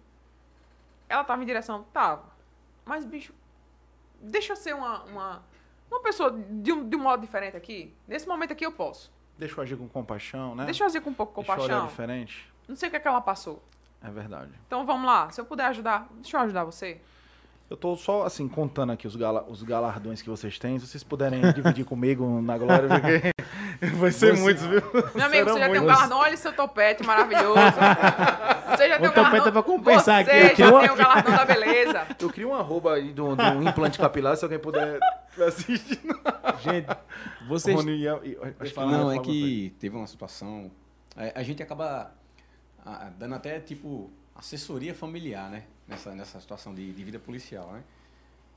ela 1.07 1.23
tava 1.23 1.41
em 1.41 1.45
direção, 1.45 1.83
tava. 1.91 2.29
Mas, 2.85 3.03
bicho, 3.03 3.33
deixa 4.21 4.53
eu 4.53 4.57
ser 4.57 4.75
uma, 4.75 5.03
uma, 5.05 5.43
uma 5.89 6.01
pessoa 6.01 6.31
de 6.31 6.71
um, 6.71 6.87
de 6.87 6.95
um 6.95 6.99
modo 6.99 7.21
diferente 7.21 7.57
aqui. 7.57 7.93
Nesse 8.07 8.27
momento 8.27 8.53
aqui 8.53 8.65
eu 8.65 8.71
posso. 8.71 9.11
Deixa 9.39 9.55
eu 9.57 9.63
agir 9.63 9.77
com 9.77 9.87
compaixão, 9.87 10.53
né? 10.53 10.65
Deixa 10.65 10.83
eu 10.83 10.87
agir 10.87 11.01
com 11.01 11.09
um 11.11 11.13
pouco 11.13 11.41
de 11.41 11.47
Deixa 11.47 11.51
eu 11.61 11.63
olhar 11.63 11.75
compaixão. 11.75 11.87
diferente. 11.87 12.51
Não 12.67 12.75
sei 12.75 12.87
o 12.87 12.91
que, 12.91 12.97
é 12.97 12.99
que 12.99 13.07
ela 13.07 13.21
passou. 13.21 13.63
É 14.03 14.09
verdade. 14.11 14.51
Então 14.67 14.85
vamos 14.85 15.05
lá, 15.07 15.29
se 15.31 15.39
eu 15.39 15.45
puder 15.45 15.65
ajudar, 15.67 16.07
deixa 16.15 16.35
eu 16.37 16.41
ajudar 16.41 16.65
você. 16.65 16.99
Eu 17.69 17.77
tô 17.77 17.95
só, 17.95 18.23
assim, 18.25 18.47
contando 18.47 18.91
aqui 18.91 19.05
os, 19.05 19.15
gala- 19.15 19.45
os 19.47 19.61
galardões 19.61 20.21
que 20.23 20.29
vocês 20.29 20.57
têm. 20.57 20.79
Se 20.79 20.87
vocês 20.87 21.03
puderem 21.03 21.39
dividir 21.53 21.85
comigo 21.85 22.41
na 22.41 22.57
glória, 22.57 22.89
porque 22.89 23.31
vai 23.97 24.11
ser 24.11 24.33
Você- 24.35 24.41
muitos, 24.41 24.63
viu? 24.65 24.81
Meu 25.13 25.25
amigo, 25.25 25.29
Serão 25.29 25.53
você 25.53 25.59
já 25.59 25.65
tem 25.69 25.79
um 25.79 25.83
muitos. 25.83 25.85
galardão, 25.87 26.17
olha 26.17 26.37
seu 26.37 26.51
topete 26.53 27.05
maravilhoso. 27.05 27.53
Você 28.75 28.87
já 28.89 28.97
tem 28.97 29.07
O 29.07 29.11
um 29.11 29.13
topete 29.13 29.15
galardão. 29.15 29.47
é 29.47 29.51
pra 29.51 29.63
compensar 29.63 30.25
você 30.25 30.31
aqui. 30.31 30.55
já 30.63 30.79
tem 30.79 30.89
o 30.89 30.95
galardão 30.95 31.31
da 31.35 31.45
beleza. 31.45 32.07
Eu 32.19 32.29
queria 32.31 32.47
um 32.47 32.55
arroba 32.55 32.95
aí 32.95 33.13
do, 33.13 33.35
do 33.35 33.63
implante 33.69 33.99
capilar, 33.99 34.35
se 34.35 34.43
alguém 34.43 34.59
puder 34.59 34.99
assistir. 35.47 35.99
Gente, 36.61 36.87
vocês. 37.47 37.75
Rony 37.75 37.85
que 37.85 37.91
ele 37.93 38.03
ia 38.03 38.85
Não, 38.87 39.11
é 39.11 39.19
que 39.19 39.75
teve 39.79 39.95
uma 39.95 40.07
situação. 40.07 40.71
A, 41.15 41.39
a 41.39 41.43
gente 41.43 41.61
acaba 41.61 42.11
ah, 42.85 43.09
dando 43.17 43.35
até 43.35 43.59
tipo 43.59 44.11
assessoria 44.39 44.93
familiar, 44.95 45.49
né? 45.49 45.65
Nessa, 45.87 46.13
nessa 46.15 46.39
situação 46.39 46.73
de, 46.73 46.91
de 46.93 47.03
vida 47.03 47.19
policial, 47.19 47.71
né? 47.73 47.83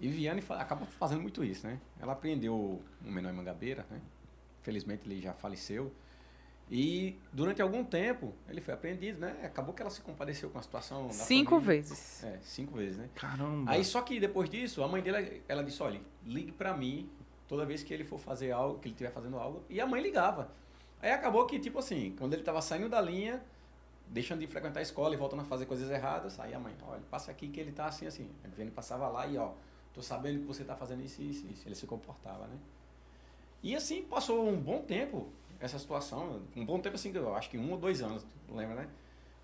E 0.01 0.09
Viane 0.09 0.41
fa- 0.41 0.57
acaba 0.61 0.85
fazendo 0.87 1.21
muito 1.23 1.45
isso, 1.45 1.67
né? 1.67 1.79
Ela 2.01 2.13
apreendeu 2.13 2.83
um 3.05 3.11
menor 3.11 3.31
em 3.31 3.37
Mangabeira, 3.37 3.87
né? 3.91 4.01
Felizmente 4.63 5.09
ele 5.09 5.21
já 5.21 5.33
faleceu. 5.33 5.93
E 6.71 7.17
durante 7.33 7.61
algum 7.61 7.85
tempo 7.85 8.33
ele 8.49 8.61
foi 8.61 8.73
apreendido, 8.75 9.19
né? 9.21 9.37
Acabou 9.45 9.75
que 9.75 9.83
ela 9.83 9.91
se 9.91 10.01
compadeceu 10.01 10.49
com 10.51 10.59
a 10.59 10.63
situação. 10.63 11.07
da 11.09 11.13
Cinco 11.13 11.57
família. 11.57 11.75
vezes. 11.83 12.25
É, 12.25 12.39
cinco 12.43 12.77
vezes, 12.77 12.97
né? 12.99 13.09
Caramba. 13.15 13.71
Aí 13.71 13.85
só 13.85 14.01
que 14.03 14.19
depois 14.21 14.49
disso, 14.49 14.83
a 14.83 14.89
mãe 14.89 15.03
dele, 15.03 15.43
ela 15.49 15.63
disse, 15.63 15.83
olha, 15.83 16.01
ligue 16.25 16.53
pra 16.53 16.77
mim 16.77 17.09
toda 17.49 17.67
vez 17.67 17.83
que 17.83 17.93
ele 17.93 18.05
for 18.05 18.19
fazer 18.19 18.53
algo, 18.53 18.79
que 18.79 18.89
ele 18.89 18.95
estiver 18.95 19.11
fazendo 19.13 19.37
algo. 19.39 19.63
E 19.69 19.81
a 19.81 19.87
mãe 19.87 20.01
ligava. 20.03 20.51
Aí 21.01 21.11
acabou 21.11 21.45
que, 21.47 21.59
tipo 21.59 21.79
assim, 21.79 22.15
quando 22.19 22.33
ele 22.35 22.43
tava 22.43 22.63
saindo 22.63 22.89
da 22.89 23.01
linha, 23.01 23.43
deixando 24.13 24.41
de 24.41 24.47
frequentar 24.47 24.79
a 24.81 24.83
escola 24.83 25.15
e 25.15 25.17
voltando 25.17 25.41
a 25.41 25.45
fazer 25.45 25.67
coisas 25.67 25.91
erradas, 25.91 26.39
aí 26.39 26.53
a 26.55 26.59
mãe, 26.61 26.75
olha, 26.87 27.01
passa 27.11 27.31
aqui 27.31 27.49
que 27.49 27.59
ele 27.59 27.73
tá 27.73 27.87
assim, 27.87 28.07
assim. 28.07 28.29
Ele 28.59 28.71
passava 28.71 29.09
lá 29.09 29.27
e, 29.27 29.37
ó, 29.39 29.53
tô 29.95 30.03
sabendo 30.03 30.41
que 30.41 30.47
você 30.47 30.63
tá 30.65 30.77
fazendo 30.77 31.03
isso, 31.03 31.21
isso, 31.23 31.47
isso. 31.51 31.67
Ele 31.67 31.75
se 31.75 31.87
comportava, 31.87 32.47
né? 32.47 32.57
E 33.63 33.75
assim, 33.75 34.03
passou 34.03 34.49
um 34.49 34.57
bom 34.61 34.83
tempo 34.83 35.29
essa 35.59 35.79
situação. 35.79 36.43
Um 36.55 36.65
bom 36.67 36.79
tempo, 36.79 36.95
assim, 36.97 37.11
eu 37.15 37.35
acho 37.35 37.49
que 37.49 37.57
um 37.57 37.71
ou 37.73 37.79
dois 37.79 38.03
anos, 38.03 38.25
lembra, 38.51 38.75
né? 38.75 38.89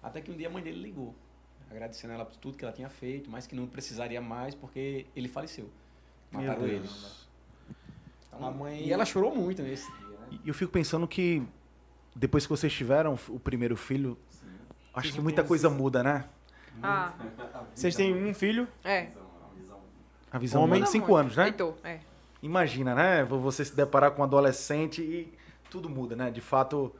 Até 0.02 0.20
que 0.20 0.30
um 0.30 0.36
dia 0.36 0.48
a 0.48 0.50
mãe 0.50 0.62
dele 0.62 0.80
ligou, 0.82 1.14
agradecendo 1.70 2.12
ela 2.12 2.24
por 2.24 2.36
tudo 2.36 2.56
que 2.58 2.64
ela 2.64 2.72
tinha 2.74 2.88
feito, 2.90 3.30
mas 3.30 3.46
que 3.46 3.54
não 3.56 3.66
precisaria 3.66 4.20
mais 4.20 4.54
porque 4.54 5.06
ele 5.16 5.28
faleceu. 5.28 5.70
Mataram 6.30 6.66
ele. 6.66 6.88
Então, 8.28 8.46
A 8.46 8.50
mãe- 8.50 8.82
E 8.86 8.92
ela 8.92 9.04
chorou 9.04 9.34
muito 9.34 9.62
nesse 9.62 9.90
dia, 9.98 10.08
né? 10.08 10.38
E 10.44 10.48
eu 10.48 10.54
fico 10.54 10.70
pensando 10.70 11.06
que 11.08 11.42
depois 12.14 12.44
que 12.44 12.50
vocês 12.50 12.72
tiveram 12.72 13.18
o 13.28 13.38
primeiro 13.40 13.76
filho, 13.76 14.18
acho 14.98 15.12
que 15.12 15.20
muita 15.20 15.42
coisa 15.44 15.70
muda, 15.70 16.02
né? 16.02 16.24
Ah, 16.82 17.12
Vocês 17.74 17.94
têm 17.96 18.14
um 18.14 18.34
filho? 18.34 18.68
é. 18.84 19.08
A 20.30 20.38
visão 20.38 20.62
Homem. 20.62 20.84
Cinco 20.84 21.16
anos, 21.16 21.34
né? 21.36 21.46
Heitor, 21.46 21.74
é. 21.82 22.00
Imagina, 22.42 22.94
né? 22.94 23.24
Você 23.24 23.64
se 23.64 23.74
deparar 23.74 24.10
com 24.10 24.20
um 24.20 24.24
adolescente 24.24 25.00
e 25.02 25.32
tudo 25.70 25.88
muda, 25.88 26.14
né? 26.14 26.30
De 26.30 26.40
fato, 26.40 26.94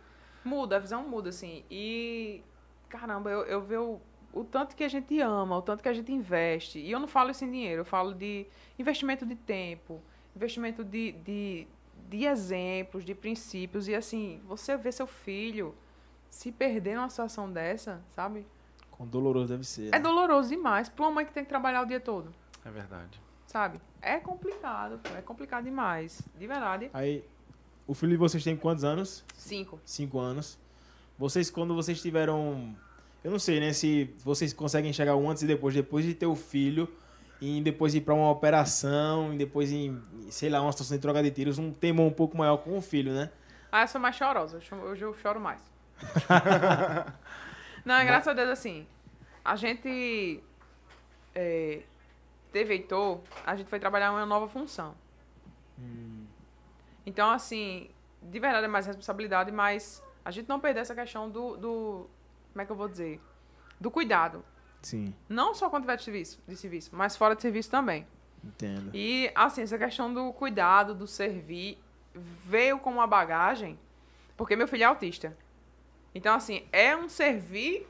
Muda, 0.45 0.77
a 0.77 0.79
visão 0.79 1.07
muda, 1.07 1.29
assim. 1.29 1.63
E 1.71 2.43
caramba, 2.89 3.31
eu, 3.31 3.43
eu 3.43 3.61
vejo 3.61 3.83
o, 3.83 4.01
o 4.33 4.45
tanto 4.45 4.75
que 4.75 4.83
a 4.83 4.89
gente 4.89 5.21
ama, 5.21 5.59
o 5.59 5.63
tanto 5.63 5.83
que 5.83 5.89
a 5.89 5.93
gente 5.93 6.11
investe. 6.11 6.79
E 6.79 6.91
eu 6.91 6.99
não 6.99 7.07
falo 7.07 7.31
isso 7.31 7.45
em 7.45 7.51
dinheiro, 7.51 7.83
eu 7.83 7.85
falo 7.85 8.15
de 8.15 8.47
investimento 8.79 9.27
de 9.27 9.35
tempo, 9.35 10.01
investimento 10.35 10.83
de, 10.83 11.13
de, 11.13 11.67
de 12.09 12.25
exemplos, 12.25 13.05
de 13.05 13.15
princípios. 13.15 13.89
E 13.89 13.95
assim, 13.95 14.41
você 14.47 14.75
vê 14.77 14.91
seu 14.91 15.07
filho 15.07 15.75
se 16.31 16.53
perder 16.53 16.97
numa 16.97 17.09
situação 17.11 17.51
dessa, 17.51 18.01
sabe? 18.15 18.47
Com 18.91 19.07
doloroso 19.07 19.49
deve 19.49 19.65
ser. 19.65 19.89
É 19.89 19.93
né? 19.93 20.01
doloroso 20.01 20.49
demais 20.49 20.89
pra 20.89 21.05
uma 21.05 21.11
mãe 21.13 21.27
que 21.27 21.33
tem 21.33 21.43
que 21.45 21.49
trabalhar 21.49 21.83
o 21.83 21.87
dia 21.87 22.01
todo, 22.01 22.33
É 22.65 22.71
verdade. 22.71 23.21
sabe? 23.47 23.81
É 24.03 24.19
complicado, 24.19 24.99
pô, 25.03 25.15
é 25.17 25.23
complicado 25.23 25.65
demais. 25.65 26.21
De 26.39 26.47
verdade. 26.47 26.91
Aí, 26.93 27.25
o 27.87 27.95
filho 27.95 28.13
de 28.13 28.19
vocês 28.19 28.43
tem 28.45 28.57
quantos 28.57 28.85
anos? 28.85 29.25
Cinco. 29.35 29.81
Cinco 29.85 30.19
anos. 30.19 30.59
Vocês, 31.19 31.51
quando 31.51 31.75
vocês 31.75 32.01
tiveram. 32.01 32.75
Eu 33.25 33.31
não 33.33 33.39
sei, 33.39 33.59
né? 33.59 33.73
Se 33.73 34.05
vocês 34.25 34.53
conseguem 34.53 34.93
chegar 34.93 35.17
um 35.17 35.29
antes 35.29 35.43
e 35.43 35.47
depois, 35.47 35.75
depois 35.75 36.05
de 36.05 36.15
ter 36.15 36.27
o 36.27 36.37
filho, 36.37 36.89
e 37.41 37.61
depois 37.61 37.95
ir 37.95 38.03
pra 38.03 38.15
uma 38.15 38.31
operação, 38.31 39.35
e 39.35 39.39
depois 39.39 39.73
em, 39.73 40.01
sei 40.31 40.49
lá, 40.49 40.61
uma 40.63 40.71
situação 40.71 40.97
de 40.97 41.01
troca 41.01 41.23
de 41.23 41.31
tiros, 41.33 41.59
um 41.59 41.73
temor 41.73 42.07
um 42.07 42.13
pouco 42.13 42.37
maior 42.37 42.59
com 42.59 42.77
o 42.79 42.81
filho, 42.81 43.13
né? 43.13 43.31
Ah, 43.73 43.83
eu 43.83 43.89
sou 43.89 44.01
mais 44.01 44.15
chorosa. 44.17 44.61
Hoje 44.85 45.03
eu 45.05 45.13
choro 45.15 45.41
mais. 45.41 45.61
Não, 47.85 48.05
graças 48.05 48.29
a 48.29 48.33
Deus, 48.33 48.51
assim, 48.51 48.87
a 49.45 49.57
gente 49.57 50.43
é, 51.35 51.83
teve 52.53 52.75
Heitor, 52.75 53.21
a 53.47 53.57
gente 53.57 53.69
foi 53.69 53.79
trabalhar 53.79 54.11
uma 54.11 54.27
nova 54.27 54.49
função. 54.49 54.95
Então, 57.07 57.31
assim, 57.31 57.89
de 58.23 58.39
verdade 58.39 58.65
é 58.65 58.69
mais 58.69 58.87
responsabilidade, 58.87 59.51
mas 59.51 60.03
a 60.25 60.31
gente 60.31 60.49
não 60.49 60.61
perder 60.61 60.81
essa 60.81 60.95
questão 60.95 61.31
do, 61.31 61.57
do 61.57 62.11
como 62.53 62.63
é 62.63 62.67
que 62.67 62.73
eu 62.73 62.77
vou 62.77 62.89
dizer? 62.89 63.21
Do 63.81 63.91
cuidado. 63.91 64.45
Sim, 64.83 65.13
Não 65.29 65.55
só 65.55 65.69
quando 65.69 65.83
tiver 65.83 65.97
de 65.97 66.05
serviço, 66.05 66.41
de 66.47 66.57
serviço, 66.57 66.91
mas 66.93 67.17
fora 67.17 67.35
de 67.35 67.43
serviço 67.43 67.71
também. 67.71 68.07
entendo. 68.45 68.91
E, 68.95 69.31
assim, 69.35 69.63
essa 69.63 69.77
questão 69.77 70.13
do 70.13 70.33
cuidado, 70.33 70.95
do 70.95 71.07
servir, 71.07 71.79
veio 72.15 72.79
como 72.79 72.99
uma 72.99 73.07
bagagem, 73.07 73.79
porque 74.37 74.55
meu 74.55 74.69
filho 74.69 74.85
é 74.85 74.87
autista. 74.87 75.37
Então, 76.15 76.35
assim, 76.35 76.65
é 76.73 76.97
um 76.97 77.09
servir 77.09 77.87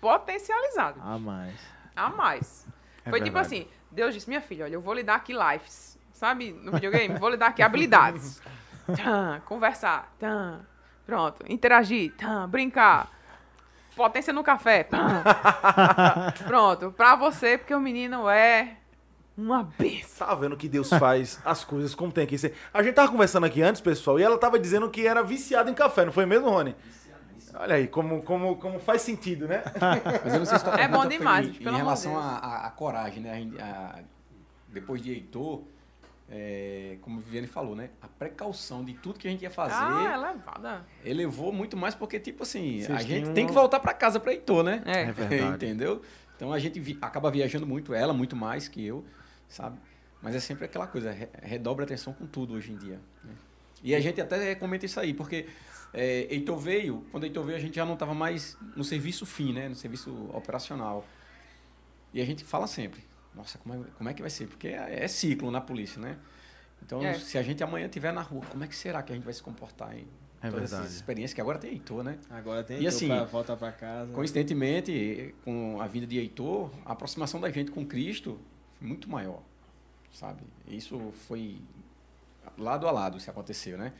potencializado, 0.00 1.00
A 1.02 1.18
mais. 1.18 1.54
a 1.94 2.08
mais. 2.10 2.66
É 3.04 3.10
Foi 3.10 3.20
tipo 3.20 3.34
verdade. 3.34 3.62
assim, 3.62 3.68
Deus 3.90 4.14
disse, 4.14 4.28
minha 4.28 4.40
filha, 4.40 4.64
olha, 4.64 4.74
eu 4.74 4.80
vou 4.80 4.94
lhe 4.94 5.02
dar 5.02 5.16
aqui 5.16 5.32
lives, 5.32 5.98
sabe, 6.12 6.52
no 6.52 6.72
videogame, 6.72 7.18
vou 7.18 7.28
lhe 7.28 7.36
dar 7.36 7.48
aqui 7.48 7.62
habilidades. 7.62 8.40
Tã, 8.96 9.40
conversar, 9.46 10.12
tã, 10.18 10.66
pronto, 11.06 11.44
interagir, 11.48 12.12
tã, 12.16 12.48
brincar, 12.48 13.08
potência 13.94 14.32
no 14.32 14.42
café, 14.42 14.82
tã. 14.82 15.22
pronto, 16.44 16.90
pra 16.90 17.14
você, 17.14 17.56
porque 17.56 17.72
o 17.74 17.78
menino 17.78 18.28
é 18.28 18.78
uma 19.36 19.62
benção. 19.62 20.26
Tá 20.26 20.34
vendo 20.34 20.56
que 20.56 20.68
Deus 20.68 20.88
faz 20.90 21.40
as 21.44 21.62
coisas 21.62 21.94
como 21.94 22.10
tem 22.10 22.26
que 22.26 22.36
ser. 22.36 22.54
A 22.74 22.82
gente 22.82 22.94
tava 22.94 23.12
conversando 23.12 23.46
aqui 23.46 23.62
antes, 23.62 23.80
pessoal, 23.80 24.18
e 24.18 24.24
ela 24.24 24.36
tava 24.36 24.58
dizendo 24.58 24.90
que 24.90 25.06
era 25.06 25.22
viciada 25.22 25.70
em 25.70 25.74
café, 25.74 26.04
não 26.04 26.12
foi 26.12 26.26
mesmo, 26.26 26.50
Rony? 26.50 26.74
Olha 27.54 27.74
aí, 27.76 27.86
como, 27.88 28.22
como, 28.22 28.56
como 28.56 28.78
faz 28.80 29.02
sentido, 29.02 29.46
né? 29.48 29.62
Mas 30.24 30.32
eu 30.34 30.38
não 30.40 30.46
sei 30.46 30.58
se 30.58 30.64
tua 30.64 30.80
É 30.80 30.86
bom 30.88 31.00
foi 31.00 31.08
demais, 31.08 31.48
em, 31.48 31.52
pelo 31.54 31.74
em 31.74 31.78
relação 31.78 32.18
à 32.18 32.70
coragem, 32.76 33.22
né? 33.22 33.46
A 33.58 33.64
a- 33.64 33.98
depois 34.68 35.02
de 35.02 35.10
Heitor, 35.10 35.62
é, 36.30 36.96
como 37.00 37.18
a 37.18 37.22
Viviane 37.22 37.46
falou, 37.48 37.74
né? 37.74 37.90
A 38.00 38.06
precaução 38.06 38.84
de 38.84 38.94
tudo 38.94 39.18
que 39.18 39.26
a 39.26 39.30
gente 39.30 39.42
ia 39.42 39.50
fazer 39.50 39.74
Ah, 39.76 40.12
é 40.12 40.16
levada. 40.16 40.86
elevou 41.04 41.52
muito 41.52 41.76
mais 41.76 41.94
porque, 41.94 42.20
tipo 42.20 42.44
assim, 42.44 42.80
Vocês 42.82 42.98
a 42.98 43.02
gente 43.02 43.30
um- 43.30 43.34
tem 43.34 43.46
que 43.46 43.52
voltar 43.52 43.80
pra 43.80 43.92
casa 43.92 44.20
pra 44.20 44.32
Heitor, 44.32 44.62
né? 44.62 44.82
É. 44.86 45.02
É 45.02 45.12
verdade. 45.12 45.54
Entendeu? 45.66 46.02
Então 46.36 46.52
a 46.52 46.58
gente 46.58 46.78
vi- 46.78 46.98
acaba 47.02 47.30
viajando 47.30 47.66
muito, 47.66 47.92
ela 47.92 48.12
muito 48.14 48.36
mais 48.36 48.68
que 48.68 48.86
eu, 48.86 49.04
sabe? 49.48 49.76
Mas 50.22 50.34
é 50.36 50.40
sempre 50.40 50.66
aquela 50.66 50.86
coisa, 50.86 51.10
re- 51.10 51.28
redobra 51.42 51.84
atenção 51.84 52.12
com 52.12 52.26
tudo 52.26 52.54
hoje 52.54 52.70
em 52.72 52.76
dia. 52.76 53.00
né? 53.24 53.32
E 53.82 53.94
a 53.94 54.00
gente 54.00 54.20
até 54.20 54.54
comenta 54.54 54.84
isso 54.86 55.00
aí, 55.00 55.12
porque 55.14 55.48
é, 55.92 56.26
Heitor 56.32 56.58
veio, 56.58 57.04
quando 57.10 57.24
Heitor 57.24 57.44
veio 57.44 57.56
a 57.58 57.60
gente 57.60 57.74
já 57.76 57.84
não 57.84 57.94
estava 57.94 58.14
mais 58.14 58.56
no 58.76 58.84
serviço 58.84 59.24
fim, 59.26 59.52
né? 59.52 59.68
No 59.68 59.74
serviço 59.74 60.10
operacional. 60.32 61.04
E 62.12 62.20
a 62.20 62.24
gente 62.24 62.44
fala 62.44 62.66
sempre, 62.66 63.02
nossa, 63.34 63.58
como 63.58 63.74
é, 63.74 63.78
como 63.96 64.08
é 64.08 64.14
que 64.14 64.20
vai 64.22 64.30
ser? 64.30 64.46
Porque 64.48 64.68
é, 64.68 65.04
é 65.04 65.08
ciclo 65.08 65.50
na 65.50 65.60
polícia, 65.60 66.00
né? 66.00 66.16
Então, 66.82 67.02
É. 67.04 67.14
se 67.14 67.36
a 67.38 67.42
gente 67.42 67.62
amanhã 67.62 67.86
estiver 67.86 68.12
na 68.12 68.22
rua, 68.22 68.42
como 68.50 68.64
é 68.64 68.66
que 68.66 68.74
será 68.74 69.02
que 69.02 69.12
a 69.12 69.14
gente 69.14 69.24
vai 69.24 69.34
se 69.34 69.42
comportar 69.42 69.94
em 69.96 70.06
É 70.42 70.48
todas 70.48 70.70
verdade. 70.70 70.82
essas 70.84 70.94
experiências 70.96 71.34
que 71.34 71.40
agora 71.40 71.58
tem 71.58 71.72
Heitor, 71.72 72.02
né? 72.02 72.18
Agora 72.30 72.64
tem 72.64 72.78
E 72.78 72.80
que 72.80 72.86
assim, 72.86 73.06
pra 73.08 73.24
voltar 73.24 73.56
pra 73.56 73.70
casa. 73.70 74.12
Coincidentemente, 74.12 75.34
com 75.44 75.80
a 75.80 75.86
vida 75.86 76.06
de 76.06 76.18
Heitor, 76.18 76.70
a 76.84 76.92
aproximação 76.92 77.38
da 77.40 77.50
gente 77.50 77.70
com 77.70 77.84
Cristo 77.84 78.40
foi 78.78 78.88
muito 78.88 79.08
maior, 79.10 79.42
sabe? 80.10 80.42
Isso 80.66 81.12
foi 81.28 81.58
lado 82.56 82.88
a 82.88 82.90
lado, 82.90 83.20
se 83.20 83.28
aconteceu, 83.30 83.76
né? 83.76 83.92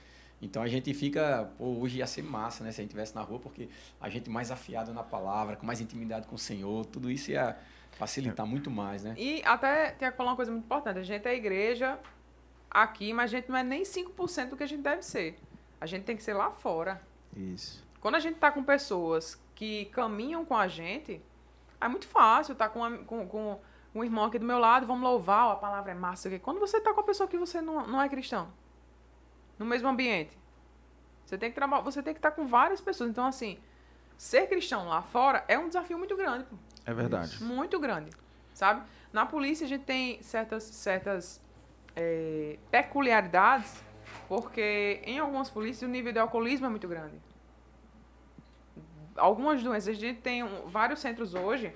Então 0.43 0.63
a 0.63 0.67
gente 0.69 0.93
fica, 0.95 1.51
pô, 1.59 1.65
hoje 1.81 1.99
ia 1.99 2.07
ser 2.07 2.23
massa, 2.23 2.65
né? 2.65 2.73
Se 2.73 2.81
a 2.81 2.83
gente 2.83 2.91
estivesse 2.91 3.15
na 3.15 3.21
rua, 3.23 3.39
porque 3.39 3.69
a 4.01 4.09
gente 4.09 4.31
mais 4.31 4.51
afiado 4.51 4.93
na 4.95 5.03
palavra, 5.03 5.57
com 5.57 5.67
mais 5.67 5.81
intimidade 5.81 6.27
com 6.27 6.35
o 6.35 6.39
Senhor, 6.39 6.87
tudo 6.87 7.11
isso 7.11 7.31
ia 7.31 7.57
facilitar 7.93 8.47
muito 8.47 8.71
mais, 8.71 9.05
né? 9.05 9.15
E 9.19 9.43
até 9.45 9.91
tem 9.91 10.11
que 10.11 10.17
falar 10.17 10.31
uma 10.31 10.37
coisa 10.37 10.51
muito 10.51 10.65
importante. 10.65 10.99
A 10.99 11.03
gente 11.03 11.27
é 11.29 11.35
igreja 11.35 11.99
aqui, 12.71 13.13
mas 13.13 13.31
a 13.33 13.37
gente 13.37 13.49
não 13.51 13.57
é 13.59 13.63
nem 13.63 13.83
5% 13.83 14.49
do 14.51 14.57
que 14.57 14.63
a 14.63 14.67
gente 14.67 14.83
deve 14.83 15.03
ser. 15.03 15.39
A 15.81 15.87
gente 15.87 16.05
tem 16.05 16.17
que 16.17 16.23
ser 16.23 16.35
lá 16.35 16.51
fora. 16.51 17.01
Isso. 17.37 17.85
Quando 18.01 18.15
a 18.15 18.21
gente 18.21 18.37
tá 18.39 18.51
com 18.51 18.63
pessoas 18.63 19.39
que 19.55 19.87
caminham 19.87 20.45
com 20.45 20.57
a 20.57 20.69
gente, 20.69 21.21
é 21.81 21.89
muito 21.89 22.07
fácil 22.09 22.53
estar 22.53 22.69
com, 22.71 22.83
a- 22.83 22.99
com, 22.99 23.27
com 23.27 23.59
um 23.95 24.03
irmão 24.05 24.25
aqui 24.25 24.39
do 24.39 24.45
meu 24.47 24.59
lado, 24.59 24.87
vamos 24.87 25.03
louvar, 25.03 25.49
ó, 25.49 25.53
a 25.53 25.57
palavra 25.57 25.93
é 25.93 25.95
massa. 25.95 26.23
sei 26.23 26.31
o 26.31 26.35
quê. 26.35 26.39
Quando 26.43 26.59
você 26.61 26.81
tá 26.81 26.95
com 26.95 27.01
a 27.01 27.05
pessoa 27.05 27.29
que 27.29 27.37
você 27.37 27.61
não, 27.61 27.87
não 27.87 28.01
é 28.01 28.09
cristão, 28.09 28.49
no 29.61 29.67
mesmo 29.67 29.87
ambiente, 29.89 30.37
você 31.25 31.37
tem 31.39 31.51
que 31.51 31.55
trabalhar, 31.55 31.83
você 31.83 32.03
tem 32.03 32.13
que 32.15 32.19
estar 32.19 32.33
com 32.33 32.47
várias 32.47 32.81
pessoas. 32.81 33.11
Então, 33.11 33.27
assim, 33.27 33.59
ser 34.17 34.49
cristão 34.49 34.89
lá 34.89 35.03
fora 35.03 35.45
é 35.47 35.57
um 35.59 35.69
desafio 35.69 35.97
muito 35.99 36.17
grande. 36.17 36.45
pô. 36.45 36.57
É 36.87 36.93
verdade. 36.95 37.41
Muito 37.45 37.79
grande, 37.79 38.11
sabe? 38.55 38.83
Na 39.13 39.27
polícia 39.27 39.67
a 39.67 39.69
gente 39.69 39.85
tem 39.85 40.21
certas, 40.23 40.65
certas 40.65 41.41
é, 41.95 42.59
peculiaridades, 42.71 43.85
porque 44.29 45.01
em 45.05 45.19
algumas 45.19 45.51
polícias 45.51 45.83
o 45.89 45.93
nível 45.93 46.13
de 46.13 46.19
alcoolismo 46.19 46.67
é 46.67 46.69
muito 46.71 46.89
grande. 46.89 47.21
Algumas 49.17 49.63
doenças, 49.63 49.89
a 49.89 50.01
gente 50.01 50.21
tem 50.21 50.43
um- 50.43 50.67
vários 50.69 51.01
centros 51.01 51.35
hoje, 51.35 51.75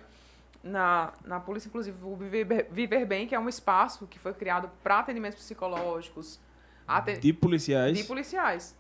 na, 0.63 1.13
na 1.25 1.39
polícia, 1.39 1.69
inclusive 1.69 1.99
o 2.03 2.17
Viver, 2.17 2.67
Viver 2.71 3.05
Bem, 3.05 3.27
que 3.27 3.35
é 3.35 3.39
um 3.39 3.49
espaço 3.49 4.07
que 4.07 4.19
foi 4.19 4.33
criado 4.33 4.71
para 4.83 5.01
atendimentos 5.01 5.39
psicológicos, 5.39 6.41
aten- 6.87 7.19
De 7.21 7.33
policiais. 7.33 7.97
de 7.97 8.05
policiais, 8.05 8.75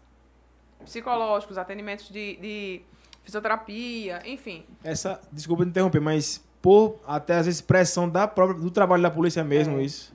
psicológicos, 0.85 1.57
atendimentos 1.59 2.09
de, 2.09 2.37
de 2.37 2.81
fisioterapia, 3.23 4.23
enfim. 4.27 4.65
Essa, 4.83 5.21
desculpa 5.33 5.65
te 5.65 5.71
interromper, 5.71 6.01
mas 6.01 6.45
por 6.61 6.99
até 7.07 7.37
às 7.37 7.47
vezes 7.47 7.61
pressão 7.61 8.09
da 8.09 8.27
própria, 8.29 8.59
do 8.59 8.71
trabalho 8.71 9.03
da 9.03 9.11
polícia 9.11 9.43
mesmo, 9.45 9.81
isso. 9.81 10.15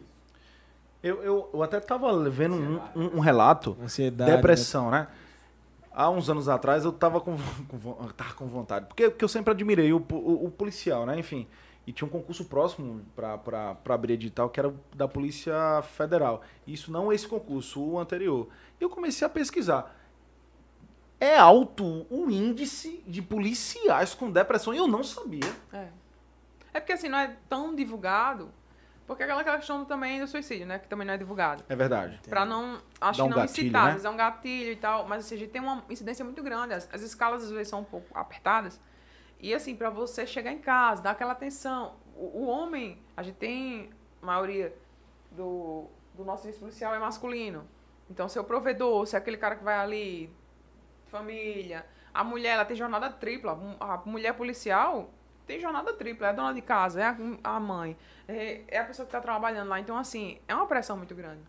Eu, 1.01 1.23
eu, 1.23 1.49
eu 1.53 1.63
até 1.63 1.79
tava 1.79 2.29
vendo 2.29 2.55
um, 2.55 2.79
um- 2.95 3.17
um 3.17 3.19
relato, 3.19 3.77
Ansiedade. 3.81 4.31
depressão, 4.35 4.91
né? 4.91 5.07
Há 5.91 6.09
uns 6.09 6.29
anos 6.29 6.47
atrás 6.49 6.83
eu 6.85 6.91
tava 6.91 7.19
com, 7.21 7.37
com, 7.67 8.07
tava 8.17 8.33
com 8.33 8.47
vontade. 8.47 8.85
Porque, 8.85 9.09
porque 9.09 9.23
eu 9.23 9.29
sempre 9.29 9.51
admirei 9.51 9.91
o, 9.93 9.97
o, 10.11 10.45
o 10.45 10.51
policial, 10.51 11.05
né? 11.05 11.17
Enfim. 11.17 11.47
E 11.89 11.91
tinha 11.91 12.07
um 12.07 12.11
concurso 12.11 12.45
próximo 12.45 13.03
para 13.15 13.75
abrir 13.89 14.13
edital, 14.13 14.47
que 14.47 14.59
era 14.59 14.69
o 14.69 14.79
da 14.93 15.07
Polícia 15.07 15.81
Federal. 15.81 16.43
Isso 16.67 16.91
não 16.91 17.11
esse 17.11 17.27
concurso, 17.27 17.83
o 17.83 17.97
anterior. 17.97 18.47
E 18.79 18.83
eu 18.83 18.91
comecei 18.91 19.25
a 19.25 19.29
pesquisar. 19.29 19.91
É 21.19 21.35
alto 21.35 22.05
o 22.07 22.29
índice 22.29 23.03
de 23.07 23.23
policiais 23.23 24.13
com 24.13 24.29
depressão 24.29 24.71
e 24.71 24.77
eu 24.77 24.87
não 24.87 25.03
sabia. 25.03 25.51
É. 25.73 25.87
É 26.75 26.79
porque 26.79 26.93
assim, 26.93 27.09
não 27.09 27.17
é 27.17 27.35
tão 27.49 27.73
divulgado, 27.75 28.51
porque 29.07 29.23
é 29.23 29.31
aquela 29.31 29.57
questão 29.57 29.83
também 29.83 30.19
do 30.19 30.27
suicídio, 30.27 30.67
né? 30.67 30.77
Que 30.77 30.87
também 30.87 31.07
não 31.07 31.15
é 31.15 31.17
divulgado. 31.17 31.63
É 31.67 31.75
verdade. 31.75 32.19
Pra 32.29 32.45
não. 32.45 32.79
Acho 33.01 33.17
Dá 33.17 33.23
um 33.23 33.29
que 33.29 33.35
não 33.35 33.41
gatilho, 33.41 33.65
incitar, 33.65 33.81
né? 33.81 33.87
às 33.87 33.93
vezes 33.95 34.05
é 34.05 34.09
um 34.11 34.17
gatilho 34.17 34.71
e 34.73 34.75
tal, 34.75 35.07
mas 35.07 35.25
assim, 35.25 35.33
a 35.33 35.37
gente 35.39 35.49
tem 35.49 35.59
uma 35.59 35.83
incidência 35.89 36.23
muito 36.23 36.43
grande. 36.43 36.75
As, 36.75 36.87
as 36.93 37.01
escalas 37.01 37.45
às 37.45 37.49
vezes 37.49 37.67
são 37.67 37.79
um 37.79 37.83
pouco 37.83 38.15
apertadas. 38.15 38.79
E 39.39 39.53
assim, 39.53 39.75
pra 39.75 39.89
você 39.89 40.27
chegar 40.27 40.51
em 40.51 40.59
casa, 40.59 41.01
dar 41.01 41.11
aquela 41.11 41.31
atenção. 41.31 41.95
O, 42.15 42.41
o 42.41 42.45
homem, 42.47 43.01
a 43.15 43.23
gente 43.23 43.37
tem. 43.37 43.89
A 44.21 44.25
maioria 44.25 44.75
do, 45.31 45.87
do 46.13 46.25
nosso 46.25 46.43
serviço 46.43 46.59
policial 46.59 46.93
é 46.93 46.99
masculino. 46.99 47.65
Então, 48.09 48.27
seu 48.27 48.43
provedor, 48.43 49.05
se 49.05 49.15
é 49.15 49.19
aquele 49.19 49.37
cara 49.37 49.55
que 49.55 49.63
vai 49.63 49.75
ali, 49.75 50.29
família. 51.07 51.85
A 52.13 52.23
mulher, 52.23 52.55
ela 52.55 52.65
tem 52.65 52.75
jornada 52.75 53.09
tripla. 53.09 53.57
A 53.79 53.97
mulher 54.05 54.33
policial 54.33 55.09
tem 55.45 55.59
jornada 55.59 55.93
tripla. 55.93 56.27
É 56.27 56.29
a 56.31 56.33
dona 56.33 56.53
de 56.53 56.61
casa, 56.61 57.01
é 57.01 57.05
a, 57.05 57.17
a 57.55 57.59
mãe, 57.59 57.95
é, 58.27 58.63
é 58.67 58.79
a 58.79 58.85
pessoa 58.85 59.05
que 59.05 59.09
está 59.09 59.21
trabalhando 59.21 59.69
lá. 59.69 59.79
Então, 59.79 59.97
assim, 59.97 60.39
é 60.47 60.53
uma 60.53 60.65
pressão 60.65 60.97
muito 60.97 61.15
grande. 61.15 61.41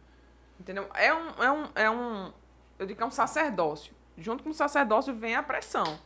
Entendeu? 0.61 0.89
É 0.95 1.13
um, 1.13 1.29
é 1.43 1.51
um, 1.51 1.69
é 1.75 1.91
um, 1.91 2.33
eu 2.79 2.87
digo 2.87 2.99
que 2.99 3.03
é 3.03 3.07
um 3.07 3.11
sacerdócio. 3.11 3.95
Junto 4.17 4.45
com 4.45 4.51
o 4.51 4.55
sacerdócio 4.55 5.15
vem 5.15 5.35
a 5.35 5.43
pressão. 5.43 5.99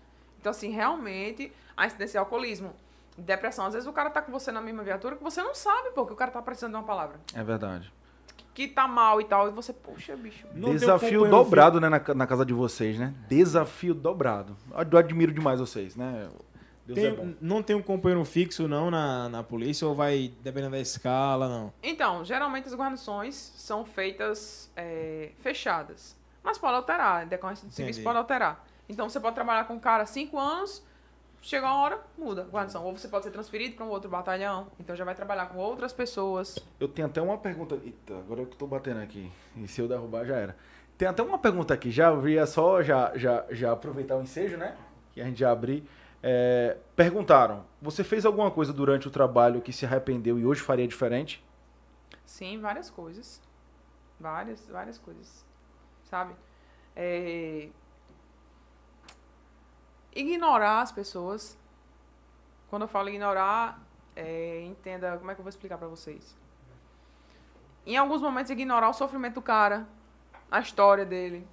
Então, 0.44 0.50
assim, 0.50 0.68
realmente, 0.68 1.50
a 1.74 1.86
incidência 1.86 2.12
de 2.12 2.18
alcoolismo, 2.18 2.74
depressão, 3.16 3.64
às 3.64 3.72
vezes 3.72 3.88
o 3.88 3.92
cara 3.94 4.10
tá 4.10 4.20
com 4.20 4.30
você 4.30 4.52
na 4.52 4.60
mesma 4.60 4.82
viatura 4.82 5.16
que 5.16 5.22
você 5.22 5.42
não 5.42 5.54
sabe, 5.54 5.92
pô, 5.94 6.04
que 6.04 6.12
o 6.12 6.16
cara 6.16 6.30
tá 6.30 6.42
precisando 6.42 6.72
de 6.72 6.76
uma 6.76 6.82
palavra. 6.82 7.18
É 7.34 7.42
verdade. 7.42 7.90
Que 8.52 8.68
tá 8.68 8.86
mal 8.86 9.22
e 9.22 9.24
tal, 9.24 9.48
e 9.48 9.52
você, 9.52 9.72
poxa, 9.72 10.14
bicho. 10.14 10.46
Não 10.52 10.64
tem 10.64 10.70
um 10.72 10.76
Desafio 10.76 11.30
dobrado, 11.30 11.80
né, 11.80 11.88
na, 11.88 11.98
na 12.14 12.26
casa 12.26 12.44
de 12.44 12.52
vocês, 12.52 12.98
né? 12.98 13.14
Desafio 13.26 13.94
dobrado. 13.94 14.54
Eu 14.70 14.98
admiro 14.98 15.32
demais 15.32 15.60
vocês, 15.60 15.96
né? 15.96 16.28
Deus 16.86 16.98
Tem- 16.98 17.06
é 17.06 17.10
bom. 17.12 17.32
não 17.40 17.62
tem 17.62 17.74
um 17.74 17.80
companheiro 17.82 18.22
fixo, 18.26 18.68
não, 18.68 18.90
na, 18.90 19.30
na 19.30 19.42
polícia? 19.42 19.88
Ou 19.88 19.94
vai 19.94 20.30
dependendo 20.42 20.72
da 20.72 20.80
escala, 20.80 21.48
não? 21.48 21.72
Então, 21.82 22.22
geralmente 22.22 22.68
as 22.68 22.74
guarnições 22.74 23.34
são 23.56 23.82
feitas 23.86 24.70
é, 24.76 25.30
fechadas. 25.40 26.14
Mas 26.42 26.58
pode 26.58 26.74
alterar, 26.76 27.24
em 27.24 27.28
decorrência 27.28 27.66
do 27.66 27.72
serviço 27.72 28.02
pode 28.02 28.18
alterar. 28.18 28.62
Então 28.88 29.08
você 29.08 29.18
pode 29.18 29.34
trabalhar 29.34 29.64
com 29.64 29.74
um 29.74 29.80
cara 29.80 30.04
cinco 30.06 30.38
anos, 30.38 30.84
chega 31.40 31.66
uma 31.66 31.76
hora, 31.76 32.00
muda 32.16 32.42
a 32.42 32.44
guarnição. 32.44 32.84
Ou 32.84 32.96
você 32.96 33.08
pode 33.08 33.24
ser 33.24 33.30
transferido 33.30 33.76
para 33.76 33.84
um 33.84 33.88
outro 33.88 34.10
batalhão, 34.10 34.68
então 34.78 34.94
já 34.94 35.04
vai 35.04 35.14
trabalhar 35.14 35.46
com 35.46 35.58
outras 35.58 35.92
pessoas. 35.92 36.58
Eu 36.78 36.88
tenho 36.88 37.08
até 37.08 37.20
uma 37.20 37.38
pergunta. 37.38 37.76
Eita, 37.76 38.18
agora 38.18 38.42
eu 38.42 38.46
que 38.46 38.56
tô 38.56 38.66
batendo 38.66 39.00
aqui. 39.00 39.30
E 39.56 39.66
se 39.68 39.80
eu 39.80 39.88
derrubar, 39.88 40.24
já 40.24 40.36
era. 40.36 40.56
Tem 40.96 41.08
até 41.08 41.22
uma 41.22 41.38
pergunta 41.38 41.74
aqui. 41.74 41.90
Já 41.90 42.12
ia 42.28 42.46
só 42.46 42.82
já, 42.82 43.12
já, 43.16 43.44
já 43.50 43.72
aproveitar 43.72 44.16
o 44.16 44.22
ensejo, 44.22 44.56
né? 44.56 44.76
Que 45.12 45.20
a 45.20 45.24
gente 45.24 45.38
já 45.38 45.50
abrir. 45.50 45.88
É, 46.22 46.76
perguntaram: 46.96 47.64
você 47.82 48.02
fez 48.04 48.24
alguma 48.24 48.50
coisa 48.50 48.72
durante 48.72 49.08
o 49.08 49.10
trabalho 49.10 49.60
que 49.60 49.72
se 49.72 49.84
arrependeu 49.84 50.38
e 50.38 50.46
hoje 50.46 50.60
faria 50.60 50.86
diferente? 50.86 51.44
Sim, 52.24 52.60
várias 52.60 52.90
coisas. 52.90 53.42
Várias, 54.18 54.66
várias 54.68 54.98
coisas. 54.98 55.44
Sabe? 56.04 56.34
É, 56.96 57.68
Ignorar 60.14 60.80
as 60.82 60.92
pessoas. 60.92 61.58
Quando 62.68 62.82
eu 62.82 62.88
falo 62.88 63.08
ignorar, 63.08 63.80
é, 64.16 64.62
entenda 64.62 65.16
como 65.18 65.30
é 65.30 65.34
que 65.34 65.40
eu 65.40 65.44
vou 65.44 65.48
explicar 65.50 65.78
pra 65.78 65.88
vocês. 65.88 66.36
Em 67.86 67.96
alguns 67.96 68.20
momentos, 68.22 68.50
ignorar 68.50 68.88
o 68.88 68.92
sofrimento 68.94 69.34
do 69.34 69.42
cara, 69.42 69.86
a 70.50 70.60
história 70.60 71.04
dele, 71.04 71.46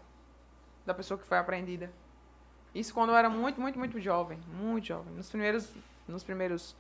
da 0.86 0.94
pessoa 0.94 1.18
que 1.18 1.26
foi 1.26 1.38
apreendida. 1.38 1.92
Isso 2.74 2.94
quando 2.94 3.10
eu 3.10 3.16
era 3.18 3.30
muito, 3.30 3.60
muito, 3.60 3.78
muito 3.78 4.00
jovem. 4.00 4.40
Muito 4.48 4.86
jovem. 4.88 5.14
Nos 5.14 5.30
primeiros, 5.30 5.70
nos 6.08 6.24
primeiros 6.24 6.76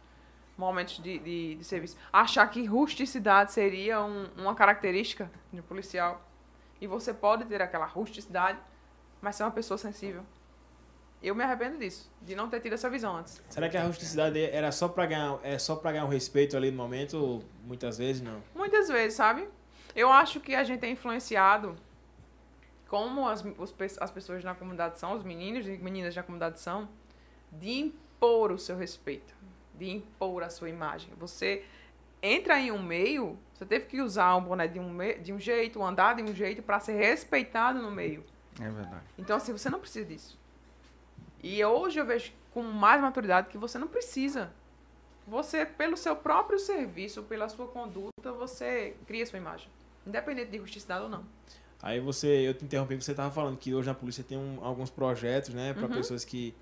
momentos 0.58 0.99
de, 0.99 1.20
de, 1.20 1.56
de 1.56 1.64
serviço. 1.66 1.98
Achar 2.14 2.48
que 2.49 2.64
rusticidade 2.66 3.52
seria 3.52 4.02
um- 4.02 4.30
uma 4.38 4.56
característica 4.56 5.30
de 5.52 5.60
um 5.60 5.64
policial. 5.64 6.22
E 6.80 6.88
você 6.88 7.14
pode 7.14 7.45
ter 7.45 7.62
aquela 7.62 7.86
rusticidade, 7.86 8.58
mas 9.22 9.36
ser 9.36 9.44
uma 9.44 9.52
pessoa 9.52 9.78
sensível. 9.78 10.24
Eu 11.22 11.35
me 11.35 11.43
arrependo 11.43 11.77
disso, 11.77 12.11
de 12.19 12.35
não 12.35 12.49
ter 12.49 12.60
tido 12.61 12.73
essa 12.73 12.89
visão 12.89 13.15
antes. 13.15 13.41
Será 13.48 13.69
que 13.69 13.77
a 13.77 13.84
rusticidade 13.84 14.43
era 14.43 14.72
só 14.72 14.88
pra 14.88 15.06
ganhar, 15.06 15.39
é 15.43 15.60
só 15.60 15.76
pra 15.76 15.91
ganhar 15.91 16.06
um 16.06 16.10
respeito 16.10 16.57
ali 16.57 16.72
no 16.72 16.77
momento? 16.77 17.43
Muitas 17.64 17.99
vezes 17.99 18.23
não. 18.23 18.41
Muitas 18.56 18.88
vezes, 18.88 19.14
sabe? 19.14 19.48
Eu 19.95 20.11
acho 20.11 20.39
que 20.39 20.56
a 20.56 20.64
gente 20.64 20.84
é 20.84 20.89
influenciado, 20.89 21.76
como 22.88 23.27
as, 23.27 23.43
os 23.57 23.73
as 23.99 24.10
pessoas 24.10 24.43
na 24.43 24.56
comunidade 24.56 24.98
são, 24.98 25.14
os 25.14 25.23
meninos 25.23 25.68
e 25.68 25.77
meninas 25.77 26.15
na 26.15 26.23
comunidade 26.23 26.60
são, 26.60 26.89
de 27.52 27.69
impor 27.69 28.52
o 28.52 28.57
seu 28.57 28.76
respeito, 28.76 29.35
de 29.76 29.91
impor 29.91 30.41
a 30.41 30.49
sua 30.49 30.69
imagem. 30.69 31.14
Você 31.19 31.64
entra 32.22 32.60
em 32.60 32.72
um 32.72 32.81
meio, 32.81 33.38
você 33.53 33.65
teve 33.65 33.85
que 33.85 34.02
usar 34.02 34.35
um 34.38 34.41
boné 34.41 34.68
de 34.68 34.80
um, 34.80 34.98
de 35.22 35.31
um 35.31 35.39
jeito, 35.39 35.84
andar 35.84 36.15
de 36.15 36.23
um 36.23 36.34
jeito 36.34 36.64
para 36.64 36.80
ser 36.80 36.93
respeitado 36.93 37.80
no 37.80 37.91
meio. 37.91 38.26
É 38.60 38.69
verdade. 38.69 39.03
Então, 39.18 39.38
assim, 39.38 39.52
você 39.52 39.69
não 39.69 39.80
precisa 39.80 40.06
disso. 40.06 40.41
E 41.44 41.64
hoje 41.64 42.00
eu 42.00 42.06
vejo 42.06 42.32
com 42.54 42.62
mais 42.62 43.02
maturidade 43.02 43.50
que 43.50 43.58
você 43.58 43.78
não 43.78 43.88
precisa. 43.88 44.52
Você, 45.28 45.66
pelo 45.66 45.96
seu 45.96 46.16
próprio 46.16 46.60
serviço, 46.60 47.24
pela 47.24 47.48
sua 47.48 47.68
conduta, 47.68 48.32
você 48.38 48.96
cria 49.08 49.26
sua 49.26 49.38
imagem. 49.38 49.68
Independente 50.06 50.52
de 50.52 50.58
rusticidade 50.58 51.04
ou 51.04 51.10
não. 51.10 51.24
Aí 51.82 52.00
você, 52.00 52.28
eu 52.28 52.54
te 52.54 52.66
interrompi, 52.66 52.96
você 52.96 53.14
tava 53.14 53.32
falando 53.32 53.58
que 53.58 53.74
hoje 53.74 53.88
na 53.88 53.94
polícia 53.94 54.24
tem 54.24 54.38
um- 54.38 54.60
alguns 54.62 54.90
projetos, 54.90 55.54
né, 55.54 55.74
para 55.74 55.88
Uhum. 55.88 55.94
pessoas 55.94 56.24
que, 56.26 56.54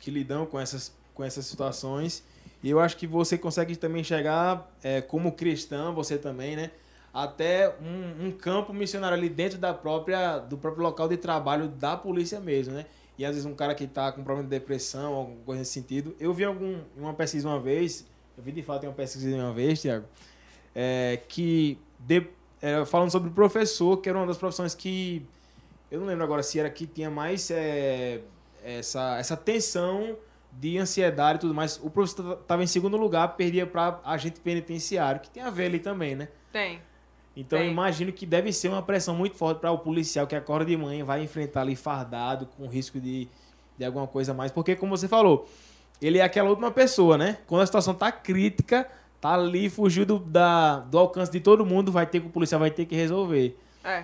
que 0.00 0.10
lidam 0.10 0.46
com 0.46 0.58
essas, 0.58 0.92
com 1.14 1.22
essas 1.22 1.46
situações. 1.46 2.24
E 2.62 2.70
eu 2.70 2.80
acho 2.80 2.96
que 2.96 3.06
você 3.06 3.38
consegue 3.38 3.76
também 3.76 4.02
chegar, 4.02 4.68
é, 4.82 5.00
como 5.00 5.32
cristão, 5.32 5.94
você 5.94 6.18
também, 6.18 6.56
né, 6.56 6.70
até 7.14 7.68
um, 7.80 8.26
um 8.26 8.32
campo 8.32 8.72
missionário 8.72 9.16
ali 9.16 9.28
dentro 9.28 9.58
da 9.58 9.72
própria, 9.74 10.38
do 10.38 10.56
próprio 10.58 10.82
local 10.82 11.08
de 11.08 11.16
trabalho 11.16 11.68
da 11.68 11.96
polícia 11.96 12.40
mesmo, 12.40 12.74
né? 12.74 12.86
E 13.18 13.24
às 13.24 13.32
vezes 13.32 13.44
um 13.44 13.54
cara 13.54 13.74
que 13.74 13.86
tá 13.86 14.12
com 14.12 14.22
problema 14.22 14.48
de 14.48 14.56
depressão, 14.56 15.12
alguma 15.14 15.44
coisa 15.44 15.58
nesse 15.58 15.72
sentido. 15.72 16.14
Eu 16.20 16.32
vi 16.32 16.44
algum, 16.44 16.80
uma 16.96 17.12
pesquisa 17.12 17.48
uma 17.48 17.58
vez, 17.58 18.06
eu 18.36 18.42
vi 18.42 18.52
de 18.52 18.62
fato 18.62 18.86
uma 18.86 18.92
pesquisa 18.92 19.36
uma 19.36 19.52
vez, 19.52 19.80
Tiago, 19.82 20.06
é, 20.74 21.20
que 21.28 21.76
de, 21.98 22.24
é, 22.62 22.84
falando 22.84 23.10
sobre 23.10 23.28
o 23.28 23.32
professor, 23.32 23.96
que 23.98 24.08
era 24.08 24.16
uma 24.16 24.26
das 24.26 24.38
profissões 24.38 24.74
que 24.74 25.26
eu 25.90 26.00
não 26.00 26.06
lembro 26.06 26.22
agora 26.22 26.42
se 26.42 26.60
era 26.60 26.70
que 26.70 26.86
tinha 26.86 27.10
mais 27.10 27.50
é, 27.50 28.20
essa, 28.62 29.18
essa 29.18 29.36
tensão 29.36 30.16
de 30.52 30.78
ansiedade 30.78 31.38
e 31.38 31.40
tudo 31.40 31.54
mais. 31.54 31.80
O 31.82 31.90
professor 31.90 32.38
estava 32.40 32.62
em 32.62 32.66
segundo 32.66 32.96
lugar, 32.96 33.36
perdia 33.36 33.66
para 33.66 34.00
agente 34.04 34.40
penitenciário, 34.40 35.20
que 35.20 35.30
tem 35.30 35.42
a 35.42 35.50
ver 35.50 35.66
ali 35.66 35.78
também, 35.78 36.14
né? 36.14 36.28
Tem. 36.52 36.80
Então 37.40 37.56
eu 37.60 37.70
imagino 37.70 38.12
que 38.12 38.26
deve 38.26 38.52
ser 38.52 38.68
uma 38.68 38.82
pressão 38.82 39.14
muito 39.14 39.36
forte 39.36 39.60
para 39.60 39.70
o 39.70 39.78
policial 39.78 40.26
que 40.26 40.34
acorda 40.34 40.64
de 40.64 40.76
manhã 40.76 40.98
e 40.98 41.02
vai 41.04 41.22
enfrentar 41.22 41.60
ali 41.60 41.76
fardado, 41.76 42.46
com 42.46 42.66
risco 42.66 42.98
de, 42.98 43.28
de 43.78 43.84
alguma 43.84 44.08
coisa 44.08 44.32
a 44.32 44.34
mais. 44.34 44.50
Porque, 44.50 44.74
como 44.74 44.96
você 44.96 45.06
falou, 45.06 45.48
ele 46.02 46.18
é 46.18 46.22
aquela 46.22 46.50
última 46.50 46.72
pessoa, 46.72 47.16
né? 47.16 47.38
Quando 47.46 47.62
a 47.62 47.66
situação 47.66 47.94
tá 47.94 48.10
crítica, 48.10 48.90
tá 49.20 49.34
ali, 49.34 49.70
fugiu 49.70 50.04
do, 50.04 50.18
da, 50.18 50.80
do 50.80 50.98
alcance 50.98 51.30
de 51.30 51.38
todo 51.38 51.64
mundo, 51.64 51.92
vai 51.92 52.06
ter 52.06 52.20
que 52.20 52.26
o 52.26 52.30
policial 52.30 52.58
vai 52.58 52.72
ter 52.72 52.86
que 52.86 52.96
resolver. 52.96 53.56
É. 53.84 54.00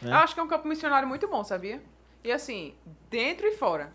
Né? 0.00 0.10
Eu 0.10 0.16
acho 0.16 0.34
que 0.34 0.40
é 0.40 0.42
um 0.42 0.48
campo 0.48 0.66
missionário 0.66 1.06
muito 1.06 1.28
bom, 1.28 1.44
sabia? 1.44 1.80
E 2.24 2.32
assim, 2.32 2.74
dentro 3.08 3.46
e 3.46 3.52
fora. 3.52 3.92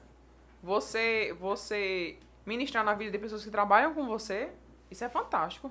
Você, 0.64 1.35
você 1.38 2.15
ministrar 2.45 2.85
na 2.85 2.93
vida 2.93 3.11
de 3.11 3.18
pessoas 3.18 3.43
que 3.43 3.51
trabalham 3.51 3.93
com 3.93 4.05
você, 4.05 4.47
isso 4.89 5.03
é 5.03 5.09
fantástico. 5.09 5.69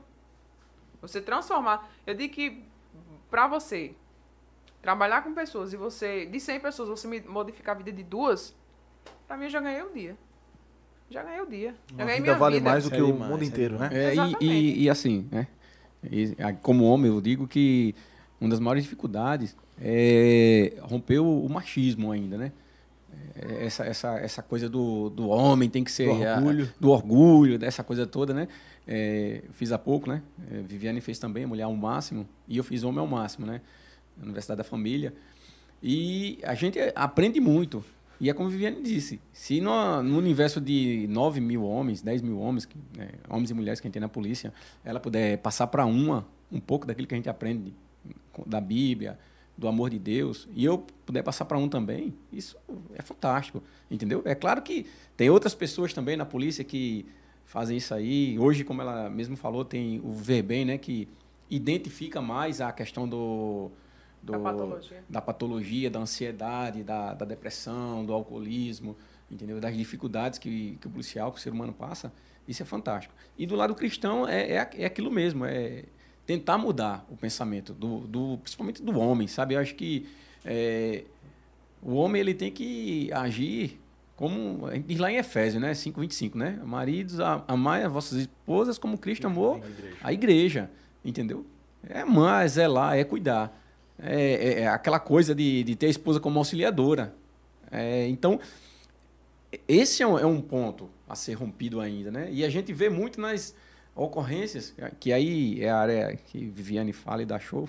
Você 1.01 1.18
transformar. 1.18 1.90
Eu 2.06 2.14
digo 2.14 2.34
que 2.34 2.62
pra 3.30 3.46
você 3.48 3.92
trabalhar 4.82 5.22
com 5.22 5.34
pessoas 5.34 5.72
e 5.72 5.76
você, 5.76 6.26
de 6.26 6.38
100 6.38 6.60
pessoas, 6.60 6.88
você 6.88 7.08
me- 7.08 7.20
modificar 7.20 7.74
a 7.74 7.78
vida 7.78 7.92
de 7.92 8.02
duas, 8.02 8.54
pra 9.26 9.36
mim 9.36 9.44
eu 9.44 9.50
já 9.50 9.60
ganhei 9.60 9.82
o 9.82 9.92
dia. 9.92 10.16
Já 11.10 11.22
ganhei 11.22 11.40
o 11.40 11.46
dia. 11.46 11.74
Já 11.90 11.96
ganhei 12.04 12.14
vida 12.20 12.22
minha 12.22 12.38
vale 12.38 12.56
vida. 12.56 12.70
mais 12.70 12.84
do 12.84 12.90
que 12.90 12.96
é 12.96 13.02
o 13.02 13.12
demais, 13.12 13.30
mundo 13.30 13.42
é 13.42 13.46
inteiro, 13.46 13.78
né? 13.78 13.88
É, 13.92 14.14
e, 14.14 14.44
e, 14.44 14.82
e 14.84 14.90
assim, 14.90 15.28
né? 15.30 15.46
E, 16.10 16.34
a- 16.42 16.52
como 16.52 16.84
homem, 16.84 17.10
eu 17.10 17.20
digo 17.20 17.46
que 17.46 17.94
uma 18.40 18.50
das 18.50 18.60
maiores 18.60 18.82
dificuldades 18.84 19.56
é 19.80 20.74
romper 20.82 21.18
o, 21.20 21.44
o 21.44 21.48
machismo 21.48 22.10
ainda, 22.12 22.36
né? 22.36 22.52
É, 23.34 23.66
Essa, 23.66 23.84
essa, 23.84 24.18
essa 24.18 24.42
coisa 24.42 24.68
do, 24.68 25.08
do 25.10 25.28
homem 25.28 25.68
tem 25.70 25.82
que 25.84 25.90
ser. 25.92 26.06
Do 26.06 26.24
a- 26.26 26.34
orgulho. 26.36 26.72
do 26.78 26.90
orgulho, 26.90 27.58
dessa 27.58 27.82
coisa 27.84 28.06
toda, 28.06 28.32
né? 28.34 28.48
É, 28.86 29.42
fiz 29.50 29.72
há 29.72 29.78
pouco, 29.78 30.08
né? 30.08 30.22
É, 30.50 30.62
Viviane 30.62 31.00
fez 31.00 31.18
também, 31.18 31.44
Mulher 31.44 31.64
ao 31.64 31.74
Máximo, 31.74 32.28
e 32.46 32.56
eu 32.56 32.64
fiz 32.64 32.84
Homem 32.84 33.00
ao 33.00 33.06
Máximo, 33.06 33.46
né? 33.46 33.60
Na 34.16 34.24
Universidade 34.24 34.58
da 34.58 34.64
Família. 34.64 35.12
E 35.82 36.38
a 36.42 36.54
gente 36.54 36.78
aprende 36.94 37.40
muito. 37.40 37.84
E 38.18 38.30
é 38.30 38.32
como 38.32 38.48
a 38.48 38.50
Viviane 38.50 38.80
disse, 38.82 39.20
se 39.32 39.60
no, 39.60 40.02
no 40.02 40.16
universo 40.16 40.60
de 40.60 41.06
9 41.10 41.40
mil 41.40 41.64
homens, 41.64 42.00
10 42.00 42.22
mil 42.22 42.38
homens, 42.38 42.66
né, 42.96 43.10
homens 43.28 43.50
e 43.50 43.54
mulheres 43.54 43.78
que 43.78 43.86
a 43.86 43.88
gente 43.88 43.94
tem 43.94 44.00
na 44.00 44.08
polícia, 44.08 44.54
ela 44.82 44.98
puder 44.98 45.36
passar 45.38 45.66
para 45.66 45.84
uma 45.84 46.26
um 46.50 46.60
pouco 46.60 46.86
daquilo 46.86 47.06
que 47.06 47.14
a 47.14 47.18
gente 47.18 47.28
aprende 47.28 47.74
da 48.46 48.60
Bíblia, 48.60 49.18
do 49.56 49.68
amor 49.68 49.90
de 49.90 49.98
Deus, 49.98 50.48
e 50.54 50.64
eu 50.64 50.78
puder 51.04 51.22
passar 51.22 51.44
para 51.44 51.56
um 51.56 51.68
também, 51.68 52.14
isso 52.32 52.56
é 52.94 53.02
fantástico, 53.02 53.62
entendeu? 53.90 54.22
É 54.24 54.34
claro 54.34 54.60
que 54.62 54.86
tem 55.16 55.30
outras 55.30 55.54
pessoas 55.54 55.94
também 55.94 56.16
na 56.16 56.26
polícia 56.26 56.62
que 56.62 57.06
fazem 57.56 57.78
isso 57.78 57.94
aí. 57.94 58.38
Hoje, 58.38 58.64
como 58.64 58.82
ela 58.82 59.08
mesmo 59.08 59.34
falou, 59.34 59.64
tem 59.64 59.98
o 60.04 60.10
Verbem, 60.10 60.66
né, 60.66 60.76
que 60.76 61.08
identifica 61.48 62.20
mais 62.20 62.60
a 62.60 62.70
questão 62.70 63.08
do, 63.08 63.70
do 64.22 64.32
Da 64.32 64.38
patologia. 64.38 65.04
da 65.08 65.22
patologia, 65.22 65.90
da 65.90 65.98
ansiedade, 65.98 66.82
da, 66.82 67.14
da 67.14 67.24
depressão, 67.24 68.04
do 68.04 68.12
alcoolismo, 68.12 68.94
entendeu? 69.30 69.58
Das 69.58 69.74
dificuldades 69.74 70.38
que, 70.38 70.76
que 70.78 70.86
o 70.86 70.90
policial, 70.90 71.32
que 71.32 71.38
o 71.38 71.40
ser 71.40 71.48
humano 71.48 71.72
passa. 71.72 72.12
Isso 72.46 72.62
é 72.62 72.66
fantástico. 72.66 73.14
E 73.38 73.46
do 73.46 73.56
lado 73.56 73.74
cristão 73.74 74.28
é, 74.28 74.52
é, 74.52 74.70
é 74.76 74.84
aquilo 74.84 75.10
mesmo, 75.10 75.46
é 75.46 75.84
tentar 76.26 76.58
mudar 76.58 77.06
o 77.08 77.16
pensamento, 77.16 77.72
do, 77.72 78.00
do, 78.00 78.36
principalmente 78.42 78.82
do 78.82 78.98
homem, 78.98 79.26
sabe? 79.26 79.54
Eu 79.54 79.60
acho 79.60 79.74
que 79.74 80.06
é, 80.44 81.04
o 81.80 81.94
homem 81.94 82.20
ele 82.20 82.34
tem 82.34 82.52
que 82.52 83.10
agir 83.14 83.80
como 84.16 84.66
diz 84.86 84.98
lá 84.98 85.12
em 85.12 85.16
Efésios, 85.16 85.60
né? 85.62 85.72
5:25, 85.74 86.36
né? 86.36 86.59
Maridos, 86.64 87.18
amai 87.47 87.82
as 87.84 87.93
vossas 87.93 88.18
esposas 88.20 88.78
como 88.78 88.97
Cristo 88.98 89.26
amou 89.26 89.56
a 90.02 90.12
igreja, 90.12 90.70
entendeu? 91.05 91.44
É 91.88 92.01
amar, 92.01 92.44
é 92.44 92.48
zelar, 92.48 92.97
é 92.97 93.05
cuidar. 93.05 93.62
É, 93.98 94.32
é- 94.32 94.60
é 94.62 94.68
aquela 94.68 94.98
coisa 94.98 95.34
de, 95.34 95.62
de 95.64 95.76
ter 95.76 95.86
a 95.86 95.90
esposa 95.90 96.18
como 96.18 96.38
auxiliadora. 96.38 97.14
É, 97.70 98.06
então, 98.09 98.40
esse 99.68 100.02
é 100.02 100.06
um, 100.06 100.18
é 100.18 100.26
um 100.26 100.40
ponto 100.40 100.88
a 101.09 101.14
ser 101.14 101.34
rompido 101.34 101.80
ainda, 101.80 102.10
né? 102.10 102.28
E 102.30 102.44
a 102.44 102.48
gente 102.51 102.72
vê 102.72 102.88
muito 102.88 103.20
nas 103.20 103.55
ocorrências, 103.94 104.74
que 105.01 105.12
aí 105.12 105.62
é 105.62 105.70
a 105.70 105.76
área 105.78 106.16
que 106.26 106.47
Viviane 106.47 106.93
fala 106.93 107.22
e 107.22 107.26
dá 107.26 107.38
show, 107.38 107.68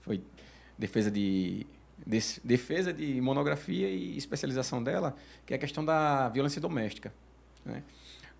foi 0.00 0.20
defesa 0.78 1.10
de 1.10 1.66
defesa 2.06 2.92
de 2.92 3.20
monografia 3.20 3.88
e 3.88 4.16
especialização 4.16 4.82
dela, 4.82 5.16
que 5.44 5.52
é 5.52 5.56
a 5.56 5.58
questão 5.58 5.84
da 5.84 6.28
violência 6.28 6.60
doméstica. 6.60 7.12
Né? 7.64 7.82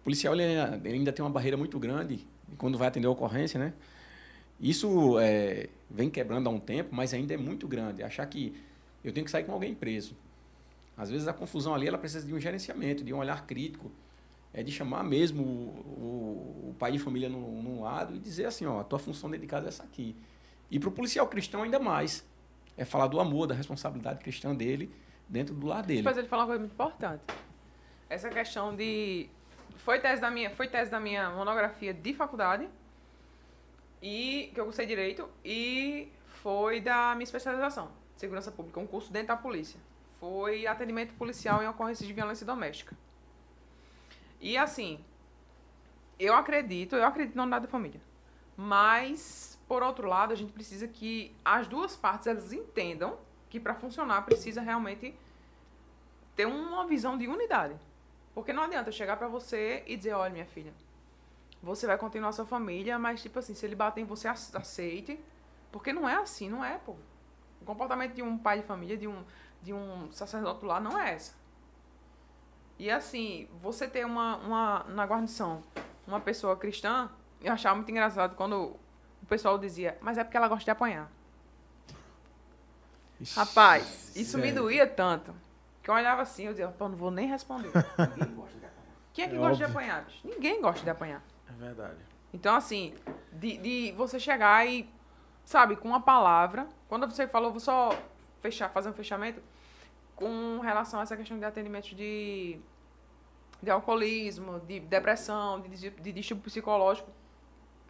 O 0.00 0.04
policial 0.04 0.34
ele 0.34 0.44
ainda, 0.44 0.80
ele 0.88 0.98
ainda 0.98 1.12
tem 1.12 1.24
uma 1.24 1.30
barreira 1.30 1.56
muito 1.56 1.78
grande 1.78 2.24
quando 2.56 2.78
vai 2.78 2.86
atender 2.88 3.08
a 3.08 3.10
ocorrência, 3.10 3.58
né? 3.58 3.72
Isso 4.60 5.18
é, 5.18 5.68
vem 5.90 6.08
quebrando 6.08 6.48
há 6.48 6.50
um 6.52 6.60
tempo, 6.60 6.94
mas 6.94 7.12
ainda 7.12 7.34
é 7.34 7.36
muito 7.36 7.66
grande. 7.68 8.02
Achar 8.02 8.24
que 8.26 8.54
eu 9.04 9.12
tenho 9.12 9.24
que 9.24 9.30
sair 9.30 9.44
com 9.44 9.52
alguém 9.52 9.74
preso. 9.74 10.16
Às 10.96 11.10
vezes 11.10 11.28
a 11.28 11.32
confusão 11.32 11.74
ali 11.74 11.86
ela 11.88 11.98
precisa 11.98 12.26
de 12.26 12.32
um 12.32 12.40
gerenciamento, 12.40 13.04
de 13.04 13.12
um 13.12 13.18
olhar 13.18 13.46
crítico, 13.46 13.90
é 14.54 14.62
de 14.62 14.72
chamar 14.72 15.02
mesmo 15.04 15.42
o, 15.42 15.46
o- 15.46 16.70
o 16.70 16.74
pai 16.78 16.92
de 16.92 16.98
família 16.98 17.28
num, 17.28 17.60
num 17.62 17.82
lado 17.82 18.14
e 18.14 18.18
dizer 18.18 18.46
assim, 18.46 18.64
ó, 18.64 18.80
a 18.80 18.84
tua 18.84 18.98
função 18.98 19.28
dentro 19.28 19.42
de 19.44 19.50
casa 19.50 19.66
é 19.66 19.68
essa 19.68 19.82
aqui. 19.82 20.16
E 20.70 20.78
para 20.78 20.88
o 20.88 20.92
policial 20.92 21.26
cristão 21.26 21.62
ainda 21.62 21.78
mais, 21.78 22.24
é 22.76 22.84
falar 22.84 23.06
do 23.06 23.18
amor, 23.20 23.46
da 23.46 23.54
responsabilidade 23.54 24.22
cristã 24.22 24.54
dele 24.54 24.90
dentro 25.28 25.54
do 25.54 25.66
lar 25.66 25.82
dele. 25.82 26.02
Depois 26.02 26.16
ele 26.16 26.28
falou 26.28 26.44
uma 26.44 26.48
coisa 26.48 26.60
muito 26.60 26.72
importante. 26.72 27.22
Essa 28.08 28.28
questão 28.28 28.74
de. 28.74 29.28
Foi 29.78 30.00
tese 30.00 30.20
da 30.20 30.30
minha, 30.30 30.50
foi 30.50 30.68
tese 30.68 30.90
da 30.90 31.00
minha 31.00 31.30
monografia 31.30 31.92
de 31.92 32.14
faculdade. 32.14 32.68
E 34.02 34.50
que 34.54 34.60
eu 34.60 34.66
gostei 34.66 34.86
direito. 34.86 35.28
E 35.44 36.12
foi 36.42 36.80
da 36.80 37.14
minha 37.14 37.24
especialização. 37.24 37.90
Segurança 38.16 38.50
Pública, 38.52 38.78
um 38.78 38.86
curso 38.86 39.12
dentro 39.12 39.28
da 39.28 39.36
polícia. 39.36 39.78
Foi 40.20 40.66
atendimento 40.66 41.12
policial 41.14 41.62
em 41.62 41.68
ocorrências 41.68 42.06
de 42.06 42.12
violência 42.12 42.46
doméstica. 42.46 42.96
E 44.40 44.56
assim, 44.56 45.04
eu 46.18 46.34
acredito, 46.34 46.96
eu 46.96 47.04
acredito 47.04 47.34
na 47.36 47.42
unidade 47.42 47.66
da 47.66 47.70
família. 47.70 48.00
Mas, 48.56 49.55
por 49.68 49.82
outro 49.82 50.06
lado, 50.08 50.32
a 50.32 50.36
gente 50.36 50.52
precisa 50.52 50.86
que 50.86 51.34
as 51.44 51.66
duas 51.66 51.96
partes 51.96 52.26
elas 52.26 52.52
entendam 52.52 53.18
que 53.50 53.58
para 53.58 53.74
funcionar 53.74 54.22
precisa 54.22 54.60
realmente 54.60 55.14
ter 56.34 56.46
uma 56.46 56.86
visão 56.86 57.16
de 57.16 57.26
unidade. 57.26 57.74
Porque 58.34 58.52
não 58.52 58.64
adianta 58.64 58.92
chegar 58.92 59.16
pra 59.16 59.28
você 59.28 59.82
e 59.86 59.96
dizer, 59.96 60.12
olha, 60.12 60.32
minha 60.32 60.44
filha, 60.46 60.72
você 61.62 61.86
vai 61.86 61.96
continuar 61.96 62.32
sua 62.32 62.44
família, 62.44 62.98
mas 62.98 63.22
tipo 63.22 63.38
assim, 63.38 63.54
se 63.54 63.64
ele 63.64 63.74
bater 63.74 64.02
em 64.02 64.04
você, 64.04 64.28
ace- 64.28 64.56
aceite. 64.56 65.18
Porque 65.72 65.92
não 65.92 66.08
é 66.08 66.16
assim, 66.16 66.48
não 66.48 66.64
é, 66.64 66.78
pô. 66.78 66.94
O 67.60 67.64
comportamento 67.64 68.14
de 68.14 68.22
um 68.22 68.36
pai 68.38 68.60
de 68.60 68.66
família, 68.66 68.96
de 68.96 69.08
um, 69.08 69.24
de 69.62 69.72
um 69.72 70.12
sacerdote 70.12 70.64
lá, 70.64 70.78
não 70.78 70.98
é 70.98 71.14
essa. 71.14 71.34
E 72.78 72.90
assim, 72.90 73.48
você 73.62 73.88
ter 73.88 74.04
uma, 74.04 74.36
uma, 74.36 74.84
na 74.84 75.04
guarnição, 75.06 75.62
uma 76.06 76.20
pessoa 76.20 76.56
cristã, 76.56 77.10
eu 77.42 77.52
achava 77.52 77.74
muito 77.74 77.90
engraçado 77.90 78.36
quando 78.36 78.76
o 79.26 79.28
pessoal 79.28 79.58
dizia, 79.58 79.98
mas 80.00 80.16
é 80.16 80.24
porque 80.24 80.36
ela 80.36 80.46
gosta 80.48 80.64
de 80.64 80.70
apanhar. 80.70 81.10
Rapaz, 83.34 84.14
isso 84.14 84.36
me 84.36 84.44
sério. 84.48 84.62
doía 84.62 84.86
tanto. 84.86 85.34
Que 85.82 85.90
eu 85.90 85.94
olhava 85.94 86.22
assim, 86.22 86.44
eu 86.44 86.52
dizia, 86.52 86.68
pô, 86.68 86.88
não 86.88 86.96
vou 86.96 87.10
nem 87.10 87.26
responder. 87.28 87.70
Ninguém 88.16 88.34
gosta 88.34 88.58
de 88.58 88.64
apanhar. 88.66 88.86
Quem 89.12 89.24
é 89.24 89.28
que 89.28 89.34
É 89.34 89.38
gosta 89.38 89.56
de 89.56 89.64
óbvio. 89.64 89.78
apanhar, 89.78 90.04
bicho? 90.04 90.20
Ninguém 90.26 90.60
gosta 90.60 90.82
de 90.84 90.90
apanhar. 90.90 91.22
É 91.48 91.52
verdade. 91.52 91.98
Então, 92.32 92.54
assim, 92.54 92.94
de, 93.32 93.56
de 93.56 93.92
você 93.96 94.20
chegar 94.20 94.66
e, 94.66 94.88
sabe, 95.44 95.76
com 95.76 95.88
uma 95.88 96.00
palavra, 96.00 96.68
quando 96.88 97.06
você 97.10 97.26
falou, 97.26 97.50
vou 97.50 97.60
só 97.60 97.90
fechar, 98.40 98.68
fazer 98.70 98.90
um 98.90 98.92
fechamento, 98.92 99.42
com 100.14 100.60
relação 100.60 101.00
a 101.00 101.02
essa 101.02 101.16
questão 101.16 101.38
de 101.38 101.44
atendimento 101.44 101.94
de, 101.94 102.58
de 103.62 103.70
alcoolismo, 103.70 104.60
de 104.60 104.80
depressão, 104.80 105.60
de, 105.60 105.90
de 105.90 106.12
distúrbio 106.12 106.44
psicológico. 106.44 107.10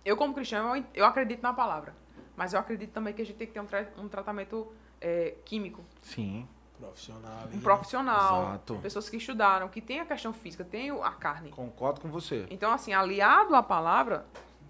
Eu, 0.06 0.16
como 0.16 0.32
cristão, 0.32 0.76
eu, 0.76 0.84
eu 0.94 1.04
acredito 1.04 1.42
na 1.42 1.52
palavra. 1.52 1.92
Mas 2.36 2.52
eu 2.52 2.60
acredito 2.60 2.92
também 2.92 3.12
que 3.12 3.20
a 3.20 3.26
gente 3.26 3.36
tem 3.36 3.46
que 3.46 3.52
ter 3.52 3.60
um, 3.60 3.66
tra- 3.66 3.88
um 3.98 4.08
tratamento 4.08 4.72
é, 5.00 5.34
químico. 5.44 5.84
Sim. 6.00 6.46
Profissional. 6.78 7.48
Um 7.52 7.60
profissional, 7.60 8.42
Exato. 8.50 8.78
pessoas 8.82 9.08
que 9.08 9.16
estudaram, 9.16 9.68
que 9.68 9.80
tem 9.80 9.98
a 9.98 10.04
questão 10.06 10.32
física, 10.32 10.62
tem 10.62 10.90
a 10.90 11.10
carne. 11.10 11.50
Concordo 11.50 12.00
com 12.00 12.08
você. 12.08 12.46
Então, 12.50 12.70
assim, 12.70 12.92
aliado 12.92 13.54
à 13.56 13.62
palavra, 13.62 14.26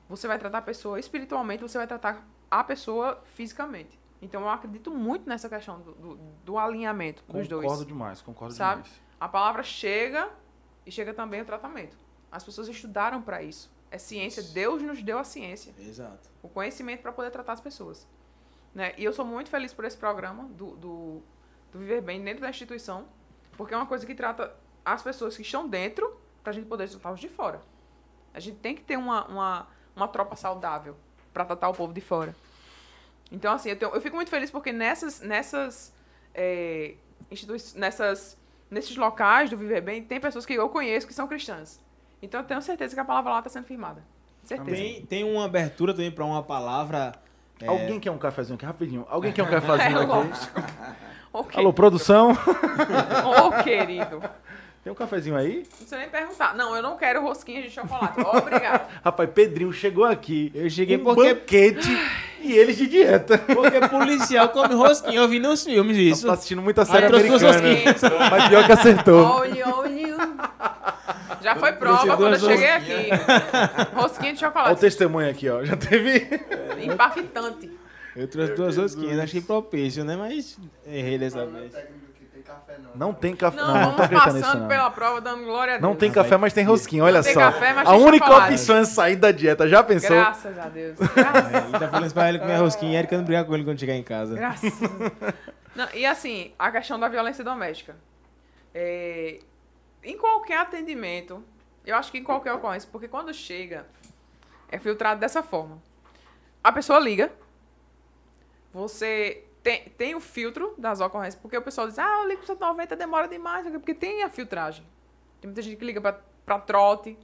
você 0.08 0.26
vai 0.26 0.38
tratar 0.38 0.58
a 0.58 0.62
pessoa 0.62 0.98
espiritualmente, 1.00 1.60
você 1.62 1.76
vai 1.76 1.86
tratar 1.86 2.24
a 2.50 2.64
pessoa 2.64 3.20
fisicamente. 3.34 3.98
Então, 4.22 4.40
eu 4.42 4.48
acredito 4.48 4.90
muito 4.90 5.28
nessa 5.28 5.48
questão 5.48 5.80
do, 5.80 5.92
do, 5.94 6.16
do 6.44 6.58
alinhamento 6.58 7.22
dos 7.24 7.48
Concordo 7.48 7.68
dois. 7.68 7.86
demais, 7.86 8.22
concordo 8.22 8.54
Sabe? 8.54 8.82
demais. 8.84 9.02
A 9.20 9.28
palavra 9.28 9.62
chega 9.64 10.30
e 10.86 10.90
chega 10.92 11.12
também 11.12 11.42
o 11.42 11.44
tratamento. 11.44 11.98
As 12.32 12.42
pessoas 12.44 12.68
estudaram 12.68 13.20
para 13.20 13.42
isso. 13.42 13.70
É 13.90 13.98
ciência, 13.98 14.42
Deus 14.42 14.82
nos 14.82 15.02
deu 15.02 15.18
a 15.18 15.24
ciência, 15.24 15.72
Exato. 15.78 16.28
o 16.42 16.48
conhecimento 16.48 17.02
para 17.02 17.12
poder 17.12 17.30
tratar 17.30 17.52
as 17.52 17.60
pessoas. 17.60 18.06
Né? 18.74 18.92
E 18.98 19.04
eu 19.04 19.12
sou 19.12 19.24
muito 19.24 19.48
feliz 19.48 19.72
por 19.72 19.84
esse 19.84 19.96
programa 19.96 20.44
do, 20.48 20.76
do, 20.76 21.22
do 21.72 21.78
Viver 21.78 22.02
Bem 22.02 22.22
dentro 22.22 22.42
da 22.42 22.50
instituição, 22.50 23.06
porque 23.56 23.72
é 23.72 23.76
uma 23.76 23.86
coisa 23.86 24.04
que 24.04 24.14
trata 24.14 24.54
as 24.84 25.02
pessoas 25.02 25.36
que 25.36 25.42
estão 25.42 25.68
dentro 25.68 26.20
para 26.42 26.50
a 26.50 26.54
gente 26.54 26.66
poder 26.66 26.88
tratar 26.88 27.12
os 27.12 27.20
de 27.20 27.28
fora. 27.28 27.60
A 28.34 28.40
gente 28.40 28.58
tem 28.58 28.74
que 28.74 28.82
ter 28.82 28.96
uma, 28.98 29.24
uma, 29.28 29.66
uma 29.94 30.08
tropa 30.08 30.36
saudável 30.36 30.96
para 31.32 31.44
tratar 31.44 31.68
o 31.68 31.72
povo 31.74 31.92
de 31.92 32.00
fora. 32.00 32.34
Então, 33.32 33.52
assim, 33.52 33.70
eu, 33.70 33.76
tenho- 33.78 33.92
eu 33.94 34.00
fico 34.00 34.14
muito 34.16 34.28
feliz 34.30 34.50
porque 34.50 34.72
nessas, 34.72 35.20
nessas, 35.20 35.92
é, 36.34 36.96
institui 37.30 37.58
nessas, 37.74 38.38
nesses 38.70 38.96
locais 38.96 39.48
do 39.48 39.56
Viver 39.56 39.80
Bem, 39.80 40.04
tem 40.04 40.20
pessoas 40.20 40.44
que 40.44 40.52
eu 40.52 40.68
conheço 40.68 41.06
que 41.06 41.14
são 41.14 41.26
cristãs. 41.26 41.80
Então, 42.26 42.40
eu 42.40 42.46
tenho 42.46 42.60
certeza 42.60 42.92
que 42.94 43.00
a 43.00 43.04
palavra 43.04 43.32
lá 43.32 43.38
está 43.38 43.48
sendo 43.50 43.64
firmada. 43.66 44.02
Certeza. 44.42 44.76
Tem, 44.76 45.02
tem 45.06 45.24
uma 45.24 45.44
abertura 45.44 45.92
também 45.94 46.10
para 46.10 46.24
uma 46.24 46.42
palavra. 46.42 47.12
é, 47.60 47.66
Alguém 47.68 47.98
quer 48.00 48.10
um 48.10 48.18
cafezinho 48.18 48.56
aqui? 48.56 48.66
Rapidinho. 48.66 49.06
Alguém 49.08 49.32
quer 49.32 49.42
um 49.42 49.46
cafezinho 49.50 50.00
aqui? 50.00 50.38
Alô, 51.58 51.72
produção? 51.72 52.32
Ô, 53.44 53.62
querido. 53.62 54.22
Tem 54.82 54.92
um 54.92 54.94
cafezinho 54.96 55.36
aí? 55.36 55.56
Não 55.56 55.62
precisa 55.64 55.98
nem 55.98 56.08
perguntar. 56.08 56.54
Não, 56.54 56.74
eu 56.74 56.82
não 56.82 56.96
quero 56.96 57.20
rosquinha 57.22 57.60
de 57.62 57.70
chocolate. 57.70 58.20
Obrigado. 58.20 58.88
Rapaz, 59.04 59.30
Pedrinho 59.34 59.72
chegou 59.72 60.04
aqui. 60.04 60.50
Eu 60.54 60.70
cheguei 60.70 60.96
um 60.96 61.02
porque- 61.04 61.34
banquete 61.34 61.88
e 62.40 62.52
eles 62.56 62.76
de 62.76 62.86
dieta. 62.86 63.36
Porque 63.38 63.80
policial 63.88 64.48
come 64.50 64.74
rosquinha. 64.74 65.18
Eu 65.20 65.28
vi 65.28 65.40
nos 65.40 65.64
filmes 65.64 65.96
isso. 65.96 66.26
Tá 66.26 66.34
assistindo 66.34 66.62
muita 66.62 66.84
série 66.84 67.04
Aí 67.04 67.08
trouxe 67.08 67.28
duas 67.28 67.42
americana. 67.56 68.30
Mas 68.30 68.48
pior 68.48 68.64
que 68.66 68.72
acertou. 68.72 69.24
Olha, 69.24 69.68
olha. 69.76 70.16
Já 71.54 71.56
foi 71.56 71.72
prova 71.72 72.16
quando 72.16 72.34
eu 72.34 72.40
cheguei 72.40 72.70
aqui. 72.70 73.08
Rosquinha 73.94 74.32
de 74.32 74.44
Olha 74.44 74.50
o 74.50 74.54
chocolate. 74.54 74.80
testemunho 74.80 75.30
aqui, 75.30 75.48
ó. 75.48 75.64
Já 75.64 75.76
teve. 75.76 76.28
Impactante. 76.82 77.70
Eu 78.14 78.26
trouxe 78.28 78.52
duas 78.54 78.76
rosquinhas, 78.76 79.18
achei 79.18 79.40
propício, 79.40 80.04
né? 80.04 80.16
Mas 80.16 80.58
errei 80.86 81.18
dessa 81.18 81.44
vez. 81.46 81.72
Não 82.94 83.12
tem 83.12 83.36
café. 83.36 83.56
Não, 83.58 83.66
Não, 83.66 83.74
não 83.92 83.98
nisso, 83.98 84.08
passando 84.24 84.60
não. 84.60 84.68
pela 84.68 84.90
prova, 84.90 85.20
dando 85.20 85.44
glória 85.44 85.74
a 85.74 85.76
Deus. 85.78 85.82
Não 85.82 85.94
tem 85.96 86.10
café, 86.10 86.36
mas 86.38 86.52
tem 86.54 86.64
rosquinha, 86.64 87.04
olha 87.04 87.16
Não 87.18 87.22
tem 87.22 87.34
só. 87.34 87.40
café, 87.40 87.72
mas 87.74 87.86
a 87.88 87.90
tem 87.92 88.00
única 88.00 88.26
chocolate. 88.26 88.52
opção 88.54 88.76
é 88.78 88.84
sair 88.86 89.16
da 89.16 89.32
dieta. 89.32 89.68
Já 89.68 89.82
pensou? 89.82 90.16
Graças 90.16 90.58
a 90.58 90.68
Deus. 90.68 90.96
Graças, 91.14 91.52
É, 91.54 91.58
Ele 91.58 91.72
tá 91.72 91.88
falando 91.88 92.04
isso 92.06 92.14
pra 92.14 92.28
ele 92.30 92.38
comer 92.38 92.56
rosquinha 92.56 92.92
e 92.92 92.96
Erika 92.96 93.16
não 93.18 93.24
brigar 93.24 93.44
com 93.44 93.54
ele 93.54 93.64
quando 93.64 93.78
chegar 93.78 93.94
em 93.94 94.02
casa. 94.02 94.34
graças. 94.34 94.72
Não, 95.74 95.88
e 95.92 96.06
assim, 96.06 96.52
a 96.58 96.70
questão 96.70 96.98
da 96.98 97.08
violência 97.08 97.44
doméstica. 97.44 97.96
É, 98.74 99.40
em 100.10 100.16
qualquer 100.18 100.58
atendimento, 100.58 101.42
eu 101.84 101.96
acho 101.96 102.10
que 102.10 102.18
em 102.18 102.24
qualquer 102.24 102.52
ocorrência, 102.52 102.88
porque 102.90 103.08
quando 103.08 103.32
chega, 103.34 103.86
é 104.68 104.78
filtrado 104.78 105.20
dessa 105.20 105.42
forma. 105.42 105.80
A 106.62 106.72
pessoa 106.72 106.98
liga, 106.98 107.32
você 108.72 109.44
tem, 109.62 109.84
tem 109.90 110.14
o 110.14 110.20
filtro 110.20 110.74
das 110.78 111.00
ocorrências, 111.00 111.40
porque 111.40 111.56
o 111.56 111.62
pessoal 111.62 111.86
diz, 111.88 111.98
ah, 111.98 112.20
eu 112.22 112.28
ligo 112.28 112.38
pro 112.38 112.46
190, 112.46 112.96
demora 112.96 113.28
demais, 113.28 113.68
porque 113.70 113.94
tem 113.94 114.22
a 114.22 114.28
filtragem. 114.30 114.84
Tem 115.40 115.48
muita 115.48 115.62
gente 115.62 115.76
que 115.76 115.84
liga 115.84 116.00
pra 116.44 116.58
trote. 116.58 117.18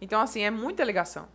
Então, 0.00 0.20
assim, 0.20 0.42
é 0.42 0.50
muita 0.50 0.84
ligação. 0.84 1.28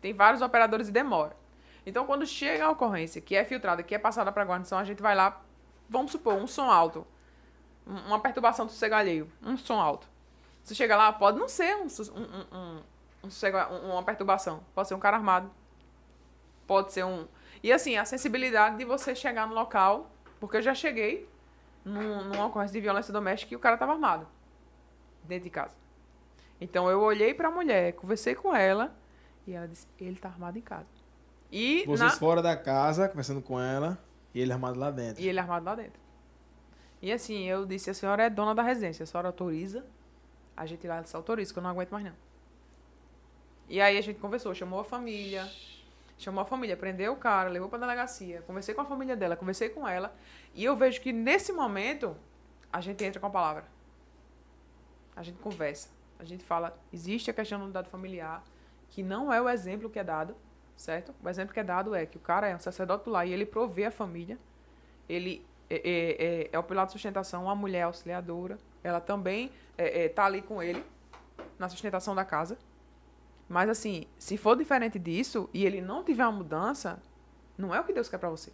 Tem 0.00 0.12
vários 0.12 0.42
operadores 0.42 0.88
e 0.88 0.92
demora. 0.92 1.36
Então, 1.84 2.04
quando 2.06 2.26
chega 2.26 2.64
a 2.66 2.70
ocorrência, 2.70 3.20
que 3.20 3.36
é 3.36 3.44
filtrada, 3.44 3.82
que 3.82 3.94
é 3.94 3.98
passada 3.98 4.32
para 4.32 4.42
a 4.42 4.46
guarnição, 4.46 4.78
a 4.78 4.84
gente 4.84 5.02
vai 5.02 5.14
lá, 5.14 5.40
vamos 5.88 6.12
supor, 6.12 6.34
um 6.34 6.46
som 6.46 6.70
alto. 6.70 7.06
Um- 7.86 8.08
Uma 8.08 8.20
perturbação 8.20 8.66
do 8.66 8.72
sossego 8.72 8.94
alheio. 8.94 9.30
Um 9.42 9.56
som 9.56 9.78
alto. 9.80 10.08
Você 10.66 10.74
chega 10.74 10.96
lá, 10.96 11.12
pode 11.12 11.38
não 11.38 11.48
ser 11.48 11.76
um, 11.76 11.86
um, 11.86 12.56
um, 12.58 12.82
um- 13.24 13.92
uma 13.92 14.02
perturbação. 14.02 14.64
Pode 14.74 14.88
ser 14.88 14.94
um 14.94 14.98
cara 14.98 15.16
armado. 15.16 15.48
Pode 16.66 16.92
ser 16.92 17.04
um... 17.04 17.28
E 17.62 17.72
assim, 17.72 17.96
a 17.96 18.04
sensibilidade 18.04 18.76
de 18.76 18.84
você 18.84 19.14
chegar 19.14 19.46
no 19.46 19.54
local, 19.54 20.10
porque 20.40 20.56
eu 20.56 20.62
já 20.62 20.74
cheguei 20.74 21.28
num, 21.84 22.24
numa 22.24 22.46
ocorrência 22.46 22.72
de 22.72 22.80
violência 22.80 23.12
doméstica 23.12 23.54
e 23.54 23.56
o 23.56 23.60
cara 23.60 23.76
estava 23.76 23.92
armado. 23.92 24.26
Dentro 25.22 25.44
de 25.44 25.50
casa. 25.50 25.76
Então 26.60 26.90
eu 26.90 27.00
olhei 27.00 27.32
para 27.32 27.46
a 27.46 27.50
mulher, 27.52 27.92
conversei 27.92 28.34
com 28.34 28.52
ela 28.54 28.92
e 29.46 29.52
ela 29.52 29.68
disse: 29.68 29.86
ele 30.00 30.16
tá 30.16 30.28
armado 30.28 30.58
em 30.58 30.62
casa. 30.62 30.88
E, 31.52 31.84
Vocês 31.86 32.00
na- 32.00 32.18
fora 32.18 32.42
da 32.42 32.56
casa, 32.56 33.08
conversando 33.08 33.40
com 33.40 33.60
ela, 33.60 33.96
e 34.34 34.40
ele 34.40 34.52
armado 34.52 34.78
lá 34.80 34.90
dentro. 34.90 35.22
e 35.22 35.28
ele 35.28 35.38
armado 35.38 35.64
lá 35.64 35.76
dentro. 35.76 36.00
E 37.00 37.12
assim, 37.12 37.44
eu 37.44 37.64
disse: 37.64 37.88
a 37.90 37.94
senhora 37.94 38.24
é 38.24 38.30
dona 38.30 38.52
da 38.54 38.62
residência, 38.62 39.04
a 39.04 39.06
senhora 39.06 39.28
autoriza 39.28 39.86
A 40.56 40.64
gente 40.66 40.86
lá 40.86 41.00
disse, 41.00 41.14
autoriza, 41.14 41.52
que 41.52 41.58
eu 41.58 41.62
não 41.62 41.70
aguento 41.70 41.90
mais 41.90 42.04
não. 42.04 42.14
E 43.68 43.80
aí 43.80 43.98
a 43.98 44.00
gente 44.00 44.18
conversou, 44.18 44.54
chamou 44.54 44.80
a 44.80 44.84
família, 44.84 45.50
chamou 46.16 46.42
a 46.42 46.44
família, 46.44 46.76
prendeu 46.76 47.12
o 47.12 47.16
cara, 47.16 47.48
levou 47.48 47.68
pra 47.68 47.78
delegacia, 47.78 48.42
conversei 48.42 48.74
com 48.74 48.80
a 48.80 48.84
família 48.84 49.16
dela, 49.16 49.36
conversei 49.36 49.68
com 49.68 49.86
ela, 49.86 50.14
e 50.54 50.64
eu 50.64 50.76
vejo 50.76 51.00
que 51.00 51.12
nesse 51.12 51.52
momento 51.52 52.16
a 52.72 52.80
gente 52.80 53.04
entra 53.04 53.20
com 53.20 53.26
a 53.26 53.30
palavra. 53.30 53.64
A 55.14 55.22
gente 55.22 55.38
conversa, 55.38 55.88
a 56.18 56.24
gente 56.24 56.44
fala, 56.44 56.78
existe 56.92 57.30
a 57.30 57.34
questão 57.34 57.58
da 57.58 57.64
unidade 57.64 57.88
familiar, 57.88 58.42
que 58.88 59.02
não 59.02 59.32
é 59.32 59.40
o 59.40 59.48
exemplo 59.48 59.90
que 59.90 59.98
é 59.98 60.04
dado, 60.04 60.36
certo? 60.76 61.14
O 61.22 61.28
exemplo 61.28 61.52
que 61.52 61.60
é 61.60 61.64
dado 61.64 61.94
é 61.94 62.06
que 62.06 62.16
o 62.16 62.20
cara 62.20 62.48
é 62.48 62.54
um 62.54 62.60
sacerdote 62.60 63.04
do 63.04 63.10
lar 63.10 63.26
e 63.26 63.32
ele 63.32 63.44
provê 63.44 63.84
a 63.84 63.90
família, 63.90 64.38
ele 65.08 65.44
é, 65.68 65.76
é, 65.76 66.24
é, 66.42 66.50
é 66.52 66.58
o 66.58 66.62
pilar 66.62 66.86
de 66.86 66.92
sustentação, 66.92 67.50
a 67.50 67.54
mulher 67.54 67.82
auxiliadora, 67.82 68.58
ela 68.86 69.00
também 69.00 69.50
é, 69.76 70.04
é, 70.04 70.08
tá 70.08 70.24
ali 70.24 70.40
com 70.40 70.62
ele 70.62 70.84
na 71.58 71.68
sustentação 71.68 72.14
da 72.14 72.24
casa. 72.24 72.56
Mas 73.48 73.68
assim, 73.68 74.06
se 74.16 74.36
for 74.36 74.56
diferente 74.56 74.96
disso 74.96 75.50
e 75.52 75.66
ele 75.66 75.80
não 75.80 76.04
tiver 76.04 76.24
uma 76.24 76.32
mudança, 76.32 77.02
não 77.58 77.74
é 77.74 77.80
o 77.80 77.84
que 77.84 77.92
Deus 77.92 78.08
quer 78.08 78.18
pra 78.18 78.30
você. 78.30 78.52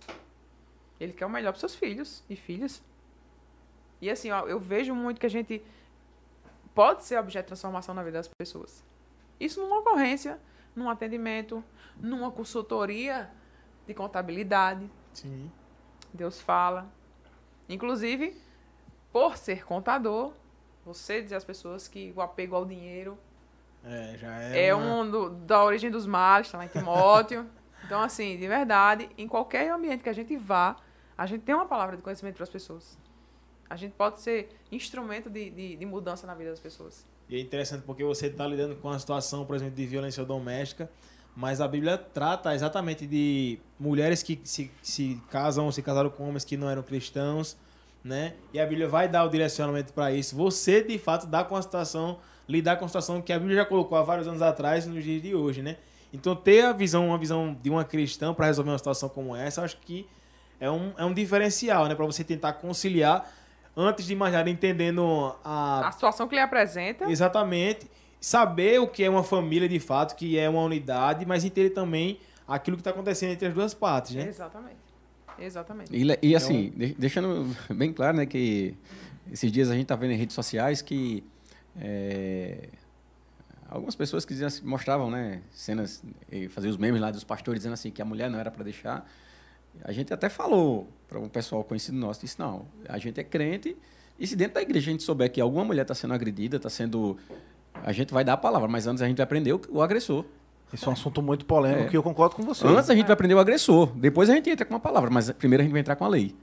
Ele 0.98 1.12
quer 1.12 1.26
o 1.26 1.30
melhor 1.30 1.52
pros 1.52 1.60
seus 1.60 1.74
filhos 1.74 2.24
e 2.30 2.36
filhas. 2.36 2.82
E 4.00 4.10
assim, 4.10 4.30
ó, 4.30 4.46
eu 4.46 4.58
vejo 4.58 4.94
muito 4.94 5.20
que 5.20 5.26
a 5.26 5.30
gente 5.30 5.62
pode 6.74 7.04
ser 7.04 7.18
objeto 7.18 7.44
de 7.44 7.48
transformação 7.48 7.94
na 7.94 8.02
vida 8.02 8.16
das 8.16 8.28
pessoas. 8.28 8.82
Isso 9.38 9.60
numa 9.60 9.80
ocorrência, 9.80 10.40
num 10.74 10.88
atendimento, 10.88 11.62
numa 12.00 12.30
consultoria 12.30 13.30
de 13.86 13.92
contabilidade. 13.92 14.90
Sim. 15.12 15.50
Deus 16.12 16.40
fala. 16.40 16.90
Inclusive, 17.68 18.40
por 19.12 19.36
ser 19.36 19.64
contador, 19.64 20.32
você 20.84 21.20
dizer 21.22 21.36
às 21.36 21.44
pessoas 21.44 21.86
que 21.86 22.12
o 22.16 22.20
apego 22.20 22.56
ao 22.56 22.64
dinheiro 22.64 23.16
É, 23.84 24.16
já 24.18 24.42
é. 24.42 24.66
é, 24.66 24.74
uma- 24.74 25.00
um 25.02 25.10
do- 25.10 25.30
da 25.30 25.62
origem 25.64 25.90
dos 25.90 26.06
males, 26.06 26.50
tá 26.50 26.58
lá 26.58 26.64
em 26.64 26.68
Timóteo. 26.68 27.46
então, 27.84 28.00
assim, 28.02 28.36
de 28.38 28.48
verdade, 28.48 29.08
em 29.18 29.28
qualquer 29.28 29.70
ambiente 29.70 30.02
que 30.02 30.08
a 30.08 30.12
gente 30.12 30.36
vá, 30.36 30.76
a 31.16 31.26
gente 31.26 31.42
tem 31.42 31.54
uma 31.54 31.66
palavra 31.66 31.96
de 31.96 32.02
conhecimento 32.02 32.34
para 32.36 32.44
as 32.44 32.50
pessoas. 32.50 32.96
A 33.68 33.76
gente 33.76 33.92
pode 33.92 34.20
ser 34.20 34.48
instrumento 34.70 35.30
de, 35.30 35.50
de, 35.50 35.76
de 35.76 35.86
mudança 35.86 36.26
na 36.26 36.34
vida 36.34 36.50
das 36.50 36.60
pessoas. 36.60 37.06
E 37.28 37.36
é 37.36 37.40
interessante 37.40 37.82
porque 37.84 38.04
você 38.04 38.26
está 38.26 38.46
lidando 38.46 38.76
com 38.76 38.88
uma 38.88 38.98
situação, 38.98 39.44
por 39.46 39.56
exemplo, 39.56 39.74
de 39.74 39.86
violência 39.86 40.24
doméstica, 40.24 40.90
mas 41.34 41.60
a 41.60 41.66
Bíblia 41.68 41.96
trata 41.96 42.54
exatamente 42.54 43.06
de 43.06 43.58
mulheres 43.80 44.22
que 44.22 44.38
se, 44.44 44.70
se 44.82 45.20
casam, 45.30 45.70
se 45.72 45.80
casaram 45.82 46.10
com 46.10 46.28
homens 46.28 46.44
que 46.44 46.56
não 46.56 46.68
eram 46.68 46.82
cristãos, 46.82 47.56
né? 48.04 48.34
E 48.52 48.60
a 48.60 48.66
Bíblia 48.66 48.88
vai 48.88 49.08
dar 49.08 49.24
o 49.24 49.28
direcionamento 49.28 49.92
para 49.92 50.12
isso. 50.12 50.36
Você, 50.36 50.82
de 50.82 50.98
fato, 50.98 51.26
dá 51.26 51.44
com 51.44 51.56
a 51.56 51.62
situação, 51.62 52.18
lidar 52.48 52.76
com 52.76 52.84
a 52.84 52.88
situação 52.88 53.20
que 53.22 53.32
a 53.32 53.38
Bíblia 53.38 53.58
já 53.58 53.64
colocou 53.64 53.96
há 53.96 54.02
vários 54.02 54.26
anos 54.26 54.42
atrás 54.42 54.86
nos 54.86 55.04
dias 55.04 55.22
de 55.22 55.34
hoje, 55.34 55.62
né? 55.62 55.76
Então, 56.12 56.36
ter 56.36 56.64
a 56.64 56.72
visão, 56.72 57.08
uma 57.08 57.18
visão 57.18 57.56
de 57.60 57.70
uma 57.70 57.84
cristã 57.84 58.34
para 58.34 58.46
resolver 58.46 58.70
uma 58.70 58.78
situação 58.78 59.08
como 59.08 59.34
essa, 59.34 59.60
eu 59.60 59.64
acho 59.64 59.78
que 59.78 60.06
é 60.60 60.70
um, 60.70 60.92
é 60.98 61.04
um 61.04 61.14
diferencial, 61.14 61.86
né? 61.86 61.94
Para 61.94 62.04
você 62.04 62.22
tentar 62.22 62.54
conciliar, 62.54 63.30
antes 63.76 64.04
de 64.04 64.14
mais 64.14 64.32
nada, 64.32 64.50
entendendo 64.50 65.34
a, 65.42 65.88
A 65.88 65.92
situação 65.92 66.28
que 66.28 66.34
lhe 66.34 66.40
apresenta, 66.40 67.10
Exatamente. 67.10 67.90
Saber 68.20 68.78
o 68.78 68.86
que 68.86 69.02
é 69.02 69.10
uma 69.10 69.24
família 69.24 69.68
de 69.68 69.80
fato, 69.80 70.14
que 70.14 70.38
é 70.38 70.48
uma 70.48 70.62
unidade, 70.62 71.26
mas 71.26 71.44
entender 71.44 71.70
também 71.70 72.20
aquilo 72.46 72.76
que 72.76 72.80
está 72.80 72.90
acontecendo 72.90 73.32
entre 73.32 73.48
as 73.48 73.54
duas 73.54 73.74
partes, 73.74 74.14
né? 74.14 74.28
exatamente. 74.28 74.81
Exatamente. 75.44 75.94
E, 75.94 76.18
e, 76.22 76.36
assim, 76.36 76.72
de- 76.76 76.94
deixando 76.94 77.46
bem 77.74 77.92
claro, 77.92 78.16
né, 78.16 78.26
que 78.26 78.74
esses 79.30 79.50
dias 79.50 79.70
a 79.70 79.74
gente 79.74 79.86
tá 79.86 79.96
vendo 79.96 80.12
em 80.12 80.16
redes 80.16 80.34
sociais 80.34 80.80
que 80.82 81.22
é, 81.80 82.68
algumas 83.68 83.94
pessoas 83.94 84.24
que 84.24 84.32
diziam 84.32 84.48
assim- 84.48 84.64
mostravam, 84.64 85.10
né, 85.10 85.40
cenas, 85.52 86.02
e 86.30 86.48
faziam 86.48 86.70
os 86.70 86.76
memes 86.76 87.00
lá 87.00 87.10
dos 87.10 87.24
pastores 87.24 87.60
dizendo 87.60 87.72
assim 87.74 87.90
que 87.90 88.02
a 88.02 88.04
mulher 88.04 88.30
não 88.30 88.38
era 88.38 88.50
para 88.50 88.62
deixar. 88.64 89.10
A 89.84 89.92
gente 89.92 90.12
até 90.12 90.28
falou 90.28 90.88
para 91.08 91.18
um 91.18 91.28
pessoal 91.28 91.64
conhecido 91.64 91.96
nosso, 91.96 92.20
disse, 92.20 92.38
não, 92.38 92.66
a 92.88 92.98
gente 92.98 93.18
é 93.18 93.24
crente 93.24 93.76
e 94.18 94.26
se 94.26 94.36
dentro 94.36 94.54
da 94.54 94.62
igreja 94.62 94.90
a 94.90 94.92
gente 94.92 95.02
souber 95.02 95.30
que 95.32 95.40
alguma 95.40 95.64
mulher 95.64 95.82
está 95.82 95.94
sendo 95.94 96.12
agredida, 96.14 96.56
está 96.58 96.68
sendo... 96.68 97.16
A 97.82 97.90
gente 97.90 98.12
vai 98.12 98.22
dar 98.22 98.34
a 98.34 98.36
palavra, 98.36 98.68
mas 98.68 98.86
antes 98.86 99.02
a 99.02 99.08
gente 99.08 99.16
vai 99.16 99.24
aprender 99.24 99.52
o, 99.54 99.60
o 99.70 99.80
agressor. 99.82 100.24
Esse 100.72 100.86
é 100.86 100.88
um 100.88 100.92
assunto 100.92 101.20
muito 101.22 101.44
polêmico 101.44 101.82
É. 101.84 101.88
que 101.88 101.96
eu 101.96 102.02
concordo 102.02 102.34
com 102.36 102.42
você. 102.42 102.66
Antes 102.66 102.88
a 102.88 102.94
gente 102.94 103.04
vai 103.06 103.12
aprender 103.14 103.34
o 103.34 103.38
agressor, 103.38 103.88
depois 103.94 104.30
a 104.30 104.34
gente 104.34 104.48
entra 104.48 104.64
com 104.64 104.72
uma 104.74 104.80
palavra, 104.80 105.10
mas 105.10 105.30
primeiro 105.32 105.62
a 105.62 105.64
gente 105.64 105.72
vai 105.72 105.80
entrar 105.80 105.96
com 105.96 106.04
a 106.04 106.08
lei. 106.08 106.34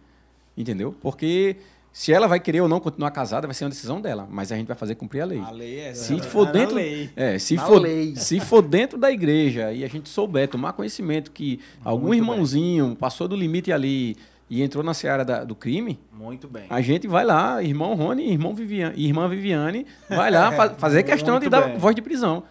Entendeu? 0.58 0.94
Porque 1.02 1.56
se 1.92 2.12
ela 2.14 2.28
vai 2.28 2.40
querer 2.40 2.62
ou 2.62 2.68
não 2.68 2.80
continuar 2.80 3.10
casada, 3.12 3.48
vai 3.48 3.54
ser 3.54 3.64
uma 3.64 3.70
decisão 3.72 4.00
dela, 4.00 4.28
mas 4.30 4.52
a 4.52 4.56
gente 4.58 4.68
vai 4.68 4.76
fazer 4.76 4.96
cumprir 4.96 5.22
a 5.22 5.26
lei. 5.26 5.40
A 5.40 5.52
lei 5.52 5.80
é 5.80 5.94
Se 5.94 6.16
é 6.16 6.22
for 6.22 6.46
na 6.46 6.52
dentro, 6.52 6.76
lei. 6.76 7.10
é, 7.16 7.40
se 7.40 7.56
Na 7.56 7.66
for, 7.66 7.82
lei. 7.82 8.16
se 8.16 8.40
for 8.40 8.62
dentro 8.62 8.98
da 8.98 9.12
igreja 9.12 9.72
e 9.72 9.84
a 9.84 9.88
gente 9.88 10.10
souber 10.10 10.48
tomar 10.48 10.74
conhecimento 10.74 11.32
que 11.32 11.60
algum 11.84 12.08
Muito 12.08 12.22
irmãozinho 12.22 12.96
passou 12.96 13.28
do 13.28 13.36
limite 13.36 13.72
ali 13.72 14.16
e 14.50 14.62
entrou 14.62 14.84
na 14.84 14.94
seara 14.94 15.24
da- 15.24 15.44
do 15.44 15.56
crime, 15.56 16.00
Muito 16.12 16.48
bem. 16.48 16.66
a 16.70 16.82
gente 16.82 17.08
vai 17.08 17.24
lá, 17.26 17.64
irmão 17.64 17.96
Rony 17.96 18.24
e 18.26 18.32
irmão 18.34 18.54
Viviane, 18.54 18.94
e 18.98 19.08
irmã 19.08 19.28
Viviane, 19.30 19.86
vai 20.10 20.30
lá 20.30 20.52
fa- 20.52 20.70
fazer 20.78 21.04
questão 21.04 21.36
de 21.40 21.46
Muito 21.46 21.50
dar 21.50 21.62
bem. 21.70 21.78
voz 21.78 21.96
de 21.96 22.02
prisão. 22.02 22.44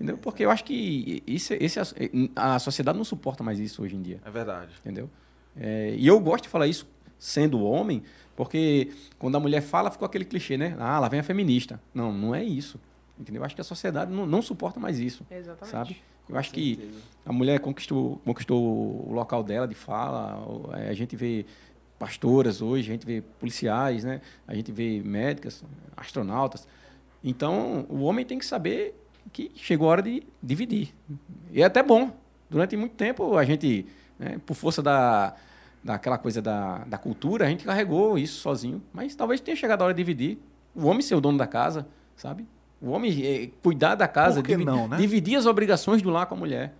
Entendeu? 0.00 0.16
Porque 0.16 0.42
eu 0.46 0.50
acho 0.50 0.64
que 0.64 1.22
isso, 1.26 1.52
esse, 1.60 1.78
a 2.34 2.58
sociedade 2.58 2.96
não 2.96 3.04
suporta 3.04 3.44
mais 3.44 3.58
isso 3.60 3.82
hoje 3.82 3.96
em 3.96 4.00
dia. 4.00 4.18
É 4.24 4.30
verdade. 4.30 4.72
Entendeu? 4.80 5.10
É, 5.54 5.94
e 5.94 6.06
eu 6.06 6.18
gosto 6.18 6.44
de 6.44 6.48
falar 6.48 6.66
isso 6.66 6.88
sendo 7.18 7.60
homem, 7.62 8.02
porque 8.34 8.92
quando 9.18 9.36
a 9.36 9.40
mulher 9.40 9.60
fala, 9.60 9.90
ficou 9.90 10.06
aquele 10.06 10.24
clichê, 10.24 10.56
né? 10.56 10.74
Ah, 10.78 10.98
lá 10.98 11.06
vem 11.06 11.20
a 11.20 11.22
feminista. 11.22 11.78
Não, 11.92 12.10
não 12.10 12.34
é 12.34 12.42
isso. 12.42 12.80
Entendeu? 13.18 13.42
Eu 13.42 13.44
acho 13.44 13.54
que 13.54 13.60
a 13.60 13.64
sociedade 13.64 14.10
não, 14.10 14.24
não 14.24 14.40
suporta 14.40 14.80
mais 14.80 14.98
isso. 14.98 15.22
Exatamente. 15.30 15.70
Sabe? 15.70 15.96
Eu 16.26 16.38
acho 16.38 16.50
que 16.50 16.90
a 17.26 17.32
mulher 17.32 17.60
conquistou, 17.60 18.18
conquistou 18.24 19.06
o 19.06 19.12
local 19.12 19.42
dela 19.42 19.68
de 19.68 19.74
fala. 19.74 20.42
é, 20.78 20.88
A 20.88 20.94
gente 20.94 21.14
vê 21.14 21.44
pastoras 21.98 22.62
hoje, 22.62 22.88
a 22.88 22.92
gente 22.94 23.04
vê 23.04 23.20
policiais, 23.20 24.02
né? 24.02 24.22
A 24.48 24.54
gente 24.54 24.72
vê 24.72 25.02
médicas, 25.04 25.62
astronautas. 25.94 26.66
Então, 27.22 27.84
o 27.90 28.00
homem 28.04 28.24
tem 28.24 28.38
que 28.38 28.46
saber 28.46 28.94
que 29.32 29.50
chegou 29.56 29.88
a 29.88 29.92
hora 29.92 30.02
de 30.02 30.22
dividir. 30.42 30.94
E 31.52 31.62
é 31.62 31.64
até 31.64 31.82
bom. 31.82 32.10
Durante 32.48 32.76
muito 32.76 32.94
tempo, 32.94 33.36
a 33.36 33.44
gente, 33.44 33.86
né, 34.18 34.40
por 34.44 34.54
força 34.54 34.82
da, 34.82 35.34
daquela 35.84 36.18
coisa 36.18 36.42
da, 36.42 36.78
da 36.78 36.98
cultura, 36.98 37.46
a 37.46 37.48
gente 37.48 37.64
carregou 37.64 38.18
isso 38.18 38.40
sozinho. 38.40 38.82
Mas 38.92 39.14
talvez 39.14 39.40
tenha 39.40 39.56
chegado 39.56 39.82
a 39.82 39.84
hora 39.86 39.94
de 39.94 39.98
dividir. 40.02 40.38
O 40.74 40.86
homem 40.86 41.00
ser 41.02 41.14
o 41.14 41.20
dono 41.20 41.38
da 41.38 41.46
casa, 41.46 41.86
sabe? 42.16 42.46
O 42.80 42.90
homem 42.90 43.24
eh, 43.24 43.50
cuidar 43.62 43.94
da 43.94 44.08
casa, 44.08 44.40
Por 44.40 44.46
que 44.46 44.52
divi- 44.52 44.64
não, 44.64 44.88
né? 44.88 44.96
dividir 44.96 45.36
as 45.36 45.46
obrigações 45.46 46.00
do 46.02 46.10
lar 46.10 46.26
com 46.26 46.34
a 46.34 46.38
mulher. 46.38 46.72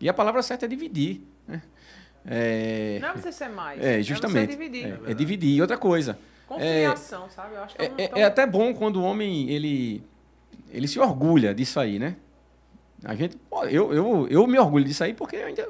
E 0.00 0.08
a 0.08 0.14
palavra 0.14 0.42
certa 0.42 0.66
é 0.66 0.68
dividir. 0.68 1.22
Né? 1.46 1.62
É, 2.26 2.98
Não 3.00 3.08
é 3.08 3.12
você 3.14 3.32
ser 3.32 3.48
mais. 3.48 3.82
é, 3.82 4.02
justamente. 4.02 4.38
É 4.38 4.40
você 4.52 4.56
dividir. 4.56 4.86
É, 5.06 5.10
é 5.10 5.14
dividir. 5.14 5.56
E 5.56 5.60
outra 5.60 5.78
coisa, 5.78 6.18
Conciliação, 6.46 7.28
sabe? 7.30 7.54
Eu 7.54 7.62
acho 7.62 7.74
que 7.76 7.82
é, 7.82 7.84
é, 7.86 8.04
é- 8.04 8.08
tão- 8.08 8.18
é 8.18 8.24
até 8.24 8.46
bom 8.46 8.72
quando 8.74 8.96
o 8.96 9.02
homem 9.02 9.48
ele, 9.50 10.02
ele 10.70 10.88
se 10.88 10.98
orgulha 10.98 11.54
disso 11.54 11.78
aí, 11.80 11.98
né? 11.98 12.16
A 13.04 13.14
gente, 13.14 13.36
eu, 13.70 13.92
eu, 13.92 14.28
eu 14.28 14.46
me 14.46 14.58
orgulho 14.58 14.84
disso 14.84 15.04
aí 15.04 15.14
porque 15.14 15.36
eu 15.36 15.46
ainda 15.46 15.68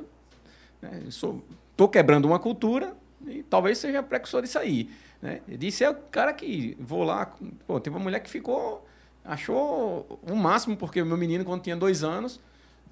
né, 0.80 1.02
sou, 1.10 1.44
tô 1.76 1.88
quebrando 1.88 2.24
uma 2.24 2.38
cultura 2.38 2.96
e 3.26 3.42
talvez 3.42 3.78
seja 3.78 4.02
precursor 4.02 4.42
disso 4.42 4.58
aí. 4.58 4.90
Né? 5.20 5.40
Disse 5.46 5.84
é 5.84 5.90
o 5.90 5.94
cara 5.94 6.32
que 6.32 6.76
vou 6.80 7.04
lá, 7.04 7.34
pô, 7.66 7.78
teve 7.80 7.94
uma 7.94 8.02
mulher 8.02 8.20
que 8.20 8.30
ficou, 8.30 8.86
achou 9.24 10.20
o 10.22 10.34
máximo 10.34 10.76
porque 10.76 11.02
o 11.02 11.06
meu 11.06 11.16
menino 11.18 11.44
quando 11.44 11.62
tinha 11.62 11.76
dois 11.76 12.02
anos 12.02 12.40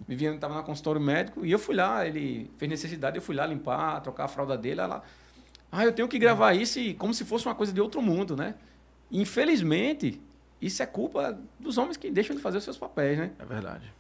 Viviane 0.06 0.36
estava 0.36 0.54
no 0.54 0.62
consultório 0.62 1.00
médico 1.00 1.44
e 1.44 1.50
eu 1.50 1.58
fui 1.58 1.74
lá, 1.74 2.06
ele 2.06 2.50
fez 2.56 2.68
necessidade, 2.68 3.16
eu 3.16 3.22
fui 3.22 3.34
lá 3.34 3.46
limpar, 3.46 4.00
trocar 4.00 4.24
a 4.24 4.28
fralda 4.28 4.56
dele, 4.56 4.80
ela, 4.80 5.02
ah, 5.70 5.84
eu 5.84 5.92
tenho 5.92 6.08
que 6.08 6.18
gravar 6.18 6.52
isso 6.52 6.78
e, 6.78 6.94
como 6.94 7.14
se 7.14 7.24
fosse 7.24 7.46
uma 7.46 7.54
coisa 7.54 7.72
de 7.72 7.80
outro 7.80 8.02
mundo, 8.02 8.36
né? 8.36 8.54
Infelizmente, 9.10 10.20
isso 10.60 10.82
é 10.82 10.86
culpa 10.86 11.36
dos 11.58 11.78
homens 11.78 11.96
que 11.96 12.10
deixam 12.10 12.34
de 12.34 12.42
fazer 12.42 12.58
os 12.58 12.64
seus 12.64 12.78
papéis, 12.78 13.18
né? 13.18 13.30
É 13.38 13.44
verdade. 13.44 13.92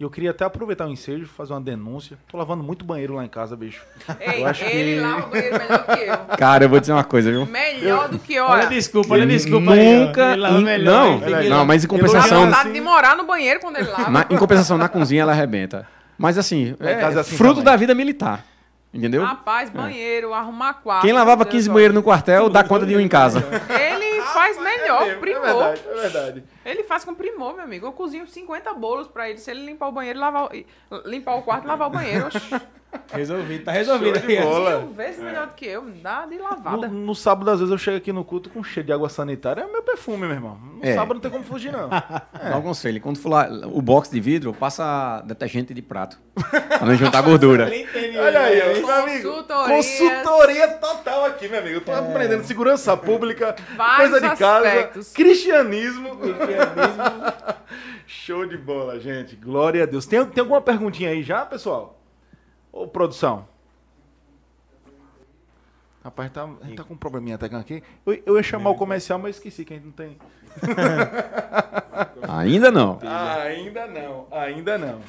E 0.00 0.02
eu 0.04 0.08
queria 0.10 0.30
até 0.30 0.44
aproveitar 0.44 0.86
o 0.86 0.90
ensejo 0.90 1.26
fazer 1.26 1.52
uma 1.52 1.60
denúncia. 1.60 2.16
Tô 2.30 2.36
lavando 2.36 2.62
muito 2.62 2.84
banheiro 2.84 3.14
lá 3.14 3.24
em 3.24 3.28
casa, 3.28 3.56
bicho. 3.56 3.84
Ei, 4.20 4.42
eu 4.42 4.46
acho 4.46 4.62
ele 4.64 4.94
que- 4.94 5.00
lava 5.00 5.26
o 5.26 5.30
banheiro 5.30 5.58
melhor 5.58 5.84
que 5.86 6.00
eu. 6.04 6.16
Cara, 6.38 6.64
eu 6.64 6.68
vou 6.68 6.78
dizer 6.78 6.92
uma 6.92 7.02
coisa, 7.02 7.32
viu? 7.32 7.44
Melhor 7.46 8.08
do 8.08 8.16
que, 8.16 8.38
Olha 8.38 8.52
olha. 8.60 8.66
desculpa, 8.68 9.14
olha 9.14 9.24
a 9.24 9.26
desculpa. 9.26 9.74
Nunca, 9.74 10.32
Ele 10.32 10.40
lava 10.40 10.58
in- 10.60 10.62
melhor, 10.64 11.20
não, 11.20 11.48
não, 11.50 11.64
mas 11.66 11.82
em 11.84 11.88
compensação, 11.88 12.44
vontade 12.46 12.72
de 12.72 12.80
morar 12.80 13.16
no 13.16 13.24
banheiro 13.24 13.58
quando 13.58 13.76
ele 13.78 13.88
lava. 13.88 14.08
na, 14.08 14.24
em 14.30 14.36
compensação 14.36 14.78
na 14.78 14.88
cozinha 14.88 15.22
ela 15.22 15.32
arrebenta. 15.32 15.84
Mas 16.16 16.38
assim, 16.38 16.76
é, 16.78 16.94
casa 16.94 17.18
é 17.18 17.20
assim 17.22 17.36
fruto 17.36 17.54
também. 17.54 17.64
da 17.64 17.76
vida 17.76 17.92
militar, 17.92 18.44
entendeu? 18.94 19.24
Rapaz, 19.24 19.68
banheiro, 19.68 20.32
arrumar 20.32 20.74
quarto. 20.74 21.02
Quem 21.02 21.12
lavava 21.12 21.38
meu 21.38 21.44
Deus 21.46 21.54
15 21.56 21.68
do 21.68 21.72
banheiros 21.74 21.94
no 21.96 22.02
quartel 22.04 22.48
dá 22.48 22.62
conta 22.62 22.86
de 22.86 22.94
um 22.96 23.00
em 23.00 23.08
casa. 23.08 23.40
céu. 23.40 23.50
Faz 24.38 24.56
melhor, 24.56 25.18
primor. 25.18 25.74
é 25.74 25.94
verdade. 26.00 26.44
Ele 26.64 26.82
faz 26.84 27.04
com 27.04 27.14
primor, 27.14 27.54
meu 27.54 27.64
amigo. 27.64 27.86
Eu 27.86 27.92
cozinho 27.92 28.26
50 28.26 28.72
bolos 28.74 29.06
pra 29.08 29.28
ele. 29.30 29.38
Se 29.38 29.50
ele 29.50 29.64
limpar 29.64 29.88
o 29.88 29.92
banheiro, 29.92 30.18
lavar, 30.18 30.44
o- 30.50 31.08
limpar 31.08 31.36
o 31.36 31.42
quarto 31.42 31.64
e 31.64 31.68
lavar 31.68 31.88
o 31.88 31.90
banheiro. 31.90 32.26
Resolvido, 33.12 33.64
tá 33.64 33.70
resolvido. 33.72 34.18
Bola. 34.42 34.78
Mil 34.80 34.88
vezes 34.94 35.22
melhor 35.22 35.48
do 35.48 35.52
que 35.52 35.66
eu, 35.66 35.82
dá 36.02 36.24
de 36.24 36.36
No, 36.38 36.42
lavada. 36.44 36.88
no 36.88 37.14
sábado, 37.14 37.50
às 37.50 37.58
vezes, 37.60 37.70
eu 37.70 37.76
chego 37.76 37.98
aqui 37.98 38.12
no 38.14 38.24
culto 38.24 38.48
com 38.48 38.64
cheiro 38.64 38.86
de 38.86 38.92
água 38.94 39.10
sanitária. 39.10 39.60
É 39.60 39.66
meu 39.70 39.82
perfume, 39.82 40.20
meu 40.26 40.30
irmão. 40.30 40.56
No 40.58 40.80
É. 40.82 40.94
sábado 40.94 41.14
não 41.14 41.20
tem 41.20 41.30
como 41.30 41.44
fugir, 41.44 41.70
não. 41.70 41.90
Dá 41.90 42.56
um 42.56 42.62
conselho. 42.62 42.98
Quando 43.02 43.18
for 43.18 43.28
lá, 43.28 43.46
o 43.66 43.82
box 43.82 44.10
de 44.10 44.18
vidro, 44.20 44.54
passa 44.54 45.22
detergente 45.26 45.74
de 45.74 45.82
prato. 45.82 46.18
pra 46.34 46.86
não 46.86 46.94
juntar 46.94 47.20
gordura. 47.20 47.66
Olha 47.68 48.40
aí, 48.40 48.58
ó, 48.62 48.86
meu 48.86 48.90
amigo. 49.02 49.44
Consultoria 49.66 50.68
total 50.68 51.26
aqui, 51.26 51.46
meu 51.46 51.58
amigo. 51.60 51.76
Eu 51.76 51.80
tô 51.82 51.92
aprendendo 51.92 52.42
segurança 52.44 52.96
pública, 52.96 53.54
Vários 53.76 54.10
coisa 54.12 54.28
de 54.30 54.36
casa, 54.36 54.90
cristianismo. 56.66 57.58
Show 58.06 58.46
de 58.46 58.56
bola, 58.56 58.98
gente. 58.98 59.36
Glória 59.36 59.82
a 59.82 59.86
Deus. 59.86 60.06
Tem, 60.06 60.24
tem 60.26 60.40
alguma 60.40 60.60
perguntinha 60.60 61.10
aí 61.10 61.22
já, 61.22 61.44
pessoal? 61.44 61.98
Ô, 62.72 62.86
produção. 62.86 63.46
Rapaz, 66.02 66.30
tá, 66.30 66.44
a 66.44 66.64
gente 66.64 66.76
tá 66.76 66.84
com 66.84 66.94
um 66.94 66.96
probleminha 66.96 67.36
técnico 67.36 67.60
aqui. 67.60 67.82
Eu, 68.06 68.22
eu 68.24 68.36
ia 68.36 68.42
chamar 68.42 68.70
o 68.70 68.74
comercial, 68.74 69.18
mas 69.18 69.36
esqueci 69.36 69.64
que 69.64 69.74
a 69.74 69.76
gente 69.76 69.86
não 69.86 69.92
tem. 69.92 70.16
Ainda 72.28 72.70
não. 72.70 72.98
Ah, 73.02 73.42
ainda 73.42 73.86
não, 73.86 74.26
ainda 74.30 74.78
não. 74.78 75.00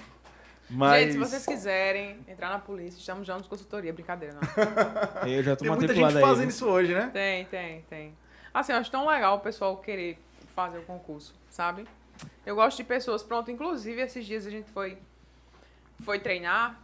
Mas 0.70 1.02
Gente, 1.02 1.14
se 1.14 1.18
vocês 1.18 1.46
quiserem 1.46 2.18
entrar 2.28 2.50
na 2.50 2.60
polícia, 2.60 3.00
estamos 3.00 3.26
já 3.26 3.36
nos 3.36 3.48
consultoria, 3.48 3.92
brincadeira, 3.92 4.36
não. 4.36 5.28
Eu 5.28 5.42
já 5.42 5.56
tô 5.56 5.64
tem 5.64 5.74
muita 5.74 5.94
gente 5.94 6.18
aí. 6.18 6.22
fazendo 6.22 6.40
viu? 6.42 6.50
isso 6.50 6.68
hoje, 6.68 6.94
né? 6.94 7.10
Tem, 7.12 7.46
tem, 7.46 7.82
tem. 7.90 8.14
Assim, 8.54 8.72
eu 8.72 8.78
acho 8.78 8.92
tão 8.92 9.08
legal 9.08 9.38
o 9.38 9.40
pessoal 9.40 9.78
querer 9.78 10.20
fazer 10.60 10.80
o 10.80 10.84
concurso, 10.84 11.34
sabe? 11.50 11.88
Eu 12.46 12.56
gosto 12.56 12.78
de 12.78 12.84
pessoas, 12.84 13.24
pronto, 13.24 13.50
inclusive 13.50 14.02
esses 14.02 14.26
dias 14.26 14.46
a 14.46 14.50
gente 14.50 14.70
foi 14.72 14.98
foi 16.04 16.20
treinar 16.20 16.82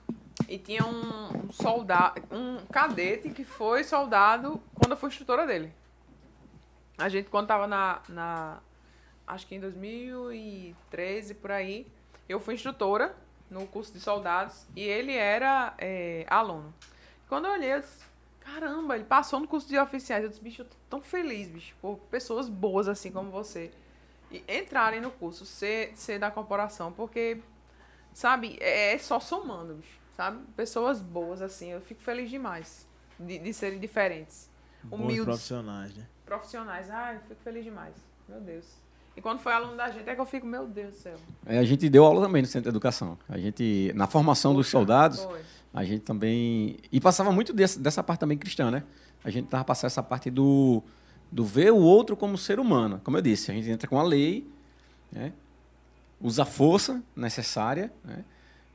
e 0.48 0.58
tinha 0.58 0.86
um, 0.86 1.50
soldado, 1.52 2.22
um 2.32 2.66
cadete 2.68 3.30
que 3.30 3.44
foi 3.44 3.84
soldado 3.84 4.62
quando 4.74 4.92
eu 4.92 4.98
fui 4.98 5.10
instrutora 5.10 5.46
dele. 5.46 5.74
A 6.98 7.10
gente, 7.10 7.30
quando 7.30 7.48
tava 7.48 7.68
na, 7.68 8.02
na 8.08 8.60
acho 9.28 9.48
que 9.48 9.56
em 9.56 9.60
2013, 9.60 11.34
por 11.36 11.52
aí, 11.52 11.88
eu 12.28 12.40
fui 12.40 12.54
instrutora 12.54 13.16
no 13.50 13.66
curso 13.68 13.92
de 13.92 14.00
soldados 14.00 14.68
e 14.76 14.82
ele 14.82 15.14
era 15.14 15.74
é, 15.78 16.26
aluno. 16.30 16.74
Quando 17.28 17.46
eu 17.46 17.52
olhei, 17.52 17.74
eu 17.74 17.80
disse, 17.80 18.06
caramba, 18.46 18.96
ele 18.96 19.06
passou 19.06 19.40
no 19.40 19.48
curso 19.48 19.68
de 19.68 19.78
oficiais. 19.78 20.24
Eu 20.24 20.30
disse, 20.30 20.42
bicho, 20.42 20.62
eu 20.62 20.66
tô 20.66 20.76
tão 20.90 21.02
feliz, 21.02 21.48
bicho, 21.50 21.76
por 21.82 21.98
pessoas 22.12 22.48
boas 22.48 22.88
assim 22.88 23.12
como 23.12 23.32
você. 23.32 23.72
E 24.32 24.44
entrarem 24.48 25.02
no 25.02 25.12
curso, 25.12 25.46
ser, 25.46 25.96
ser 25.98 26.20
da 26.20 26.30
corporação, 26.30 26.92
porque, 26.92 27.42
sabe, 28.14 28.58
é, 28.60 28.94
é 28.94 28.98
só 28.98 29.20
somando, 29.20 29.76
bicho, 29.76 30.00
sabe? 30.16 30.46
Pessoas 30.56 31.02
boas 31.02 31.42
assim, 31.42 31.72
eu 31.72 31.82
fico 31.82 32.02
feliz 32.02 32.30
demais 32.30 32.88
de, 33.20 33.40
de 33.40 33.54
serem 33.54 33.80
diferentes. 33.80 34.50
Bons 34.84 35.00
Humildes, 35.00 35.26
profissionais, 35.26 35.96
né? 35.96 36.08
profissionais. 36.26 36.90
Ai, 36.90 37.16
eu 37.16 37.22
fico 37.22 37.42
feliz 37.42 37.64
demais. 37.64 37.96
Meu 38.28 38.40
Deus. 38.40 38.85
E 39.18 39.22
quando 39.22 39.40
foi 39.40 39.54
aluno 39.54 39.78
da 39.78 39.90
gente, 39.90 40.10
é 40.10 40.14
que 40.16 40.20
eu 40.22 40.26
fico, 40.26 40.46
meu 40.46 40.68
Deus 40.68 40.90
do 40.92 40.96
céu. 40.98 41.14
É, 41.46 41.58
a 41.58 41.64
gente 41.64 41.88
deu 41.90 42.04
aula 42.06 42.22
também 42.26 42.42
no 42.42 42.48
Centro 42.48 42.64
de 42.64 42.70
Educação. 42.70 43.18
A 43.30 43.38
gente, 43.38 43.92
na 43.96 44.08
formação 44.08 44.54
dos 44.54 44.68
soldados, 44.68 45.24
Foi. 45.24 45.40
a 45.74 45.84
gente 45.86 46.02
também. 46.02 46.78
E 46.92 47.00
passava 47.00 47.32
muito 47.32 47.54
desse- 47.54 47.80
dessa 47.80 48.04
parte 48.04 48.20
também 48.20 48.38
cristã, 48.38 48.70
né? 48.70 48.84
A 49.24 49.30
gente 49.30 49.48
tava 49.48 49.64
passando 49.64 49.88
essa 49.88 50.04
parte 50.04 50.30
do, 50.30 50.84
do 51.32 51.46
ver 51.46 51.72
o 51.72 51.78
outro 51.78 52.18
como 52.18 52.38
ser 52.38 52.60
humano. 52.60 53.00
Como 53.04 53.18
eu 53.18 53.22
disse, 53.22 53.50
a 53.52 53.54
gente 53.54 53.70
entra 53.70 53.88
com 53.88 53.98
a 54.00 54.04
lei, 54.04 54.48
né? 55.12 55.32
usa 56.22 56.44
a 56.44 56.46
força 56.46 57.02
necessária, 57.16 57.92
né? 58.04 58.24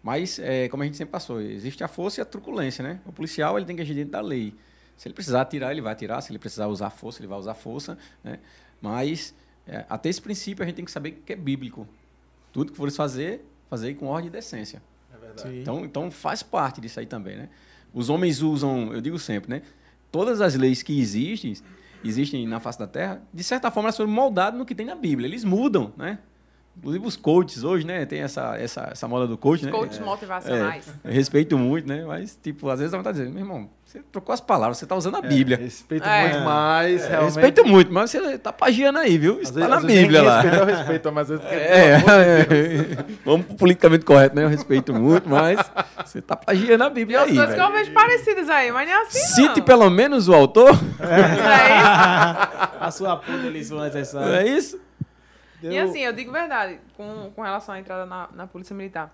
mas, 0.02 0.38
é, 0.38 0.68
como 0.68 0.82
a 0.82 0.86
gente 0.86 0.96
sempre 0.96 1.12
passou, 1.12 1.40
existe 1.40 1.82
a 1.82 1.88
força 1.88 2.20
e 2.20 2.22
a 2.22 2.24
truculência. 2.24 2.82
Né? 2.82 3.00
O 3.06 3.12
policial 3.12 3.56
ele 3.58 3.66
tem 3.66 3.74
que 3.76 3.82
agir 3.82 3.94
dentro 3.94 4.12
da 4.12 4.20
lei. 4.20 4.54
Se 4.96 5.06
ele 5.08 5.14
precisar 5.14 5.40
atirar, 5.42 5.70
ele 5.72 5.80
vai 5.80 5.92
atirar. 5.92 6.20
Se 6.22 6.30
ele 6.32 6.38
precisar 6.38 6.66
usar 6.66 6.88
a 6.88 6.90
força, 6.90 7.20
ele 7.20 7.26
vai 7.28 7.38
usar 7.38 7.52
a 7.52 7.54
força. 7.54 7.96
Né? 8.22 8.38
Mas, 8.80 9.34
é, 9.66 9.84
até 9.88 10.08
esse 10.08 10.20
princípio, 10.20 10.62
a 10.62 10.66
gente 10.66 10.76
tem 10.76 10.84
que 10.84 10.90
saber 10.90 11.22
que 11.24 11.32
é 11.32 11.36
bíblico. 11.36 11.86
Tudo 12.52 12.72
que 12.72 12.76
for 12.76 12.90
fazer, 12.90 13.44
fazer 13.68 13.94
com 13.94 14.06
ordem 14.06 14.28
e 14.28 14.30
decência. 14.30 14.82
Sim. 15.36 15.60
Então, 15.60 15.84
então 15.84 16.10
faz 16.10 16.42
parte 16.42 16.80
disso 16.80 16.98
aí 16.98 17.06
também, 17.06 17.36
né? 17.36 17.48
Os 17.92 18.08
homens 18.08 18.42
usam, 18.42 18.92
eu 18.92 19.00
digo 19.00 19.18
sempre, 19.18 19.50
né? 19.50 19.62
Todas 20.10 20.40
as 20.40 20.54
leis 20.54 20.82
que 20.82 20.98
existem, 20.98 21.54
existem 22.04 22.46
na 22.46 22.58
face 22.60 22.78
da 22.78 22.86
Terra, 22.86 23.22
de 23.32 23.44
certa 23.44 23.70
forma 23.70 23.88
elas 23.88 23.96
foram 23.96 24.10
moldadas 24.10 24.58
no 24.58 24.66
que 24.66 24.74
tem 24.74 24.86
na 24.86 24.94
Bíblia. 24.94 25.28
Eles 25.28 25.44
mudam, 25.44 25.92
né? 25.96 26.18
Inclusive 26.76 27.06
os 27.06 27.16
coaches 27.16 27.62
hoje, 27.62 27.86
né? 27.86 28.06
Tem 28.06 28.20
essa, 28.20 28.56
essa, 28.56 28.88
essa 28.92 29.08
moda 29.08 29.26
do 29.26 29.36
coach, 29.36 29.64
né? 29.64 29.70
Coaches 29.70 29.98
motivacionais. 29.98 30.88
Eu 31.04 31.12
respeito 31.12 31.58
muito, 31.58 31.86
né? 31.86 32.04
Mas, 32.04 32.38
tipo, 32.40 32.68
às 32.68 32.78
vezes 32.78 32.92
dá 32.92 32.98
vontade 32.98 33.18
de 33.18 33.24
dizer, 33.24 33.34
meu 33.34 33.44
irmão, 33.44 33.68
você 33.90 33.98
trocou 34.12 34.32
as 34.32 34.40
palavras, 34.40 34.78
você 34.78 34.86
tá 34.86 34.94
usando 34.94 35.16
a 35.16 35.20
Bíblia. 35.20 35.56
Respeito 35.56 36.06
É. 36.08 36.28
muito 36.28 36.44
mais, 36.44 37.02
Eu 37.02 37.08
realmente. 37.08 37.34
respeito 37.34 37.64
muito, 37.66 37.92
mas 37.92 38.10
você 38.12 38.38
tá 38.38 38.52
pagiando 38.52 39.00
aí, 39.00 39.18
viu? 39.18 39.40
Isso 39.42 39.52
tá 39.52 39.58
vezes- 39.66 39.68
na 39.74 39.80
nem 39.80 40.02
Bíblia 40.02 40.22
lá. 40.22 40.40
Respeito, 40.42 40.60
eu 40.62 40.76
respeito, 40.76 41.12
mas 41.12 41.28
vezes... 41.28 41.44
É, 41.46 41.94
é. 41.94 41.98
vamos 43.26 43.46
pro 43.46 43.56
politicamente 43.56 44.04
correto, 44.04 44.36
né? 44.36 44.44
Eu 44.44 44.48
respeito 44.48 44.94
muito, 44.94 45.28
mas 45.28 45.58
você 46.06 46.22
tá 46.22 46.36
plagiando 46.36 46.84
a 46.84 46.86
E 46.86 46.90
Bíblia 46.90 47.20
as 47.22 47.28
aí, 47.30 47.34
coisas 47.34 47.54
que 47.56 47.60
eu 47.60 47.72
vejo 47.72 47.92
parecidas 47.92 48.48
aí, 48.48 48.70
mas 48.70 48.88
não 48.88 48.94
é 48.96 49.02
assim, 49.02 49.18
Cite 49.18 49.58
não. 49.58 49.66
pelo 49.66 49.90
menos 49.90 50.28
o 50.28 50.34
autor, 50.34 50.70
é 51.00 51.80
A 52.86 52.90
sua 52.92 53.16
puta 53.16 53.48
lição 53.48 53.76
não 53.78 53.84
necessária. 53.84 54.36
é 54.36 54.46
isso? 54.48 54.76
isso? 55.60 55.72
E 55.72 55.78
assim, 55.78 56.00
eu 56.00 56.12
digo 56.12 56.30
verdade, 56.30 56.78
com, 56.96 57.32
com 57.34 57.42
relação 57.42 57.74
à 57.74 57.80
entrada 57.80 58.06
na, 58.06 58.28
na 58.34 58.46
Polícia 58.46 58.74
Militar. 58.74 59.10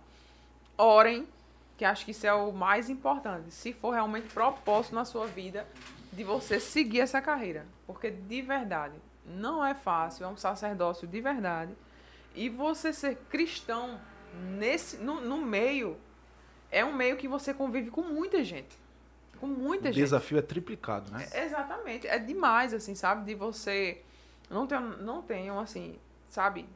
Orem, 0.78 1.26
que 1.76 1.84
acho 1.84 2.04
que 2.04 2.10
isso 2.10 2.26
é 2.26 2.32
o 2.32 2.52
mais 2.52 2.88
importante. 2.88 3.50
Se 3.50 3.72
for 3.72 3.90
realmente 3.90 4.28
propósito 4.32 4.94
na 4.94 5.04
sua 5.04 5.26
vida 5.26 5.66
de 6.12 6.24
você 6.24 6.58
seguir 6.58 7.00
essa 7.00 7.20
carreira. 7.20 7.66
Porque, 7.86 8.10
de 8.10 8.40
verdade, 8.42 8.94
não 9.26 9.64
é 9.64 9.74
fácil, 9.74 10.24
é 10.24 10.28
um 10.28 10.36
sacerdócio 10.36 11.06
de 11.06 11.20
verdade. 11.20 11.74
E 12.34 12.48
você 12.48 12.92
ser 12.92 13.16
cristão 13.28 14.00
nesse, 14.58 14.96
no, 14.98 15.20
no 15.20 15.38
meio, 15.38 15.96
é 16.70 16.84
um 16.84 16.94
meio 16.94 17.16
que 17.16 17.28
você 17.28 17.52
convive 17.52 17.90
com 17.90 18.02
muita 18.02 18.42
gente. 18.42 18.76
Com 19.38 19.46
muita 19.46 19.90
O 19.90 19.92
gente. 19.92 20.02
desafio 20.02 20.38
é 20.38 20.42
triplicado, 20.42 21.10
né? 21.12 21.28
Exatamente. 21.34 22.06
É 22.06 22.18
demais, 22.18 22.72
assim, 22.72 22.94
sabe? 22.94 23.26
De 23.26 23.34
você. 23.34 24.02
Não 24.48 24.66
tenham, 24.66 24.96
não 24.98 25.20
tenham 25.22 25.58
assim, 25.58 25.98
sabe? 26.30 26.66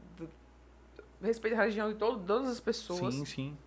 Respeito 1.22 1.55
à 1.55 1.60
religião 1.60 1.89
de 1.90 1.94
todo, 1.94 2.22
todas 2.24 2.48
as 2.48 2.60
pessoas. 2.60 3.14
Sim, 3.14 3.24
sim. 3.24 3.59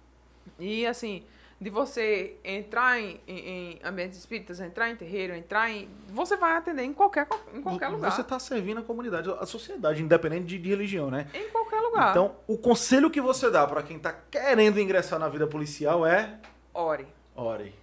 E, 0.59 0.85
assim, 0.85 1.25
de 1.59 1.69
você 1.69 2.37
entrar 2.43 2.99
em, 2.99 3.19
em, 3.27 3.39
em 3.47 3.79
ambientes 3.83 4.17
espíritas, 4.17 4.59
entrar 4.59 4.89
em 4.89 4.95
terreiro, 4.95 5.33
entrar 5.33 5.69
em. 5.71 5.89
Você 6.09 6.35
vai 6.35 6.57
atender 6.57 6.83
em 6.83 6.93
qualquer, 6.93 7.27
em 7.53 7.61
qualquer 7.61 7.87
lugar. 7.87 8.11
Você 8.11 8.21
está 8.21 8.37
servindo 8.37 8.79
a 8.81 8.83
comunidade, 8.83 9.29
a 9.39 9.45
sociedade, 9.45 10.01
independente 10.01 10.45
de, 10.45 10.57
de 10.57 10.69
religião, 10.69 11.09
né? 11.09 11.27
Em 11.33 11.49
qualquer 11.49 11.79
lugar. 11.79 12.11
Então, 12.11 12.35
o 12.47 12.57
conselho 12.57 13.09
que 13.09 13.21
você 13.21 13.49
dá 13.49 13.65
para 13.65 13.81
quem 13.81 13.97
tá 13.97 14.13
querendo 14.29 14.79
ingressar 14.79 15.17
na 15.17 15.29
vida 15.29 15.47
policial 15.47 16.05
é 16.05 16.37
ore. 16.73 17.07
ore. 17.35 17.73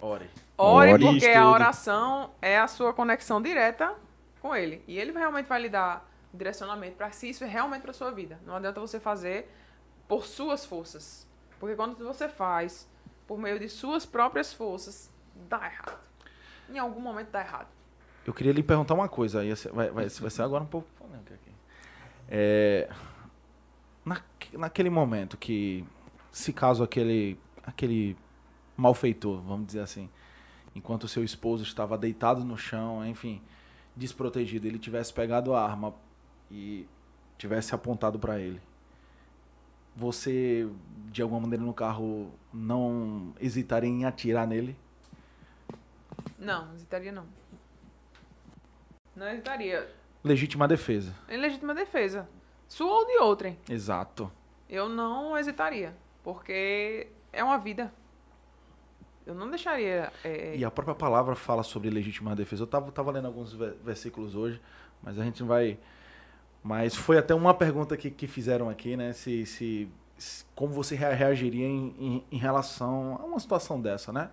Ore. 0.00 0.28
Ore, 0.58 0.90
Ore 0.92 1.04
porque 1.04 1.26
a 1.26 1.30
estude. 1.30 1.38
oração 1.38 2.30
é 2.42 2.58
a 2.58 2.66
sua 2.66 2.92
conexão 2.92 3.40
direta 3.40 3.94
com 4.40 4.54
ele. 4.54 4.82
E 4.88 4.98
ele 4.98 5.12
realmente 5.12 5.46
vai 5.46 5.62
lhe 5.62 5.68
dar 5.68 6.08
direcionamento 6.34 6.96
para 6.96 7.12
se 7.12 7.30
isso 7.30 7.44
é 7.44 7.46
realmente 7.46 7.82
para 7.82 7.92
sua 7.92 8.10
vida. 8.10 8.40
Não 8.44 8.56
adianta 8.56 8.80
você 8.80 8.98
fazer 8.98 9.48
por 10.08 10.26
suas 10.26 10.66
forças. 10.66 11.26
Porque 11.62 11.76
quando 11.76 11.96
você 11.96 12.28
faz 12.28 12.88
por 13.24 13.38
meio 13.38 13.56
de 13.56 13.68
suas 13.68 14.04
próprias 14.04 14.52
forças, 14.52 15.08
dá 15.48 15.64
errado. 15.64 15.96
Em 16.68 16.76
algum 16.76 17.00
momento 17.00 17.30
dá 17.30 17.40
errado. 17.40 17.68
Eu 18.26 18.34
queria 18.34 18.52
lhe 18.52 18.64
perguntar 18.64 18.94
uma 18.94 19.08
coisa 19.08 19.42
aí, 19.42 19.54
vai, 19.72 19.88
vai, 19.92 20.08
vai 20.08 20.30
ser 20.30 20.42
agora 20.42 20.64
um 20.64 20.66
pouco. 20.66 20.88
É, 22.28 22.90
naque- 24.04 24.58
naquele 24.58 24.90
momento 24.90 25.36
que, 25.36 25.86
se 26.32 26.52
caso 26.52 26.82
aquele, 26.82 27.38
aquele 27.62 28.16
malfeitor, 28.76 29.40
vamos 29.42 29.66
dizer 29.66 29.82
assim, 29.82 30.10
enquanto 30.74 31.06
seu 31.06 31.22
esposo 31.22 31.62
estava 31.62 31.96
deitado 31.96 32.44
no 32.44 32.58
chão, 32.58 33.06
enfim, 33.06 33.40
desprotegido, 33.94 34.66
ele 34.66 34.80
tivesse 34.80 35.14
pegado 35.14 35.54
a 35.54 35.62
arma 35.62 35.94
e 36.50 36.88
tivesse 37.38 37.72
apontado 37.72 38.18
para 38.18 38.40
ele, 38.40 38.60
você, 39.94 40.68
de 41.10 41.22
alguma 41.22 41.40
maneira 41.40 41.64
no 41.64 41.72
carro, 41.74 42.30
não 42.52 43.32
hesitaria 43.40 43.88
em 43.90 44.04
atirar 44.04 44.46
nele? 44.46 44.76
Não, 46.38 46.72
hesitaria 46.74 47.12
não. 47.12 47.24
Não 49.14 49.28
hesitaria. 49.28 49.88
Legítima 50.24 50.66
defesa. 50.66 51.14
Em 51.28 51.36
legítima 51.36 51.74
defesa. 51.74 52.28
Sua 52.68 52.90
ou 52.90 53.06
de 53.06 53.18
outrem. 53.18 53.58
Exato. 53.68 54.30
Eu 54.68 54.88
não 54.88 55.36
hesitaria. 55.36 55.94
Porque 56.22 57.08
é 57.32 57.42
uma 57.44 57.58
vida. 57.58 57.92
Eu 59.26 59.34
não 59.34 59.48
deixaria. 59.50 60.10
é, 60.24 60.56
E 60.56 60.64
a 60.64 60.70
própria 60.70 60.94
palavra 60.94 61.34
fala 61.34 61.62
sobre 61.62 61.90
legítima 61.90 62.34
defesa. 62.34 62.62
Eu 62.62 62.66
tava, 62.66 62.90
tava 62.90 63.10
lendo 63.12 63.26
alguns 63.26 63.52
ve- 63.52 63.76
versículos 63.84 64.34
hoje, 64.34 64.60
mas 65.02 65.18
a 65.18 65.24
gente 65.24 65.40
não 65.40 65.48
vai. 65.48 65.78
Mas 66.62 66.94
foi 66.94 67.18
até 67.18 67.34
uma 67.34 67.52
pergunta 67.54 67.96
que, 67.96 68.10
que 68.10 68.26
fizeram 68.26 68.68
aqui, 68.70 68.96
né? 68.96 69.12
Se, 69.12 69.44
se, 69.46 69.88
s- 70.16 70.44
como 70.54 70.72
você 70.72 70.94
rea- 70.94 71.12
reagiria 71.14 71.66
em, 71.66 71.94
em- 71.98 72.24
em 72.30 72.36
relação 72.38 73.18
a 73.20 73.24
uma 73.26 73.40
situação 73.40 73.80
dessa, 73.80 74.12
né? 74.12 74.28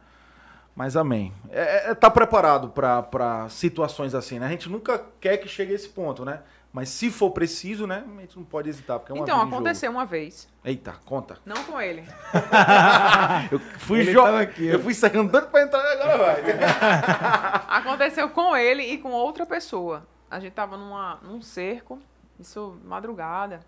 Mas 0.76 0.96
amém. 0.96 1.34
É, 1.50 1.90
é, 1.90 1.96
tá 1.96 2.10
preparado 2.10 2.70
para 2.70 3.48
situações 3.50 4.14
assim, 4.14 4.38
né? 4.40 4.46
A 4.46 4.50
gente 4.50 4.70
nunca 4.70 5.04
quer 5.20 5.38
que 5.38 5.48
chegue 5.48 5.72
a 5.72 5.76
esse 5.76 5.90
ponto, 5.90 6.24
né? 6.24 6.42
Mas 6.72 6.90
se 6.90 7.10
for 7.10 7.32
preciso, 7.32 7.88
né? 7.88 8.04
A 8.18 8.22
gente 8.22 8.38
não 8.38 8.46
pode 8.46 8.70
hesitar, 8.70 9.00
porque 9.00 9.12
é 9.12 9.16
uma 9.16 9.24
Então, 9.24 9.42
aconteceu 9.42 9.90
uma 9.92 10.06
vez. 10.06 10.48
Eita, 10.64 10.94
conta. 11.04 11.38
Não 11.44 11.64
com 11.64 11.82
ele. 11.82 12.04
Eu 13.52 13.60
fui 13.60 14.02
Ele 14.02 14.12
jo- 14.14 14.22
tava 14.24 14.42
aqui, 14.42 14.68
Eu 14.68 14.80
fui 14.80 14.94
saindo 14.94 15.28
tanto 15.32 15.48
pra 15.50 15.64
entrar 15.64 15.82
agora 15.94 16.18
vai. 16.20 16.44
Aconteceu 17.80 18.30
com 18.30 18.56
ele 18.56 18.84
e 18.84 18.98
com 19.00 19.10
outra 19.10 19.48
pessoa. 19.48 20.06
A 20.30 20.40
gente 20.40 20.54
tava 20.54 20.78
numa, 20.78 21.18
num 21.24 21.42
cerco, 21.42 22.00
isso 22.40 22.80
madrugada. 22.84 23.60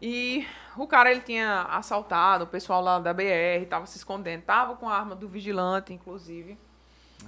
E 0.00 0.46
o 0.76 0.86
cara, 0.86 1.10
ele 1.10 1.20
tinha 1.20 1.62
assaltado 1.62 2.44
o 2.44 2.46
pessoal 2.46 2.80
lá 2.80 3.00
da 3.00 3.12
BR, 3.12 3.66
tava 3.68 3.86
se 3.86 3.98
escondendo. 3.98 4.42
Tava 4.42 4.76
com 4.76 4.88
a 4.88 4.96
arma 4.96 5.14
do 5.14 5.28
vigilante, 5.28 5.92
inclusive. 5.92 6.56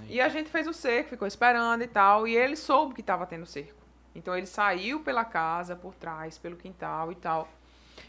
E 0.08 0.20
a 0.20 0.28
gente 0.28 0.48
fez 0.50 0.66
o 0.66 0.72
cerco, 0.72 1.10
ficou 1.10 1.26
esperando 1.26 1.82
e 1.82 1.88
tal. 1.88 2.28
E 2.28 2.36
ele 2.36 2.56
soube 2.56 2.94
que 2.94 3.02
tava 3.02 3.26
tendo 3.26 3.44
cerco. 3.44 3.80
Então 4.14 4.36
ele 4.36 4.46
saiu 4.46 5.00
pela 5.00 5.24
casa, 5.24 5.74
por 5.74 5.94
trás, 5.94 6.38
pelo 6.38 6.56
quintal 6.56 7.10
e 7.10 7.14
tal. 7.16 7.48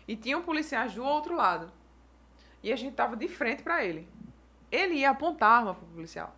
E 0.07 0.15
tinham 0.15 0.41
policiais 0.41 0.93
do 0.93 1.03
outro 1.03 1.35
lado. 1.35 1.71
E 2.63 2.71
a 2.71 2.75
gente 2.75 2.95
tava 2.95 3.15
de 3.15 3.27
frente 3.27 3.63
pra 3.63 3.83
ele. 3.83 4.07
Ele 4.71 4.95
ia 4.95 5.09
apontar 5.09 5.49
a 5.49 5.57
arma 5.57 5.73
pro 5.73 5.85
policial. 5.87 6.35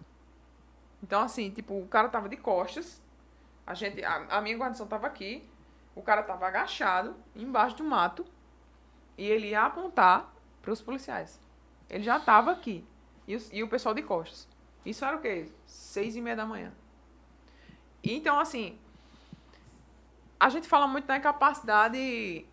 Então, 1.02 1.22
assim, 1.22 1.50
tipo, 1.52 1.78
o 1.78 1.88
cara 1.88 2.08
tava 2.08 2.30
de 2.30 2.38
costas. 2.38 3.02
A 3.68 3.74
gente, 3.74 4.04
a, 4.04 4.38
a 4.38 4.42
minha 4.42 4.58
guarnição 4.58 4.88
tava 4.88 5.08
aqui. 5.08 5.48
O 5.96 6.02
cara 6.02 6.24
tava 6.24 6.48
agachado, 6.48 7.16
embaixo 7.36 7.78
do 7.78 7.84
mato. 7.84 8.26
E 9.18 9.26
ele 9.26 9.50
ia 9.50 9.64
apontar 9.64 10.34
pros 10.62 10.82
policiais. 10.82 11.40
Ele 11.90 12.04
já 12.04 12.20
tava 12.20 12.52
aqui. 12.52 12.86
E, 13.28 13.36
os- 13.36 13.50
e 13.54 13.62
o 13.64 13.68
pessoal 13.68 13.94
de 13.94 14.02
costas. 14.02 14.48
Isso 14.86 15.06
era 15.06 15.16
o 15.18 15.22
quê? 15.22 15.50
Seis 15.66 16.16
e 16.16 16.22
meia 16.22 16.36
da 16.36 16.46
manhã. 16.46 16.74
Então, 18.04 18.40
assim, 18.40 18.78
a 20.40 20.50
gente 20.50 20.68
fala 20.68 20.88
muito 20.88 21.06
da 21.06 21.16
incapacidade 21.16 22.46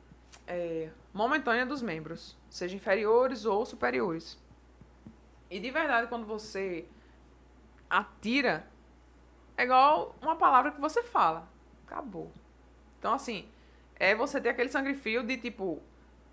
é, 0.46 0.90
momentânea 1.12 1.66
dos 1.66 1.82
membros, 1.82 2.36
seja 2.48 2.76
inferiores 2.76 3.44
ou 3.44 3.64
superiores. 3.66 4.38
E 5.50 5.58
de 5.58 5.70
verdade, 5.70 6.06
quando 6.06 6.24
você 6.26 6.86
atira, 7.88 8.64
é 9.56 9.64
igual 9.64 10.14
uma 10.22 10.36
palavra 10.36 10.70
que 10.70 10.80
você 10.80 11.02
fala. 11.02 11.48
Acabou. 11.86 12.30
Então, 13.00 13.12
assim, 13.14 13.48
é 13.96 14.14
você 14.14 14.40
ter 14.40 14.50
aquele 14.50 14.68
sangue 14.68 14.94
frio 14.94 15.24
de 15.24 15.36
tipo. 15.36 15.82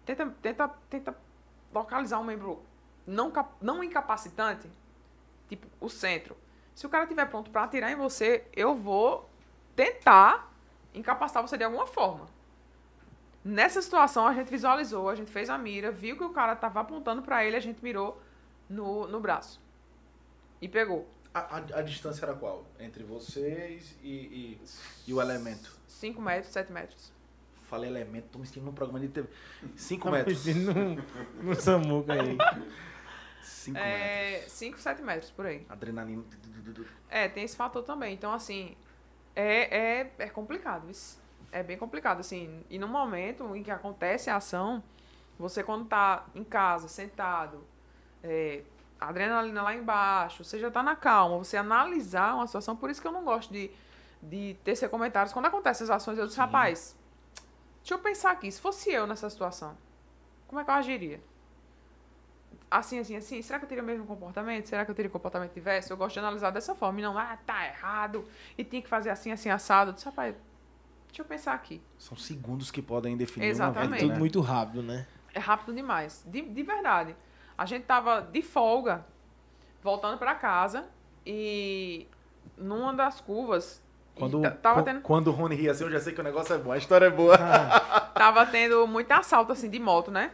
Tenta, 0.06 0.28
tenta, 0.42 0.68
tenta 0.90 1.18
localizar 1.74 2.20
um 2.20 2.24
membro 2.24 2.62
não, 3.06 3.32
não 3.60 3.84
incapacitante, 3.84 4.70
tipo 5.50 5.66
o 5.82 5.90
centro. 5.90 6.38
Se 6.76 6.86
o 6.86 6.90
cara 6.90 7.06
estiver 7.06 7.26
pronto 7.26 7.50
para 7.50 7.64
atirar 7.64 7.92
em 7.92 7.96
você, 7.96 8.46
eu 8.56 8.76
vou 8.76 9.28
tentar 9.76 10.54
incapacitar 10.94 11.42
você 11.42 11.58
de 11.58 11.64
alguma 11.64 11.88
forma. 11.88 12.28
Nessa 13.44 13.82
situação, 13.82 14.28
a 14.28 14.34
gente 14.34 14.50
visualizou, 14.50 15.10
a 15.10 15.16
gente 15.16 15.32
fez 15.32 15.50
a 15.50 15.58
mira, 15.58 15.90
viu 15.90 16.18
que 16.18 16.24
o 16.24 16.32
cara 16.32 16.56
tava 16.56 16.82
apontando 16.82 17.22
para 17.22 17.46
ele, 17.46 17.56
a 17.56 17.60
gente 17.62 17.82
mirou 17.82 18.22
no, 18.70 19.08
no 19.08 19.20
braço. 19.22 19.60
E 20.62 20.68
pegou. 20.68 21.08
A, 21.34 21.40
a- 21.58 21.80
a 21.80 21.82
distância 21.82 22.26
era 22.26 22.34
qual? 22.34 22.66
Entre 22.80 23.04
vocês 23.04 23.96
e, 24.04 24.10
e, 24.10 24.62
e 25.08 25.14
o 25.14 25.22
elemento? 25.22 25.77
5 25.98 26.22
metros, 26.22 26.54
7 26.54 26.72
metros. 26.72 27.12
Falei 27.68 27.90
elemento, 27.90 28.28
tô 28.32 28.40
me 28.40 28.46
sentindo 28.46 28.66
num 28.66 28.72
programa 28.74 29.00
de 29.00 29.10
TV. 29.10 29.28
5 29.76 30.04
Tá 30.06 30.12
metros. 30.12 30.46
no, 30.46 30.74
no 31.44 31.56
Samuca 31.56 32.14
aí. 32.14 32.38
5 33.42 33.74
metros. 33.74 34.02
É, 34.02 34.46
5, 34.48 34.80
7 34.80 35.02
metros 35.02 35.32
por 35.32 35.46
aí. 35.46 35.66
Adrenalina. 35.68 36.24
É, 37.10 37.28
tem 37.28 37.44
esse 37.44 37.56
fator 37.58 37.84
também. 37.84 38.14
Então, 38.14 38.32
assim, 38.32 38.76
é, 39.36 39.78
é, 39.78 40.14
é 40.20 40.30
complicado. 40.30 40.90
Isso 40.90 41.20
é 41.52 41.64
bem 41.64 41.78
complicado, 41.78 42.20
assim. 42.20 42.64
E 42.70 42.78
no 42.78 42.88
momento 42.88 43.56
em 43.56 43.64
que 43.64 43.72
acontece 43.72 44.30
a 44.30 44.38
ação, 44.38 44.82
você 45.38 45.64
quando 45.64 45.86
tá 45.86 46.26
em 46.36 46.44
casa, 46.44 46.88
sentado, 46.88 47.66
é, 48.24 48.62
adrenalina 49.00 49.62
lá 49.62 49.76
embaixo, 49.76 50.44
você 50.44 50.60
já 50.60 50.72
tá 50.72 50.82
na 50.82 50.96
calma, 50.96 51.38
você 51.38 51.58
analisar 51.58 52.36
uma 52.36 52.48
situação, 52.48 52.76
por 52.76 52.90
isso 52.90 53.02
que 53.02 53.08
eu 53.08 53.12
não 53.12 53.24
gosto 53.24 53.52
de, 53.52 53.70
de 54.22 54.56
tecer 54.64 54.90
comentários. 54.90 55.34
Quando 55.34 55.46
acontecem 55.46 55.84
as 55.86 55.90
ações, 55.90 56.18
eu 56.18 56.28
disse, 56.28 56.38
rapaz, 56.38 56.98
deixa 57.80 57.94
eu 57.94 58.00
pensar 58.00 58.32
aqui, 58.32 58.52
se 58.52 58.60
fosse 58.60 58.92
eu 58.92 59.08
nessa 59.08 59.30
situação, 59.30 59.78
como 60.48 60.60
é 60.60 60.64
que 60.64 60.70
eu 60.70 60.76
agiria? 60.76 61.22
assim, 62.70 63.00
assim, 63.00 63.16
assim, 63.16 63.42
será 63.42 63.60
que 63.60 63.66
eu 63.66 63.70
teria 63.70 63.84
o 63.84 63.86
mesmo 63.86 64.06
comportamento? 64.06 64.68
Será 64.68 64.86
que 64.86 64.92
eu 64.92 64.96
teria 64.96 65.10
comportamento 65.10 65.54
diverso? 65.54 65.92
Eu 65.92 65.98
gosto 65.98 66.14
de 66.14 66.20
analisar 66.20 66.52
dessa 66.52 66.76
forma. 66.76 67.00
E 67.00 67.04
não, 67.04 67.18
ah, 67.18 67.38
tá 67.46 67.66
errado. 67.66 68.26
E 68.58 68.64
tinha 68.64 68.82
que 68.82 68.90
fazer 68.90 69.10
assim, 69.10 69.32
assim, 69.32 69.50
assado. 69.50 69.92
Eu 69.92 69.94
disse, 69.94 70.06
rapaz, 70.06 70.36
deixa 71.08 71.22
eu 71.22 71.26
pensar 71.26 71.54
aqui. 71.54 71.82
São 71.98 72.18
segundos 72.18 72.70
que 72.70 72.82
podem 72.82 73.16
definir 73.18 73.48
Exatamente. 73.48 73.88
uma 73.88 73.96
É 73.96 74.00
vida, 74.00 74.02
tudo 74.02 74.14
né? 74.14 74.20
muito 74.20 74.42
rápido, 74.42 74.84
né? 74.84 75.08
É 75.34 75.40
rápido 75.40 75.74
demais. 75.74 76.24
De, 76.28 76.42
de 76.42 76.64
verdade. 76.64 77.16
A 77.58 77.66
gente 77.66 77.86
tava 77.86 78.22
de 78.22 78.42
folga, 78.42 79.06
voltando 79.82 80.18
pra 80.18 80.36
casa. 80.36 80.88
E 81.26 82.08
numa 82.58 82.94
das 82.94 83.22
curvas. 83.22 83.86
E 84.18 84.20
Quando, 84.20 84.42
ta- 84.42 84.52
tava, 84.52 84.84
tendo, 84.84 85.02
quando 85.02 85.28
o 85.28 85.32
Rony 85.32 85.56
ri 85.56 85.70
assim, 85.70 85.84
eu 85.84 85.92
já 85.92 86.00
sei 86.00 86.14
que 86.14 86.20
o 86.20 86.24
negócio 86.24 86.54
é 86.54 86.58
bom. 86.58 86.72
A 86.72 86.78
história 86.78 87.06
é 87.06 87.10
boa. 87.10 87.38
tava 88.16 88.46
tendo 88.46 88.86
muito 88.88 89.12
assalto 89.12 89.52
assim 89.52 89.70
de 89.70 89.80
moto, 89.80 90.10
né? 90.10 90.32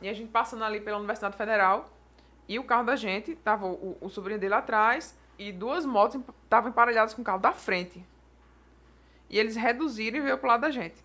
E 0.00 0.08
a 0.08 0.14
gente 0.14 0.30
passando 0.30 0.64
ali 0.64 0.80
pela 0.80 0.96
Universidade 0.96 1.36
Federal. 1.36 1.90
E 2.48 2.58
o 2.58 2.64
carro 2.64 2.84
da 2.84 2.96
gente, 2.96 3.34
tava 3.36 3.66
o, 3.66 3.98
o 4.00 4.08
sobrinho 4.08 4.40
dele 4.40 4.54
atrás. 4.54 5.16
E 5.38 5.52
duas 5.52 5.84
motos 5.84 6.20
estavam 6.44 6.70
emparelhadas 6.70 7.12
com 7.14 7.20
o 7.22 7.24
carro 7.24 7.38
da 7.38 7.52
frente. 7.52 8.04
E 9.28 9.38
eles 9.38 9.54
reduziram 9.56 10.18
e 10.18 10.20
veio 10.20 10.38
pro 10.38 10.48
lado 10.48 10.62
da 10.62 10.70
gente. 10.70 10.96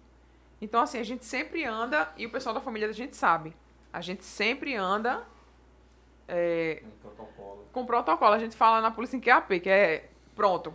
Então, 0.61 0.81
assim, 0.81 0.97
a 0.97 1.03
gente 1.03 1.25
sempre 1.25 1.65
anda, 1.65 2.09
e 2.15 2.25
o 2.25 2.29
pessoal 2.29 2.55
da 2.55 2.61
família 2.61 2.87
da 2.87 2.93
gente 2.93 3.17
sabe. 3.17 3.53
A 3.91 3.99
gente 3.99 4.23
sempre 4.23 4.75
anda 4.75 5.23
é, 6.27 6.81
protocolo. 7.01 7.67
com 7.73 7.85
protocolo. 7.85 8.33
A 8.33 8.39
gente 8.39 8.55
fala 8.55 8.79
na 8.79 8.89
polícia 8.89 9.17
em 9.17 9.21
QAP, 9.21 9.59
que 9.59 9.69
é 9.69 10.09
pronto. 10.35 10.73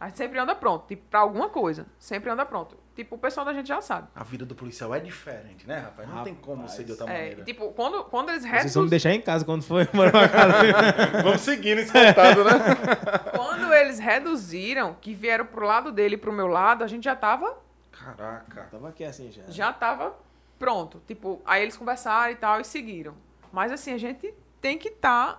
A 0.00 0.06
gente 0.08 0.16
sempre 0.18 0.38
anda 0.38 0.54
pronto, 0.54 0.86
tipo, 0.86 1.02
pra 1.10 1.20
alguma 1.20 1.48
coisa. 1.48 1.86
Sempre 1.98 2.30
anda 2.30 2.46
pronto. 2.46 2.76
Tipo, 2.94 3.16
o 3.16 3.18
pessoal 3.18 3.44
da 3.44 3.52
gente 3.52 3.66
já 3.66 3.80
sabe. 3.80 4.08
A 4.14 4.22
vida 4.24 4.44
do 4.44 4.54
policial 4.54 4.94
é 4.94 5.00
diferente, 5.00 5.66
né, 5.66 5.78
rapaz? 5.78 6.08
Não 6.08 6.22
tem 6.24 6.34
como 6.34 6.62
Rapaz. 6.62 6.72
ser 6.76 6.84
de 6.84 6.92
outra 6.92 7.06
É, 7.06 7.12
maneira. 7.18 7.44
tipo, 7.44 7.72
quando, 7.72 8.04
quando 8.04 8.28
eles 8.30 8.42
Vocês 8.44 8.74
vão 8.74 8.84
me 8.84 8.90
deixar 8.90 9.12
em 9.12 9.20
casa 9.20 9.44
quando 9.44 9.62
for 9.62 9.88
embora 9.92 10.10
pra 10.10 10.28
casa. 10.28 10.52
Vamos 11.22 11.40
seguindo 11.40 11.78
esse 11.78 11.92
contato, 11.92 12.44
né? 12.44 12.52
Quando 13.36 13.72
eles 13.74 13.98
reduziram, 13.98 14.94
que 15.00 15.14
vieram 15.14 15.46
pro 15.46 15.64
lado 15.66 15.90
dele 15.92 16.14
e 16.14 16.18
pro 16.18 16.32
meu 16.32 16.46
lado, 16.46 16.82
a 16.84 16.86
gente 16.86 17.04
já 17.04 17.14
tava, 17.16 17.56
Caraca. 17.92 18.68
Tava 18.70 18.88
aqui 18.90 19.04
assim 19.04 19.30
já. 19.32 19.42
já 19.48 19.72
tava 19.72 20.14
pronto. 20.58 21.02
Tipo, 21.06 21.40
aí 21.44 21.62
eles 21.62 21.76
conversaram 21.76 22.32
e 22.32 22.36
tal 22.36 22.60
e 22.60 22.64
seguiram. 22.64 23.14
Mas 23.52 23.72
assim, 23.72 23.92
a 23.92 23.98
gente 23.98 24.32
tem 24.60 24.78
que 24.78 24.88
estar. 24.88 25.32
Né? 25.32 25.36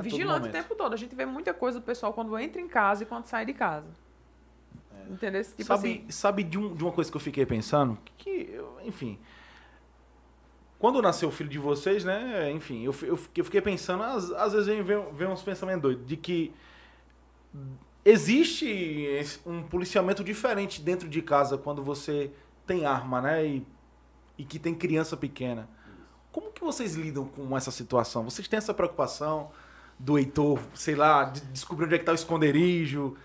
A 0.00 0.02
todo 0.02 0.10
Vigilante 0.10 0.36
o 0.36 0.40
momento. 0.40 0.52
tempo 0.52 0.74
todo. 0.74 0.92
A 0.92 0.96
gente 0.96 1.14
vê 1.14 1.26
muita 1.26 1.52
coisa 1.54 1.78
do 1.80 1.84
pessoal 1.84 2.12
quando 2.12 2.36
entra 2.38 2.60
em 2.60 2.68
casa 2.68 3.02
e 3.02 3.06
quando 3.06 3.26
sai 3.26 3.44
de 3.46 3.52
casa. 3.52 3.86
Entendeu? 5.10 5.42
Tipo 5.42 5.64
sabe 5.64 5.88
assim. 5.88 6.10
sabe 6.10 6.42
de, 6.42 6.58
um- 6.58 6.74
de 6.74 6.82
uma 6.84 6.92
coisa 6.92 7.10
que 7.10 7.16
eu 7.16 7.20
fiquei 7.20 7.46
pensando? 7.46 7.96
Que, 8.18 8.50
eu, 8.52 8.78
enfim. 8.84 9.18
Quando 10.78 11.00
nasceu 11.02 11.28
o 11.28 11.32
filho 11.32 11.48
de 11.48 11.58
vocês, 11.58 12.04
né? 12.04 12.50
Enfim, 12.52 12.82
eu, 12.84 12.94
eu, 13.02 13.16
fiquei- 13.16 13.40
eu 13.40 13.44
fiquei 13.44 13.60
pensando, 13.60 14.02
às, 14.02 14.30
às 14.32 14.52
vezes 14.52 14.66
vem, 14.84 15.02
vem, 15.14 15.28
uns 15.28 15.42
pensamentos 15.42 15.82
doidos, 15.82 16.06
de 16.06 16.16
que 16.16 16.52
existe 18.04 19.06
um 19.44 19.62
policiamento 19.62 20.22
diferente 20.22 20.80
dentro 20.80 21.08
de 21.08 21.20
casa 21.22 21.58
quando 21.58 21.82
você 21.82 22.30
tem 22.66 22.84
arma, 22.86 23.20
né? 23.20 23.46
E, 23.46 23.66
e 24.36 24.44
que 24.44 24.58
tem 24.58 24.74
criança 24.74 25.16
pequena. 25.16 25.68
Como 26.40 26.52
que 26.52 26.60
vocês 26.60 26.94
lidam 26.94 27.24
com 27.24 27.56
essa 27.56 27.70
situação? 27.72 28.22
Vocês 28.24 28.46
têm 28.46 28.56
essa 28.58 28.72
preocupação 28.72 29.48
do 29.98 30.16
Heitor, 30.16 30.60
sei 30.74 30.94
lá, 30.94 31.24
de 31.24 31.40
descobrir 31.46 31.86
onde 31.86 31.96
é 31.96 31.98
que 31.98 32.04
tá 32.04 32.12
o 32.12 32.14
esconderijo? 32.14 33.16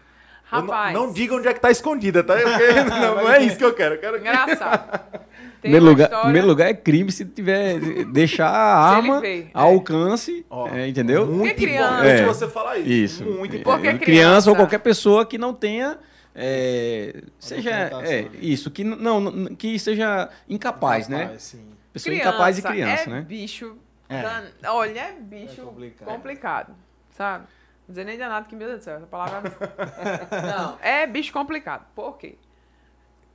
Eu 0.51 0.61
não- 0.61 0.67
Rapaz. 0.67 0.93
não, 0.93 1.13
diga 1.13 1.35
onde 1.35 1.47
é 1.47 1.53
que 1.53 1.59
tá 1.59 1.69
escondida, 1.71 2.23
tá? 2.23 2.33
Porque 2.35 2.71
não, 2.89 3.15
não 3.15 3.31
é 3.31 3.43
isso 3.43 3.57
que 3.57 3.63
eu 3.63 3.73
quero. 3.73 3.95
Eu 3.95 3.99
quero 3.99 4.13
que... 4.21 4.27
Engraçado. 4.27 4.99
Primeiro 5.61 5.85
lugar, 5.85 6.05
história- 6.05 6.23
primeiro 6.23 6.47
lugar 6.47 6.69
é 6.69 6.73
crime 6.73 7.11
se 7.11 7.23
tiver 7.23 7.79
deixar 8.11 8.49
a 8.49 8.75
arma 8.95 9.21
vê, 9.21 9.47
ao 9.53 9.69
é. 9.69 9.73
alcance, 9.75 10.43
Ó, 10.49 10.67
é, 10.67 10.87
entendeu? 10.87 11.25
Muito 11.25 11.49
Porque 11.53 11.65
criança- 11.67 11.93
importante 11.93 12.21
É. 12.21 12.25
você 12.25 12.47
falar 12.49 12.77
isso. 12.79 12.89
Isso. 12.89 13.23
Muito 13.25 13.55
É, 13.55 13.59
importante. 13.59 13.83
Porque 13.91 14.05
criança- 14.05 14.05
criança 14.05 14.49
ou 14.49 14.55
qualquer 14.55 14.79
pessoa 14.79 15.25
que 15.25 15.37
não 15.37 15.53
tenha 15.53 15.97
é, 16.35 17.21
seja 17.39 17.69
é, 17.69 18.23
né? 18.23 18.29
isso 18.41 18.69
que 18.71 18.83
não 18.83 19.45
que 19.55 19.77
seja 19.79 20.29
incapaz, 20.49 21.07
né? 21.07 21.23
Rapaz, 21.25 21.43
sim. 21.43 21.61
Pessoa 21.93 22.15
incapaz 22.15 22.55
de 22.55 22.61
criança, 22.63 23.03
é 23.03 23.13
né? 23.13 23.21
bicho. 23.21 23.77
É. 24.09 24.21
dan- 24.21 24.51
Olha, 24.71 24.99
é 24.99 25.11
bicho 25.13 25.61
É 25.61 25.63
complicado. 25.63 26.07
complicado. 26.07 26.75
Sabe? 27.11 27.45
Não 27.87 27.89
dizer 27.93 28.03
nem 28.05 28.17
danado 28.17 28.47
que, 28.49 28.55
meu 28.55 28.67
Deus 28.67 28.79
do 28.79 28.83
céu, 28.83 28.97
essa 28.97 29.05
palavra. 29.07 29.41
não, 30.57 30.77
é 30.81 31.05
bicho 31.05 31.31
complicado. 31.31 31.85
Por 31.95 32.17
quê? 32.17 32.37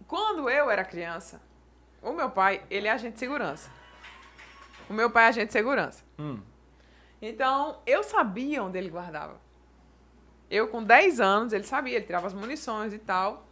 Quando 0.06 0.48
eu 0.50 0.70
era 0.70 0.84
criança, 0.84 1.40
O 2.02 2.12
meu 2.12 2.30
pai, 2.30 2.62
ele 2.70 2.86
é 2.88 2.92
agente 2.92 3.14
de 3.14 3.18
segurança. 3.18 3.68
O 4.88 4.92
meu 4.92 5.10
pai 5.10 5.24
é 5.24 5.28
agente 5.28 5.46
de 5.48 5.52
segurança. 5.52 6.02
Hum. 6.18 6.40
Então, 7.20 7.80
eu 7.84 8.02
sabia 8.04 8.62
onde 8.62 8.78
ele 8.78 8.88
guardava. 8.88 9.36
Eu, 10.48 10.68
com 10.68 10.82
10 10.82 11.20
anos, 11.20 11.52
ele 11.52 11.64
sabia, 11.64 11.96
ele 11.96 12.06
tirava 12.06 12.26
as 12.28 12.32
munições 12.32 12.92
e 12.94 12.98
tal. 12.98 13.46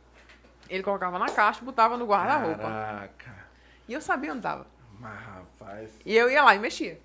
Ele 0.69 0.83
colocava 0.83 1.19
na 1.19 1.27
caixa, 1.29 1.65
botava 1.65 1.97
no 1.97 2.07
guarda-roupa. 2.07 2.63
Caraca. 2.63 3.35
E 3.89 3.93
eu 3.93 4.01
sabia 4.01 4.33
onde 4.33 4.43
tava. 4.43 4.67
Mas, 5.01 5.19
rapaz. 5.21 5.91
E 6.05 6.17
eu 6.17 6.31
ia 6.31 6.43
lá 6.43 6.55
e 6.55 6.59
mexia. 6.59 6.99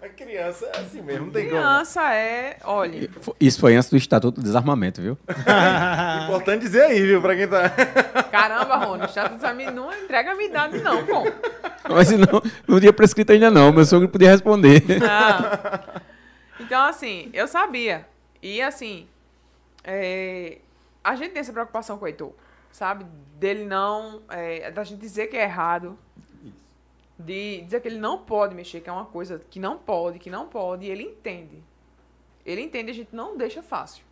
A 0.00 0.08
criança 0.16 0.66
é 0.66 0.80
assim 0.80 1.02
mesmo, 1.02 1.26
não 1.26 1.32
tem 1.32 1.48
como. 1.48 1.60
Criança 1.60 2.14
é, 2.14 2.58
olha, 2.64 3.10
Isso 3.40 3.60
foi 3.60 3.74
antes 3.74 3.90
do 3.90 3.96
Estatuto 3.96 4.40
do 4.40 4.44
Desarmamento, 4.44 5.02
viu? 5.02 5.18
Importante 6.24 6.60
dizer 6.60 6.82
aí, 6.82 7.02
viu, 7.02 7.20
pra 7.20 7.34
quem 7.34 7.48
tá. 7.48 7.68
caramba, 8.30 8.76
Rony, 8.76 9.04
o 9.04 9.08
chato 9.08 9.32
dessa 9.32 9.52
menina 9.52 9.72
não 9.72 9.92
entrega 9.92 10.32
a 10.32 10.34
minha 10.36 10.48
idade 10.48 10.78
não, 10.80 11.04
pô. 11.04 11.24
Mas 11.88 12.10
não, 12.10 12.42
não 12.66 12.78
tinha 12.78 12.92
prescrito 12.92 13.32
ainda 13.32 13.50
não. 13.50 13.72
Meu 13.72 13.84
sogro 13.84 14.08
podia 14.08 14.30
responder. 14.30 14.84
Não. 14.86 15.88
Então, 16.60 16.84
assim, 16.84 17.30
eu 17.32 17.48
sabia. 17.48 18.06
E, 18.42 18.60
assim, 18.62 19.08
é, 19.82 20.58
a 21.02 21.16
gente 21.16 21.32
tem 21.32 21.40
essa 21.40 21.52
preocupação 21.52 21.98
com 21.98 22.04
o 22.04 22.08
Heitor, 22.08 22.32
sabe? 22.70 23.06
Dele 23.38 23.64
não. 23.64 24.20
É, 24.28 24.70
da 24.70 24.84
gente 24.84 25.00
dizer 25.00 25.28
que 25.28 25.36
é 25.36 25.44
errado. 25.44 25.98
De 27.18 27.62
dizer 27.62 27.80
que 27.80 27.88
ele 27.88 27.98
não 27.98 28.18
pode 28.18 28.54
mexer, 28.54 28.80
que 28.80 28.88
é 28.88 28.92
uma 28.92 29.06
coisa 29.06 29.40
que 29.50 29.58
não 29.58 29.76
pode, 29.76 30.18
que 30.20 30.30
não 30.30 30.46
pode, 30.46 30.86
e 30.86 30.90
ele 30.90 31.02
entende. 31.02 31.62
Ele 32.46 32.62
entende, 32.62 32.90
a 32.90 32.94
gente 32.94 33.14
não 33.14 33.36
deixa 33.36 33.62
fácil. 33.62 34.04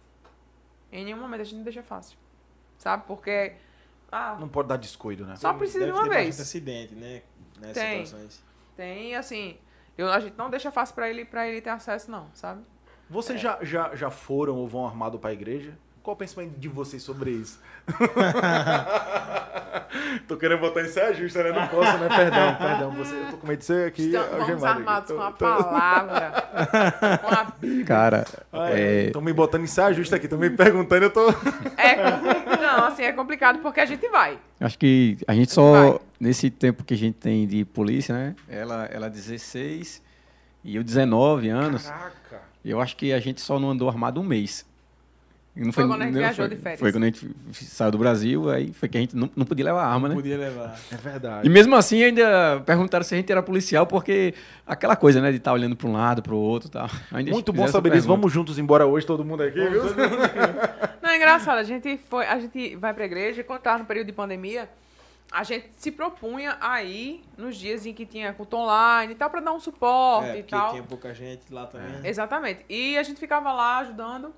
Em 0.91 1.05
nenhum 1.05 1.19
momento 1.21 1.41
a 1.43 1.45
gente 1.45 1.57
não 1.57 1.63
deixa 1.65 1.83
fácil. 1.83 2.19
Sabe? 2.79 3.05
Porque. 3.07 3.55
Ah, 4.11 4.37
Não 4.39 4.49
pode 4.49 4.69
dar 4.69 4.77
descuido, 4.77 5.25
né? 5.27 5.35
só 5.37 5.53
precisa 5.53 5.81
Deve 5.81 5.93
de 5.93 5.99
uma 5.99 6.09
vez. 6.09 6.41
acidente, 6.41 6.95
né? 6.95 7.23
Nessas 7.59 7.75
Tem. 7.83 8.05
situações. 8.05 8.45
Tem, 8.77 9.15
assim. 9.17 9.57
Eu, 9.97 10.11
a 10.13 10.21
gente 10.21 10.37
não 10.37 10.51
deixa 10.51 10.71
fácil 10.71 10.95
pra 10.95 11.09
ele, 11.09 11.25
pra 11.25 11.49
ele 11.49 11.61
ter 11.61 11.71
acesso, 11.71 12.11
não, 12.11 12.29
sabe? 12.35 12.63
Vocês 13.09 13.41
já, 13.41 13.59
já, 13.63 13.95
já 13.95 14.11
foram 14.11 14.57
ou 14.57 14.69
vão 14.69 14.87
armado 14.87 15.19
pra 15.19 15.33
igreja? 15.33 15.77
Qual 16.03 16.15
o 16.15 16.19
pensamento 16.19 16.57
de 16.59 16.69
vocês 16.69 17.03
sobre 17.03 17.31
isso? 17.31 17.61
tô 20.29 20.37
querendo 20.37 20.61
botar 20.61 20.83
em 20.83 20.89
saia 20.89 21.13
justa, 21.15 21.43
né? 21.43 21.53
Não 21.53 21.67
posso, 21.69 21.99
né? 21.99 22.09
Perdão, 22.09 22.55
perdão. 22.57 22.91
Você, 22.93 23.15
eu 23.15 23.27
tô 23.31 23.37
com 23.39 23.47
medo 23.47 23.59
de 23.59 23.65
ser 23.65 23.89
aqui 23.89 24.07
Estamos 24.15 24.63
aqui. 24.65 24.65
armados 24.79 25.09
Tô- 25.09 25.17
com 25.17 25.23
a 25.23 25.31
tô- 25.33 25.45
palavra. 25.45 26.31
com 27.23 27.29
a 27.35 27.45
Bíblia. 27.61 27.85
Cara, 27.87 28.25
É, 28.53 29.07
é, 29.07 29.11
Tô 29.11 29.21
me 29.21 29.33
botando 29.33 29.63
em 29.65 29.67
saia 29.67 29.93
justa 29.95 30.17
aqui, 30.17 30.29
tô 30.29 30.37
me 30.37 30.51
perguntando, 30.51 31.05
eu 31.05 31.11
tô. 31.11 31.29
É 31.77 31.95
complicado. 31.95 32.61
Não, 32.61 32.85
assim, 32.87 33.03
é 33.03 33.13
complicado 33.13 33.59
porque 33.61 33.81
a 33.81 33.87
gente 33.87 34.09
vai. 34.09 34.39
acho 34.61 34.79
que 34.79 35.19
a 35.27 35.35
gente 35.35 35.47
Vai. 35.49 35.55
só, 35.55 36.01
nesse 36.19 36.51
tempo 36.51 36.83
que 36.85 36.95
a 36.95 36.97
gente 36.97 37.15
tem 37.15 37.47
de 37.47 37.65
polícia, 37.65 38.15
né? 38.15 38.35
Ela, 38.49 38.87
ela 38.87 39.09
16 39.11 40.03
e 40.65 40.77
eu 40.77 40.83
19 40.85 41.49
anos. 41.49 41.87
Caraca. 41.87 42.43
Eu 42.65 42.81
acho 42.81 42.97
que 42.97 43.13
a 43.13 43.21
gente 43.21 43.41
só 43.41 43.61
não 43.61 43.71
andou 43.71 43.89
armado 43.89 44.21
um 44.21 44.25
mês. 44.25 44.67
Não 45.57 45.73
Foi 45.73 45.87
quando 45.87 46.03
a 46.03 46.05
gente 46.05 46.15
não 46.15 46.21
viajou 46.21 46.47
foi, 46.47 46.55
de 46.55 46.63
férias. 46.63 46.81
Foi 46.81 46.93
quando 46.93 47.05
a 47.05 47.07
gente 47.07 47.35
saiu 47.53 47.91
do 47.91 47.97
Brasil, 47.97 48.51
aí 48.51 48.73
foi 48.75 48.91
que 48.91 48.99
a 48.99 49.01
gente 49.01 49.17
não, 49.17 49.31
não 49.35 49.47
podia 49.47 49.65
levar 49.65 49.87
arma, 49.87 50.09
né? 50.09 50.15
Podia 50.15 50.37
levar. 50.37 50.79
É 50.93 50.97
verdade. 50.97 51.47
E 51.47 51.51
mesmo 51.51 51.75
assim 51.75 52.03
ainda 52.03 52.61
perguntaram 52.67 53.03
se 53.03 53.15
a 53.15 53.17
gente 53.17 53.33
era 53.33 53.43
policial, 53.43 53.87
porque 53.87 54.35
aquela 54.67 54.95
coisa, 54.95 55.19
né, 55.21 55.31
de 55.31 55.39
estar 55.39 55.55
olhando 55.55 55.75
para 55.75 55.89
um 55.89 55.93
lado, 55.93 56.23
para 56.23 56.35
o 56.35 56.39
outro 56.39 56.69
e 56.69 56.73
tal. 56.73 56.91
Ainda 57.11 57.31
Muito 57.31 57.55
bom 57.55 57.67
saber 57.69 57.91
disso. 57.91 58.07
Vamos 58.07 58.31
juntos 58.31 58.59
embora 58.59 58.87
hoje, 58.87 59.07
todo 59.07 59.25
mundo 59.25 59.43
aqui, 59.43 59.67
viu? 59.67 59.83
Não, 61.01 61.11
é 61.11 61.17
engraçado. 61.17 61.57
A 61.57 61.65
gente, 61.65 61.97
foi, 61.97 62.27
a 62.27 62.39
gente 62.39 62.77
vai 62.77 62.93
pra 62.93 63.07
igreja 63.07 63.41
e 63.41 63.45
quando 63.45 63.61
tava 63.61 63.79
no 63.79 63.87
período 63.87 64.09
de 64.09 64.13
pandemia, 64.13 64.69
a 65.33 65.43
gente 65.43 65.71
se 65.79 65.91
propunha 65.91 66.59
a 66.61 66.83
ir 66.83 67.23
nos 67.37 67.57
dias 67.57 67.87
em 67.87 67.95
que 67.95 68.05
tinha 68.05 68.33
culto 68.35 68.57
online 68.57 69.15
e 69.15 69.17
tal, 69.17 69.31
pra 69.31 69.41
dar 69.41 69.53
um 69.53 69.61
suporte 69.61 70.31
É, 70.31 70.39
e 70.41 70.43
tal. 70.43 70.71
tinha 70.71 70.83
pouca 70.83 71.15
gente 71.15 71.53
lá 71.53 71.67
também. 71.67 72.01
Exatamente. 72.05 72.65
E 72.69 72.99
a 72.99 73.03
gente 73.03 73.19
ficava 73.19 73.53
lá 73.53 73.79
ajudando. 73.79 74.35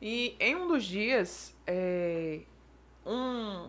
E 0.00 0.36
em 0.38 0.54
um 0.56 0.68
dos 0.68 0.84
dias, 0.84 1.54
é, 1.66 2.40
um, 3.04 3.68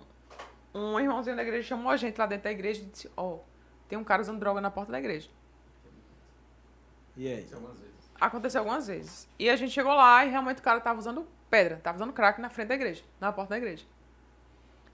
um 0.74 1.00
irmãozinho 1.00 1.36
da 1.36 1.42
igreja 1.42 1.68
chamou 1.68 1.92
a 1.92 1.98
gente 1.98 2.18
lá 2.18 2.26
dentro 2.26 2.44
da 2.44 2.52
igreja 2.52 2.82
e 2.82 2.86
disse: 2.86 3.12
Ó, 3.18 3.40
tem 3.88 3.98
um 3.98 4.04
cara 4.04 4.22
usando 4.22 4.40
droga 4.40 4.62
na 4.62 4.70
porta 4.70 4.92
da 4.92 5.00
igreja. 5.00 5.30
E 7.18 7.28
aí? 7.28 7.48
Aconteceu 8.22 8.62
algumas 8.62 8.88
vezes. 8.88 9.28
E 9.40 9.50
a 9.50 9.56
gente 9.56 9.72
chegou 9.72 9.94
lá 9.94 10.26
e 10.26 10.30
realmente 10.30 10.60
o 10.60 10.62
cara 10.62 10.80
tava 10.80 11.00
usando 11.00 11.28
pedra, 11.50 11.78
tava 11.78 11.98
usando 11.98 12.14
crack 12.14 12.40
na 12.40 12.50
frente 12.50 12.68
da 12.68 12.76
igreja, 12.76 13.04
na 13.20 13.32
porta 13.32 13.52
da 13.52 13.58
igreja. 13.58 13.86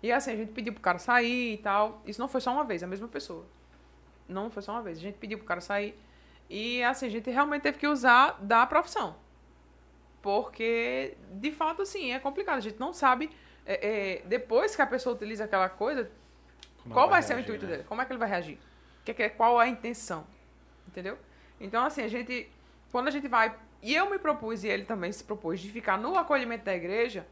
E 0.01 0.11
assim, 0.11 0.31
a 0.31 0.35
gente 0.35 0.51
pediu 0.51 0.71
pro 0.71 0.81
cara 0.81 0.99
sair 0.99 1.55
e 1.55 1.57
tal. 1.57 2.01
Isso 2.05 2.21
não 2.21 2.27
foi 2.27 2.39
só 2.39 2.51
uma 2.51 2.63
vez, 2.63 2.83
a 2.83 2.87
mesma 2.87 3.07
pessoa. 3.07 3.45
Não 4.27 4.49
foi 4.49 4.61
só 4.61 4.71
uma 4.71 4.81
vez. 4.81 4.97
A 4.97 5.01
gente 5.01 5.17
pediu 5.17 5.37
pro 5.37 5.47
cara 5.47 5.61
sair. 5.61 5.99
E 6.49 6.83
assim, 6.83 7.07
a 7.07 7.09
gente 7.09 7.29
realmente 7.29 7.63
teve 7.63 7.77
que 7.77 7.87
usar 7.87 8.37
da 8.41 8.65
profissão. 8.65 9.15
Porque, 10.25 11.15
de 11.33 11.51
fato, 11.51 11.83
assim, 11.83 12.11
é 12.11 12.17
complicado. 12.17 12.57
A 12.57 12.59
gente 12.59 12.79
não 12.79 12.91
sabe. 12.91 13.29
é, 13.63 13.73
é, 13.73 14.21
depois 14.25 14.75
que 14.75 14.81
a 14.81 14.87
pessoa 14.87 15.15
utiliza 15.15 15.43
aquela 15.43 15.69
coisa, 15.69 16.09
qual 16.89 17.07
vai, 17.07 17.21
ser 17.21 17.35
o 17.35 17.39
intuito 17.39 17.67
dele? 17.67 17.83
Como 17.83 18.01
é 18.01 18.05
que 18.05 18.11
ele 18.11 18.17
vai 18.17 18.27
reagir? 18.27 18.57
Que 19.03 19.13
que 19.13 19.21
é- 19.21 19.29
qual 19.29 19.59
a 19.59 19.67
intenção? 19.67 20.25
Entendeu? 20.87 21.15
Então, 21.61 21.85
assim, 21.85 22.01
a 22.01 22.07
gente. 22.07 22.51
Quando 22.91 23.07
a 23.07 23.11
gente 23.11 23.27
vai. 23.27 23.55
E 23.83 23.93
eu 23.93 24.09
me 24.09 24.17
propus, 24.17 24.63
e 24.63 24.67
ele 24.67 24.83
também 24.83 25.11
se 25.11 25.23
propôs, 25.23 25.59
de 25.59 25.69
ficar 25.69 25.95
no 25.95 26.17
acolhimento 26.17 26.65
da 26.65 26.75
igreja, 26.75 27.27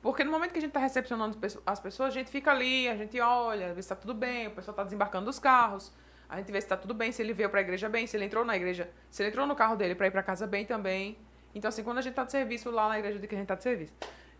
porque 0.00 0.22
no 0.22 0.30
momento 0.30 0.52
que 0.52 0.58
a 0.58 0.60
gente 0.60 0.70
está 0.70 0.78
recepcionando 0.78 1.36
as 1.66 1.80
pessoas, 1.80 2.10
a 2.10 2.12
gente 2.12 2.30
fica 2.30 2.52
ali, 2.52 2.88
a 2.88 2.94
gente 2.94 3.18
olha, 3.18 3.74
vê 3.74 3.82
se 3.82 3.86
está 3.86 3.96
tudo 3.96 4.14
bem, 4.14 4.46
o 4.46 4.52
pessoal 4.52 4.72
está 4.72 4.84
desembarcando 4.84 5.24
dos 5.24 5.40
carros, 5.40 5.92
a 6.28 6.36
gente 6.36 6.52
vê 6.52 6.60
se 6.60 6.66
está 6.66 6.76
tudo 6.76 6.94
bem, 6.94 7.10
se 7.10 7.22
ele 7.22 7.32
veio 7.32 7.50
para 7.50 7.58
a 7.58 7.62
igreja 7.62 7.88
bem, 7.88 8.06
se 8.06 8.16
ele 8.16 8.26
entrou 8.26 8.44
na 8.44 8.54
igreja, 8.54 8.88
se 9.10 9.20
ele 9.20 9.30
entrou 9.30 9.48
no 9.48 9.56
carro 9.56 9.74
dele 9.74 9.96
para 9.96 10.06
ir 10.06 10.12
para 10.12 10.22
casa 10.22 10.46
bem 10.46 10.64
também. 10.64 11.18
Então, 11.56 11.70
assim, 11.70 11.82
quando 11.82 11.98
a 11.98 12.02
gente 12.02 12.10
está 12.12 12.22
de 12.24 12.30
serviço 12.32 12.70
lá 12.70 12.86
na 12.88 12.98
igreja, 12.98 13.16
eu 13.16 13.20
digo 13.20 13.28
que 13.30 13.34
a 13.34 13.38
gente 13.38 13.44
está 13.46 13.54
de 13.54 13.62
serviço. 13.62 13.92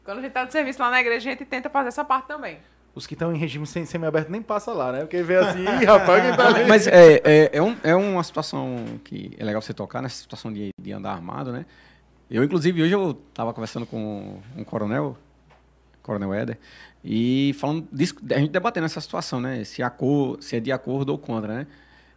Quando 0.05 0.18
a 0.18 0.20
gente 0.20 0.28
está 0.28 0.44
de 0.44 0.52
serviço 0.52 0.78
lá 0.80 0.90
na 0.90 1.01
igreja, 1.01 1.28
a 1.30 1.32
gente 1.32 1.44
tenta 1.47 1.70
fazer 1.70 1.88
essa 1.88 2.05
parte 2.05 2.28
também. 2.28 2.59
Os 2.94 3.06
que 3.06 3.14
estão 3.14 3.34
em 3.34 3.38
regime 3.38 3.66
sem 3.66 3.84
semi-aberto 3.86 4.30
nem 4.30 4.43
passa 4.43 4.70
lá, 4.72 4.93
né? 4.93 5.01
Porque 5.01 5.22
vê 5.22 5.36
assim, 5.36 5.60
ih, 5.62 5.84
rapaz, 5.86 6.22
quem 6.22 6.36
tá 6.36 6.47
ali. 6.48 6.64
Mas 6.66 6.86
é, 6.86 7.14
é, 7.24 7.51
é, 7.55 7.62
um- 7.62 7.76
é 7.82 7.94
uma 7.97 8.22
situação 8.22 8.84
que 9.02 9.32
é 9.38 9.44
legal 9.44 9.60
você 9.62 9.72
tocar, 9.72 10.02
nessa 10.02 10.16
situação 10.16 10.52
de, 10.52 10.68
de 10.78 10.93
andar 10.93 11.12
armado, 11.12 11.52
né? 11.52 11.64
Eu, 12.30 12.44
inclusive, 12.44 12.82
hoje 12.82 12.93
eu 12.94 13.18
estava 13.30 13.52
conversando 13.55 13.86
com 13.86 14.38
um 14.56 14.64
coronel, 14.64 15.16
coronel 16.02 16.34
Éder, 16.34 16.59
e 17.05 17.55
falando 17.59 17.88
disso, 17.90 18.14
a 18.30 18.38
gente 18.38 18.51
debatendo 18.51 18.84
essa 18.86 19.01
situação, 19.01 19.40
né? 19.40 19.64
Se, 19.64 19.82
a 19.82 19.88
cor, 19.88 20.36
se 20.43 20.56
é 20.56 20.60
de 20.60 20.70
acordo 20.72 21.10
ou 21.10 21.18
contra, 21.18 21.55
né? 21.55 21.66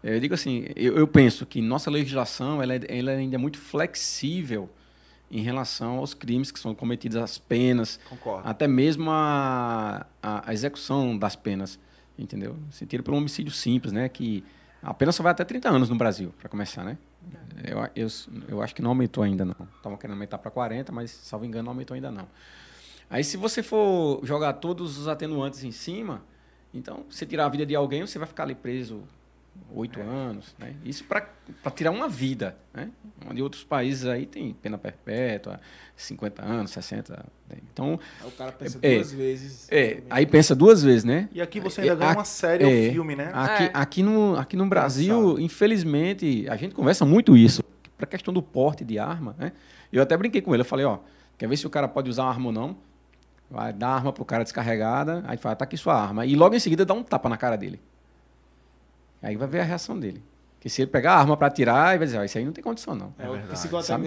Eu 0.03 0.19
digo 0.19 0.33
assim, 0.33 0.65
eu, 0.75 0.97
eu 0.97 1.07
penso 1.07 1.45
que 1.45 1.61
nossa 1.61 1.89
legislação 1.91 2.61
ela, 2.61 2.73
é- 2.75 2.79
ela 2.87 3.11
ainda 3.11 3.35
é 3.35 3.37
muito 3.37 3.57
flexível 3.59 4.69
em 5.31 5.41
relação 5.41 5.97
aos 5.97 6.13
crimes 6.13 6.51
que 6.51 6.59
são 6.59 6.73
cometidos, 6.73 7.17
as 7.17 7.37
penas, 7.37 7.99
Concordo. 8.09 8.47
até 8.47 8.67
mesmo 8.67 9.09
a, 9.11 10.05
a, 10.21 10.49
a 10.49 10.53
execução 10.53 11.17
das 11.17 11.35
penas, 11.35 11.79
entendeu? 12.17 12.57
Se 12.71 12.85
tira 12.85 13.03
por 13.03 13.13
um 13.13 13.17
homicídio 13.17 13.51
simples, 13.51 13.93
né? 13.93 14.09
Que 14.09 14.43
a 14.81 14.93
pena 14.93 15.11
só 15.11 15.21
vai 15.21 15.31
até 15.31 15.43
30 15.43 15.69
anos 15.69 15.89
no 15.89 15.95
Brasil, 15.95 16.33
para 16.39 16.49
começar, 16.49 16.83
né? 16.83 16.97
Eu, 17.63 17.77
eu, 17.95 18.07
eu 18.47 18.61
acho 18.61 18.73
que 18.73 18.81
não 18.81 18.91
aumentou 18.91 19.23
ainda, 19.23 19.45
não. 19.45 19.67
Estavam 19.75 19.97
querendo 19.97 20.15
aumentar 20.15 20.37
para 20.37 20.49
40, 20.49 20.91
mas, 20.91 21.11
salvo 21.11 21.45
engano, 21.45 21.65
não 21.65 21.71
aumentou 21.71 21.93
ainda, 21.93 22.09
não. 22.09 22.27
Aí, 23.09 23.23
se 23.23 23.37
você 23.37 23.61
for 23.61 24.21
jogar 24.23 24.53
todos 24.53 24.97
os 24.97 25.07
atenuantes 25.07 25.63
em 25.63 25.71
cima, 25.71 26.23
então, 26.73 27.05
você 27.09 27.25
tirar 27.25 27.45
a 27.45 27.49
vida 27.49 27.65
de 27.65 27.75
alguém, 27.75 28.01
você 28.05 28.17
vai 28.17 28.27
ficar 28.27 28.43
ali 28.43 28.55
preso 28.55 29.03
oito 29.73 29.99
anos, 30.01 30.55
né? 30.57 30.75
Isso 30.83 31.03
para 31.03 31.27
tirar 31.75 31.91
uma 31.91 32.07
vida, 32.09 32.55
né? 32.73 32.89
Onde 33.29 33.41
outros 33.41 33.63
países 33.63 34.05
aí 34.05 34.25
tem 34.25 34.53
pena 34.53 34.77
perpétua, 34.77 35.59
50 35.95 36.43
anos, 36.43 36.71
60. 36.71 37.25
né? 37.49 37.57
Então, 37.71 37.99
Aí 38.21 38.27
o 38.27 38.31
cara 38.31 38.51
pensa 38.51 38.79
É. 38.81 38.95
duas 38.95 39.11
vezes. 39.11 39.67
é, 39.71 40.01
aí 40.09 40.25
pensa 40.25 40.55
duas 40.55 40.81
vezes, 40.83 41.03
né? 41.03 41.27
E 41.31 41.41
aqui 41.41 41.59
você 41.59 41.81
ainda 41.81 41.95
ganha 41.95 42.11
A- 42.11 42.15
uma 42.15 42.25
série 42.25 42.63
ou 42.65 42.71
é, 42.71 42.89
filme, 42.91 43.15
né? 43.15 43.31
Aqui, 43.33 43.63
É. 43.63 43.71
aqui, 43.73 44.03
no, 44.03 44.35
aqui 44.37 44.55
no 44.55 44.67
Brasil, 44.67 45.39
infelizmente, 45.39 46.45
a 46.49 46.55
gente 46.55 46.73
conversa 46.75 47.05
muito 47.05 47.35
isso. 47.37 47.63
Para 47.97 48.05
a 48.05 48.07
questão 48.07 48.33
do 48.33 48.41
porte 48.41 48.83
de 48.85 48.97
arma, 48.97 49.35
né? 49.37 49.51
Eu 49.91 50.01
até 50.01 50.15
brinquei 50.15 50.41
com 50.41 50.53
ele, 50.53 50.61
eu 50.61 50.65
falei, 50.65 50.85
ó, 50.85 50.99
quer 51.37 51.47
ver 51.49 51.57
se 51.57 51.67
o 51.67 51.69
cara 51.69 51.87
pode 51.87 52.09
usar 52.09 52.23
uma 52.23 52.29
arma 52.31 52.45
ou 52.47 52.51
não? 52.51 52.77
Vai 53.51 53.73
dar 53.73 53.89
arma 53.89 54.13
pro 54.13 54.23
cara 54.23 54.43
descarregada, 54.43 55.23
aí 55.27 55.35
fala, 55.35 55.55
tá 55.55 55.63
aqui 55.65 55.75
sua 55.75 55.95
arma. 55.99 56.25
E 56.25 56.35
logo 56.35 56.55
em 56.55 56.59
seguida 56.59 56.85
dá 56.85 56.93
um 56.93 57.03
tapa 57.03 57.27
na 57.27 57.35
cara 57.35 57.55
dele. 57.57 57.81
Aí 59.21 59.35
vai 59.35 59.47
ver 59.47 59.59
a 59.59 59.63
reação 59.63 59.99
dele. 59.99 60.23
Porque 60.55 60.67
se 60.67 60.81
ele 60.81 60.91
pegar 60.91 61.13
a 61.13 61.19
arma 61.19 61.37
para 61.37 61.47
atirar, 61.47 61.91
ele 61.91 61.99
vai 61.99 62.07
dizer, 62.07 62.17
ó, 62.17 62.23
isso 62.23 62.37
aí 62.37 62.43
não 62.43 62.51
tem 62.51 62.61
condição, 62.61 62.93
não. 62.93 63.13
É, 63.17 63.29
o 63.29 63.37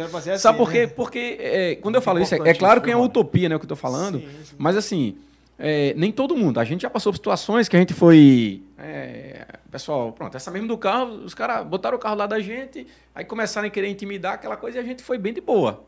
fazer 0.08 0.32
assim, 0.32 0.42
Sabe 0.42 0.58
por 0.58 0.70
quê? 0.70 0.80
né? 0.80 0.86
Porque 0.88 1.38
é, 1.40 1.74
quando 1.76 1.94
eu 1.94 2.02
falo 2.02 2.20
isso, 2.20 2.34
é, 2.34 2.38
é 2.38 2.54
claro 2.54 2.78
isso, 2.78 2.84
que 2.84 2.90
é 2.90 2.96
uma 2.96 3.06
utopia, 3.06 3.48
né, 3.48 3.56
o 3.56 3.58
que 3.58 3.64
eu 3.64 3.68
tô 3.68 3.76
falando. 3.76 4.18
Sim, 4.18 4.28
sim. 4.44 4.54
Mas 4.58 4.76
assim, 4.76 5.16
é, 5.58 5.94
nem 5.96 6.12
todo 6.12 6.36
mundo. 6.36 6.60
A 6.60 6.64
gente 6.64 6.82
já 6.82 6.90
passou 6.90 7.10
por 7.10 7.16
situações 7.16 7.68
que 7.68 7.76
a 7.76 7.78
gente 7.78 7.94
foi. 7.94 8.62
é, 8.78 9.46
pessoal, 9.70 10.12
pronto, 10.12 10.36
essa 10.36 10.50
mesmo 10.50 10.68
do 10.68 10.76
carro, 10.76 11.24
os 11.24 11.32
caras 11.32 11.66
botaram 11.66 11.96
o 11.96 12.00
carro 12.00 12.16
lá 12.16 12.26
da 12.26 12.38
gente, 12.38 12.86
aí 13.14 13.24
começaram 13.24 13.66
a 13.66 13.70
querer 13.70 13.88
intimidar 13.88 14.34
aquela 14.34 14.56
coisa 14.56 14.76
e 14.76 14.80
a 14.80 14.84
gente 14.84 15.02
foi 15.02 15.16
bem 15.16 15.32
de 15.32 15.40
boa. 15.40 15.82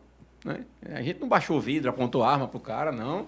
Né? 0.45 0.61
A 0.95 1.03
gente 1.03 1.21
não 1.21 1.29
baixou 1.29 1.59
o 1.59 1.61
vidro, 1.61 1.91
apontou 1.91 2.23
arma 2.23 2.49
pro 2.49 2.61
cara, 2.61 2.91
não. 2.91 3.27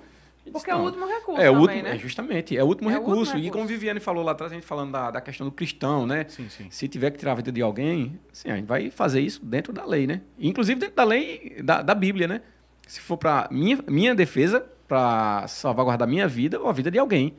Porque 0.52 0.70
é 0.70 0.74
o 0.74 0.78
Não. 0.78 0.84
último 0.86 1.06
recurso 1.06 1.40
É, 1.40 1.50
o 1.50 1.52
também, 1.54 1.60
último, 1.62 1.82
né? 1.82 1.94
é 1.94 1.98
justamente, 1.98 2.56
é 2.56 2.62
o 2.62 2.66
último 2.66 2.90
É 2.90 2.94
o 2.94 2.96
último 2.98 3.14
recurso. 3.14 3.32
E 3.32 3.40
recurso. 3.42 3.52
como 3.52 3.66
Viviane 3.66 4.00
falou 4.00 4.24
lá 4.24 4.32
atrás, 4.32 4.52
a 4.52 4.54
gente 4.54 4.66
falando 4.66 4.92
da, 4.92 5.10
da 5.10 5.20
questão 5.20 5.46
do 5.46 5.50
cristão, 5.52 6.06
né? 6.06 6.24
Sim, 6.28 6.48
sim. 6.48 6.66
Se 6.70 6.86
tiver 6.88 7.10
que 7.10 7.18
tirar 7.18 7.32
a 7.32 7.34
vida 7.34 7.50
de 7.52 7.60
alguém, 7.62 8.18
assim, 8.32 8.50
a 8.50 8.56
gente 8.56 8.66
vai 8.66 8.90
fazer 8.90 9.20
isso 9.20 9.44
dentro 9.44 9.72
da 9.72 9.84
lei, 9.84 10.06
né? 10.06 10.22
Inclusive 10.38 10.78
dentro 10.80 10.96
da 10.96 11.04
lei 11.04 11.56
da, 11.62 11.82
da 11.82 11.94
Bíblia, 11.94 12.26
né? 12.28 12.40
Se 12.86 13.00
for 13.00 13.16
para 13.16 13.48
minha, 13.50 13.78
minha 13.88 14.14
defesa, 14.14 14.64
para 14.86 15.46
salvaguardar 15.48 16.06
minha 16.08 16.28
vida 16.28 16.60
ou 16.60 16.68
a 16.68 16.72
vida 16.72 16.90
de 16.90 16.98
alguém. 16.98 17.34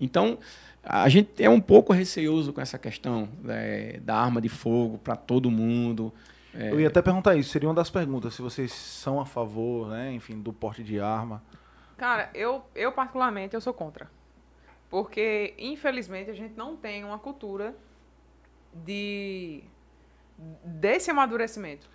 Então, 0.00 0.38
a 0.84 1.08
gente 1.08 1.42
é 1.42 1.50
um 1.50 1.60
pouco 1.60 1.92
receoso 1.92 2.52
com 2.52 2.60
essa 2.60 2.78
questão 2.78 3.28
né, 3.42 3.94
da 4.02 4.14
arma 4.16 4.40
de 4.40 4.48
fogo 4.48 4.98
para 4.98 5.16
todo 5.16 5.50
mundo. 5.50 6.12
É, 6.54 6.70
Eu 6.70 6.80
ia 6.80 6.86
até 6.88 7.02
perguntar 7.02 7.34
isso, 7.34 7.50
seria 7.50 7.68
uma 7.68 7.74
das 7.74 7.90
perguntas, 7.90 8.34
se 8.34 8.40
vocês 8.42 8.72
são 8.72 9.18
a 9.20 9.26
favor, 9.26 9.88
né, 9.88 10.12
enfim, 10.12 10.40
do 10.40 10.52
porte 10.52 10.84
de 10.84 11.00
arma. 11.00 11.42
Cara, 11.96 12.30
eu, 12.34 12.64
eu 12.74 12.92
particularmente, 12.92 13.54
eu 13.54 13.60
sou 13.60 13.72
contra. 13.72 14.10
Porque, 14.90 15.54
infelizmente, 15.58 16.30
a 16.30 16.34
gente 16.34 16.54
não 16.56 16.76
tem 16.76 17.04
uma 17.04 17.18
cultura 17.18 17.74
de 18.72 19.64
desse 20.64 21.10
amadurecimento. 21.10 21.88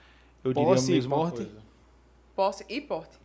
Eu 0.44 0.52
diria 0.54 0.70
Posse 0.70 0.92
a 0.92 0.94
e 0.94 0.96
mesma 0.98 1.16
porte? 1.16 1.36
coisa. 1.36 1.62
Posse 2.36 2.66
e 2.68 2.82
porte. 2.82 3.20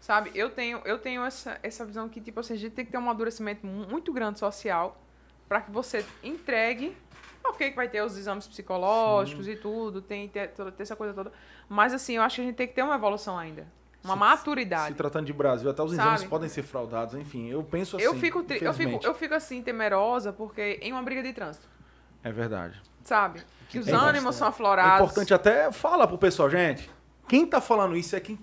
Sabe? 0.00 0.32
Eu 0.34 0.50
tenho, 0.50 0.78
eu 0.84 0.98
tenho 0.98 1.22
essa, 1.24 1.58
essa 1.62 1.84
visão 1.84 2.08
que, 2.08 2.20
tipo 2.20 2.40
assim, 2.40 2.54
a 2.54 2.56
gente 2.56 2.72
tem 2.74 2.84
que 2.84 2.90
ter 2.90 2.98
um 2.98 3.02
amadurecimento 3.02 3.64
mu- 3.66 3.86
muito 3.86 4.12
grande 4.12 4.38
social 4.38 5.00
para 5.48 5.60
que 5.60 5.70
você 5.70 6.04
entregue. 6.22 6.96
Ok, 7.44 7.70
que 7.70 7.76
vai 7.76 7.88
ter 7.88 8.02
os 8.02 8.16
exames 8.16 8.46
psicológicos 8.46 9.46
e 9.48 9.56
tudo, 9.56 10.02
tem, 10.02 10.28
tem, 10.28 10.48
toda- 10.48 10.72
tem 10.72 10.82
essa 10.82 10.96
coisa 10.96 11.14
toda. 11.14 11.32
Mas, 11.68 11.94
assim, 11.94 12.14
eu 12.16 12.22
acho 12.22 12.36
que 12.36 12.42
a 12.42 12.44
gente 12.44 12.56
tem 12.56 12.66
que 12.66 12.74
ter 12.74 12.82
uma 12.82 12.94
evolução 12.96 13.38
ainda. 13.38 13.66
Uma 14.02 14.14
Se- 14.14 14.18
maturidade. 14.18 14.88
Se 14.88 14.94
tratando 14.94 15.26
de 15.26 15.32
Brasil, 15.32 15.68
até 15.70 15.82
os 15.82 15.92
Sabe? 15.94 16.02
exames 16.08 16.24
podem 16.24 16.48
ser 16.48 16.62
fraudados, 16.62 17.14
enfim, 17.14 17.48
eu 17.50 17.62
penso 17.62 17.96
assim. 17.96 18.04
eu, 18.06 18.14
fico, 18.14 18.44
eu, 18.60 18.72
fico, 18.72 19.00
eu 19.04 19.14
fico, 19.14 19.34
assim, 19.34 19.62
temerosa, 19.62 20.32
porque 20.32 20.78
em 20.80 20.92
uma 20.92 21.02
briga 21.02 21.22
de 21.22 21.32
trânsito, 21.32 21.68
É 22.24 22.32
verdade. 22.32 22.80
sabe? 23.04 23.42
Que 23.68 23.78
os 23.78 23.86
É 23.88 23.92
ânimos 23.94 24.36
são 24.36 24.46
É 24.46 24.50
aflorados. 24.50 25.00
importante 25.02 25.34
até 25.34 25.70
falar 25.70 26.06
pro 26.06 26.16
pessoal, 26.18 26.48
gente, 26.50 26.90
quem 27.28 27.44
tá 27.46 27.60
falando 27.60 27.94
isso 27.96 28.16
é 28.16 28.20
quem 28.20 28.38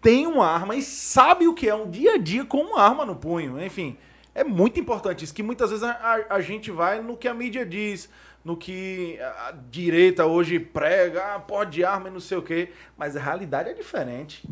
tem 0.00 0.26
uma 0.26 0.46
arma 0.46 0.76
e 0.76 0.82
sabe 0.82 1.48
o 1.48 1.54
que 1.54 1.68
é 1.68 1.74
um 1.74 1.90
dia 1.90 2.14
a 2.14 2.18
dia 2.18 2.44
com 2.44 2.58
uma 2.62 2.80
arma 2.82 3.04
no 3.04 3.16
punho. 3.16 3.60
Enfim, 3.60 3.96
é 4.34 4.44
muito 4.44 4.78
importante 4.78 5.24
isso, 5.24 5.34
que 5.34 5.42
muitas 5.42 5.70
vezes 5.70 5.82
a, 5.82 5.90
a- 5.90 6.34
a 6.36 6.40
gente 6.40 6.70
vai 6.70 7.00
no 7.02 7.16
que 7.16 7.26
a 7.26 7.34
mídia 7.34 7.66
diz, 7.66 8.08
no 8.44 8.56
que 8.56 9.18
a 9.20 9.52
direita 9.70 10.26
hoje 10.26 10.60
prega, 10.60 11.34
ah, 11.34 11.40
pode 11.40 11.82
arma 11.84 12.08
e 12.08 12.12
não 12.12 12.20
sei 12.20 12.38
o 12.38 12.42
quê, 12.42 12.70
mas 12.96 13.16
a 13.16 13.20
realidade 13.20 13.70
é 13.70 13.72
diferente. 13.74 14.48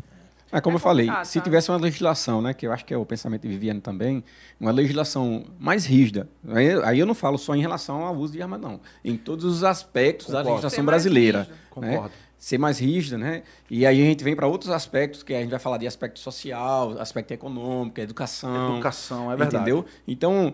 É 0.51 0.61
como 0.61 0.75
É 0.75 0.77
eu 0.77 0.79
falei, 0.81 1.05
complicado, 1.07 1.25
se 1.25 1.33
sabe? 1.33 1.43
tivesse 1.43 1.69
uma 1.71 1.77
legislação, 1.77 2.41
né, 2.41 2.53
que 2.53 2.65
eu 2.65 2.71
acho 2.71 2.85
que 2.85 2.93
é 2.93 2.97
o 2.97 3.05
pensamento 3.05 3.41
de 3.41 3.49
Viviane 3.49 3.81
também, 3.81 4.23
uma 4.59 4.71
legislação 4.71 5.43
mais 5.59 5.85
rígida. 5.85 6.29
Aí, 6.47 6.71
aí 6.83 6.99
eu 6.99 7.05
não 7.05 7.13
falo 7.13 7.37
só 7.37 7.53
em 7.55 7.61
relação 7.61 8.03
ao 8.05 8.15
uso 8.15 8.33
de 8.33 8.41
arma, 8.41 8.57
não. 8.57 8.79
Em 9.03 9.17
todos 9.17 9.43
os 9.43 9.63
aspectos 9.63 10.27
da 10.27 10.39
Concordo. 10.39 10.49
legislação 10.51 10.75
Ser 10.77 10.81
mais 10.83 10.85
brasileira. 11.03 11.39
né? 11.39 11.47
Concordo. 11.69 12.11
Ser 12.39 12.57
mais 12.59 12.77
rígida, 12.79 13.17
né? 13.17 13.41
E 13.69 13.83
aí 13.85 13.99
a 14.01 14.05
gente 14.05 14.23
vem 14.23 14.35
para 14.35 14.47
outros 14.47 14.69
aspectos, 14.71 15.23
que 15.23 15.33
a 15.33 15.41
gente 15.41 15.49
vai 15.49 15.59
falar 15.59 15.79
de 15.79 15.87
aspecto 15.87 16.19
social, 16.19 16.91
aspecto 16.99 17.31
econômico, 17.33 17.99
educação. 17.99 18.73
Educação, 18.75 19.31
é 19.31 19.35
verdade. 19.35 19.55
Entendeu? 19.55 19.85
Então, 20.07 20.53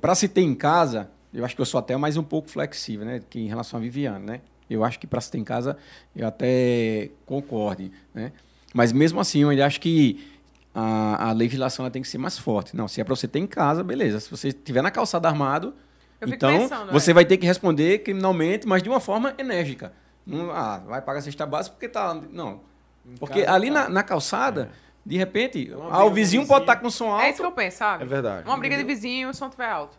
para 0.00 0.14
se 0.14 0.26
ter 0.28 0.40
em 0.40 0.54
casa, 0.54 1.10
eu 1.32 1.44
acho 1.44 1.54
que 1.54 1.60
eu 1.60 1.66
sou 1.66 1.78
até 1.78 1.94
mais 1.96 2.16
um 2.16 2.22
pouco 2.22 2.50
flexível, 2.50 3.04
né? 3.04 3.20
Que 3.28 3.38
em 3.38 3.46
relação 3.48 3.78
a 3.78 3.82
Viviane, 3.82 4.24
né? 4.24 4.40
Eu 4.68 4.82
acho 4.82 4.98
que 4.98 5.06
para 5.06 5.20
se 5.20 5.30
ter 5.30 5.36
em 5.38 5.44
casa, 5.44 5.76
eu 6.16 6.26
até 6.26 7.10
concorde, 7.26 7.92
né? 8.14 8.32
Mas 8.74 8.92
mesmo 8.92 9.20
assim, 9.20 9.42
eu 9.42 9.50
ainda 9.50 9.64
acho 9.64 9.80
que 9.80 10.28
a, 10.74 11.28
a 11.28 11.32
legislação 11.32 11.84
ela 11.84 11.90
tem 11.92 12.02
que 12.02 12.08
ser 12.08 12.18
mais 12.18 12.36
forte. 12.36 12.76
Não, 12.76 12.88
se 12.88 13.00
é 13.00 13.04
para 13.04 13.14
você 13.14 13.28
ter 13.28 13.38
em 13.38 13.46
casa, 13.46 13.84
beleza. 13.84 14.18
Se 14.18 14.28
você 14.28 14.48
estiver 14.48 14.82
na 14.82 14.90
calçada 14.90 15.28
armado, 15.28 15.72
Eu 16.20 16.28
então 16.28 16.58
pensando, 16.58 16.92
você 16.92 17.12
é. 17.12 17.14
vai 17.14 17.24
ter 17.24 17.36
que 17.36 17.46
responder 17.46 18.00
criminalmente, 18.00 18.66
mas 18.66 18.82
de 18.82 18.88
uma 18.88 18.98
forma 18.98 19.32
enérgica. 19.38 19.92
Não, 20.26 20.50
ah, 20.50 20.78
vai 20.78 21.00
pagar 21.00 21.20
a 21.20 21.22
cesta 21.22 21.46
básica 21.46 21.76
porque 21.76 21.88
tá. 21.88 22.20
Não. 22.32 22.62
Porque 23.20 23.42
casa, 23.42 23.54
ali 23.54 23.68
tá. 23.68 23.84
na, 23.84 23.88
na 23.88 24.02
calçada, 24.02 24.72
de 25.06 25.16
repente, 25.16 25.70
Uma 25.72 25.92
ah, 25.94 26.04
o 26.04 26.08
com 26.08 26.14
vizinho 26.14 26.46
pode 26.46 26.64
estar 26.64 26.76
com 26.76 26.90
som 26.90 27.20
É 27.20 27.28
isso 27.30 27.38
que 27.38 27.44
alto. 27.44 27.52
eu 27.52 27.52
penso, 27.52 27.76
sabe? 27.76 28.02
É 28.02 28.06
verdade. 28.06 28.48
Uma 28.48 28.56
briga 28.56 28.76
de 28.76 28.82
vizinho 28.82 29.28
e 29.28 29.30
o 29.30 29.34
som 29.34 29.46
estiver 29.46 29.68
alto. 29.68 29.96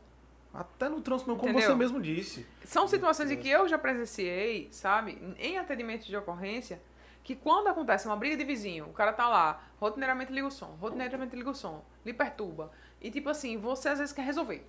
Até 0.54 0.90
no 0.90 1.02
trânsito, 1.02 1.36
como 1.36 1.50
Entendeu? 1.50 1.70
você 1.70 1.76
mesmo 1.76 2.02
disse. 2.02 2.46
São 2.64 2.88
situações 2.88 3.30
em 3.30 3.38
que 3.38 3.50
eu 3.50 3.68
já 3.68 3.78
presenciei, 3.78 4.68
sabe, 4.72 5.18
em 5.38 5.58
atendimento 5.58 6.06
de 6.06 6.16
ocorrência, 6.16 6.82
que 7.26 7.36
quando 7.36 7.68
acontece 7.68 8.06
uma 8.08 8.16
briga 8.16 8.38
de 8.38 8.44
vizinho, 8.44 8.86
o 8.86 8.94
cara 8.94 9.12
tá 9.12 9.28
lá, 9.28 9.60
rotineiramente 9.80 10.32
liga 10.32 10.46
o 10.46 10.52
som, 10.52 10.78
rotineiramente 10.80 11.36
liga 11.36 11.50
o 11.50 11.56
som, 11.56 11.84
lhe 12.06 12.14
perturba. 12.14 12.72
E 13.02 13.10
tipo 13.10 13.28
assim, 13.30 13.58
você 13.58 13.90
às 13.90 13.98
vezes 13.98 14.14
quer 14.14 14.22
resolver. 14.22 14.64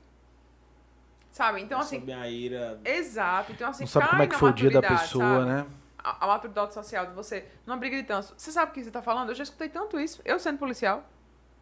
Sabe? 1.31 1.61
Então 1.61 1.79
assim, 1.79 2.01
Sob 2.01 2.13
a 2.15 2.27
ira. 2.31 2.81
exato. 2.83 3.53
Então 3.53 3.69
assim, 3.69 3.83
Não 3.85 3.89
sabe 3.89 4.07
cai 4.07 4.11
como 4.11 4.23
é 4.23 4.27
que 4.27 4.33
na 4.33 4.39
foi 4.39 4.51
o 4.51 4.53
dia 4.55 4.71
da 4.71 4.81
maturidade, 4.81 5.03
pessoa, 5.07 5.25
sabe? 5.25 5.45
né? 5.51 5.67
A, 6.03 6.25
a 6.25 6.27
maturidade 6.29 6.73
social 6.73 7.07
de 7.07 7.13
você, 7.13 7.47
numa 7.67 7.77
briga 7.77 7.95
de 7.99 8.05
trânsito. 8.05 8.35
Você 8.39 8.51
sabe 8.51 8.71
o 8.71 8.75
que 8.75 8.83
você 8.83 8.91
tá 8.91 9.03
falando? 9.03 9.29
Eu 9.29 9.35
já 9.35 9.43
escutei 9.43 9.69
tanto 9.69 10.01
isso, 10.01 10.23
eu 10.25 10.39
sendo 10.39 10.57
policial. 10.59 11.05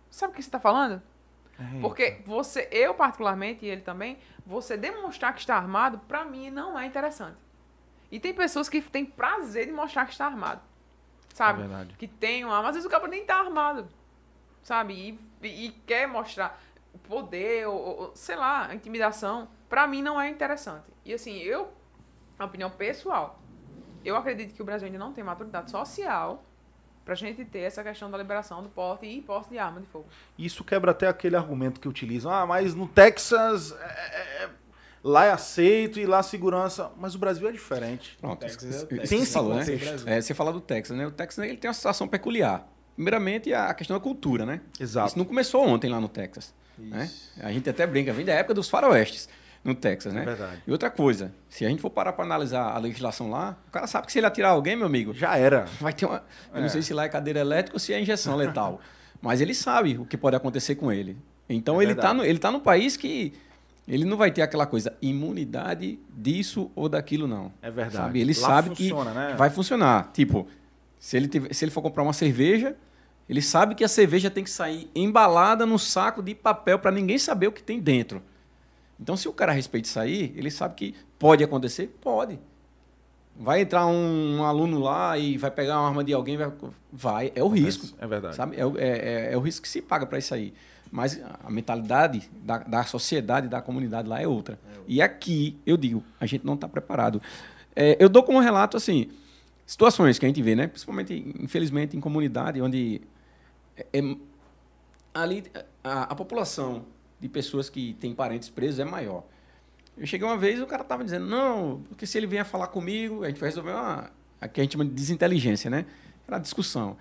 Sabe 0.09 0.33
o 0.33 0.37
que 0.37 0.43
você 0.45 0.51
tá 0.51 0.61
falando? 0.61 1.03
É. 1.59 1.81
Porque 1.81 2.23
você, 2.25 2.69
eu 2.71 2.95
particularmente, 2.95 3.67
e 3.67 3.69
ele 3.69 3.81
também, 3.81 4.17
você 4.47 4.77
demonstrar 4.77 5.35
que 5.35 5.41
está 5.41 5.57
armado, 5.57 5.99
pra 6.07 6.25
mim, 6.25 6.51
não 6.51 6.79
é 6.79 6.87
interessante. 6.87 7.37
E 8.13 8.21
tem 8.21 8.33
pessoas 8.33 8.69
que 8.69 8.81
têm 8.81 9.05
prazer 9.05 9.67
de 9.67 9.73
mostrar 9.73 10.05
que 10.07 10.13
está 10.13 10.27
armado. 10.27 10.61
Sabe? 11.35 11.59
É 11.63 11.67
verdade. 11.67 11.95
Que 11.99 12.09
tem 12.09 12.45
uma 12.45 12.57
arma. 12.57 12.69
Às 12.71 12.77
vezes 12.77 12.87
o 12.87 12.91
cara 12.91 13.07
nem 13.09 13.27
tá 13.27 13.35
armado. 13.37 13.87
Sabe? 14.63 14.95
E, 14.95 15.47
e- 15.47 15.67
e 15.67 15.71
quer 15.87 16.07
mostrar 16.09 16.59
poder, 17.07 17.67
ou, 17.69 17.75
ou- 17.77 18.13
sei 18.17 18.37
lá, 18.37 18.75
intimidação. 18.75 19.49
Pra 19.69 19.87
mim 19.87 20.01
não 20.01 20.19
é 20.19 20.29
interessante. 20.31 20.85
E 21.05 21.13
assim, 21.13 21.37
eu, 21.41 21.71
na 22.39 22.45
opinião 22.47 22.71
pessoal, 22.71 23.39
eu 24.05 24.17
acredito 24.17 24.55
que 24.55 24.63
o 24.63 24.65
Brasil 24.65 24.87
ainda 24.87 24.99
não 24.99 25.13
tem 25.13 25.23
maturidade 25.25 25.71
social 25.71 26.43
pra 27.05 27.15
gente 27.15 27.45
ter 27.45 27.59
essa 27.61 27.83
questão 27.83 28.11
da 28.11 28.17
liberação 28.17 28.63
do 28.63 28.69
porte 28.71 29.05
e 29.05 29.21
posse 29.21 29.51
de 29.51 29.59
arma 29.59 29.81
de 29.81 29.87
fogo. 29.89 30.07
Isso 30.39 30.65
quebra 30.65 30.93
até 30.93 31.09
aquele 31.09 31.37
argumento 31.37 31.79
que 31.81 31.89
utilizam. 31.89 32.31
Ah, 32.33 32.47
mas 32.47 32.75
no 32.75 32.87
Texas 32.89 33.73
é- 33.73 33.85
é- 33.85 34.45
é- 34.45 34.51
lá 35.05 35.27
é 35.27 35.31
aceito 35.31 36.01
e 36.01 36.07
lá 36.07 36.19
a 36.21 36.23
segurança. 36.23 36.91
Mas 36.99 37.15
o 37.15 37.19
Brasil 37.19 37.47
é 37.49 37.53
diferente. 37.53 38.17
Pronto, 38.21 38.41
Texas 38.41 38.83
é 38.83 38.87
Tem 39.07 39.21
esse 39.21 39.33
falou, 39.33 39.55
né? 39.55 39.65
É, 40.07 40.21
você 40.21 40.33
fala 40.35 40.53
do 40.53 40.61
Texas, 40.61 40.97
né? 40.97 41.07
O 41.07 41.11
Texas 41.11 41.45
ele 41.45 41.57
tem 41.59 41.69
uma 41.69 41.75
situação 41.75 42.09
peculiar. 42.09 42.67
Primeiramente, 42.97 43.53
a 43.53 43.73
questão 43.75 43.97
da 43.97 44.03
cultura, 44.03 44.47
né? 44.47 44.61
Exato. 44.81 45.09
Isso 45.09 45.19
não 45.19 45.25
começou 45.25 45.67
ontem 45.67 45.91
lá 45.91 46.01
no 46.01 46.09
Texas. 46.09 46.55
Né? 46.79 47.09
A 47.41 47.53
gente 47.53 47.69
até 47.71 47.87
brinca, 47.87 48.13
vem 48.13 48.25
da 48.25 48.33
época 48.33 48.55
dos 48.55 48.69
faroestes 48.69 49.29
no 49.63 49.75
Texas, 49.75 50.13
né? 50.13 50.23
É 50.23 50.25
verdade. 50.25 50.63
E 50.67 50.71
outra 50.73 50.91
coisa, 50.91 51.33
se 51.49 51.65
a 51.65 51.69
gente 51.69 51.81
for 51.81 51.91
parar 51.91 52.13
para 52.13 52.25
analisar 52.25 52.73
a 52.75 52.79
legislação 52.79 53.31
lá, 53.31 53.57
o 53.69 53.71
cara 53.71 53.87
sabe 53.87 54.07
que 54.07 54.13
se 54.13 54.19
ele 54.19 54.27
atirar 54.27 54.51
alguém, 54.53 54.75
meu 54.77 54.87
amigo, 54.87 55.13
Já 55.15 55.37
era. 55.37 55.67
vai 55.81 55.93
ter 55.93 56.07
uma. 56.07 56.25
Eu 56.53 56.59
É. 56.59 56.61
não 56.63 56.69
sei 56.69 56.83
se 56.83 56.93
lá 56.93 57.05
é 57.05 57.09
cadeira 57.09 57.41
elétrica 57.41 57.77
ou 57.77 57.81
se 57.81 57.93
é 57.93 58.01
injeção 58.01 58.37
letal. 58.37 58.81
Mas 59.23 59.41
ele 59.41 59.55
sabe 59.55 59.97
o 59.99 60.05
que 60.05 60.17
pode 60.17 60.37
acontecer 60.37 60.75
com 60.75 60.93
ele. 60.93 61.17
Então 61.49 61.81
É 61.81 61.85
ele, 61.85 61.95
tá 61.95 62.03
verdade. 62.03 62.19
no, 62.19 62.25
ele 62.25 62.39
tá 62.39 62.51
num 62.51 62.61
país 62.61 62.97
que 62.97 63.33
ele 63.87 64.05
não 64.05 64.17
vai 64.17 64.31
ter 64.31 64.43
aquela 64.43 64.67
coisa, 64.67 64.93
imunidade 65.03 65.99
disso 66.17 66.71
ou 66.75 66.89
daquilo, 66.89 67.27
não. 67.27 67.53
É 67.61 67.71
verdade. 67.71 67.97
Sabe? 67.97 68.21
Ele 68.21 68.33
Lá 68.33 68.49
sabe 68.49 68.69
funciona, 68.71 69.11
que 69.11 69.17
né? 69.17 69.35
vai 69.37 69.51
funcionar. 69.51 70.11
Tipo, 70.13 70.47
se 70.99 71.17
ele, 71.17 71.29
tiver- 71.29 71.53
se 71.53 71.65
ele 71.65 71.71
for 71.71 71.83
comprar 71.83 72.03
uma 72.03 72.13
cerveja, 72.13 72.75
ele 73.29 73.43
sabe 73.43 73.75
que 73.75 73.85
a 73.85 73.89
cerveja 73.89 74.31
tem 74.31 74.43
que 74.45 74.51
sair 74.51 74.91
embalada 74.95 75.65
num 75.67 75.79
saco 75.79 76.23
de 76.23 76.35
papel 76.35 76.79
para 76.79 76.91
ninguém 76.91 77.19
saber 77.19 77.47
o 77.47 77.53
que 77.53 77.63
tem 77.63 77.79
dentro. 77.81 78.23
Então, 78.99 79.17
se 79.17 79.29
o 79.29 79.33
cara 79.33 79.53
respeita 79.53 79.89
isso 79.89 79.99
aí, 80.01 80.33
ele 80.37 80.51
sabe 80.51 80.75
que 80.75 80.95
pode 81.19 81.43
acontecer? 81.43 81.95
Pode. 82.01 82.39
Vai 83.37 83.63
entrar 83.63 83.85
um, 83.87 84.37
um 84.39 84.45
aluno 84.45 84.79
lá 84.79 85.19
e 85.19 85.37
vai 85.37 85.51
pegar 85.51 85.81
uma 85.81 85.89
arma 85.89 86.05
de 86.05 86.13
alguém, 86.13 86.37
vai, 86.37 86.53
vai 86.93 87.33
é 87.35 87.43
o 87.43 87.49
risco. 87.49 87.89
É 87.99 88.07
verdade. 88.07 88.37
Sabe? 88.37 88.57
É, 88.57 88.61
é- 88.61 88.99
é- 89.29 89.33
é 89.33 89.37
o 89.37 89.41
risco 89.41 89.63
que 89.63 89.69
se 89.69 89.83
paga 89.83 90.07
para 90.07 90.19
isso 90.19 90.33
aí. 90.33 90.55
Mas 90.95 91.21
a 91.43 91.51
mentalidade 91.51 92.31
da, 92.41 92.59
da 92.59 92.85
sociedade, 92.85 93.49
da 93.49 93.61
comunidade 93.61 94.07
lá 94.09 94.23
é 94.23 94.29
outra. 94.29 94.61
E 94.87 95.03
aqui, 95.03 95.59
eu 95.67 95.77
digo, 95.77 96.05
a 96.21 96.25
gente 96.25 96.47
não 96.47 96.55
está 96.55 96.69
preparado. 96.69 97.21
É, 97.75 97.97
eu 97.99 98.09
dou 98.09 98.23
como 98.23 98.39
relato, 98.39 98.77
assim, 98.77 99.09
situações 99.67 100.21
que 100.21 100.25
a 100.25 100.29
gente 100.29 100.41
vê, 100.41 100.55
né? 100.55 100.69
Principalmente, 100.69 101.35
infelizmente, 101.41 101.97
em 101.97 102.01
comunidade, 102.01 102.63
onde 102.63 103.01
é- 103.77 103.87
é- 103.93 104.17
ali 105.13 105.43
a, 105.83 106.03
a 106.05 106.15
população 106.15 106.85
de 107.19 107.29
pessoas 107.29 107.69
que 107.69 107.95
têm 107.95 108.15
parentes 108.15 108.49
presos 108.49 108.79
é 108.79 108.85
maior. 108.85 109.25
Eu 109.99 110.07
cheguei 110.07 110.25
uma 110.25 110.37
vez 110.37 110.63
o 110.63 110.67
cara 110.67 110.85
tava 110.85 111.03
dizendo, 111.03 111.27
não, 111.27 111.83
porque 111.89 112.07
se 112.07 112.17
ele 112.17 112.29
vier 112.29 112.45
falar 112.45 112.69
comigo, 112.69 113.25
a 113.25 113.27
gente 113.27 113.41
vai 113.41 113.49
resolver 113.49 113.73
uma. 113.73 114.13
a 114.41 114.47
que 114.47 114.61
a 114.61 114.63
gente 114.63 114.75
chama 114.75 114.85
de 114.85 114.93
desinteligência, 114.93 115.69
né? 115.69 115.87
Era 116.29 116.39
discussão. 116.39 116.97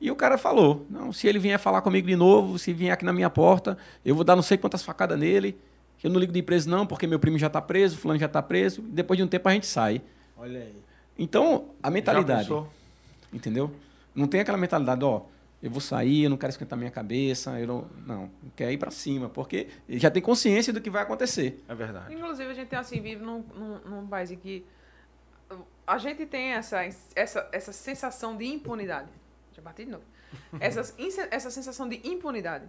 E 0.00 0.10
o 0.10 0.16
cara 0.16 0.38
falou, 0.38 0.86
não, 0.88 1.12
se 1.12 1.26
ele 1.26 1.38
vier 1.38 1.58
falar 1.58 1.82
comigo 1.82 2.06
de 2.06 2.14
novo, 2.14 2.58
se 2.58 2.72
vier 2.72 2.92
aqui 2.92 3.04
na 3.04 3.12
minha 3.12 3.28
porta, 3.28 3.76
eu 4.04 4.14
vou 4.14 4.22
dar 4.22 4.36
não 4.36 4.42
sei 4.42 4.56
quantas 4.56 4.82
facadas 4.82 5.18
nele. 5.18 5.58
que 5.98 6.06
Eu 6.06 6.10
não 6.10 6.20
ligo 6.20 6.32
de 6.32 6.42
preso, 6.42 6.70
não, 6.70 6.86
porque 6.86 7.06
meu 7.06 7.18
primo 7.18 7.36
já 7.36 7.48
está 7.48 7.60
preso, 7.60 7.98
fulano 7.98 8.20
já 8.20 8.26
está 8.26 8.40
preso. 8.40 8.80
Depois 8.82 9.16
de 9.16 9.24
um 9.24 9.28
tempo 9.28 9.48
a 9.48 9.52
gente 9.52 9.66
sai. 9.66 10.00
Olha 10.36 10.60
aí. 10.60 10.76
Então, 11.18 11.70
a 11.82 11.90
mentalidade. 11.90 12.48
Entendeu? 13.32 13.72
Não 14.14 14.28
tem 14.28 14.40
aquela 14.40 14.56
mentalidade, 14.56 15.04
ó, 15.04 15.22
eu 15.60 15.70
vou 15.70 15.80
sair, 15.80 16.24
eu 16.24 16.30
não 16.30 16.36
quero 16.36 16.50
esquentar 16.50 16.78
minha 16.78 16.90
cabeça, 16.90 17.58
eu 17.58 17.66
não, 17.66 17.86
não, 18.06 18.30
quer 18.54 18.70
ir 18.72 18.78
para 18.78 18.90
cima, 18.92 19.28
porque 19.28 19.66
ele 19.88 19.98
já 19.98 20.10
tem 20.10 20.22
consciência 20.22 20.72
do 20.72 20.80
que 20.80 20.88
vai 20.88 21.02
acontecer. 21.02 21.62
É 21.68 21.74
verdade. 21.74 22.14
Inclusive, 22.14 22.50
a 22.50 22.54
gente 22.54 22.68
tem 22.68 22.78
assim, 22.78 23.00
vive 23.00 23.24
num, 23.24 23.42
num, 23.54 23.78
num 23.80 24.06
país 24.06 24.30
em 24.30 24.36
que 24.36 24.64
a 25.86 25.98
gente 25.98 26.24
tem 26.26 26.52
essa, 26.52 26.82
essa, 27.16 27.48
essa 27.50 27.72
sensação 27.72 28.36
de 28.36 28.46
impunidade. 28.46 29.08
Já 29.58 29.62
bati 29.62 29.84
de 29.84 29.90
novo. 29.90 30.04
Essa, 30.60 30.94
essa 31.32 31.50
sensação 31.50 31.88
de 31.88 31.96
impunidade. 32.08 32.68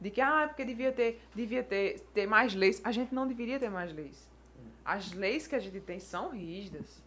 De 0.00 0.10
que, 0.10 0.20
ah, 0.20 0.46
porque 0.48 0.64
devia 0.64 0.90
ter, 0.90 1.22
devia 1.32 1.62
ter, 1.62 2.00
ter 2.12 2.26
mais 2.26 2.52
leis. 2.52 2.80
A 2.82 2.90
gente 2.90 3.14
não 3.14 3.28
deveria 3.28 3.60
ter 3.60 3.70
mais 3.70 3.92
leis. 3.92 4.28
As 4.84 5.12
leis 5.12 5.46
que 5.46 5.54
a 5.54 5.60
gente 5.60 5.78
tem 5.80 6.00
são 6.00 6.30
rígidas. 6.30 7.00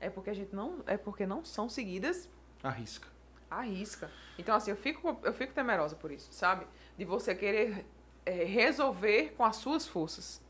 É 0.00 0.10
porque 0.10 0.30
a 0.30 0.34
gente 0.34 0.52
não, 0.52 0.82
é 0.86 0.96
porque 0.96 1.24
não 1.24 1.44
são 1.44 1.68
seguidas 1.68 2.28
Arrisca. 2.64 3.06
à 3.48 3.60
risca. 3.60 4.10
Então, 4.36 4.56
assim, 4.56 4.72
eu 4.72 4.76
fico, 4.76 5.16
eu 5.22 5.32
fico 5.32 5.52
temerosa 5.52 5.94
por 5.94 6.10
isso, 6.10 6.32
sabe? 6.32 6.66
De 6.98 7.04
você 7.04 7.32
querer 7.36 7.86
é, 8.26 8.42
resolver 8.42 9.34
com 9.36 9.44
as 9.44 9.54
suas 9.54 9.86
forças. 9.86 10.42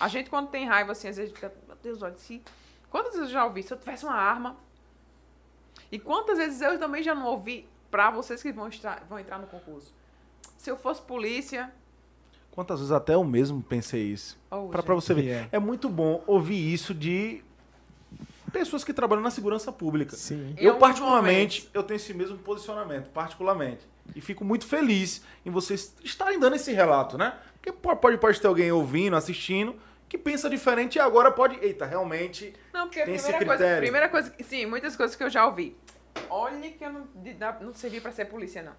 A 0.00 0.08
gente, 0.08 0.28
quando 0.28 0.48
tem 0.48 0.66
raiva, 0.66 0.90
assim, 0.90 1.06
às 1.06 1.16
vezes 1.16 1.32
fica, 1.32 1.54
meu 1.68 1.76
Deus, 1.76 2.02
olha, 2.02 2.16
se... 2.18 2.42
Quantas 2.90 3.12
vezes 3.12 3.28
eu 3.28 3.34
já 3.34 3.44
ouvi? 3.44 3.62
Se 3.62 3.72
eu 3.72 3.78
tivesse 3.78 4.04
uma 4.04 4.16
arma... 4.16 4.56
E 5.90 5.98
quantas 5.98 6.38
vezes 6.38 6.60
eu 6.60 6.78
também 6.78 7.02
já 7.02 7.14
não 7.14 7.26
ouvi 7.26 7.66
para 7.90 8.10
vocês 8.10 8.42
que 8.42 8.52
vão, 8.52 8.68
estar, 8.68 9.04
vão 9.08 9.18
entrar 9.18 9.38
no 9.38 9.46
concurso? 9.46 9.92
Se 10.58 10.70
eu 10.70 10.76
fosse 10.76 11.00
polícia... 11.02 11.72
Quantas 12.50 12.78
vezes 12.78 12.90
até 12.90 13.14
eu 13.14 13.22
mesmo 13.22 13.62
pensei 13.62 14.02
isso. 14.04 14.38
Oh, 14.50 14.70
gente. 14.94 15.04
você 15.04 15.14
ver. 15.14 15.28
É. 15.28 15.48
É 15.52 15.58
muito 15.58 15.90
bom 15.90 16.24
ouvir 16.26 16.72
isso 16.72 16.94
de 16.94 17.44
pessoas 18.50 18.82
que 18.82 18.94
trabalham 18.94 19.22
na 19.22 19.30
segurança 19.30 19.70
pública. 19.70 20.16
Sim. 20.16 20.54
Eu, 20.56 20.72
alguns 20.72 20.80
particularmente, 20.80 21.68
eu 21.74 21.82
tenho 21.82 21.96
esse 21.96 22.14
mesmo 22.14 22.38
posicionamento, 22.38 23.10
particularmente. 23.10 23.86
E 24.14 24.22
fico 24.22 24.42
muito 24.42 24.66
feliz 24.66 25.22
em 25.44 25.50
vocês 25.50 25.94
estarem 26.02 26.40
dando 26.40 26.56
esse 26.56 26.72
relato, 26.72 27.18
né? 27.18 27.36
Porque 27.54 27.72
po- 27.72 27.94
pode, 27.96 28.16
pode 28.16 28.40
ter 28.40 28.46
alguém 28.46 28.72
ouvindo, 28.72 29.16
assistindo, 29.16 29.76
que 30.08 30.16
pensa 30.16 30.48
diferente 30.48 30.96
e 30.96 31.00
agora 31.00 31.30
pode. 31.30 31.56
Eita, 31.64 31.84
realmente. 31.84 32.54
Não, 32.72 32.86
porque 32.86 33.00
a 33.00 33.04
Tem 33.04 33.14
esse 33.14 33.24
primeira 33.24 33.46
coisa, 33.46 33.58
critério. 33.64 33.82
primeira 33.82 34.08
coisa, 34.08 34.34
sim, 34.44 34.66
muitas 34.66 34.96
coisas 34.96 35.16
que 35.16 35.22
eu 35.22 35.30
já 35.30 35.46
ouvi. 35.46 35.76
Olha 36.30 36.70
que 36.70 36.84
eu 36.84 36.92
não, 36.92 37.08
não 37.60 37.74
servi 37.74 38.00
para 38.00 38.12
ser 38.12 38.26
polícia, 38.26 38.62
não. 38.62 38.74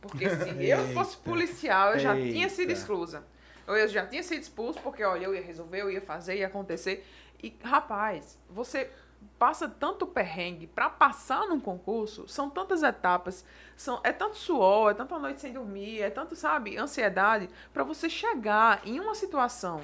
Porque 0.00 0.28
se 0.28 0.50
eu 0.66 0.78
fosse 0.94 1.16
policial, 1.16 1.94
eu 1.94 1.98
já 1.98 2.14
tinha 2.14 2.48
sido 2.48 2.70
Eita. 2.70 2.72
exclusa. 2.80 3.24
Eu 3.66 3.86
já 3.88 4.04
tinha 4.04 4.22
sido 4.22 4.40
expulso, 4.40 4.80
porque, 4.80 5.04
olha, 5.04 5.24
eu 5.26 5.34
ia 5.34 5.42
resolver, 5.42 5.80
eu 5.80 5.90
ia 5.90 6.00
fazer, 6.00 6.36
ia 6.36 6.46
acontecer. 6.46 7.06
E, 7.42 7.56
rapaz, 7.62 8.38
você 8.48 8.90
passa 9.38 9.68
tanto 9.68 10.06
perrengue 10.06 10.66
para 10.66 10.90
passar 10.90 11.46
num 11.46 11.60
concurso, 11.60 12.26
são 12.26 12.50
tantas 12.50 12.82
etapas, 12.82 13.44
são, 13.76 14.00
é 14.02 14.12
tanto 14.12 14.36
suor, 14.36 14.90
é 14.90 14.94
tanta 14.94 15.18
noite 15.18 15.40
sem 15.40 15.52
dormir, 15.52 16.00
é 16.00 16.10
tanto, 16.10 16.34
sabe, 16.34 16.76
ansiedade, 16.76 17.48
para 17.72 17.84
você 17.84 18.08
chegar 18.08 18.80
em 18.84 18.98
uma 18.98 19.14
situação 19.14 19.82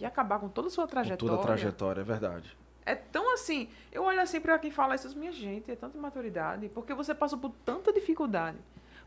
e 0.00 0.04
acabar 0.04 0.38
com 0.38 0.48
toda 0.48 0.68
a 0.68 0.70
sua 0.70 0.84
Com 0.84 0.90
trajetória. 0.90 1.18
toda 1.18 1.34
a 1.34 1.44
trajetória, 1.44 2.00
é 2.00 2.04
verdade. 2.04 2.56
É 2.86 2.94
tão 2.94 3.32
assim. 3.34 3.68
Eu 3.92 4.02
olho 4.04 4.20
assim 4.20 4.40
pra 4.40 4.58
quem 4.58 4.70
fala 4.70 4.94
isso, 4.94 5.16
minha 5.18 5.30
gente, 5.30 5.70
é 5.70 5.76
tanta 5.76 5.98
maturidade. 5.98 6.68
Porque 6.70 6.94
você 6.94 7.14
passou 7.14 7.38
por 7.38 7.52
tanta 7.64 7.92
dificuldade. 7.92 8.56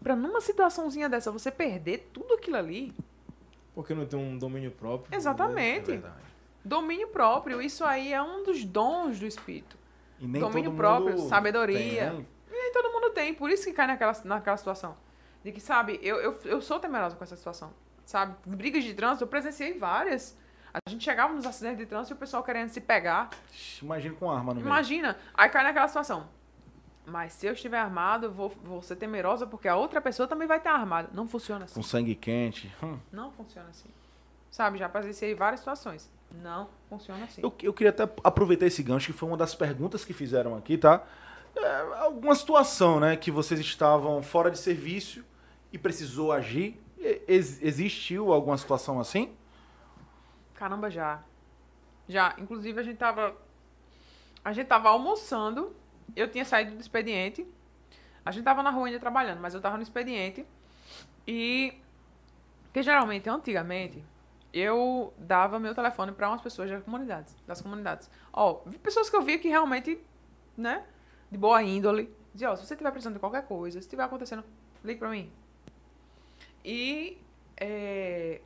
Pra 0.01 0.15
numa 0.15 0.39
situaçãozinha 0.39 1.09
dessa 1.09 1.31
você 1.31 1.49
perder 1.49 2.09
tudo 2.13 2.35
aquilo 2.35 2.57
ali. 2.57 2.93
Porque 3.73 3.93
não 3.93 4.05
tem 4.05 4.19
um 4.19 4.37
domínio 4.37 4.71
próprio. 4.71 5.13
É 5.13 5.17
Exatamente. 5.17 5.87
verdade. 5.87 6.21
Domínio 6.63 7.07
próprio, 7.09 7.61
isso 7.61 7.83
aí 7.83 8.13
é 8.13 8.21
um 8.21 8.43
dos 8.43 8.63
dons 8.63 9.19
do 9.19 9.25
espírito. 9.25 9.75
E 10.19 10.27
nem 10.27 10.39
Domínio 10.39 10.69
todo 10.69 10.77
próprio, 10.77 11.17
mundo 11.17 11.27
sabedoria. 11.27 12.11
tem. 12.11 12.27
Nem 12.51 12.71
todo 12.71 12.91
mundo 12.91 13.09
tem, 13.09 13.33
por 13.33 13.49
isso 13.49 13.65
que 13.65 13.73
cai 13.73 13.87
naquela, 13.87 14.13
naquela 14.23 14.55
situação. 14.55 14.95
De 15.43 15.51
que, 15.51 15.59
sabe, 15.59 15.99
eu, 16.01 16.17
eu, 16.21 16.39
eu 16.45 16.61
sou 16.61 16.79
temerosa 16.79 17.15
com 17.17 17.23
essa 17.23 17.35
situação. 17.35 17.73
Sabe? 18.05 18.35
Brigas 18.45 18.83
de 18.83 18.93
trânsito, 18.93 19.23
eu 19.23 19.27
presenciei 19.27 19.77
várias. 19.77 20.37
A 20.73 20.89
gente 20.89 21.03
chegava 21.03 21.33
nos 21.33 21.45
acidentes 21.45 21.77
de 21.77 21.85
trânsito 21.85 22.13
e 22.13 22.15
o 22.15 22.19
pessoal 22.19 22.43
querendo 22.43 22.69
se 22.69 22.81
pegar. 22.81 23.29
Imagina 23.81 24.15
com 24.15 24.29
arma 24.31 24.53
no 24.53 24.59
meio. 24.59 24.65
Imagina, 24.65 25.17
aí 25.33 25.49
cai 25.49 25.63
naquela 25.63 25.87
situação. 25.87 26.27
Mas 27.05 27.33
se 27.33 27.45
eu 27.45 27.53
estiver 27.53 27.77
armado, 27.79 28.27
eu 28.27 28.31
vou, 28.31 28.49
vou 28.63 28.81
ser 28.81 28.95
temerosa 28.95 29.45
porque 29.45 29.67
a 29.67 29.75
outra 29.75 30.01
pessoa 30.01 30.27
também 30.27 30.47
vai 30.47 30.57
estar 30.57 30.71
armada. 30.73 31.09
Não 31.13 31.27
funciona 31.27 31.65
assim. 31.65 31.75
Com 31.75 31.83
sangue 31.83 32.15
quente. 32.15 32.73
Hum. 32.81 32.97
Não 33.11 33.31
funciona 33.31 33.69
assim. 33.69 33.89
Sabe, 34.49 34.77
já 34.77 34.87
presenciei 34.89 35.35
várias 35.35 35.59
situações. 35.59 36.09
Não 36.31 36.69
funciona 36.89 37.25
assim. 37.25 37.41
Eu, 37.43 37.53
eu 37.61 37.73
queria 37.73 37.89
até 37.91 38.03
aproveitar 38.23 38.65
esse 38.65 38.81
gancho, 38.81 39.11
que 39.11 39.17
foi 39.17 39.27
uma 39.29 39.37
das 39.37 39.53
perguntas 39.53 40.03
que 40.05 40.13
fizeram 40.13 40.55
aqui, 40.55 40.77
tá? 40.77 41.03
É, 41.55 41.81
alguma 41.99 42.33
situação, 42.33 42.99
né, 42.99 43.15
que 43.15 43.29
vocês 43.29 43.59
estavam 43.59 44.23
fora 44.23 44.49
de 44.49 44.57
serviço 44.57 45.23
e 45.71 45.77
precisou 45.77 46.31
agir. 46.31 46.81
Ex- 47.27 47.61
existiu 47.61 48.31
alguma 48.33 48.57
situação 48.57 48.99
assim? 48.99 49.29
Caramba, 50.63 50.89
já. 50.89 51.21
Já. 52.07 52.35
Inclusive, 52.37 52.79
a 52.79 52.83
gente 52.83 52.95
tava. 52.95 53.35
A 54.45 54.53
gente 54.53 54.67
tava 54.67 54.87
almoçando. 54.87 55.75
Eu 56.15 56.31
tinha 56.31 56.45
saído 56.45 56.73
do 56.75 56.79
expediente. 56.79 57.45
A 58.25 58.31
gente 58.31 58.45
tava 58.45 58.63
na 58.63 58.69
rua 58.69 58.87
ainda 58.87 58.97
trabalhando, 58.97 59.41
mas 59.41 59.53
eu 59.53 59.59
tava 59.59 59.75
no 59.75 59.83
expediente. 59.83 60.47
E. 61.27 61.73
Porque 62.63 62.81
geralmente, 62.81 63.29
antigamente, 63.29 64.01
eu 64.53 65.13
dava 65.17 65.59
meu 65.59 65.75
telefone 65.75 66.13
para 66.13 66.29
umas 66.29 66.39
pessoas 66.39 66.69
das 66.69 66.81
comunidades. 66.81 67.35
Das 67.45 67.61
comunidades. 67.61 68.09
Ó, 68.31 68.53
pessoas 68.81 69.09
que 69.09 69.17
eu 69.17 69.21
via 69.21 69.37
que 69.39 69.49
realmente, 69.49 69.99
né? 70.55 70.85
De 71.29 71.37
boa 71.37 71.61
índole. 71.61 72.09
Dizia, 72.33 72.51
ó, 72.51 72.55
se 72.55 72.65
você 72.65 72.73
estiver 72.73 72.91
precisando 72.91 73.15
de 73.15 73.19
qualquer 73.19 73.45
coisa, 73.45 73.81
se 73.81 73.85
estiver 73.85 74.03
acontecendo, 74.03 74.45
ligue 74.81 74.99
pra 74.99 75.09
mim. 75.09 75.29
E. 76.63 77.17
é, 77.57 78.39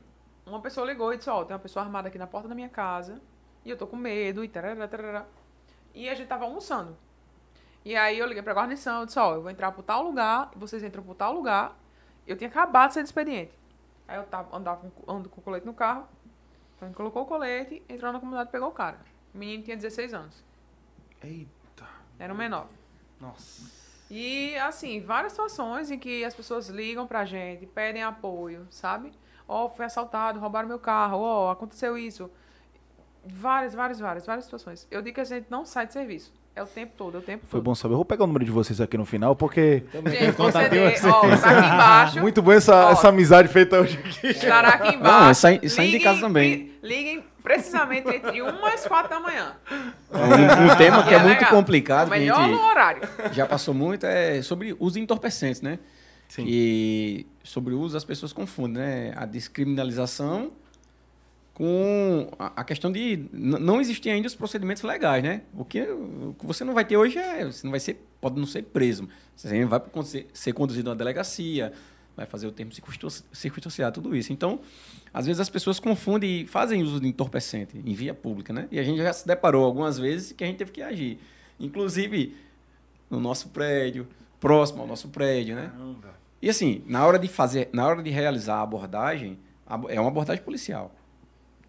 uma 0.48 0.62
pessoa 0.62 0.86
ligou 0.88 1.14
e 1.14 1.18
disse, 1.18 1.30
ó, 1.30 1.44
tem 1.44 1.54
uma 1.56 1.62
pessoa 1.62 1.84
armada 1.84 2.08
aqui 2.08 2.18
na 2.18 2.28
porta 2.28 2.48
da 2.48 2.56
minha 2.56 2.70
casa, 2.70 3.22
e 3.66 3.70
eu 3.70 3.78
tô 3.78 3.86
com 3.88 3.96
medo, 3.96 4.44
e 4.44 4.48
tarará, 4.48 4.88
tarará. 4.88 5.26
E 5.94 6.10
a 6.10 6.16
gente 6.16 6.28
tava 6.28 6.46
almoçando. 6.46 6.98
E 7.84 7.96
aí 7.96 8.20
eu 8.20 8.26
liguei 8.28 8.44
pra 8.44 8.54
guarnição, 8.54 9.02
eu 9.02 9.06
disse, 9.06 9.20
ó, 9.20 9.36
eu 9.36 9.42
vou 9.42 9.52
entrar 9.52 9.72
por 9.72 9.84
tal 9.84 10.04
lugar, 10.04 10.52
vocês 10.56 10.84
entram 10.84 11.04
por 11.04 11.16
tal 11.16 11.34
lugar. 11.34 11.78
Eu 12.26 12.36
tinha 12.38 12.50
acabado 12.50 12.90
de 12.90 12.96
sair 12.96 13.04
do 13.04 13.08
expediente. 13.08 13.58
Aí 14.08 14.18
eu 14.18 14.24
tava, 14.26 14.56
andava 14.56 14.90
com, 14.90 15.12
ando 15.12 15.30
com 15.30 15.40
o 15.42 15.44
colete 15.44 15.66
no 15.66 15.74
carro, 15.74 16.08
então 16.76 16.86
a 16.86 16.90
gente 16.90 16.98
colocou 16.98 17.24
o 17.24 17.26
colete, 17.26 17.84
entrou 17.90 18.12
na 18.12 18.20
comunidade 18.20 18.50
e 18.50 18.52
pegou 18.52 18.70
o 18.70 18.74
cara. 18.74 19.00
O 19.34 19.38
menino 19.38 19.64
tinha 19.64 19.76
16 19.76 20.14
anos, 20.14 20.44
Eita, 21.22 21.88
era 22.20 22.34
um 22.34 22.38
menor. 22.38 22.68
nossa. 23.20 23.76
E, 24.10 24.56
assim, 24.60 25.02
várias 25.02 25.34
situações 25.34 25.92
em 25.92 26.00
que 26.00 26.24
as 26.24 26.34
pessoas 26.34 26.70
ligam 26.70 27.06
pra 27.06 27.26
gente, 27.26 27.66
pedem 27.66 28.02
apoio, 28.04 28.66
sabe? 28.70 29.12
Ó, 29.48 29.70
fui 29.70 29.86
assaltado, 29.86 30.40
roubaram 30.40 30.68
meu 30.68 30.80
carro, 30.80 31.20
ó, 31.20 31.52
aconteceu 31.52 31.98
isso. 31.98 32.30
Várias, 33.26 33.74
várias, 33.74 34.00
várias, 34.00 34.26
várias 34.26 34.46
situações. 34.46 34.88
Eu 34.90 35.02
digo 35.02 35.16
que 35.16 35.22
a 35.22 35.26
gente 35.26 35.48
não 35.50 35.66
sai 35.66 35.86
de 35.88 35.94
serviço. 35.94 36.34
É 36.56 36.64
o 36.64 36.66
tempo 36.66 36.94
todo, 36.98 37.16
é 37.18 37.20
o 37.20 37.22
tempo 37.22 37.46
Foi 37.48 37.60
todo. 37.60 37.66
bom 37.66 37.76
saber. 37.76 37.94
Eu 37.94 37.98
vou 37.98 38.06
pegar 38.06 38.24
o 38.24 38.28
número 38.28 38.44
de 38.44 38.50
vocês 38.52 38.82
aqui 38.82 38.98
no 38.98 39.06
final, 39.06 39.36
porque 39.36 39.84
Gente, 39.94 40.32
vocês. 40.32 40.40
ó, 40.40 40.52
tá 40.52 40.62
aqui 41.52 41.66
embaixo. 41.74 42.20
muito 42.20 42.42
bom 42.42 42.52
essa, 42.52 42.88
Ó. 42.88 42.92
essa 42.94 43.10
amizade 43.10 43.48
feita 43.48 43.80
hoje 43.80 44.00
aqui. 44.00 44.28
Estará 44.28 44.70
aqui 44.70 44.92
Não, 44.94 45.00
embaixo. 45.00 45.40
sai- 45.42 45.70
saindo 45.70 45.92
de 45.92 46.00
casa 46.00 46.20
também. 46.22 46.56
li- 46.56 46.80
Liguem 46.82 47.24
precisamente 47.44 48.10
entre 48.10 48.42
1 48.42 48.66
às 48.66 48.88
4 48.88 49.08
da 49.10 49.20
manhã. 49.20 49.54
Um, 50.12 50.72
um 50.72 50.76
tema 50.78 51.04
que 51.04 51.14
é, 51.14 51.18
É 51.18 51.20
muito 51.20 51.38
legal. 51.38 51.52
complicado, 51.52 52.08
O 52.08 52.12
melhor 52.12 52.50
horário. 52.50 53.02
já 53.34 53.46
passou 53.46 53.74
muito, 53.74 54.06
é 54.06 54.42
sobre 54.42 54.74
de 54.74 55.00
entorpecentes, 55.00 55.62
né? 55.62 55.78
Sim. 56.28 56.46
E 56.48 57.26
sobre 57.44 57.74
o 57.74 57.80
uso 57.80 57.96
as 57.96 58.04
pessoas 58.04 58.34
confundem, 58.34 58.82
né? 58.82 59.14
A 59.16 59.26
descriminalização 59.26 60.52
com 61.54 62.30
a 62.38 62.64
questão 62.64 62.92
de 62.92 63.26
não 63.34 63.82
existir 63.82 64.12
ainda 64.12 64.28
os 64.28 64.36
procedimentos 64.36 64.84
legais, 64.84 65.24
né? 65.24 65.42
O 65.56 65.66
que, 65.66 65.82
o 65.82 66.36
que 66.38 66.46
você 66.46 66.64
não 66.64 66.74
vai 66.74 66.86
ter 66.86 66.96
hoje 66.98 67.18
é, 67.18 67.46
você 67.46 67.66
não 67.66 67.72
vai 67.72 67.80
ser, 67.80 68.06
pode 68.22 68.40
não 68.40 68.46
ser 68.46 68.62
preso, 68.62 69.10
você 69.36 69.66
vai 69.66 69.82
ser 70.34 70.54
conduzido 70.54 70.90
a 70.90 70.92
uma 70.92 70.96
delegacia, 70.96 71.74
vai 72.16 72.28
fazer 72.28 72.46
o 72.46 72.52
termo 72.52 72.72
circunstanciado, 73.32 74.02
tudo 74.02 74.16
isso. 74.16 74.32
Então, 74.32 74.60
às 75.12 75.26
vezes 75.26 75.40
as 75.40 75.50
pessoas 75.50 75.80
confundem 75.80 76.42
e 76.42 76.46
fazem 76.46 76.84
uso 76.84 77.00
de 77.00 77.08
entorpecente 77.08 77.76
em 77.76 77.94
via 77.96 78.14
pública, 78.14 78.54
né? 78.54 78.68
E 78.72 78.78
a 78.78 78.84
gente 78.84 78.98
já 78.98 79.12
se 79.12 79.26
deparou 79.26 79.66
algumas 79.66 79.98
vezes 79.98 80.34
que 80.34 80.44
a 80.44 80.48
gente 80.48 80.58
teve 80.58 80.72
que 80.72 80.84
agir. 80.84 81.18
Inclusive 81.60 82.36
no 83.10 83.20
nosso 83.20 83.50
prédio, 83.50 84.08
próximo 84.40 84.82
ao 84.82 84.88
nosso 84.88 85.10
prédio, 85.10 85.56
né? 85.56 85.72
E 86.42 86.50
assim, 86.50 86.84
na 86.86 87.06
hora 87.06 87.18
de 87.18 87.28
fazer, 87.28 87.70
na 87.74 87.86
hora 87.88 88.02
de 88.04 88.10
realizar 88.10 88.58
a 88.58 88.62
abordagem, 88.62 89.40
abo- 89.66 89.90
é 89.90 90.00
uma 90.00 90.10
abordagem 90.10 90.44
policial. 90.44 90.92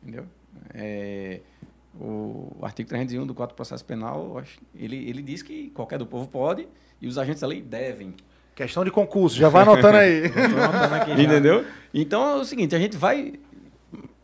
Entendeu? 0.02 0.26
É, 0.74 1.40
o 1.98 2.52
artigo 2.62 2.88
301 2.88 3.26
do 3.26 3.34
Código 3.34 3.52
de 3.52 3.56
Processo 3.56 3.84
Penal, 3.84 4.42
ele, 4.74 5.08
ele 5.08 5.22
diz 5.22 5.42
que 5.42 5.70
qualquer 5.70 5.98
do 5.98 6.06
povo 6.06 6.28
pode 6.28 6.68
e 7.00 7.06
os 7.06 7.16
agentes 7.18 7.40
da 7.40 7.46
lei 7.46 7.60
devem. 7.62 8.14
Questão 8.54 8.84
de 8.84 8.90
concurso, 8.90 9.36
já 9.36 9.48
vai 9.48 9.62
anotando 9.62 9.96
aí. 9.98 10.24
Anotando 10.34 10.94
aqui. 10.96 11.12
Entendeu? 11.22 11.64
Então 11.94 12.22
é 12.28 12.34
o 12.34 12.44
seguinte, 12.44 12.74
a 12.74 12.78
gente 12.78 12.96
vai. 12.96 13.34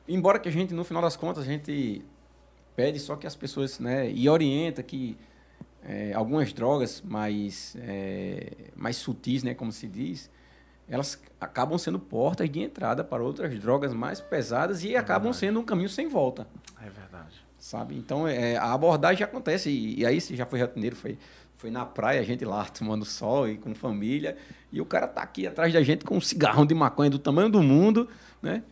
Embora 0.09 0.39
que 0.39 0.49
a 0.49 0.53
gente, 0.53 0.75
no 0.75 0.85
final 0.85 1.01
das 1.03 1.17
contas, 1.17 1.45
a 1.45 1.47
gente 1.47 2.05
pede 2.77 2.99
só 2.99 3.15
que 3.17 3.27
as 3.27 3.37
pessoas, 3.37 3.79
né, 3.79 4.11
e 4.11 4.29
orienta 4.29 4.83
que 4.83 5.17
é, 5.87 6.13
algumas 6.15 6.53
drogas 6.53 7.03
mais, 7.03 7.77
é, 7.81 8.51
mais 8.75 8.97
sutis, 8.97 9.43
né, 9.43 9.55
como 9.55 9.71
se 9.73 9.87
diz, 9.87 10.31
elas 10.89 11.21
acabam 11.41 11.79
sendo 11.79 11.99
portas 11.99 12.49
de 12.51 12.61
entrada 12.61 13.03
para 13.05 13.23
outras 13.23 13.59
drogas 13.59 13.93
mais 13.95 14.21
pesadas 14.21 14.85
e 14.85 14.97
acabam 14.97 15.33
sendo 15.33 15.61
um 15.61 15.65
caminho 15.65 15.89
sem 15.89 16.09
volta, 16.09 16.47
É 16.81 16.89
verdade. 16.91 17.37
sabe? 17.59 17.97
Então, 17.97 18.29
é, 18.29 18.57
a 18.57 18.73
abordagem 18.73 19.25
acontece. 19.25 19.71
E, 19.71 20.01
e 20.01 20.07
aí, 20.07 20.21
se 20.21 20.37
já 20.37 20.45
foi 20.45 20.61
rotineiro, 20.61 20.95
foi, 20.95 21.17
foi 21.55 21.71
na 21.71 21.87
praia, 21.87 22.21
a 22.21 22.25
gente 22.25 22.45
lá 22.45 22.65
tomando 22.67 23.05
sol 23.05 23.49
e 23.49 23.57
com 23.57 23.75
família, 23.75 24.37
e 24.71 24.81
o 24.81 24.85
cara 24.85 25.07
tá 25.07 25.23
aqui 25.23 25.47
atrás 25.47 25.73
da 25.73 25.83
gente 25.83 26.05
com 26.05 26.17
um 26.17 26.21
cigarrão 26.21 26.67
de 26.67 26.75
maconha 26.75 27.09
do 27.09 27.19
tamanho 27.19 27.49
do 27.49 27.63
mundo, 27.63 28.09
né? 28.43 28.63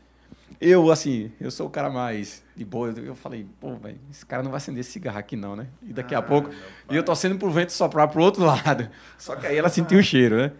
Eu, 0.61 0.91
assim, 0.91 1.33
eu 1.41 1.51
sou 1.51 1.67
o 1.67 1.71
cara 1.71 1.89
mais 1.89 2.42
de 2.55 2.65
boa. 2.65 2.91
Eu 2.91 3.15
falei, 3.15 3.47
pô, 3.61 3.75
velho, 3.77 3.99
esse 4.11 4.25
cara 4.27 4.43
não 4.43 4.51
vai 4.51 4.59
acender 4.59 4.81
esse 4.81 4.93
cigarro 4.93 5.19
aqui, 5.19 5.37
não, 5.37 5.57
né? 5.57 5.67
E 5.83 5.93
daqui 5.93 6.15
a 6.15 6.19
Ah, 6.19 6.23
pouco. 6.23 6.49
meu 6.49 6.59
E 6.91 6.97
eu 6.97 7.03
torcendo 7.03 7.39
pro 7.39 7.51
vento 7.51 7.73
soprar 7.73 8.09
pro 8.09 8.23
outro 8.23 8.45
lado. 8.47 8.89
Só 9.19 9.37
que 9.37 9.47
aí 9.47 9.57
ela 9.57 9.69
sentiu 9.69 9.99
o 9.99 10.03
cheiro, 10.03 10.37
né? 10.37 10.53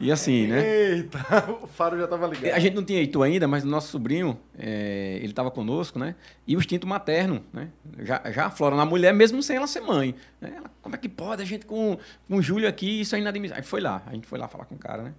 E 0.00 0.10
assim, 0.10 0.48
né? 0.48 0.66
Eita, 0.66 1.18
o 1.62 1.66
faro 1.68 1.96
já 1.96 2.08
tava 2.08 2.26
ligado. 2.26 2.52
A 2.54 2.58
gente 2.58 2.74
não 2.74 2.82
tinha 2.82 2.98
Heitor 2.98 3.22
ainda, 3.24 3.46
mas 3.46 3.62
o 3.62 3.68
nosso 3.68 3.86
sobrinho, 3.88 4.36
é, 4.58 5.16
ele 5.18 5.28
estava 5.28 5.48
conosco, 5.48 5.96
né? 5.96 6.16
E 6.44 6.56
o 6.56 6.58
instinto 6.58 6.88
materno, 6.88 7.44
né? 7.52 7.68
Já, 8.00 8.20
já 8.32 8.46
aflora 8.46 8.74
na 8.74 8.84
mulher, 8.84 9.14
mesmo 9.14 9.40
sem 9.44 9.54
ela 9.56 9.66
ser 9.68 9.80
mãe. 9.80 10.12
né? 10.40 10.54
Ela, 10.56 10.68
como 10.80 10.96
é 10.96 10.98
que 10.98 11.08
pode 11.08 11.40
a 11.42 11.44
gente 11.44 11.66
com, 11.66 11.96
com 12.26 12.36
o 12.36 12.42
Júlio 12.42 12.68
aqui, 12.68 13.02
isso 13.02 13.14
é 13.14 13.20
inadmissível. 13.20 13.58
Aí 13.58 13.62
foi 13.62 13.80
lá, 13.80 14.02
a 14.06 14.10
gente 14.12 14.26
foi 14.26 14.40
lá 14.40 14.48
falar 14.48 14.64
com 14.64 14.74
o 14.74 14.78
cara, 14.78 15.04
né? 15.04 15.12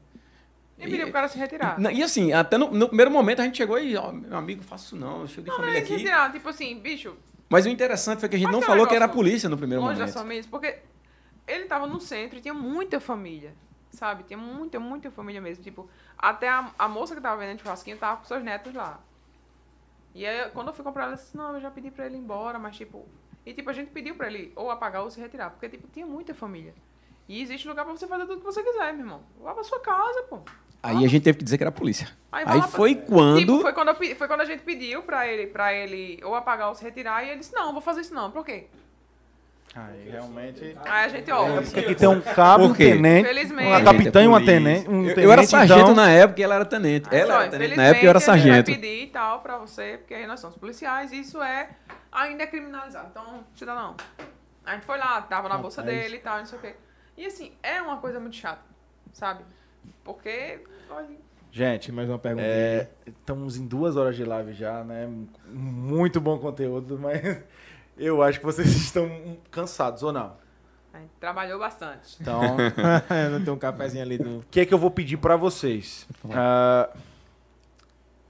E 0.78 0.84
pediu 0.84 1.04
pro 1.04 1.14
cara 1.14 1.28
se 1.28 1.38
retirar. 1.38 1.80
Na- 1.80 1.91
E 1.91 2.02
assim, 2.04 2.34
até 2.34 2.58
no, 2.58 2.72
no 2.72 2.88
primeiro 2.88 3.12
momento 3.12 3.41
a 3.41 3.45
gente 3.45 3.58
chegou 3.58 3.80
e, 3.80 3.95
ó, 3.95 4.12
meu 4.12 4.36
amigo, 4.38 4.64
faço 4.64 4.86
isso 4.88 4.95
não, 4.95 5.22
eu 5.22 5.28
cheio 5.28 5.44
de 5.44 5.50
Não, 5.50 5.58
família 5.58 5.80
aqui. 5.80 5.94
retirar. 5.95 6.32
Tipo 6.32 6.50
assim, 6.50 6.80
bicho, 6.80 7.16
Mas 7.50 7.66
o 7.66 7.70
interessante 7.70 8.20
foi 8.20 8.28
que 8.30 8.36
a 8.36 8.40
gente 8.40 8.52
não 8.52 8.62
falou 8.62 8.88
que 8.88 8.95
era 8.95 9.06
a 9.06 9.10
polícia 9.10 9.48
no 9.48 9.58
primeiro 9.58 9.84
longe 9.84 10.00
momento. 10.00 10.14
famílias, 10.14 10.45
porque 10.48 10.80
ele 11.48 11.66
tava 11.66 11.86
no 11.88 12.00
centro 12.02 12.38
e 12.40 12.41
tinha 12.41 12.54
muita 12.54 13.00
família, 13.00 13.54
sabe? 13.91 14.24
Tinha 14.24 14.38
muita, 14.38 14.80
muita 14.80 15.12
família 15.12 15.40
mesmo. 15.40 15.64
Tipo, 15.64 15.88
até 16.18 16.50
a, 16.50 16.72
a 16.78 16.88
moça 16.90 17.14
que 17.16 17.22
tava 17.22 17.38
vendendo 17.40 17.60
churrasquinho 17.62 17.98
tava 17.98 18.18
com 18.18 18.26
seus 18.26 18.44
netos 18.44 18.74
lá. 18.74 19.00
E 20.16 20.26
aí, 20.26 20.50
quando 20.52 20.68
eu 20.70 20.74
fui 20.74 20.84
comprar, 20.84 21.06
ela 21.06 21.16
disse, 21.16 21.36
não, 21.36 21.54
eu 21.56 21.62
já 21.62 21.70
pedi 21.72 21.90
pra 21.91 22.06
ele 22.06 22.16
ir 22.16 22.20
embora, 22.20 22.58
mas 22.60 22.76
tipo... 22.76 23.08
E 23.45 23.54
tipo, 23.54 23.70
a 23.70 23.74
gente 23.74 23.91
pediu 23.91 24.16
pra 24.16 24.28
ele 24.28 24.54
ou 24.56 24.72
apagar 24.72 25.04
ou 25.04 25.12
se 25.12 25.20
retirar, 25.20 25.50
porque 25.50 25.68
tipo, 25.70 25.88
tinha 25.91 26.06
muita 26.06 26.34
família. 26.34 26.74
E 27.28 27.41
existe 27.41 27.68
lugar 27.68 27.86
pra 27.86 27.94
você 27.95 28.06
fazer 28.08 28.26
tudo 28.26 28.40
que 28.40 28.45
você 28.45 28.62
quiser, 28.64 28.91
meu 28.94 29.06
irmão. 29.06 29.22
Vá 29.41 29.54
pra 29.54 29.64
sua 29.64 29.80
casa, 29.80 30.24
pô. 30.30 30.40
Aí 30.82 31.06
a 31.06 31.08
gente 31.08 31.24
teve 31.24 31.38
que 31.38 31.44
dizer 31.45 31.58
que 31.58 31.64
era 31.64 31.70
a 31.70 31.74
polícia. 31.74 32.08
Aí 32.32 32.44
Aí 32.45 32.58
lá 32.58 32.68
pra- 32.68 32.78
foi 32.78 32.95
quando. 32.95 33.40
Tipo, 33.40 33.62
foi 33.62 33.72
quando, 33.74 33.88
eu 33.88 33.95
pe- 33.95 34.16
foi 34.16 34.28
quando 34.28 34.41
a 34.41 34.45
gente 34.45 34.64
pediu 34.64 35.02
pra 35.04 35.26
ele, 35.26 35.48
pra 35.48 35.74
ele 35.74 36.20
ou 36.26 36.36
apagar 36.36 36.68
ou 36.68 36.76
se 36.76 36.84
retirar, 36.84 37.24
e 37.24 37.30
ele 37.30 37.40
disse, 37.40 37.54
não, 37.56 37.72
vou 37.72 37.82
fazer 37.82 38.02
isso 38.02 38.14
não. 38.14 38.30
Por 38.32 38.44
quê? 38.45 38.68
Aí 39.76 40.10
realmente. 40.10 40.78
Aí 40.86 41.06
a 41.06 41.08
gente, 41.08 41.32
ó, 41.32 41.48
É 41.48 41.62
porque 41.62 41.80
aqui 41.80 41.95
tem 41.95 42.08
um 42.08 42.22
cabo, 42.22 42.66
um 42.66 42.74
tenente, 42.74 43.26
Felizmente. 43.28 43.68
uma 43.70 43.82
capitã 43.82 44.20
é 44.20 44.24
e 44.24 44.28
uma 44.28 44.38
polícia. 44.40 44.56
tenente. 44.62 44.90
Um 44.90 44.98
eu, 45.00 45.04
tenente 45.16 45.22
eu 45.22 45.32
era 45.32 45.44
sargento 45.48 45.80
então, 45.82 45.95
na 45.95 46.10
época 46.12 46.41
e 46.41 46.44
ela 46.44 46.56
era 46.56 46.66
tenente. 46.66 47.08
Aí 47.10 47.20
ela 47.22 47.34
só, 47.34 47.41
era 47.41 47.50
tenente 47.52 47.76
na 47.78 47.84
época 47.86 48.02
e 48.02 48.06
eu 48.06 48.10
era 48.10 48.20
infelizmente, 48.20 48.30
a 48.30 48.36
gente 48.36 48.44
sargento. 48.66 48.72
vai 48.72 48.80
pedir 48.82 49.04
e 49.04 49.08
tal 49.08 49.40
pra 49.40 49.58
você, 49.58 49.98
porque 49.98 50.14
aí 50.14 50.28
nós 50.28 50.40
somos 50.41 50.58
policiais 50.58 51.12
e 51.12 51.22
isso 51.22 51.41
é 51.41 51.70
ainda 52.12 52.44
é 52.44 52.48
criminalizado. 52.48 53.08
Então, 53.10 53.44
cidadão, 53.56 53.95
a 54.64 54.74
gente 54.76 54.86
foi 54.86 54.98
lá, 55.00 55.22
tava 55.24 55.50
na 55.50 55.58
bolsa 55.58 55.82
dele 55.82 56.18
e 56.18 56.20
tal, 56.20 56.38
não 56.40 56.45
sei 56.45 56.60
o 56.60 56.62
quê. 56.62 56.76
E 57.18 57.26
assim, 57.26 57.52
é 57.61 57.81
uma 57.81 57.98
coisa 57.98 58.19
muito 58.19 58.35
chata, 58.35 58.64
sabe? 59.11 59.44
Porque, 60.03 60.61
olha, 60.90 61.10
Gente, 61.52 61.91
mais 61.91 62.10
uma 62.10 62.18
pergunta. 62.18 62.48
é, 62.48 62.90
estamos 63.06 63.57
em 63.57 63.68
duas 63.68 63.95
horas 63.95 64.15
de 64.15 64.26
live 64.26 64.53
já, 64.53 64.84
né? 64.84 65.07
Muito 65.52 66.19
bom 66.19 66.40
conteúdo, 66.40 66.98
mas 66.98 67.22
eu 67.95 68.23
acho 68.23 68.40
que 68.40 68.45
vocês 68.45 68.68
estão 68.76 69.38
cansados, 69.52 70.02
ou 70.02 70.11
não? 70.11 70.35
a 70.91 70.99
gente 70.99 71.11
trabalhou 71.19 71.60
bastante. 71.60 72.18
Então, 72.22 72.41
não 73.31 73.44
tem 73.44 73.53
um 73.53 73.57
cafezinho 73.57 74.03
ali 74.03 74.18
do. 74.18 74.40
o 74.40 74.45
que 74.49 74.60
é 74.60 74.65
que 74.65 74.73
eu 74.73 74.77
vou 74.77 74.91
pedir 74.91 75.18
pra 75.18 75.35
vocês? 75.35 76.07
Ah, 76.31 76.90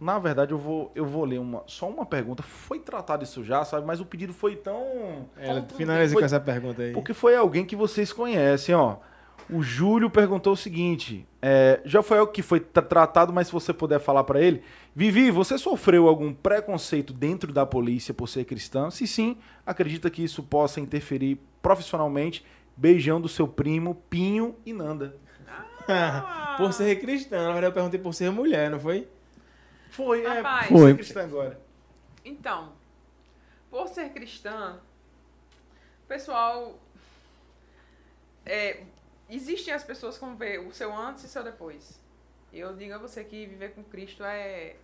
na 0.03 0.19
verdade, 0.19 0.51
eu 0.51 0.57
vou, 0.57 0.91
eu 0.93 1.05
vou 1.05 1.23
ler 1.25 1.39
uma, 1.39 1.63
só 1.65 1.87
uma 1.89 2.05
pergunta. 2.05 2.43
Foi 2.43 2.79
tratado 2.79 3.23
isso 3.23 3.43
já, 3.43 3.63
sabe? 3.65 3.85
Mas 3.87 3.99
o 3.99 4.05
pedido 4.05 4.33
foi 4.33 4.55
tão. 4.55 5.27
Finaliza 5.75 6.13
foi- 6.13 6.21
com 6.21 6.25
essa 6.25 6.39
pergunta 6.39 6.81
aí. 6.81 6.91
Porque 6.93 7.13
foi 7.13 7.35
alguém 7.35 7.65
que 7.65 7.75
vocês 7.75 8.11
conhecem, 8.13 8.75
ó. 8.75 8.97
O 9.49 9.61
Júlio 9.61 10.09
perguntou 10.09 10.53
o 10.53 10.57
seguinte: 10.57 11.27
é, 11.41 11.81
já 11.83 12.01
foi 12.01 12.17
algo 12.17 12.31
que 12.31 12.41
foi 12.41 12.59
tra- 12.59 12.81
tratado, 12.81 13.33
mas 13.33 13.47
se 13.47 13.53
você 13.53 13.73
puder 13.73 13.99
falar 13.99 14.23
pra 14.23 14.39
ele, 14.41 14.61
Vivi, 14.95 15.31
você 15.31 15.57
sofreu 15.57 16.07
algum 16.07 16.33
preconceito 16.33 17.11
dentro 17.11 17.51
da 17.51 17.65
polícia 17.65 18.13
por 18.13 18.27
ser 18.29 18.45
cristã? 18.45 18.89
Se 18.89 19.05
sim, 19.07 19.37
acredita 19.65 20.09
que 20.09 20.23
isso 20.23 20.43
possa 20.43 20.79
interferir 20.79 21.39
profissionalmente? 21.61 22.45
Beijão 22.75 23.19
do 23.21 23.27
seu 23.29 23.47
primo 23.47 23.95
Pinho 24.09 24.55
e 24.65 24.71
Nanda. 24.73 25.15
por 26.57 26.71
ser 26.73 26.95
cristã, 26.99 27.37
na 27.43 27.51
verdade 27.51 27.65
eu 27.67 27.71
perguntei 27.73 27.99
por 27.99 28.13
ser 28.13 28.31
mulher, 28.31 28.69
não 28.69 28.79
foi? 28.79 29.07
Foi, 29.93 30.23
é, 30.23 30.41
Rapaz. 30.41 30.67
ser 30.67 30.73
Foi. 30.73 30.93
cristã 30.95 31.23
agora. 31.23 31.59
Então, 32.25 32.73
por 33.69 33.87
ser 33.87 34.09
cristã, 34.11 34.79
pessoal, 36.07 36.79
é, 38.43 38.83
existem 39.29 39.71
as 39.71 39.83
pessoas 39.83 40.15
que 40.15 40.25
vão 40.25 40.35
ver 40.35 40.59
o 40.59 40.73
seu 40.73 40.95
antes 40.95 41.23
e 41.23 41.25
o 41.27 41.29
seu 41.29 41.43
depois. 41.43 41.99
Eu 42.51 42.75
digo 42.75 42.95
a 42.95 42.97
você 42.97 43.23
que 43.23 43.45
viver 43.45 43.75
com 43.75 43.83
Cristo 43.83 44.23
é, 44.23 44.75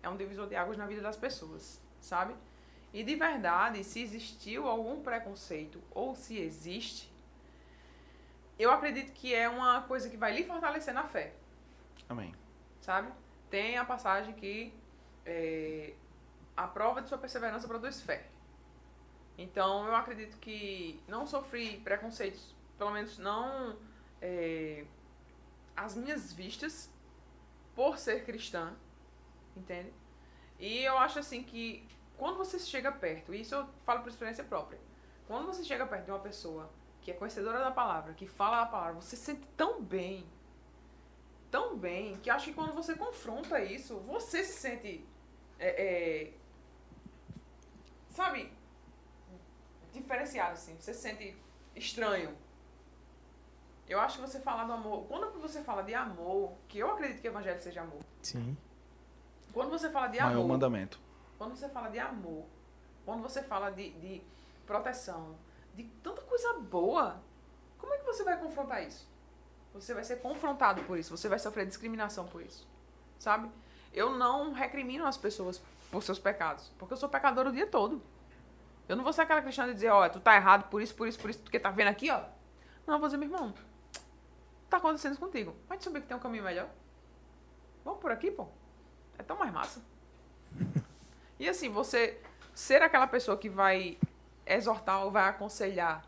é 0.00 0.08
um 0.08 0.16
divisor 0.16 0.46
de 0.48 0.54
águas 0.54 0.78
na 0.78 0.86
vida 0.86 1.00
das 1.00 1.16
pessoas, 1.16 1.80
sabe? 2.00 2.34
E 2.92 3.02
de 3.02 3.16
verdade, 3.16 3.82
se 3.82 4.00
existiu 4.00 4.68
algum 4.68 5.02
preconceito 5.02 5.82
ou 5.90 6.14
se 6.14 6.38
existe, 6.38 7.10
eu 8.56 8.70
acredito 8.70 9.12
que 9.12 9.34
é 9.34 9.48
uma 9.48 9.82
coisa 9.82 10.08
que 10.08 10.16
vai 10.16 10.32
lhe 10.32 10.44
fortalecer 10.44 10.94
na 10.94 11.04
fé 11.04 11.32
Amém. 12.08 12.32
sabe? 12.80 13.10
Tem 13.52 13.76
a 13.76 13.84
passagem 13.84 14.32
que 14.32 14.72
é, 15.26 15.92
a 16.56 16.66
prova 16.66 17.02
de 17.02 17.08
sua 17.10 17.18
perseverança 17.18 17.68
produz 17.68 18.00
fé. 18.00 18.26
Então, 19.36 19.86
eu 19.86 19.94
acredito 19.94 20.38
que 20.38 20.98
não 21.06 21.26
sofri 21.26 21.76
preconceitos, 21.84 22.56
pelo 22.78 22.92
menos 22.92 23.18
não 23.18 23.78
é, 24.22 24.86
às 25.76 25.94
minhas 25.94 26.32
vistas, 26.32 26.90
por 27.74 27.98
ser 27.98 28.24
cristã, 28.24 28.74
entende? 29.54 29.92
E 30.58 30.78
eu 30.78 30.96
acho 30.96 31.18
assim 31.18 31.42
que 31.42 31.86
quando 32.16 32.38
você 32.38 32.58
chega 32.58 32.90
perto, 32.90 33.34
e 33.34 33.42
isso 33.42 33.54
eu 33.54 33.68
falo 33.84 34.00
por 34.00 34.08
experiência 34.08 34.44
própria, 34.44 34.80
quando 35.26 35.44
você 35.44 35.62
chega 35.62 35.84
perto 35.84 36.06
de 36.06 36.10
uma 36.10 36.20
pessoa 36.20 36.70
que 37.02 37.10
é 37.10 37.14
conhecedora 37.14 37.58
da 37.58 37.70
palavra, 37.70 38.14
que 38.14 38.26
fala 38.26 38.62
a 38.62 38.66
palavra, 38.66 38.94
você 38.94 39.14
se 39.14 39.24
sente 39.24 39.46
tão 39.58 39.82
bem, 39.82 40.26
tão 41.52 41.76
bem 41.76 42.16
que 42.16 42.30
acho 42.30 42.46
que 42.46 42.54
quando 42.54 42.72
você 42.74 42.94
confronta 42.96 43.60
isso, 43.62 43.98
você 44.00 44.42
se 44.42 44.54
sente. 44.54 45.06
é, 45.58 45.68
é, 45.68 46.32
sabe? 48.10 48.50
Diferenciado, 49.92 50.54
assim. 50.54 50.74
Você 50.80 50.94
se 50.94 51.02
sente 51.02 51.36
estranho. 51.76 52.34
Eu 53.86 54.00
acho 54.00 54.16
que 54.16 54.22
você 54.22 54.40
falar 54.40 54.64
do 54.64 54.72
amor. 54.72 55.04
Quando 55.06 55.38
você 55.38 55.62
fala 55.62 55.82
de 55.82 55.94
amor, 55.94 56.54
que 56.68 56.78
eu 56.78 56.90
acredito 56.90 57.20
que 57.20 57.28
o 57.28 57.32
evangelho 57.32 57.60
seja 57.60 57.82
amor. 57.82 58.00
Sim. 58.22 58.56
Quando 59.52 59.68
você 59.70 59.90
fala 59.90 60.06
de 60.06 60.18
Maior 60.18 60.32
amor. 60.32 60.48
mandamento. 60.48 60.98
Quando 61.36 61.54
você 61.54 61.68
fala 61.68 61.88
de 61.90 61.98
amor, 61.98 62.46
quando 63.04 63.22
você 63.22 63.42
fala 63.42 63.68
de, 63.70 63.90
de 63.90 64.22
proteção, 64.64 65.36
de 65.74 65.84
tanta 66.02 66.22
coisa 66.22 66.54
boa, 66.60 67.20
como 67.76 67.92
é 67.92 67.98
que 67.98 68.04
você 68.06 68.24
vai 68.24 68.38
confrontar 68.38 68.82
isso? 68.86 69.11
Você 69.74 69.94
vai 69.94 70.04
ser 70.04 70.16
confrontado 70.16 70.82
por 70.84 70.98
isso, 70.98 71.16
você 71.16 71.28
vai 71.28 71.38
sofrer 71.38 71.66
discriminação 71.66 72.26
por 72.26 72.42
isso, 72.42 72.68
sabe? 73.18 73.50
Eu 73.92 74.10
não 74.16 74.52
recrimino 74.52 75.06
as 75.06 75.16
pessoas 75.16 75.62
por 75.90 76.02
seus 76.02 76.18
pecados, 76.18 76.70
porque 76.78 76.94
eu 76.94 76.96
sou 76.96 77.08
pecador 77.08 77.46
o 77.46 77.52
dia 77.52 77.66
todo. 77.66 78.02
Eu 78.88 78.96
não 78.96 79.04
vou 79.04 79.12
ser 79.12 79.22
aquela 79.22 79.40
cristã 79.40 79.66
de 79.66 79.74
dizer, 79.74 79.90
ó, 79.90 80.08
tu 80.08 80.20
tá 80.20 80.34
errado 80.36 80.68
por 80.68 80.82
isso, 80.82 80.94
por 80.94 81.08
isso, 81.08 81.18
por 81.18 81.30
isso, 81.30 81.38
porque 81.40 81.58
tá 81.58 81.70
vendo 81.70 81.88
aqui, 81.88 82.10
ó. 82.10 82.22
Não, 82.86 82.94
eu 82.94 83.00
vou 83.00 83.08
dizer, 83.08 83.16
meu 83.16 83.28
irmão, 83.28 83.54
tá 84.68 84.78
acontecendo 84.78 85.12
isso 85.12 85.20
contigo. 85.20 85.54
Tu 85.78 85.84
saber 85.84 86.00
que 86.00 86.06
tem 86.06 86.16
um 86.16 86.20
caminho 86.20 86.44
melhor? 86.44 86.68
Vamos 87.84 88.00
por 88.00 88.10
aqui, 88.10 88.30
pô. 88.30 88.48
É 89.18 89.22
tão 89.22 89.36
mais 89.36 89.52
massa. 89.52 89.82
E 91.40 91.48
assim, 91.48 91.68
você 91.68 92.20
ser 92.54 92.82
aquela 92.82 93.08
pessoa 93.08 93.36
que 93.36 93.48
vai 93.48 93.98
exortar 94.46 95.04
ou 95.04 95.10
vai 95.10 95.28
aconselhar 95.28 96.04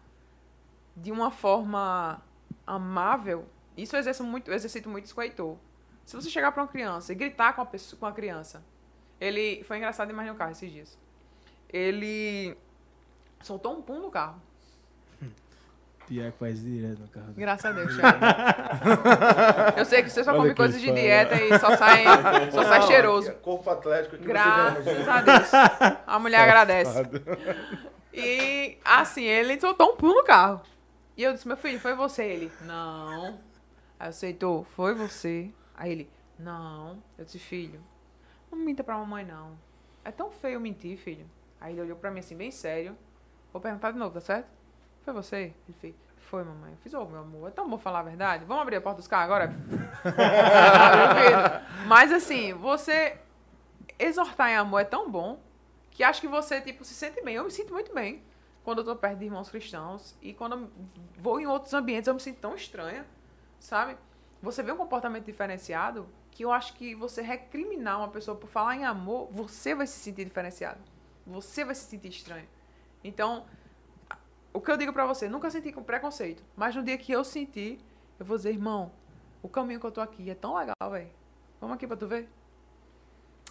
de 0.97 1.11
uma 1.11 1.28
forma 1.28 2.23
amável, 2.65 3.45
isso 3.76 3.96
eu 3.96 4.01
exerço 4.01 4.22
muito, 4.24 4.51
eu 4.51 4.55
exercito 4.55 4.88
muito 4.88 5.06
isso 5.06 5.14
com 5.14 5.20
o 5.20 5.24
Heitor. 5.24 5.56
Se 6.05 6.14
você 6.14 6.28
chegar 6.28 6.52
para 6.52 6.62
uma 6.62 6.68
criança 6.68 7.12
e 7.12 7.14
gritar 7.14 7.55
com 7.55 7.62
a, 7.62 7.66
pessoa, 7.66 7.98
com 7.98 8.06
a 8.06 8.12
criança, 8.12 8.62
ele. 9.20 9.64
Foi 9.64 9.78
engraçado 9.78 10.09
demais 10.09 10.28
no 10.28 10.34
carro 10.34 10.52
esses 10.52 10.70
dias. 10.70 10.98
Ele 11.70 12.56
soltou 13.42 13.76
um 13.76 13.82
pum 13.82 14.01
no 14.01 14.10
carro. 14.10 14.40
Tiago 16.06 16.36
faz 16.38 16.60
direto 16.60 17.01
no 17.01 17.09
carro. 17.09 17.32
Graças 17.34 17.64
a 17.64 17.72
Deus, 17.72 17.96
Thiago. 17.96 18.18
Eu 19.78 19.84
sei 19.84 20.02
que 20.02 20.10
você 20.10 20.22
só 20.22 20.32
Olha 20.32 20.40
come 20.40 20.55
coisas 20.55 20.80
de 20.80 20.92
dieta 20.92 21.34
e 21.34 21.59
só 21.59 21.76
sai, 21.76 22.05
só 22.52 22.64
sai 22.64 22.82
cheiroso. 22.82 23.32
Corpo 23.36 23.70
atlético 23.70 24.16
aqui 24.16 24.24
Graças 24.24 25.09
a 25.09 25.20
Deus. 25.22 25.51
A 26.06 26.18
mulher 26.18 26.40
agradece. 26.40 27.02
E 28.12 28.78
assim, 28.84 29.24
ele 29.24 29.59
soltou 29.59 29.92
um 29.92 29.96
pulo 29.96 30.14
no 30.14 30.24
carro. 30.24 30.60
E 31.16 31.22
eu 31.22 31.32
disse, 31.32 31.46
meu 31.48 31.56
filho, 31.56 31.80
foi 31.80 31.94
você? 31.94 32.24
Ele, 32.24 32.52
não. 32.62 33.38
Aí 33.98 34.06
eu 34.06 34.10
aceitou, 34.10 34.64
foi 34.64 34.94
você? 34.94 35.50
Aí 35.74 35.92
ele, 35.92 36.10
não. 36.38 37.02
Eu 37.16 37.24
disse, 37.24 37.38
filho, 37.38 37.80
não 38.50 38.58
minta 38.58 38.84
pra 38.84 38.96
mamãe, 38.96 39.24
não. 39.24 39.56
É 40.04 40.10
tão 40.10 40.30
feio 40.30 40.60
mentir, 40.60 40.98
filho. 40.98 41.26
Aí 41.60 41.72
ele 41.72 41.82
olhou 41.82 41.96
pra 41.96 42.10
mim 42.10 42.20
assim, 42.20 42.36
bem 42.36 42.50
sério. 42.50 42.96
Vou 43.52 43.60
perguntar 43.60 43.92
de 43.92 43.98
novo, 43.98 44.14
tá 44.14 44.20
certo? 44.20 44.48
Foi 45.02 45.14
você? 45.14 45.54
Ele 45.66 45.76
fez, 45.80 45.94
foi, 46.18 46.42
mamãe. 46.42 46.72
Eu 46.72 46.78
fiz, 46.78 46.92
ô, 46.94 47.04
meu 47.04 47.20
amor, 47.20 47.48
é 47.48 47.50
tão 47.50 47.68
bom 47.68 47.78
falar 47.78 48.00
a 48.00 48.02
verdade. 48.02 48.44
Vamos 48.44 48.62
abrir 48.62 48.76
a 48.76 48.80
porta 48.80 48.98
dos 48.98 49.08
carros 49.08 49.26
agora? 49.26 49.54
Mas 51.86 52.12
assim, 52.12 52.52
você 52.54 53.18
exortar 53.98 54.50
em 54.50 54.56
amor 54.56 54.80
é 54.80 54.84
tão 54.84 55.10
bom 55.10 55.38
que 55.90 56.02
acho 56.02 56.20
que 56.20 56.26
você, 56.26 56.60
tipo, 56.60 56.84
se 56.84 56.94
sente 56.94 57.22
bem. 57.22 57.36
Eu 57.36 57.44
me 57.44 57.50
sinto 57.50 57.72
muito 57.72 57.94
bem 57.94 58.22
quando 58.64 58.78
eu 58.78 58.84
tô 58.84 58.96
perto 58.96 59.18
de 59.18 59.26
irmãos 59.26 59.48
cristãos. 59.48 60.16
E 60.20 60.32
quando 60.32 60.56
eu 60.56 60.70
vou 61.18 61.38
em 61.38 61.46
outros 61.46 61.72
ambientes, 61.72 62.08
eu 62.08 62.14
me 62.14 62.20
sinto 62.20 62.40
tão 62.40 62.54
estranha, 62.54 63.06
sabe? 63.65 63.97
Você 64.43 64.62
vê 64.62 64.70
um 64.73 64.77
comportamento 64.77 65.24
diferenciado 65.24 66.07
que 66.31 66.45
eu 66.45 66.53
acho 66.53 66.74
que 66.74 66.95
você 66.95 67.23
recriminar 67.23 67.99
uma 67.99 68.09
pessoa 68.09 68.36
por 68.36 68.49
falar 68.49 68.77
em 68.77 68.85
amor, 68.85 69.28
você 69.32 69.74
vai 69.74 69.86
se 69.86 69.99
sentir 69.99 70.24
diferenciado. 70.24 70.81
Você 71.27 71.65
vai 71.65 71.74
se 71.74 71.85
sentir 71.85 72.09
estranho. 72.09 72.47
Então, 73.03 73.47
o 74.53 74.61
que 74.61 74.70
eu 74.70 74.77
digo 74.77 74.93
pra 74.93 75.07
você, 75.07 75.28
nunca 75.28 75.51
senti 75.51 75.73
com 75.73 75.82
preconceito. 75.82 76.43
Mas 76.55 76.77
no 76.77 76.82
dia 76.82 76.99
que 76.99 77.11
eu 77.11 77.24
senti, 77.24 77.78
eu 78.19 78.27
vou 78.27 78.36
dizer, 78.36 78.51
irmão, 78.51 78.93
o 79.43 79.49
caminho 79.49 79.81
que 79.81 79.86
eu 79.86 79.93
tô 79.93 80.01
aqui 80.01 80.28
é 80.28 80.35
tão 80.35 80.57
legal, 80.57 80.91
velho. 80.91 81.11
Vamos 81.61 81.77
aqui 81.77 81.86
pra 81.86 81.97
tu 81.97 82.07
ver? 82.07 82.28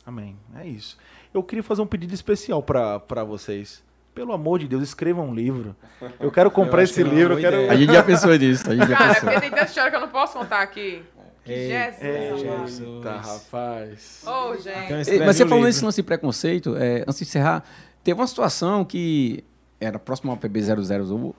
Amém. 0.05 0.37
É 0.55 0.67
isso. 0.67 0.97
Eu 1.33 1.41
queria 1.41 1.63
fazer 1.63 1.81
um 1.81 1.87
pedido 1.87 2.13
especial 2.13 2.61
pra 2.61 3.23
vocês. 3.23 3.83
Pelo 4.13 4.31
amor 4.31 4.59
de 4.59 4.67
Deus, 4.67 4.83
escrevam 4.83 5.27
um 5.27 5.33
livro. 5.33 5.75
Eu 6.19 6.31
quero 6.31 6.51
comprar 6.51 6.83
acho 6.83 6.91
esse 6.91 7.03
que 7.03 7.09
é 7.09 7.13
livro. 7.13 7.33
Eu 7.33 7.41
boa 7.41 7.51
quero... 7.51 7.71
A 7.71 7.75
gente 7.75 7.91
já 7.91 8.03
pensou 8.03 8.35
nisso, 8.37 8.69
a 8.69 8.75
gente 8.75 8.87
já 8.87 8.95
Cara, 8.95 9.11
é 9.11 9.13
pensou. 9.15 9.29
porque 9.29 9.41
tem 9.41 9.49
tanta 9.49 9.65
história 9.65 9.89
que 9.91 9.97
eu 9.97 10.01
não 10.01 10.09
posso 10.09 10.33
contar 10.37 10.61
aqui. 10.61 11.03
Que 11.43 11.51
Ei, 11.51 11.67
Jesus, 11.69 12.01
é. 12.01 12.37
Jesus. 12.37 13.03
Tá, 13.03 13.19
rapaz. 13.19 14.23
Ô, 14.25 14.55
gente. 14.55 15.11
Então, 15.11 15.25
Mas 15.25 15.35
você 15.35 15.45
falou 15.45 15.63
nesse 15.63 15.83
lance 15.83 15.97
de 15.97 16.03
preconceito, 16.03 16.75
é, 16.77 17.01
antes 17.01 17.17
de 17.17 17.23
encerrar, 17.23 17.63
teve 18.03 18.19
uma 18.19 18.27
situação 18.27 18.85
que 18.85 19.43
era 19.79 19.99
próximo 19.99 20.31
ao 20.31 20.37
PB 20.37 20.61
008, 20.61 21.35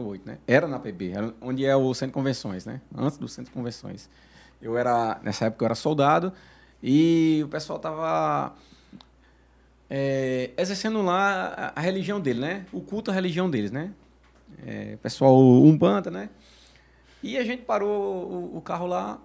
008, 0.00 0.26
né? 0.26 0.38
Era 0.46 0.68
na 0.68 0.78
PB, 0.78 1.12
era 1.12 1.32
onde 1.40 1.64
é 1.64 1.74
o 1.74 1.94
centro 1.94 2.08
de 2.08 2.14
convenções, 2.14 2.66
né? 2.66 2.80
Antes 2.94 3.16
do 3.16 3.26
centro 3.26 3.50
de 3.50 3.56
convenções. 3.56 4.10
Eu 4.60 4.76
era, 4.76 5.18
nessa 5.22 5.46
época 5.46 5.64
eu 5.64 5.66
era 5.66 5.74
soldado 5.74 6.32
e 6.82 7.40
o 7.44 7.48
pessoal 7.48 7.78
tava 7.78 8.52
é, 9.90 10.50
exercendo 10.56 11.02
lá 11.02 11.72
a, 11.74 11.80
a 11.80 11.80
religião 11.80 12.20
dele, 12.20 12.40
né? 12.40 12.66
O 12.72 12.80
culto 12.80 13.10
à 13.10 13.14
religião 13.14 13.50
deles, 13.50 13.70
né? 13.70 13.92
É, 14.64 14.96
pessoal 14.96 15.38
umbanda, 15.38 16.10
né? 16.10 16.30
E 17.22 17.36
a 17.36 17.44
gente 17.44 17.62
parou 17.62 18.26
o, 18.26 18.56
o 18.56 18.60
carro 18.60 18.86
lá, 18.86 19.20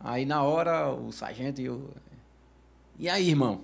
aí 0.00 0.24
na 0.24 0.42
hora 0.42 0.90
o 0.90 1.12
sargento 1.12 1.60
e 1.60 1.66
eu... 1.66 1.90
E 2.98 3.08
aí, 3.08 3.28
irmão? 3.28 3.60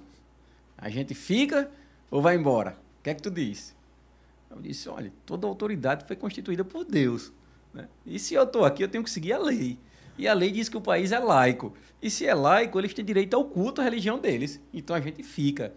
A 0.76 0.88
gente 0.88 1.14
fica 1.14 1.70
ou 2.10 2.20
vai 2.20 2.36
embora? 2.36 2.76
O 3.00 3.02
que 3.02 3.10
é 3.10 3.14
que 3.14 3.22
tu 3.22 3.30
diz? 3.30 3.74
Eu 4.50 4.60
disse, 4.60 4.88
olha, 4.88 5.10
toda 5.24 5.46
autoridade 5.46 6.04
foi 6.06 6.14
constituída 6.14 6.62
por 6.62 6.84
Deus. 6.84 7.32
né? 7.72 7.88
E 8.04 8.18
se 8.18 8.34
eu 8.34 8.42
estou 8.42 8.64
aqui, 8.64 8.84
eu 8.84 8.88
tenho 8.88 9.02
que 9.02 9.10
seguir 9.10 9.32
a 9.32 9.38
lei. 9.38 9.78
E 10.18 10.28
a 10.28 10.34
lei 10.34 10.50
diz 10.50 10.68
que 10.68 10.76
o 10.76 10.80
país 10.80 11.10
é 11.10 11.18
laico. 11.18 11.72
E 12.02 12.10
se 12.10 12.26
é 12.26 12.34
laico, 12.34 12.78
eles 12.78 12.92
têm 12.92 13.04
direito 13.04 13.34
ao 13.34 13.44
culto 13.46 13.80
à 13.80 13.84
religião 13.84 14.18
deles. 14.18 14.60
Então 14.74 14.94
a 14.94 15.00
gente 15.00 15.22
fica. 15.22 15.72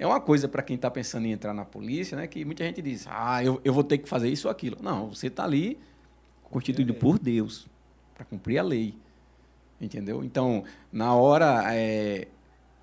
É 0.00 0.06
uma 0.06 0.18
coisa 0.18 0.48
para 0.48 0.62
quem 0.62 0.76
está 0.76 0.90
pensando 0.90 1.26
em 1.26 1.32
entrar 1.32 1.52
na 1.52 1.62
polícia, 1.62 2.16
né? 2.16 2.26
Que 2.26 2.42
muita 2.42 2.64
gente 2.64 2.80
diz, 2.80 3.06
ah, 3.06 3.44
eu, 3.44 3.60
eu 3.62 3.70
vou 3.70 3.84
ter 3.84 3.98
que 3.98 4.08
fazer 4.08 4.30
isso 4.30 4.48
ou 4.48 4.50
aquilo. 4.50 4.78
Não, 4.80 5.10
você 5.10 5.26
está 5.26 5.44
ali 5.44 5.78
constituído 6.44 6.94
por 6.94 7.18
Deus 7.18 7.66
para 8.14 8.24
cumprir 8.24 8.56
a 8.56 8.62
lei. 8.62 8.94
Entendeu? 9.78 10.24
Então, 10.24 10.64
na 10.90 11.14
hora, 11.14 11.64
é, 11.74 12.28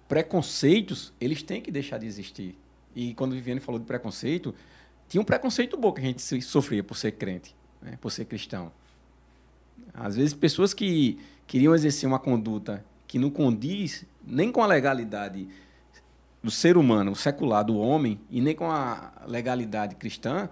preconceitos, 0.08 1.12
eles 1.20 1.42
têm 1.42 1.60
que 1.60 1.72
deixar 1.72 1.98
de 1.98 2.06
existir. 2.06 2.56
E 2.96 3.16
quando 3.16 3.32
o 3.32 3.36
Viviane 3.36 3.62
falou 3.62 3.80
de 3.80 3.88
preconceito, 3.88 4.54
tinha 5.10 5.20
um 5.20 5.26
preconceito 5.26 5.76
bom 5.76 5.92
que 5.92 6.02
a 6.02 6.04
gente 6.04 6.22
sofria 6.44 6.84
por 6.84 6.96
ser 6.96 7.14
crente, 7.14 7.56
né? 7.82 7.98
por 8.00 8.12
ser 8.12 8.26
cristão. 8.26 8.72
Às 9.92 10.18
vezes, 10.18 10.36
pessoas 10.36 10.72
que 10.72 11.18
queriam 11.48 11.74
exercer 11.74 12.08
uma 12.08 12.20
conduta 12.20 12.86
que 13.08 13.18
não 13.18 13.32
condiz 13.32 14.06
nem 14.24 14.52
com 14.52 14.62
a 14.62 14.68
legalidade 14.68 15.48
do 16.44 16.52
ser 16.52 16.78
humano, 16.78 17.16
secular, 17.16 17.64
do 17.64 17.78
homem, 17.78 18.20
e 18.30 18.40
nem 18.42 18.56
com 18.56 18.70
a 18.72 19.12
legalidade 19.28 19.96
cristã, 19.96 20.50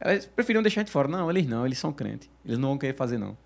elas 0.00 0.26
preferiam 0.26 0.62
deixar 0.62 0.82
de 0.82 0.90
fora. 0.90 1.08
Não, 1.08 1.28
eles 1.30 1.46
não, 1.46 1.66
eles 1.66 1.78
são 1.78 1.92
crentes. 1.92 2.28
Eles 2.44 2.58
não 2.58 2.68
vão 2.70 2.78
querer 2.78 2.94
fazer, 2.94 3.18
não. 3.18 3.36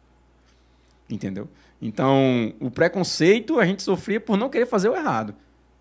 Entendeu? 1.09 1.49
Então, 1.83 2.53
o 2.61 2.71
preconceito 2.71 3.59
a 3.59 3.65
gente 3.67 3.83
sofria 3.83 4.21
por 4.21 4.37
não 4.37 4.49
querer 4.49 4.67
fazer 4.67 4.89
o 4.89 4.97
errado. 4.97 5.35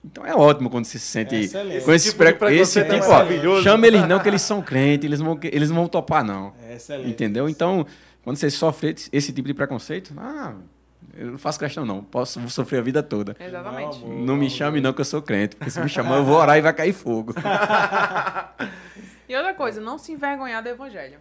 Então 0.03 0.25
é 0.25 0.33
ótimo 0.33 0.69
quando 0.69 0.85
você 0.85 0.97
se 0.97 1.05
sente 1.07 1.35
É 1.35 1.39
excelente. 1.41 1.83
com 1.83 1.91
esse, 1.91 2.07
Esse 2.07 2.17
tipo 2.17 2.23
pre... 2.23 2.33
preconceito 2.33 2.61
esse 2.61 2.79
é 2.79 2.83
tipo, 2.85 3.49
ó, 3.49 3.61
chama 3.61 3.85
eles 3.85 4.07
não 4.07 4.17
que 4.19 4.29
eles 4.29 4.41
são 4.41 4.61
crentes, 4.61 5.05
eles 5.05 5.19
não 5.19 5.25
vão, 5.27 5.39
eles 5.43 5.69
não 5.69 5.75
vão 5.75 5.87
topar 5.89 6.23
não. 6.23 6.53
É 6.69 6.75
excelente. 6.75 7.09
Entendeu? 7.09 7.49
Então, 7.49 7.85
quando 8.23 8.37
você 8.37 8.49
sofre 8.49 8.95
esse 9.11 9.33
tipo 9.33 9.45
de 9.49 9.53
preconceito, 9.53 10.13
ah, 10.17 10.55
eu 11.19 11.31
não 11.31 11.37
faço 11.37 11.59
questão 11.59 11.85
não, 11.85 12.01
posso 12.01 12.47
sofrer 12.49 12.79
a 12.79 12.81
vida 12.81 13.03
toda. 13.03 13.35
Exatamente. 13.37 14.03
Amor. 14.03 14.19
Não 14.19 14.37
me 14.37 14.49
chame 14.49 14.79
não 14.79 14.93
que 14.93 15.01
eu 15.01 15.05
sou 15.05 15.21
crente, 15.21 15.57
porque 15.57 15.69
se 15.69 15.81
me 15.81 15.89
chamar 15.89 16.15
eu 16.15 16.23
vou 16.23 16.37
orar 16.37 16.57
e 16.57 16.61
vai 16.61 16.73
cair 16.73 16.93
fogo. 16.93 17.33
E 19.27 19.35
outra 19.35 19.53
coisa, 19.53 19.79
não 19.79 19.99
se 19.99 20.11
envergonhar 20.11 20.63
do 20.63 20.69
evangelho. 20.69 21.19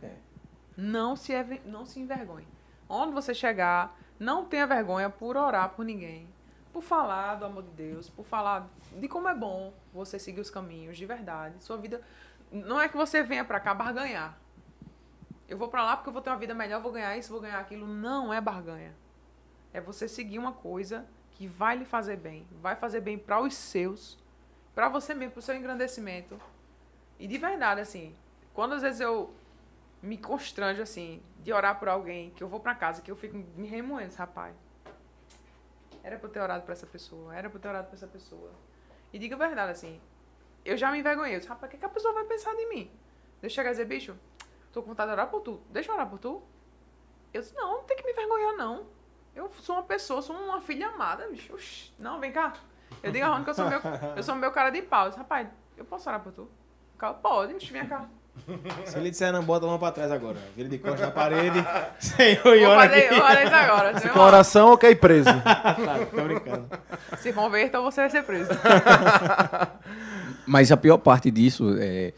Não 0.75 1.15
se, 1.15 1.35
não 1.67 1.85
se 1.85 2.01
envergonhe. 2.01 2.49
Onde 2.89 3.13
você 3.13 3.35
chegar, 3.35 3.95
não 4.19 4.47
tenha 4.47 4.67
vergonha 4.67 5.11
por 5.11 5.37
orar 5.37 5.69
por 5.69 5.85
ninguém. 5.85 6.27
Por 6.73 6.83
falar 6.83 7.35
do 7.35 7.45
amor 7.45 7.65
de 7.65 7.71
Deus, 7.73 8.09
por 8.09 8.25
falar 8.25 8.67
de 8.99 9.07
como 9.09 9.29
é 9.29 9.35
bom 9.35 9.75
você 9.93 10.19
seguir 10.19 10.41
os 10.41 10.49
caminhos 10.49 10.97
de 10.97 11.05
verdade. 11.05 11.63
Sua 11.63 11.77
vida. 11.77 12.01
Não 12.51 12.81
é 12.81 12.89
que 12.89 12.97
você 12.97 13.23
venha 13.23 13.45
pra 13.45 13.61
cá 13.61 13.75
barganhar. 13.75 14.39
Eu 15.47 15.59
vou 15.59 15.69
pra 15.69 15.85
lá 15.85 15.95
porque 15.95 16.09
eu 16.09 16.13
vou 16.15 16.23
ter 16.23 16.31
uma 16.31 16.39
vida 16.39 16.55
melhor, 16.55 16.81
vou 16.81 16.93
ganhar 16.93 17.15
isso, 17.19 17.31
vou 17.31 17.43
ganhar 17.43 17.59
aquilo. 17.59 17.87
Não 17.87 18.33
é 18.33 18.41
barganha. 18.41 18.95
É 19.73 19.81
você 19.81 20.09
seguir 20.09 20.39
uma 20.39 20.53
coisa 20.53 21.07
que 21.33 21.47
vai 21.47 21.77
lhe 21.77 21.85
fazer 21.85 22.17
bem. 22.17 22.47
Vai 22.61 22.77
fazer 22.77 23.01
bem 23.01 23.19
para 23.19 23.41
os 23.41 23.55
seus, 23.55 24.19
para 24.75 24.89
você 24.89 25.15
mesmo, 25.15 25.33
para 25.33 25.41
o 25.41 25.43
seu 25.43 25.55
engrandecimento. 25.55 26.41
E 27.19 27.27
de 27.27 27.39
verdade, 27.39 27.81
assim, 27.81 28.15
quando 28.55 28.75
às 28.75 28.83
vezes 28.83 29.01
eu 29.01 29.33
me 30.03 30.17
constranjo, 30.17 30.83
assim, 30.83 31.23
de 31.43 31.53
orar 31.53 31.79
por 31.79 31.89
alguém, 31.89 32.31
que 32.31 32.43
eu 32.43 32.49
vou 32.49 32.61
pra 32.61 32.75
casa, 32.75 33.03
que 33.03 33.11
eu 33.11 33.17
fico 33.17 33.37
me 33.57 33.67
remoendo, 33.67 34.15
rapaz. 34.15 34.55
Era 36.03 36.19
pra 36.19 36.29
eu 36.29 36.33
ter 36.33 36.41
orado 36.41 36.65
pra 36.65 36.73
essa 36.73 36.87
pessoa, 36.87 37.35
era 37.35 37.49
pra 37.49 37.59
eu 37.59 37.63
ter 37.63 37.69
orado 37.69 37.89
pra 37.89 37.97
essa 37.97 38.07
pessoa. 38.07 38.51
E 39.13 39.19
diga 39.19 39.35
a 39.35 39.39
verdade, 39.39 39.73
assim, 39.73 40.01
eu 40.65 40.77
já 40.77 40.91
me 40.91 40.99
envergonhei. 40.99 41.35
Eu 41.35 41.39
disse, 41.39 41.49
rapaz, 41.49 41.69
o 41.69 41.71
que, 41.73 41.79
que 41.79 41.85
a 41.85 41.89
pessoa 41.89 42.15
vai 42.15 42.25
pensar 42.25 42.55
de 42.55 42.67
mim? 42.67 42.91
Deixa 43.41 43.55
eu 43.55 43.57
chegar 43.57 43.71
e 43.71 43.73
dizer, 43.73 43.85
bicho, 43.85 44.17
tô 44.73 44.83
com 44.83 44.89
vontade 44.89 45.09
de 45.09 45.13
orar 45.13 45.29
por 45.29 45.41
tu. 45.41 45.61
Deixa 45.71 45.91
eu 45.91 45.95
orar 45.95 46.09
por 46.09 46.19
tu. 46.19 46.43
Eu 47.33 47.41
disse, 47.41 47.55
não, 47.55 47.79
não 47.79 47.85
tem 47.85 47.97
que 47.97 48.05
me 48.05 48.13
envergonhar, 48.13 48.57
não. 48.57 48.87
Eu 49.39 49.49
sou 49.63 49.77
uma 49.77 49.85
pessoa, 49.85 50.21
sou 50.21 50.35
uma 50.35 50.61
filha 50.61 50.89
amada, 50.89 51.29
bicho. 51.29 51.55
Oxi, 51.55 51.93
não, 51.97 52.19
vem 52.19 52.33
cá. 52.33 52.55
Eu 53.01 53.13
digo 53.13 53.25
a 53.25 53.29
Rony 53.29 53.45
que 53.45 53.51
eu 53.51 53.55
sou 53.55 53.69
meu, 53.69 53.81
eu 54.17 54.23
sou 54.25 54.35
meu 54.35 54.51
cara 54.51 54.71
de 54.71 54.83
pau. 54.83 55.05
Eu 55.05 55.09
disse, 55.11 55.19
rapaz, 55.19 55.47
eu 55.77 55.85
posso 55.85 56.09
orar 56.09 56.21
por 56.21 56.33
tu? 56.33 56.43
O 56.43 56.99
cara, 56.99 57.15
pode, 57.15 57.55
oxi, 57.55 57.73
vem 57.73 57.87
cá. 57.87 58.09
Se 58.85 58.99
ele 58.99 59.11
disser 59.11 59.33
não, 59.33 59.45
bota 59.45 59.65
a 59.65 59.69
mão 59.69 59.79
pra 59.79 59.93
trás 59.93 60.11
agora. 60.11 60.37
Vira 60.57 60.69
de 60.69 60.79
costas 60.79 61.03
na 61.03 61.11
parede. 61.13 61.65
Senhor, 62.01 62.57
e 62.57 62.65
ora 62.65 62.83
aqui. 62.83 63.09
vou 63.15 63.21
fazer 63.21 63.45
isso 63.45 63.55
agora. 63.55 64.01
Se 64.01 64.09
com 64.09 64.19
oração 64.19 64.71
ou 64.71 64.79
quer 64.79 64.91
ir 64.91 64.97
preso? 64.97 65.31
Tá, 65.39 66.07
tô 66.11 66.23
brincando. 66.23 66.69
Se 67.19 67.33
converta, 67.33 67.81
você 67.81 68.01
vai 68.01 68.11
ser 68.11 68.25
preso. 68.25 68.51
Mas 70.47 70.73
a 70.73 70.77
pior 70.77 70.99
parte 70.99 71.31
disso 71.31 71.77
é, 71.79 72.13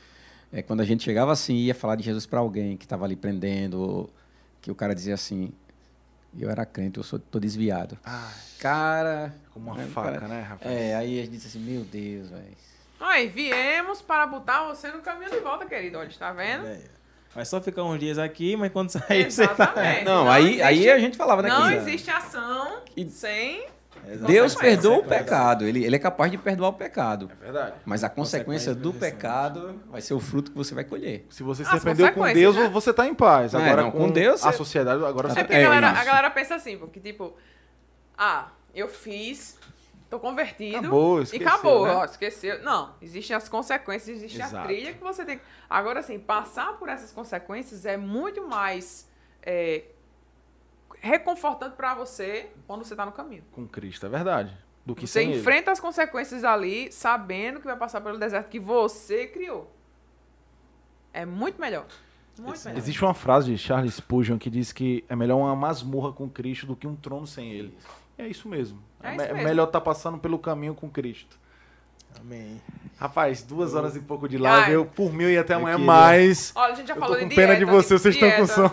é 0.50 0.62
quando 0.62 0.80
a 0.80 0.84
gente 0.84 1.04
chegava 1.04 1.32
assim 1.32 1.52
e 1.54 1.66
ia 1.66 1.74
falar 1.74 1.96
de 1.96 2.02
Jesus 2.02 2.24
para 2.24 2.40
alguém 2.40 2.78
que 2.78 2.86
estava 2.86 3.04
ali 3.04 3.16
prendendo, 3.16 4.08
que 4.62 4.70
o 4.70 4.74
cara 4.74 4.94
dizia 4.94 5.14
assim, 5.14 5.52
eu 6.38 6.50
era 6.50 6.64
crente, 6.66 6.98
eu 6.98 7.02
sou, 7.04 7.18
tô 7.18 7.38
desviado. 7.40 7.98
Cara... 8.58 9.34
Como 9.52 9.70
uma 9.72 9.82
É, 9.82 9.86
faca, 9.86 10.12
cara. 10.12 10.28
né, 10.28 10.40
rapaz? 10.42 10.70
É, 10.70 10.94
aí 10.94 11.18
a 11.18 11.22
gente 11.22 11.32
disse 11.32 11.48
assim, 11.48 11.58
meu 11.60 11.82
Deus, 11.82 12.30
velho. 12.30 12.56
Aí, 13.00 13.28
viemos 13.28 14.02
para 14.02 14.26
botar 14.26 14.64
você 14.68 14.88
no 14.88 15.00
caminho 15.00 15.30
de 15.30 15.38
volta, 15.40 15.64
querido. 15.66 15.98
Olha, 15.98 16.08
está 16.08 16.32
vendo? 16.32 16.66
É. 16.66 16.80
Vai 17.34 17.44
só 17.44 17.60
ficar 17.60 17.84
uns 17.84 17.98
dias 17.98 18.18
aqui, 18.18 18.56
mas 18.56 18.70
quando 18.72 18.90
sair, 18.90 19.24
você 19.30 19.46
tá... 19.46 19.52
Exatamente. 19.54 20.04
Não, 20.04 20.30
aí, 20.30 20.44
existe- 20.46 20.62
aí 20.62 20.90
a 20.90 20.98
gente 20.98 21.16
falava, 21.16 21.42
né? 21.42 21.48
Não 21.48 21.68
que 21.68 21.74
existe 21.76 22.10
ação 22.10 22.80
E- 22.96 23.08
sem... 23.08 23.66
Deus 24.26 24.52
consequência. 24.54 24.58
perdoa 24.60 24.92
o 24.92 24.96
Consequência. 25.02 25.24
pecado, 25.24 25.64
ele, 25.64 25.84
ele 25.84 25.96
é 25.96 25.98
capaz 25.98 26.30
de 26.30 26.38
perdoar 26.38 26.68
o 26.68 26.72
pecado. 26.72 27.30
É 27.40 27.44
verdade. 27.44 27.74
Mas 27.84 28.02
a 28.04 28.08
consequência 28.08 28.74
do 28.74 28.92
Consequência 28.92 29.16
pecado 29.16 29.80
vai 29.90 30.00
ser 30.00 30.14
o 30.14 30.20
fruto 30.20 30.50
que 30.50 30.56
você 30.56 30.74
vai 30.74 30.84
colher. 30.84 31.26
Se 31.30 31.42
você 31.42 31.64
se 31.64 31.70
arrependeu 31.70 32.12
com 32.12 32.32
Deus, 32.32 32.56
né? 32.56 32.68
você 32.68 32.92
tá 32.92 33.06
em 33.06 33.14
paz. 33.14 33.54
É, 33.54 33.56
Agora 33.58 33.82
não, 33.82 33.90
com, 33.90 33.98
com 33.98 34.10
Deus, 34.10 34.44
a 34.44 34.52
sociedade, 34.52 35.04
agora 35.04 35.28
É 35.28 35.32
você 35.34 35.40
porque 35.44 35.54
É 35.54 35.60
a, 35.60 35.68
galera, 35.68 35.92
isso. 35.92 36.00
a 36.00 36.04
galera 36.04 36.30
pensa 36.30 36.54
assim, 36.54 36.76
porque 36.78 36.98
tipo, 37.00 37.34
ah, 38.16 38.48
eu 38.74 38.88
fiz, 38.88 39.58
tô 40.08 40.18
convertido. 40.18 40.78
Acabou, 40.78 41.20
e 41.20 41.22
esqueceu, 41.24 41.46
acabou, 41.48 41.86
né? 41.86 41.94
ó, 41.94 42.04
esqueceu. 42.04 42.62
Não, 42.62 42.94
existem 43.00 43.36
as 43.36 43.48
consequências, 43.48 44.16
existe 44.16 44.38
Exato. 44.40 44.56
a 44.56 44.62
trilha 44.64 44.92
que 44.92 45.02
você 45.02 45.24
tem. 45.24 45.38
que- 45.38 45.44
Agora, 45.68 46.00
assim, 46.00 46.18
passar 46.18 46.74
por 46.78 46.88
essas 46.88 47.12
consequências 47.12 47.84
é 47.86 47.96
muito 47.96 48.46
mais 48.48 49.08
é, 49.42 49.84
reconfortante 51.00 51.76
pra 51.76 51.94
você 51.94 52.50
quando 52.66 52.84
você 52.84 52.94
tá 52.94 53.04
no 53.06 53.12
caminho. 53.12 53.42
Com 53.52 53.66
Cristo, 53.66 54.06
é 54.06 54.08
verdade. 54.08 54.56
Do 54.86 54.94
que 54.94 55.06
Você 55.06 55.20
sem 55.20 55.30
ele. 55.30 55.40
enfrenta 55.40 55.70
as 55.70 55.78
consequências 55.80 56.42
ali, 56.44 56.90
sabendo 56.92 57.60
que 57.60 57.66
vai 57.66 57.76
passar 57.76 58.00
pelo 58.00 58.18
deserto 58.18 58.48
que 58.48 58.58
você 58.58 59.26
criou. 59.26 59.70
É 61.12 61.26
muito 61.26 61.60
melhor. 61.60 61.86
Muito 62.38 62.64
melhor. 62.64 62.78
Existe 62.78 63.04
uma 63.04 63.12
frase 63.14 63.50
de 63.52 63.58
Charles 63.58 63.94
Spurgeon 63.94 64.38
que 64.38 64.48
diz 64.48 64.72
que 64.72 65.04
é 65.08 65.16
melhor 65.16 65.36
uma 65.38 65.54
masmorra 65.56 66.12
com 66.12 66.28
Cristo 66.28 66.66
do 66.66 66.76
que 66.76 66.86
um 66.86 66.96
trono 66.96 67.26
sem 67.26 67.50
ele. 67.52 67.76
É 68.16 68.26
isso 68.28 68.48
mesmo. 68.48 68.82
É 69.02 69.08
É, 69.08 69.16
isso 69.16 69.24
me- 69.26 69.32
mesmo. 69.32 69.48
melhor 69.48 69.64
estar 69.66 69.80
passando 69.80 70.18
pelo 70.18 70.38
caminho 70.38 70.74
com 70.74 70.88
Cristo. 70.88 71.38
Amém. 72.18 72.60
Rapaz, 72.98 73.42
duas 73.42 73.74
horas 73.74 73.96
e 73.96 74.00
pouco 74.00 74.28
de 74.28 74.36
live. 74.36 74.66
Ai. 74.66 74.74
Eu, 74.76 74.84
por 74.84 75.10
mim, 75.12 75.24
eu 75.24 75.30
ia 75.30 75.40
até 75.40 75.54
amanhã 75.54 75.76
queria- 75.76 75.86
mais. 75.86 76.52
Olha, 76.54 76.72
a 76.72 76.76
gente 76.76 76.88
já 76.88 76.94
Eu 76.94 77.00
tô 77.00 77.06
falou 77.06 77.18
com 77.18 77.28
de 77.28 77.34
pena 77.34 77.56
dieta. 77.56 77.64
de 77.64 77.70
você, 77.72 77.98
vocês 77.98 78.14
estão 78.14 78.30
com 78.32 78.46
sono. 78.46 78.70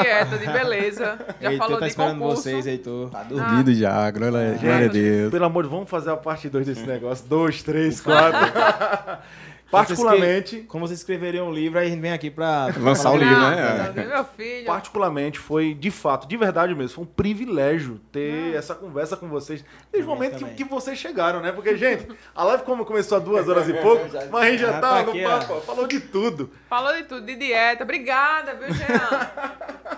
Dieta, 0.00 0.38
de 0.38 0.46
beleza. 0.46 1.18
Já 1.42 1.50
Heitor 1.50 1.66
falou 1.66 1.80
tá 1.80 1.86
de 1.86 1.90
esperando 1.90 2.18
concurso. 2.20 2.42
vocês, 2.42 2.66
Heitor. 2.68 3.10
Tá 3.10 3.22
dormindo 3.24 3.74
já, 3.74 4.10
glória, 4.12 4.52
Gente, 4.52 4.60
glória 4.64 4.86
a 4.86 4.92
Deus. 4.92 5.30
Pelo 5.32 5.44
amor 5.44 5.62
de 5.64 5.68
Deus, 5.68 5.74
vamos 5.78 5.90
fazer 5.90 6.10
a 6.10 6.16
parte 6.16 6.48
2 6.48 6.66
desse 6.66 6.82
negócio. 6.86 7.26
Dois, 7.26 7.62
três, 7.64 8.00
quatro. 8.00 8.38
particularmente, 9.76 10.56
Como 10.68 10.86
vocês 10.86 11.00
escreveriam 11.00 11.48
um 11.48 11.52
livro, 11.52 11.78
aí 11.78 11.86
a 11.86 11.90
gente 11.90 12.00
vem 12.00 12.12
aqui 12.12 12.30
pra... 12.30 12.68
Lançar 12.78 13.10
o 13.10 13.16
livro, 13.16 13.38
né? 13.38 13.92
Deus, 13.94 14.08
Meu 14.08 14.24
filho. 14.24 14.66
particularmente, 14.66 15.38
foi 15.38 15.74
de 15.74 15.90
fato, 15.90 16.26
de 16.26 16.36
verdade 16.36 16.74
mesmo, 16.74 16.94
foi 16.96 17.04
um 17.04 17.06
privilégio 17.06 18.00
ter 18.12 18.54
essa 18.54 18.74
conversa 18.74 19.16
com 19.16 19.28
vocês. 19.28 19.64
Desde 19.92 20.08
o 20.08 20.12
momento 20.12 20.44
que, 20.44 20.54
que 20.54 20.64
vocês 20.64 20.98
chegaram, 20.98 21.40
né? 21.40 21.52
Porque, 21.52 21.76
gente, 21.76 22.06
a 22.34 22.44
live 22.44 22.62
como 22.64 22.84
começou 22.84 23.16
há 23.18 23.20
duas 23.20 23.48
horas 23.48 23.68
e 23.68 23.74
pouco, 23.74 24.06
mas 24.30 24.42
a 24.42 24.50
gente 24.50 24.60
já 24.60 24.72
Já 24.72 24.80
tá 24.80 25.04
tá 25.04 25.12
no 25.12 25.22
papo, 25.22 25.54
ó, 25.54 25.60
falou 25.60 25.86
de 25.86 26.00
tudo. 26.00 26.50
Falou 26.68 26.92
de 26.94 27.04
tudo, 27.04 27.24
de 27.26 27.36
dieta. 27.36 27.84
Obrigada, 27.84 28.54
viu, 28.54 28.72
Jean? 28.74 29.30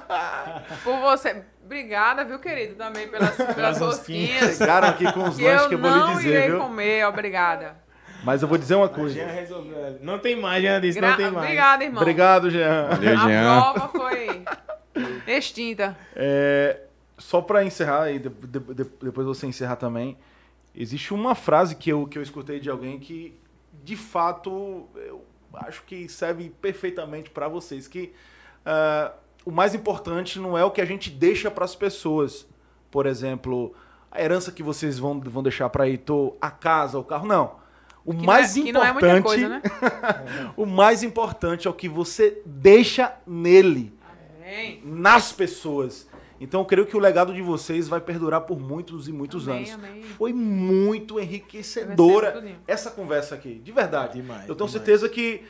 Por 0.85 0.97
você. 1.01 1.43
Obrigada, 1.65 2.24
viu, 2.24 2.39
querido, 2.39 2.77
também 2.77 3.09
pelas, 3.09 3.35
pelas 3.35 3.78
rosquinhas. 3.81 4.57
Chegaram 4.57 4.89
aqui 4.89 5.11
com 5.12 5.24
os 5.24 5.36
Que 5.36 5.43
lanches 5.43 5.62
eu 5.62 5.69
que 5.69 5.74
eu 5.74 5.78
vou 5.81 5.90
lhe 5.90 5.97
não 5.98 6.15
dizer, 6.16 6.28
irei 6.28 6.48
viu? 6.51 6.59
comer, 6.61 7.05
obrigada. 7.07 7.77
Mas 8.27 8.43
eu 8.43 8.48
vou 8.48 8.59
dizer 8.59 8.74
uma 8.74 8.86
Jean 8.89 8.94
coisa. 8.94 9.24
resolveu. 9.27 9.98
Não 10.03 10.19
tem 10.19 10.35
mais, 10.36 10.62
Jean 10.62 10.81
disse, 10.81 10.98
Gra- 10.98 11.11
não 11.11 11.16
tem 11.16 11.31
mais. 11.31 11.44
Obrigada, 11.44 11.85
irmão. 11.85 12.03
Obrigado, 12.03 12.51
Jean. 12.51 12.89
Valeu, 12.89 13.12
A 13.12 13.16
Jean. 13.28 13.73
prova 13.73 13.89
foi 13.89 14.43
extinta. 15.27 15.97
É, 16.15 16.81
só 17.16 17.40
pra 17.40 17.65
encerrar, 17.65 18.11
e 18.11 18.19
de- 18.19 18.28
de- 18.28 18.59
de- 18.74 18.90
depois 19.03 19.27
você 19.27 19.47
encerrar 19.47 19.77
também, 19.77 20.16
existe 20.74 21.15
uma 21.15 21.35
frase 21.35 21.77
que 21.77 21.90
eu, 21.90 22.07
que 22.07 22.19
eu 22.19 22.23
escutei 22.23 22.59
de 22.61 22.69
alguém 22.69 22.98
que, 22.98 23.39
de 23.85 23.97
fato, 23.97 24.89
eu 24.97 25.24
acho 25.55 25.82
que 25.85 26.09
serve 26.09 26.51
perfeitamente 26.61 27.31
pra 27.31 27.48
vocês, 27.48 27.86
que 27.89 28.12
ah, 28.65 29.12
o 29.44 29.51
mais 29.53 29.74
importante 29.74 30.39
não 30.40 30.59
é 30.59 30.65
o 30.65 30.70
que 30.70 30.81
a 30.81 30.85
gente 30.85 31.09
deixa 31.11 31.51
pras 31.51 31.74
pessoas. 31.77 32.47
Por 32.90 33.07
exemplo, 33.07 33.74
a 34.11 34.20
herança 34.20 34.51
que 34.51 34.62
vocês 34.62 34.98
vão, 34.98 35.20
vão 35.20 35.43
deixar 35.43 35.69
pra 35.69 35.89
Heitor, 35.89 36.35
a 36.40 36.51
casa, 36.51 36.98
o 36.98 37.05
carro, 37.05 37.27
não. 37.27 37.65
O 38.07 38.15
Que 38.15 38.24
mais 38.24 38.55
não 38.55 38.62
é, 38.62 38.66
que 38.66 38.73
não 38.73 38.85
é 38.85 38.93
muita 38.93 39.19
importante, 39.19 39.24
coisa, 39.24 39.49
né? 39.49 39.62
o 40.57 40.65
mais 40.65 41.03
importante 41.03 41.66
é 41.66 41.70
o 41.70 41.74
que 41.74 41.89
você 41.89 42.41
deixa 42.47 43.12
nele 43.27 43.93
Amém. 44.41 44.81
nas 44.85 45.33
pessoas. 45.33 46.09
Então 46.41 46.61
eu 46.61 46.65
creio 46.65 46.87
que 46.87 46.97
o 46.97 47.01
legado 47.01 47.35
de 47.35 47.43
vocês 47.43 47.89
vai 47.89 48.01
perdurar 48.01 48.43
por 48.43 48.61
muitos 48.61 49.09
e 49.09 49.12
muitos 49.12 49.49
Amém, 49.49 49.70
anos. 49.70 49.74
amém. 49.85 50.03
Foi 50.03 50.33
muito 50.33 51.19
enriquecedora 51.19 52.45
essa 52.66 52.91
conversa 52.91 53.35
aqui, 53.35 53.57
de 53.57 53.73
verdade. 53.73 54.20
Demais, 54.20 54.49
eu 54.49 54.55
tenho 54.55 54.69
demais. 54.69 54.73
certeza 54.73 55.09
que 55.09 55.43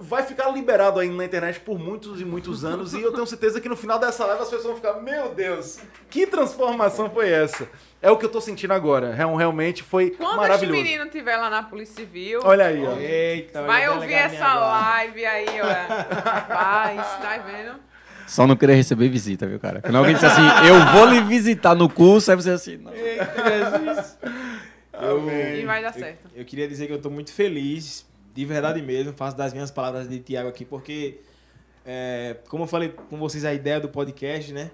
vai 0.00 0.22
ficar 0.24 0.48
liberado 0.50 0.98
aí 1.00 1.08
na 1.08 1.24
internet 1.24 1.60
por 1.60 1.78
muitos 1.78 2.20
e 2.20 2.24
muitos 2.24 2.64
anos 2.64 2.92
e 2.92 3.00
eu 3.00 3.12
tenho 3.12 3.26
certeza 3.26 3.60
que 3.60 3.68
no 3.68 3.76
final 3.76 3.98
dessa 3.98 4.24
live 4.26 4.42
as 4.42 4.48
pessoas 4.48 4.64
vão 4.66 4.76
ficar, 4.76 4.94
meu 5.00 5.34
Deus, 5.34 5.78
que 6.10 6.26
transformação 6.26 7.08
foi 7.10 7.30
essa? 7.30 7.68
É 8.02 8.10
o 8.10 8.16
que 8.16 8.24
eu 8.24 8.28
tô 8.28 8.40
sentindo 8.40 8.72
agora. 8.72 9.12
Real- 9.14 9.34
Realmente 9.36 9.82
foi 9.82 10.10
Quando 10.10 10.36
maravilhoso. 10.36 10.80
menino 10.82 11.04
estiver 11.06 11.36
lá 11.36 11.48
na 11.48 11.62
Polícia 11.62 11.94
Civil, 11.96 12.40
Olha 12.44 12.66
aí, 12.66 12.84
ó. 12.84 12.96
Eita, 12.98 13.62
vai 13.62 13.88
ouvir 13.88 14.12
essa 14.12 14.44
agora. 14.44 14.66
live 14.80 15.24
aí, 15.26 15.46
ó. 15.62 16.24
Rapaz, 16.30 16.96
tá 17.22 17.38
vendo? 17.38 17.76
Só 18.26 18.46
não 18.46 18.56
querer 18.56 18.74
receber 18.74 19.08
visita, 19.08 19.46
viu, 19.46 19.58
cara? 19.60 19.80
Quando 19.80 19.96
alguém 19.96 20.14
disse 20.14 20.26
assim, 20.26 20.42
eu 20.68 20.84
vou 20.92 21.06
lhe 21.06 21.20
visitar 21.22 21.74
no 21.76 21.88
curso, 21.88 22.30
aí 22.30 22.36
você 22.36 22.50
assim, 22.50 22.76
não. 22.76 22.92
Eita, 22.92 23.32
Jesus. 23.84 24.18
Eu, 25.00 25.28
E 25.30 25.64
vai 25.66 25.82
dar 25.82 25.92
certo. 25.92 26.28
eu 26.34 26.44
queria 26.44 26.66
dizer 26.66 26.86
que 26.86 26.92
eu 26.92 27.00
tô 27.00 27.10
muito 27.10 27.32
feliz, 27.32 28.05
de 28.36 28.44
verdade 28.44 28.82
mesmo, 28.82 29.14
faço 29.14 29.34
das 29.34 29.54
minhas 29.54 29.70
palavras 29.70 30.06
de 30.06 30.20
Tiago 30.20 30.50
aqui, 30.50 30.62
porque, 30.62 31.20
é, 31.86 32.36
como 32.50 32.64
eu 32.64 32.68
falei 32.68 32.90
com 32.90 33.16
vocês, 33.16 33.46
a 33.46 33.54
ideia 33.54 33.80
do 33.80 33.88
podcast, 33.88 34.52
né? 34.52 34.70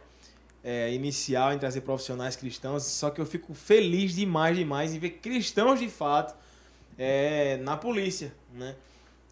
É, 0.65 0.93
inicial 0.93 1.53
em 1.53 1.59
trazer 1.59 1.81
profissionais 1.83 2.35
cristãos, 2.35 2.83
só 2.85 3.11
que 3.11 3.21
eu 3.21 3.27
fico 3.27 3.55
feliz 3.55 4.15
demais, 4.15 4.57
demais 4.57 4.93
em 4.93 4.99
ver 4.99 5.11
cristãos 5.11 5.79
de 5.79 5.89
fato 5.89 6.35
é, 6.99 7.57
na 7.59 7.77
polícia, 7.77 8.35
né? 8.53 8.75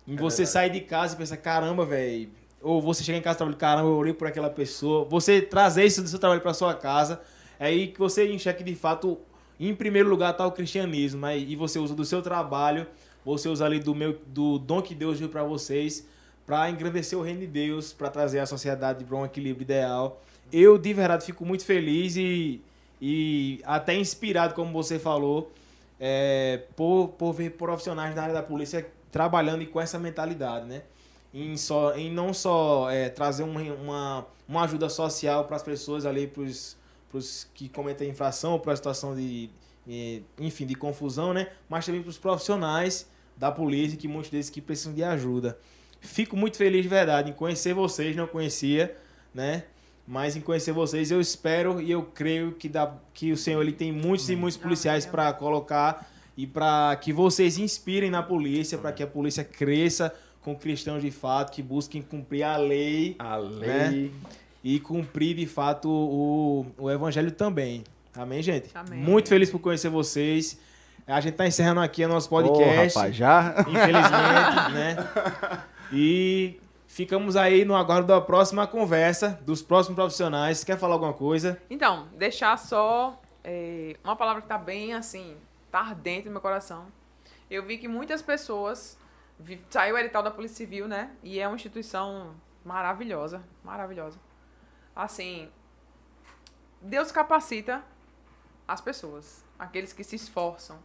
Em 0.07 0.15
você 0.15 0.47
sair 0.47 0.71
de 0.71 0.81
casa 0.81 1.15
e 1.15 1.19
pensar, 1.19 1.37
caramba, 1.37 1.85
velho. 1.85 2.31
Ou 2.63 2.81
você 2.81 3.03
chegar 3.03 3.19
em 3.19 3.23
casa 3.23 3.37
e 3.37 3.39
trabalhar, 3.39 3.59
caramba, 3.59 3.89
eu 3.89 3.95
orei 3.95 4.13
por 4.13 4.29
aquela 4.29 4.51
pessoa. 4.51 5.05
Você 5.07 5.43
trazer 5.43 5.85
isso 5.85 6.03
do 6.03 6.09
seu 6.09 6.19
trabalho 6.19 6.41
para 6.41 6.55
sua 6.55 6.75
casa, 6.75 7.21
é 7.59 7.67
aí 7.67 7.89
que 7.89 7.99
você 7.99 8.31
enxerga 8.31 8.59
que 8.59 8.65
de 8.65 8.77
fato, 8.77 9.19
em 9.59 9.75
primeiro 9.75 10.09
lugar, 10.09 10.33
está 10.33 10.47
o 10.47 10.53
cristianismo. 10.53 11.21
Né? 11.21 11.39
E 11.39 11.57
você 11.57 11.79
usa 11.79 11.95
do 11.95 12.05
seu 12.05 12.23
trabalho, 12.23 12.87
você 13.25 13.49
usa 13.49 13.65
ali 13.65 13.79
do, 13.79 13.95
meu, 13.95 14.19
do 14.27 14.59
dom 14.59 14.81
que 14.81 14.95
Deus 14.95 15.19
deu 15.19 15.29
para 15.29 15.43
vocês, 15.43 16.07
para 16.47 16.71
engrandecer 16.71 17.19
o 17.19 17.23
reino 17.23 17.41
de 17.41 17.47
Deus, 17.47 17.93
para 17.93 18.11
trazer 18.11 18.39
a 18.41 18.47
sociedade 18.47 19.05
para 19.05 19.17
um 19.17 19.25
equilíbrio 19.25 19.63
ideal. 19.63 20.21
Eu, 20.53 20.79
de 20.79 20.93
verdade, 20.93 21.25
fico 21.25 21.45
muito 21.45 21.65
feliz 21.65 22.17
e, 22.17 22.61
e 23.01 23.61
até 23.65 23.95
inspirado, 23.95 24.55
como 24.55 24.73
você 24.73 24.99
falou, 24.99 25.53
é, 25.99 26.63
por, 26.75 27.09
por 27.09 27.33
ver 27.33 27.51
profissionais 27.51 28.15
da 28.15 28.23
área 28.23 28.35
da 28.35 28.43
polícia 28.43 28.87
trabalhando 29.13 29.65
com 29.67 29.81
essa 29.81 29.99
mentalidade, 29.99 30.67
né? 30.67 30.83
Em, 31.33 31.57
só, 31.57 31.95
em 31.95 32.11
não 32.11 32.35
só 32.35 32.91
é, 32.91 33.09
trazer 33.09 33.45
uma, 33.45 33.61
uma, 33.61 34.27
uma 34.49 34.65
ajuda 34.65 34.89
social 34.89 35.45
para 35.45 35.57
as 35.57 35.63
pessoas 35.63 36.05
ali, 36.05 36.27
para 36.27 36.43
os 36.43 37.49
que 37.55 37.69
cometem 37.69 38.11
infração, 38.11 38.59
para 38.59 38.73
a 38.73 38.77
situação 38.77 39.15
de, 39.15 39.51
enfim, 40.39 40.67
de 40.67 40.75
confusão, 40.75 41.33
né? 41.33 41.49
Mas 41.69 41.87
também 41.87 42.01
para 42.03 42.11
os 42.11 42.19
profissionais 42.19 43.09
da 43.37 43.51
polícia, 43.51 43.97
que 43.97 44.07
muitos 44.07 44.31
deles 44.31 44.51
que 44.51 44.61
precisam 44.61 44.93
de 44.93 45.03
ajuda. 45.03 45.59
Fico 46.01 46.37
muito 46.37 46.57
feliz 46.57 46.83
de 46.83 46.89
verdade 46.89 47.31
em 47.31 47.35
conhecer 47.35 47.75
vocês, 47.75 48.15
não 48.15 48.27
conhecia, 48.27 48.97
né? 49.35 49.65
Mas 50.07 50.37
em 50.37 50.41
conhecer 50.41 50.73
vocês, 50.73 51.11
eu 51.11 51.21
espero 51.21 51.81
e 51.81 51.91
eu 51.91 52.03
creio 52.03 52.53
que, 52.53 52.69
dá, 52.69 52.95
que 53.15 53.33
o 53.33 53.37
Senhor 53.37 53.63
ele 53.63 53.73
tem 53.73 53.93
muitos 53.93 54.29
e 54.29 54.37
muitos 54.37 54.57
policiais 54.57 55.07
para 55.07 55.33
colocar 55.33 56.11
e 56.37 56.47
para 56.47 56.97
que 56.97 57.13
vocês 57.13 57.59
inspirem 57.59 58.11
na 58.11 58.23
polícia, 58.23 58.79
para 58.79 58.93
que 58.93 59.03
a 59.03 59.07
polícia 59.07 59.45
cresça 59.45 60.15
com 60.41 60.57
cristãos 60.57 61.03
de 61.03 61.11
fato, 61.11 61.53
que 61.53 61.63
busquem 61.63 62.01
cumprir 62.03 62.43
a 62.43 62.57
lei 62.57 63.15
A 63.19 63.37
lei. 63.37 64.11
e 64.65 64.81
cumprir 64.81 65.37
de 65.37 65.47
fato 65.47 65.89
o, 65.89 66.67
o 66.79 66.91
evangelho 66.91 67.31
também. 67.31 67.85
Amém, 68.15 68.43
gente? 68.43 68.71
Amém. 68.77 68.99
Muito 69.01 69.29
feliz 69.29 69.51
por 69.51 69.59
conhecer 69.61 69.89
vocês. 69.89 70.59
A 71.07 71.21
gente 71.21 71.35
tá 71.35 71.47
encerrando 71.47 71.81
aqui 71.81 72.05
o 72.05 72.09
nosso 72.09 72.29
podcast 72.29 72.95
rapaz, 72.97 73.17
já? 73.17 73.55
infelizmente, 73.69 74.73
né? 74.75 74.97
E 75.93 76.61
ficamos 76.87 77.37
aí 77.37 77.65
no 77.65 77.75
aguardo 77.75 78.07
da 78.07 78.21
próxima 78.21 78.67
conversa, 78.67 79.41
dos 79.45 79.63
próximos 79.63 79.97
profissionais. 79.97 80.63
Quer 80.63 80.79
falar 80.79 80.95
alguma 80.95 81.13
coisa? 81.13 81.61
Então, 81.69 82.07
deixar 82.17 82.57
só 82.59 83.21
é, 83.43 83.97
uma 84.05 84.15
palavra 84.15 84.43
que 84.43 84.49
tá 84.49 84.59
bem 84.59 84.93
assim, 84.95 85.37
tá 85.71 85.81
ardente 85.81 86.27
no 86.27 86.33
meu 86.33 86.41
coração. 86.41 86.87
Eu 87.51 87.65
vi 87.65 87.79
que 87.79 87.89
muitas 87.89 88.23
pessoas. 88.23 88.97
vi- 89.39 89.61
Saiu 89.71 89.97
o 89.97 89.99
edital 89.99 90.23
da 90.23 90.31
Polícia 90.31 90.59
Civil, 90.59 90.87
né? 90.87 91.11
E 91.25 91.41
é 91.41 91.49
uma 91.49 91.57
instituição 91.57 92.35
maravilhosa. 92.65 93.43
Maravilhosa. 93.65 94.19
Assim, 94.95 95.49
Deus 96.81 97.11
capacita 97.11 97.83
as 98.71 98.81
pessoas. 98.81 99.45
Aqueles 99.59 99.93
que 99.93 100.05
se 100.05 100.15
esforçam. 100.15 100.79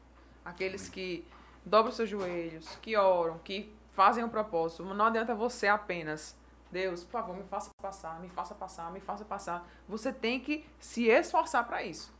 Aqueles 0.43 0.89
que 0.89 1.23
dobram 1.63 1.91
seus 1.91 2.09
joelhos, 2.09 2.67
que 2.81 2.97
oram, 2.97 3.37
que 3.39 3.71
fazem 3.91 4.23
um 4.23 4.29
propósito. 4.29 4.83
Não 4.83 5.05
adianta 5.05 5.35
você 5.35 5.67
apenas. 5.67 6.35
Deus, 6.71 7.03
por 7.03 7.11
favor, 7.11 7.37
me 7.37 7.43
faça 7.43 7.69
passar, 7.79 8.19
me 8.19 8.27
faça 8.27 8.55
passar, 8.55 8.91
me 8.91 8.99
faça 8.99 9.23
passar. 9.23 9.69
Você 9.87 10.11
tem 10.11 10.39
que 10.39 10.65
se 10.79 11.05
esforçar 11.05 11.65
para 11.67 11.83
isso. 11.83 12.11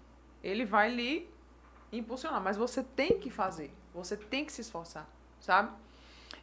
Ele 0.43 0.65
vai 0.65 0.89
lhe 0.91 1.27
impulsionar, 1.91 2.41
mas 2.41 2.57
você 2.57 2.83
tem 2.83 3.19
que 3.19 3.31
fazer. 3.31 3.73
Você 3.91 4.15
tem 4.15 4.45
que 4.45 4.53
se 4.53 4.61
esforçar, 4.61 5.09
sabe? 5.39 5.75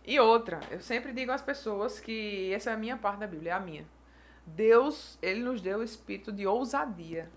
E 0.05 0.19
outra, 0.19 0.59
eu 0.69 0.81
sempre 0.81 1.12
digo 1.12 1.31
às 1.31 1.43
pessoas 1.43 2.01
que 2.01 2.53
essa 2.53 2.70
é 2.70 2.74
a 2.74 2.77
minha 2.77 2.97
parte 2.97 3.20
da 3.20 3.27
Bíblia, 3.28 3.53
é 3.53 3.55
a 3.55 3.61
minha. 3.61 3.86
Deus, 4.44 5.16
ele 5.23 5.44
nos 5.44 5.61
deu 5.61 5.78
o 5.78 5.85
espírito 5.85 6.32
de 6.32 6.44
ousadia. 6.44 7.31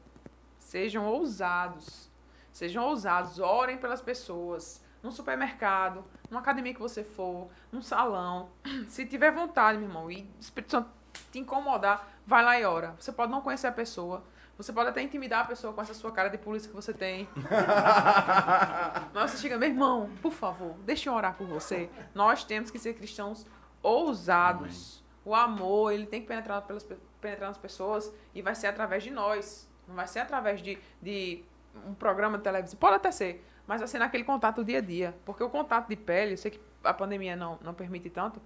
Sejam 0.75 1.05
ousados. 1.07 2.11
Sejam 2.51 2.83
ousados, 2.83 3.39
orem 3.39 3.77
pelas 3.77 4.01
pessoas. 4.01 4.83
Num 5.01 5.09
supermercado, 5.09 6.03
numa 6.29 6.41
academia 6.41 6.73
que 6.73 6.81
você 6.81 7.01
for, 7.01 7.47
num 7.71 7.81
salão. 7.81 8.49
Se 8.89 9.05
tiver 9.05 9.31
vontade, 9.31 9.77
meu 9.77 9.87
irmão, 9.87 10.11
e 10.11 10.23
o 10.23 10.27
Espírito 10.41 10.71
Santo 10.71 10.89
te 11.31 11.39
incomodar, 11.39 12.05
vai 12.27 12.43
lá 12.43 12.59
e 12.59 12.65
ora. 12.65 12.93
Você 12.99 13.13
pode 13.13 13.31
não 13.31 13.39
conhecer 13.39 13.67
a 13.67 13.71
pessoa. 13.71 14.21
Você 14.57 14.73
pode 14.73 14.89
até 14.89 15.01
intimidar 15.01 15.45
a 15.45 15.45
pessoa 15.45 15.71
com 15.71 15.81
essa 15.81 15.93
sua 15.93 16.11
cara 16.11 16.27
de 16.27 16.37
polícia 16.37 16.67
que 16.67 16.75
você 16.75 16.93
tem. 16.93 17.25
Mas 19.13 19.31
você 19.31 19.37
chega, 19.37 19.57
meu 19.57 19.69
irmão, 19.69 20.09
por 20.21 20.33
favor, 20.33 20.73
deixa 20.79 21.09
eu 21.09 21.13
orar 21.13 21.35
por 21.35 21.47
você. 21.47 21.89
Nós 22.13 22.43
temos 22.43 22.69
que 22.69 22.77
ser 22.77 22.95
cristãos 22.95 23.45
ousados. 23.81 25.01
O 25.23 25.33
amor, 25.33 25.93
ele 25.93 26.05
tem 26.05 26.19
que 26.19 26.27
penetrar, 26.27 26.61
pelas, 26.63 26.83
pe- 26.83 26.97
penetrar 27.21 27.47
nas 27.47 27.57
pessoas 27.57 28.11
e 28.33 28.41
vai 28.41 28.53
ser 28.55 28.67
através 28.67 29.03
de 29.03 29.11
nós. 29.11 29.73
Não 29.87 29.95
vai 29.95 30.07
ser 30.07 30.19
através 30.19 30.61
de, 30.61 30.77
de 31.01 31.43
um 31.87 31.93
programa 31.93 32.37
de 32.37 32.43
televisão. 32.43 32.77
Pode 32.79 32.95
até 32.95 33.11
ser, 33.11 33.45
mas 33.67 33.79
vai 33.79 33.87
ser 33.87 33.99
naquele 33.99 34.23
contato 34.23 34.63
dia 34.63 34.79
a 34.79 34.81
dia. 34.81 35.15
Porque 35.25 35.43
o 35.43 35.49
contato 35.49 35.87
de 35.87 35.95
pele, 35.95 36.33
eu 36.33 36.37
sei 36.37 36.51
que 36.51 36.59
a 36.83 36.93
pandemia 36.93 37.35
não, 37.35 37.57
não 37.61 37.73
permite 37.73 38.09
tanto, 38.09 38.41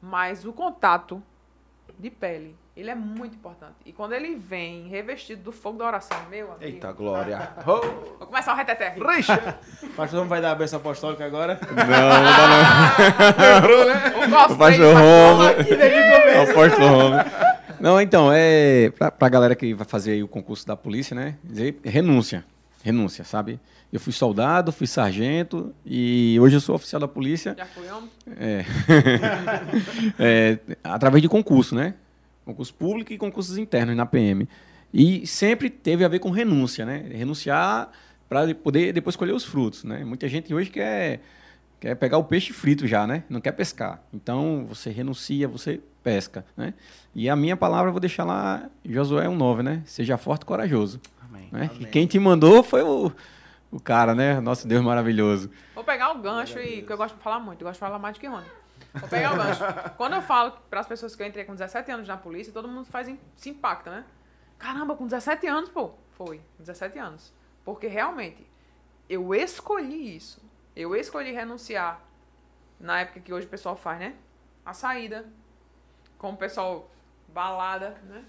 mas 0.00 0.44
o 0.44 0.52
contato 0.52 1.22
de 1.98 2.10
pele, 2.10 2.56
ele 2.76 2.90
é 2.90 2.94
muito 2.94 3.36
importante. 3.36 3.76
E 3.84 3.92
quando 3.92 4.12
ele 4.12 4.34
vem 4.34 4.88
revestido 4.88 5.42
do 5.42 5.52
fogo 5.52 5.78
da 5.78 5.86
oração, 5.86 6.18
meu 6.28 6.48
amigo. 6.48 6.64
Eita, 6.64 6.92
Glória. 6.92 7.50
Oh, 7.60 7.80
Vou 8.18 8.26
começar 8.26 8.52
o 8.52 8.56
reteté. 8.56 8.96
Richa. 8.98 9.58
Pastor 9.96 10.20
não 10.20 10.28
vai 10.28 10.40
dar 10.40 10.52
a 10.52 10.54
benção 10.54 10.80
apostólica 10.80 11.24
agora? 11.24 11.58
Não, 11.68 11.76
não 11.76 11.86
dá 11.86 13.60
não. 13.60 14.24
O 14.24 14.30
cosplay 14.30 14.54
O 14.54 14.58
pastor 14.58 14.72
de 14.72 14.82
Romulo. 14.82 15.46
Aqui 15.48 15.76
desde 15.76 15.98
o 15.98 16.02
começo. 16.02 16.28
É 16.28 16.38
o 16.38 16.50
apóstolo 16.50 16.88
Romulo. 16.88 17.43
Não, 17.84 18.00
então, 18.00 18.32
é. 18.32 18.88
Pra, 18.96 19.10
pra 19.10 19.28
galera 19.28 19.54
que 19.54 19.74
vai 19.74 19.86
fazer 19.86 20.12
aí 20.12 20.22
o 20.22 20.26
concurso 20.26 20.66
da 20.66 20.74
polícia, 20.74 21.14
né? 21.14 21.36
Dizer, 21.44 21.78
renúncia. 21.84 22.42
Renúncia, 22.82 23.24
sabe? 23.24 23.60
Eu 23.92 24.00
fui 24.00 24.10
soldado, 24.10 24.72
fui 24.72 24.86
sargento 24.86 25.70
e 25.84 26.38
hoje 26.40 26.56
eu 26.56 26.60
sou 26.60 26.76
oficial 26.76 26.98
da 26.98 27.06
polícia. 27.06 27.54
Já 27.58 27.66
fui 27.66 27.86
homem? 27.90 28.08
É. 28.38 28.64
É, 30.18 30.58
através 30.82 31.20
de 31.20 31.28
concurso, 31.28 31.74
né? 31.74 31.92
Concurso 32.46 32.72
público 32.72 33.12
e 33.12 33.18
concursos 33.18 33.58
internos 33.58 33.94
na 33.94 34.06
PM. 34.06 34.48
E 34.92 35.26
sempre 35.26 35.68
teve 35.68 36.06
a 36.06 36.08
ver 36.08 36.20
com 36.20 36.30
renúncia, 36.30 36.86
né? 36.86 37.04
Renunciar 37.12 37.90
para 38.30 38.54
poder 38.54 38.94
depois 38.94 39.14
colher 39.14 39.34
os 39.34 39.44
frutos, 39.44 39.84
né? 39.84 40.02
Muita 40.06 40.26
gente 40.26 40.54
hoje 40.54 40.70
quer, 40.70 41.20
quer 41.84 41.94
pegar 41.96 42.16
o 42.16 42.24
peixe 42.24 42.50
frito 42.50 42.86
já, 42.86 43.06
né? 43.06 43.24
Não 43.28 43.42
quer 43.42 43.52
pescar. 43.52 44.02
Então, 44.10 44.64
você 44.66 44.88
renuncia, 44.88 45.46
você 45.46 45.82
pesca, 46.02 46.42
né? 46.56 46.72
E 47.14 47.28
a 47.28 47.36
minha 47.36 47.58
palavra 47.58 47.88
eu 47.88 47.92
vou 47.92 48.00
deixar 48.00 48.24
lá, 48.24 48.70
Josué 48.82 49.26
1,9, 49.26 49.62
né? 49.62 49.82
Seja 49.84 50.16
forte 50.16 50.44
e 50.44 50.46
corajoso. 50.46 50.98
Amém. 51.22 51.46
Né? 51.52 51.70
E 51.78 51.84
quem 51.84 52.06
te 52.06 52.18
mandou 52.18 52.62
foi 52.62 52.82
o, 52.82 53.12
o 53.70 53.78
cara, 53.78 54.14
né? 54.14 54.40
Nosso 54.40 54.66
Deus 54.66 54.82
maravilhoso. 54.82 55.50
Vou 55.74 55.84
pegar 55.84 56.10
o 56.12 56.18
gancho 56.20 56.58
e 56.58 56.80
que 56.80 56.90
eu 56.90 56.96
gosto 56.96 57.16
de 57.16 57.22
falar 57.22 57.38
muito, 57.38 57.60
eu 57.60 57.66
gosto 57.66 57.74
de 57.74 57.80
falar 57.80 57.98
mais 57.98 58.16
do 58.16 58.20
que 58.20 58.28
Rony. 58.28 58.46
Vou 58.94 59.08
pegar 59.10 59.34
o 59.34 59.36
gancho. 59.36 59.62
Quando 59.98 60.14
eu 60.14 60.22
falo 60.22 60.52
para 60.70 60.80
as 60.80 60.86
pessoas 60.86 61.14
que 61.14 61.22
eu 61.22 61.26
entrei 61.26 61.44
com 61.44 61.52
17 61.52 61.90
anos 61.92 62.08
na 62.08 62.16
polícia, 62.16 62.50
todo 62.50 62.66
mundo 62.66 62.86
faz, 62.86 63.14
se 63.36 63.50
impacta, 63.50 63.90
né? 63.90 64.04
Caramba, 64.58 64.96
com 64.96 65.04
17 65.04 65.46
anos, 65.46 65.68
pô. 65.68 65.90
Foi, 66.12 66.40
17 66.58 66.98
anos. 66.98 67.30
Porque 67.62 67.88
realmente, 67.88 68.46
eu 69.06 69.34
escolhi 69.34 70.16
isso. 70.16 70.40
Eu 70.76 70.94
escolhi 70.96 71.32
renunciar 71.32 72.00
na 72.80 73.00
época 73.00 73.20
que 73.20 73.32
hoje 73.32 73.46
o 73.46 73.50
pessoal 73.50 73.76
faz, 73.76 74.00
né? 74.00 74.16
A 74.64 74.72
saída. 74.72 75.26
Com 76.18 76.32
o 76.32 76.36
pessoal 76.36 76.90
balada, 77.28 77.90
né? 78.04 78.24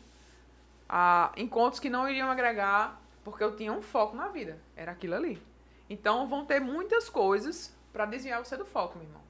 A 0.87 1.31
encontros 1.35 1.79
que 1.79 1.89
não 1.89 2.07
iriam 2.07 2.29
agregar, 2.29 3.01
porque 3.23 3.43
eu 3.43 3.55
tinha 3.55 3.73
um 3.73 3.81
foco 3.81 4.15
na 4.15 4.27
vida. 4.27 4.59
Era 4.75 4.91
aquilo 4.91 5.15
ali. 5.15 5.41
Então 5.89 6.27
vão 6.27 6.45
ter 6.45 6.59
muitas 6.59 7.09
coisas 7.09 7.75
para 7.91 8.05
desviar 8.05 8.43
você 8.43 8.57
do 8.57 8.65
foco, 8.65 8.97
meu 8.97 9.07
irmão. 9.07 9.21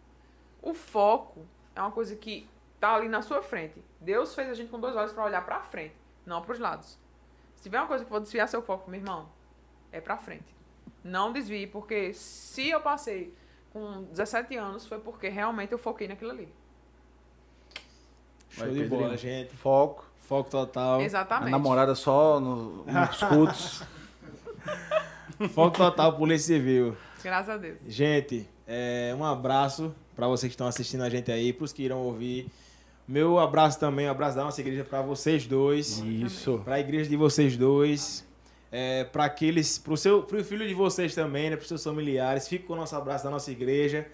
O 0.61 0.73
foco 0.73 1.45
é 1.75 1.81
uma 1.81 1.91
coisa 1.91 2.15
que 2.15 2.49
tá 2.79 2.95
ali 2.95 3.07
na 3.07 3.21
sua 3.21 3.41
frente. 3.41 3.83
Deus 4.01 4.33
fez 4.33 4.49
a 4.49 4.53
gente 4.53 4.69
com 4.69 4.79
dois 4.79 4.95
olhos 4.95 5.13
para 5.13 5.23
olhar 5.23 5.45
para 5.45 5.61
frente, 5.61 5.95
não 6.25 6.41
para 6.41 6.53
os 6.53 6.59
lados. 6.59 6.97
Se 7.55 7.63
tiver 7.63 7.79
uma 7.79 7.87
coisa 7.87 8.03
que 8.03 8.09
for 8.09 8.19
desviar 8.19 8.47
seu 8.47 8.61
foco, 8.61 8.89
meu 8.89 8.99
irmão, 8.99 9.29
é 9.91 10.01
para 10.01 10.17
frente. 10.17 10.54
Não 11.07 11.31
desvie, 11.31 11.67
porque 11.67 12.11
se 12.13 12.67
eu 12.69 12.81
passei 12.81 13.31
com 13.71 14.05
17 14.05 14.55
anos 14.57 14.87
foi 14.87 14.97
porque 14.99 15.29
realmente 15.29 15.71
eu 15.71 15.77
foquei 15.77 16.07
naquilo 16.07 16.31
ali. 16.31 16.49
Show 18.49 18.69
de 18.71 18.85
bola, 18.85 19.15
gente. 19.15 19.53
Foco. 19.55 20.03
Foco 20.21 20.49
total. 20.49 20.99
A 20.99 21.03
Exatamente. 21.03 21.51
namorada 21.51 21.93
só 21.93 22.39
no- 22.39 22.83
nos 22.85 23.19
cultos. 23.29 23.83
Foco 25.53 25.77
total, 25.77 26.17
Polícia 26.17 26.55
Civil. 26.55 26.97
Graças 27.23 27.49
a 27.49 27.57
Deus. 27.57 27.77
Gente, 27.87 28.49
é, 28.67 29.13
um 29.17 29.23
abraço 29.23 29.93
para 30.15 30.27
vocês 30.27 30.49
que 30.49 30.55
estão 30.55 30.65
assistindo 30.67 31.03
a 31.03 31.09
gente 31.09 31.31
aí, 31.31 31.53
pros 31.53 31.71
que 31.71 31.83
irão 31.83 31.99
ouvir. 32.01 32.49
Meu 33.07 33.37
abraço 33.37 33.79
também, 33.79 34.07
um 34.07 34.11
abraço 34.11 34.35
da 34.37 34.43
nossa 34.43 34.59
igreja 34.61 34.83
para 34.83 35.03
vocês 35.03 35.45
dois. 35.45 35.99
Isso. 35.99 36.59
Para 36.65 36.75
a 36.75 36.79
igreja 36.79 37.07
de 37.07 37.15
vocês 37.15 37.55
dois. 37.55 38.25
É, 38.71 39.03
para 39.05 39.25
aqueles, 39.25 39.77
pro 39.77 39.95
seu, 39.95 40.23
pro 40.23 40.43
filho 40.43 40.67
de 40.67 40.73
vocês 40.73 41.15
também, 41.15 41.49
né, 41.49 41.55
pros 41.55 41.67
seus 41.67 41.83
familiares. 41.83 42.47
Fico 42.47 42.67
com 42.67 42.73
o 42.73 42.75
nosso 42.75 42.95
abraço 42.95 43.23
da 43.23 43.29
nossa 43.29 43.51
igreja. 43.51 44.05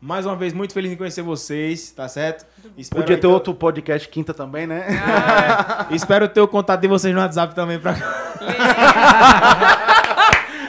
Mais 0.00 0.24
uma 0.24 0.36
vez, 0.36 0.52
muito 0.52 0.72
feliz 0.72 0.92
em 0.92 0.96
conhecer 0.96 1.22
vocês, 1.22 1.90
tá 1.90 2.06
certo? 2.08 2.46
Espero 2.76 3.02
Podia 3.02 3.16
aí 3.16 3.20
ter 3.20 3.26
outro 3.26 3.52
podcast 3.52 4.08
quinta 4.08 4.32
também, 4.32 4.64
né? 4.64 4.86
Espero 5.90 6.28
ter 6.28 6.40
o 6.40 6.46
contato 6.46 6.80
de 6.80 6.86
vocês 6.86 7.12
no 7.12 7.20
WhatsApp 7.20 7.52
também 7.52 7.80
pra 7.80 7.92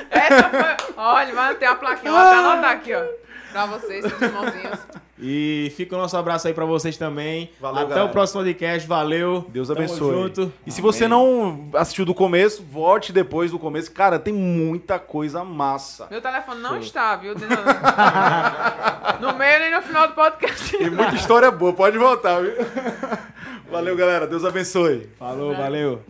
Essa 0.09 0.49
foi. 0.49 0.93
Olha, 0.97 1.33
vai 1.33 1.53
ter 1.55 1.67
uma 1.67 1.75
plaquinha, 1.75 2.11
até 2.11 2.39
anotar 2.39 2.71
aqui, 2.71 2.95
ó. 2.95 3.03
Pra 3.51 3.67
vocês, 3.67 4.03
seus 4.03 4.19
irmãozinhos. 4.19 4.79
E 5.21 5.71
fica 5.75 5.95
o 5.95 5.99
nosso 5.99 6.15
abraço 6.15 6.47
aí 6.47 6.53
pra 6.53 6.63
vocês 6.65 6.95
também. 6.97 7.49
Valeu, 7.59 7.81
Até 7.81 7.89
galera. 7.89 8.05
o 8.07 8.09
próximo 8.09 8.39
podcast. 8.41 8.87
Valeu. 8.87 9.45
Deus 9.49 9.67
Tamo 9.67 9.79
abençoe. 9.79 10.13
junto. 10.15 10.53
E 10.65 10.71
se 10.71 10.81
você 10.81 11.07
não 11.07 11.69
assistiu 11.73 12.05
do 12.05 12.13
começo, 12.13 12.63
volte 12.63 13.11
depois 13.11 13.51
do 13.51 13.59
começo. 13.59 13.91
Cara, 13.91 14.17
tem 14.17 14.33
muita 14.33 14.97
coisa 14.97 15.43
massa. 15.43 16.07
Meu 16.09 16.21
telefone 16.21 16.61
não 16.61 16.77
está, 16.79 17.15
viu? 17.17 17.33
No 19.19 19.33
meio 19.37 19.59
nem 19.59 19.71
no 19.75 19.81
final 19.81 20.07
do 20.07 20.13
podcast. 20.13 20.77
Tem 20.77 20.89
muita 20.89 21.15
história 21.15 21.51
boa, 21.51 21.73
pode 21.73 21.97
voltar, 21.97 22.41
viu? 22.41 22.53
Valeu, 23.69 23.95
galera. 23.95 24.25
Deus 24.25 24.45
abençoe. 24.45 25.09
Falou, 25.19 25.53
valeu. 25.55 26.01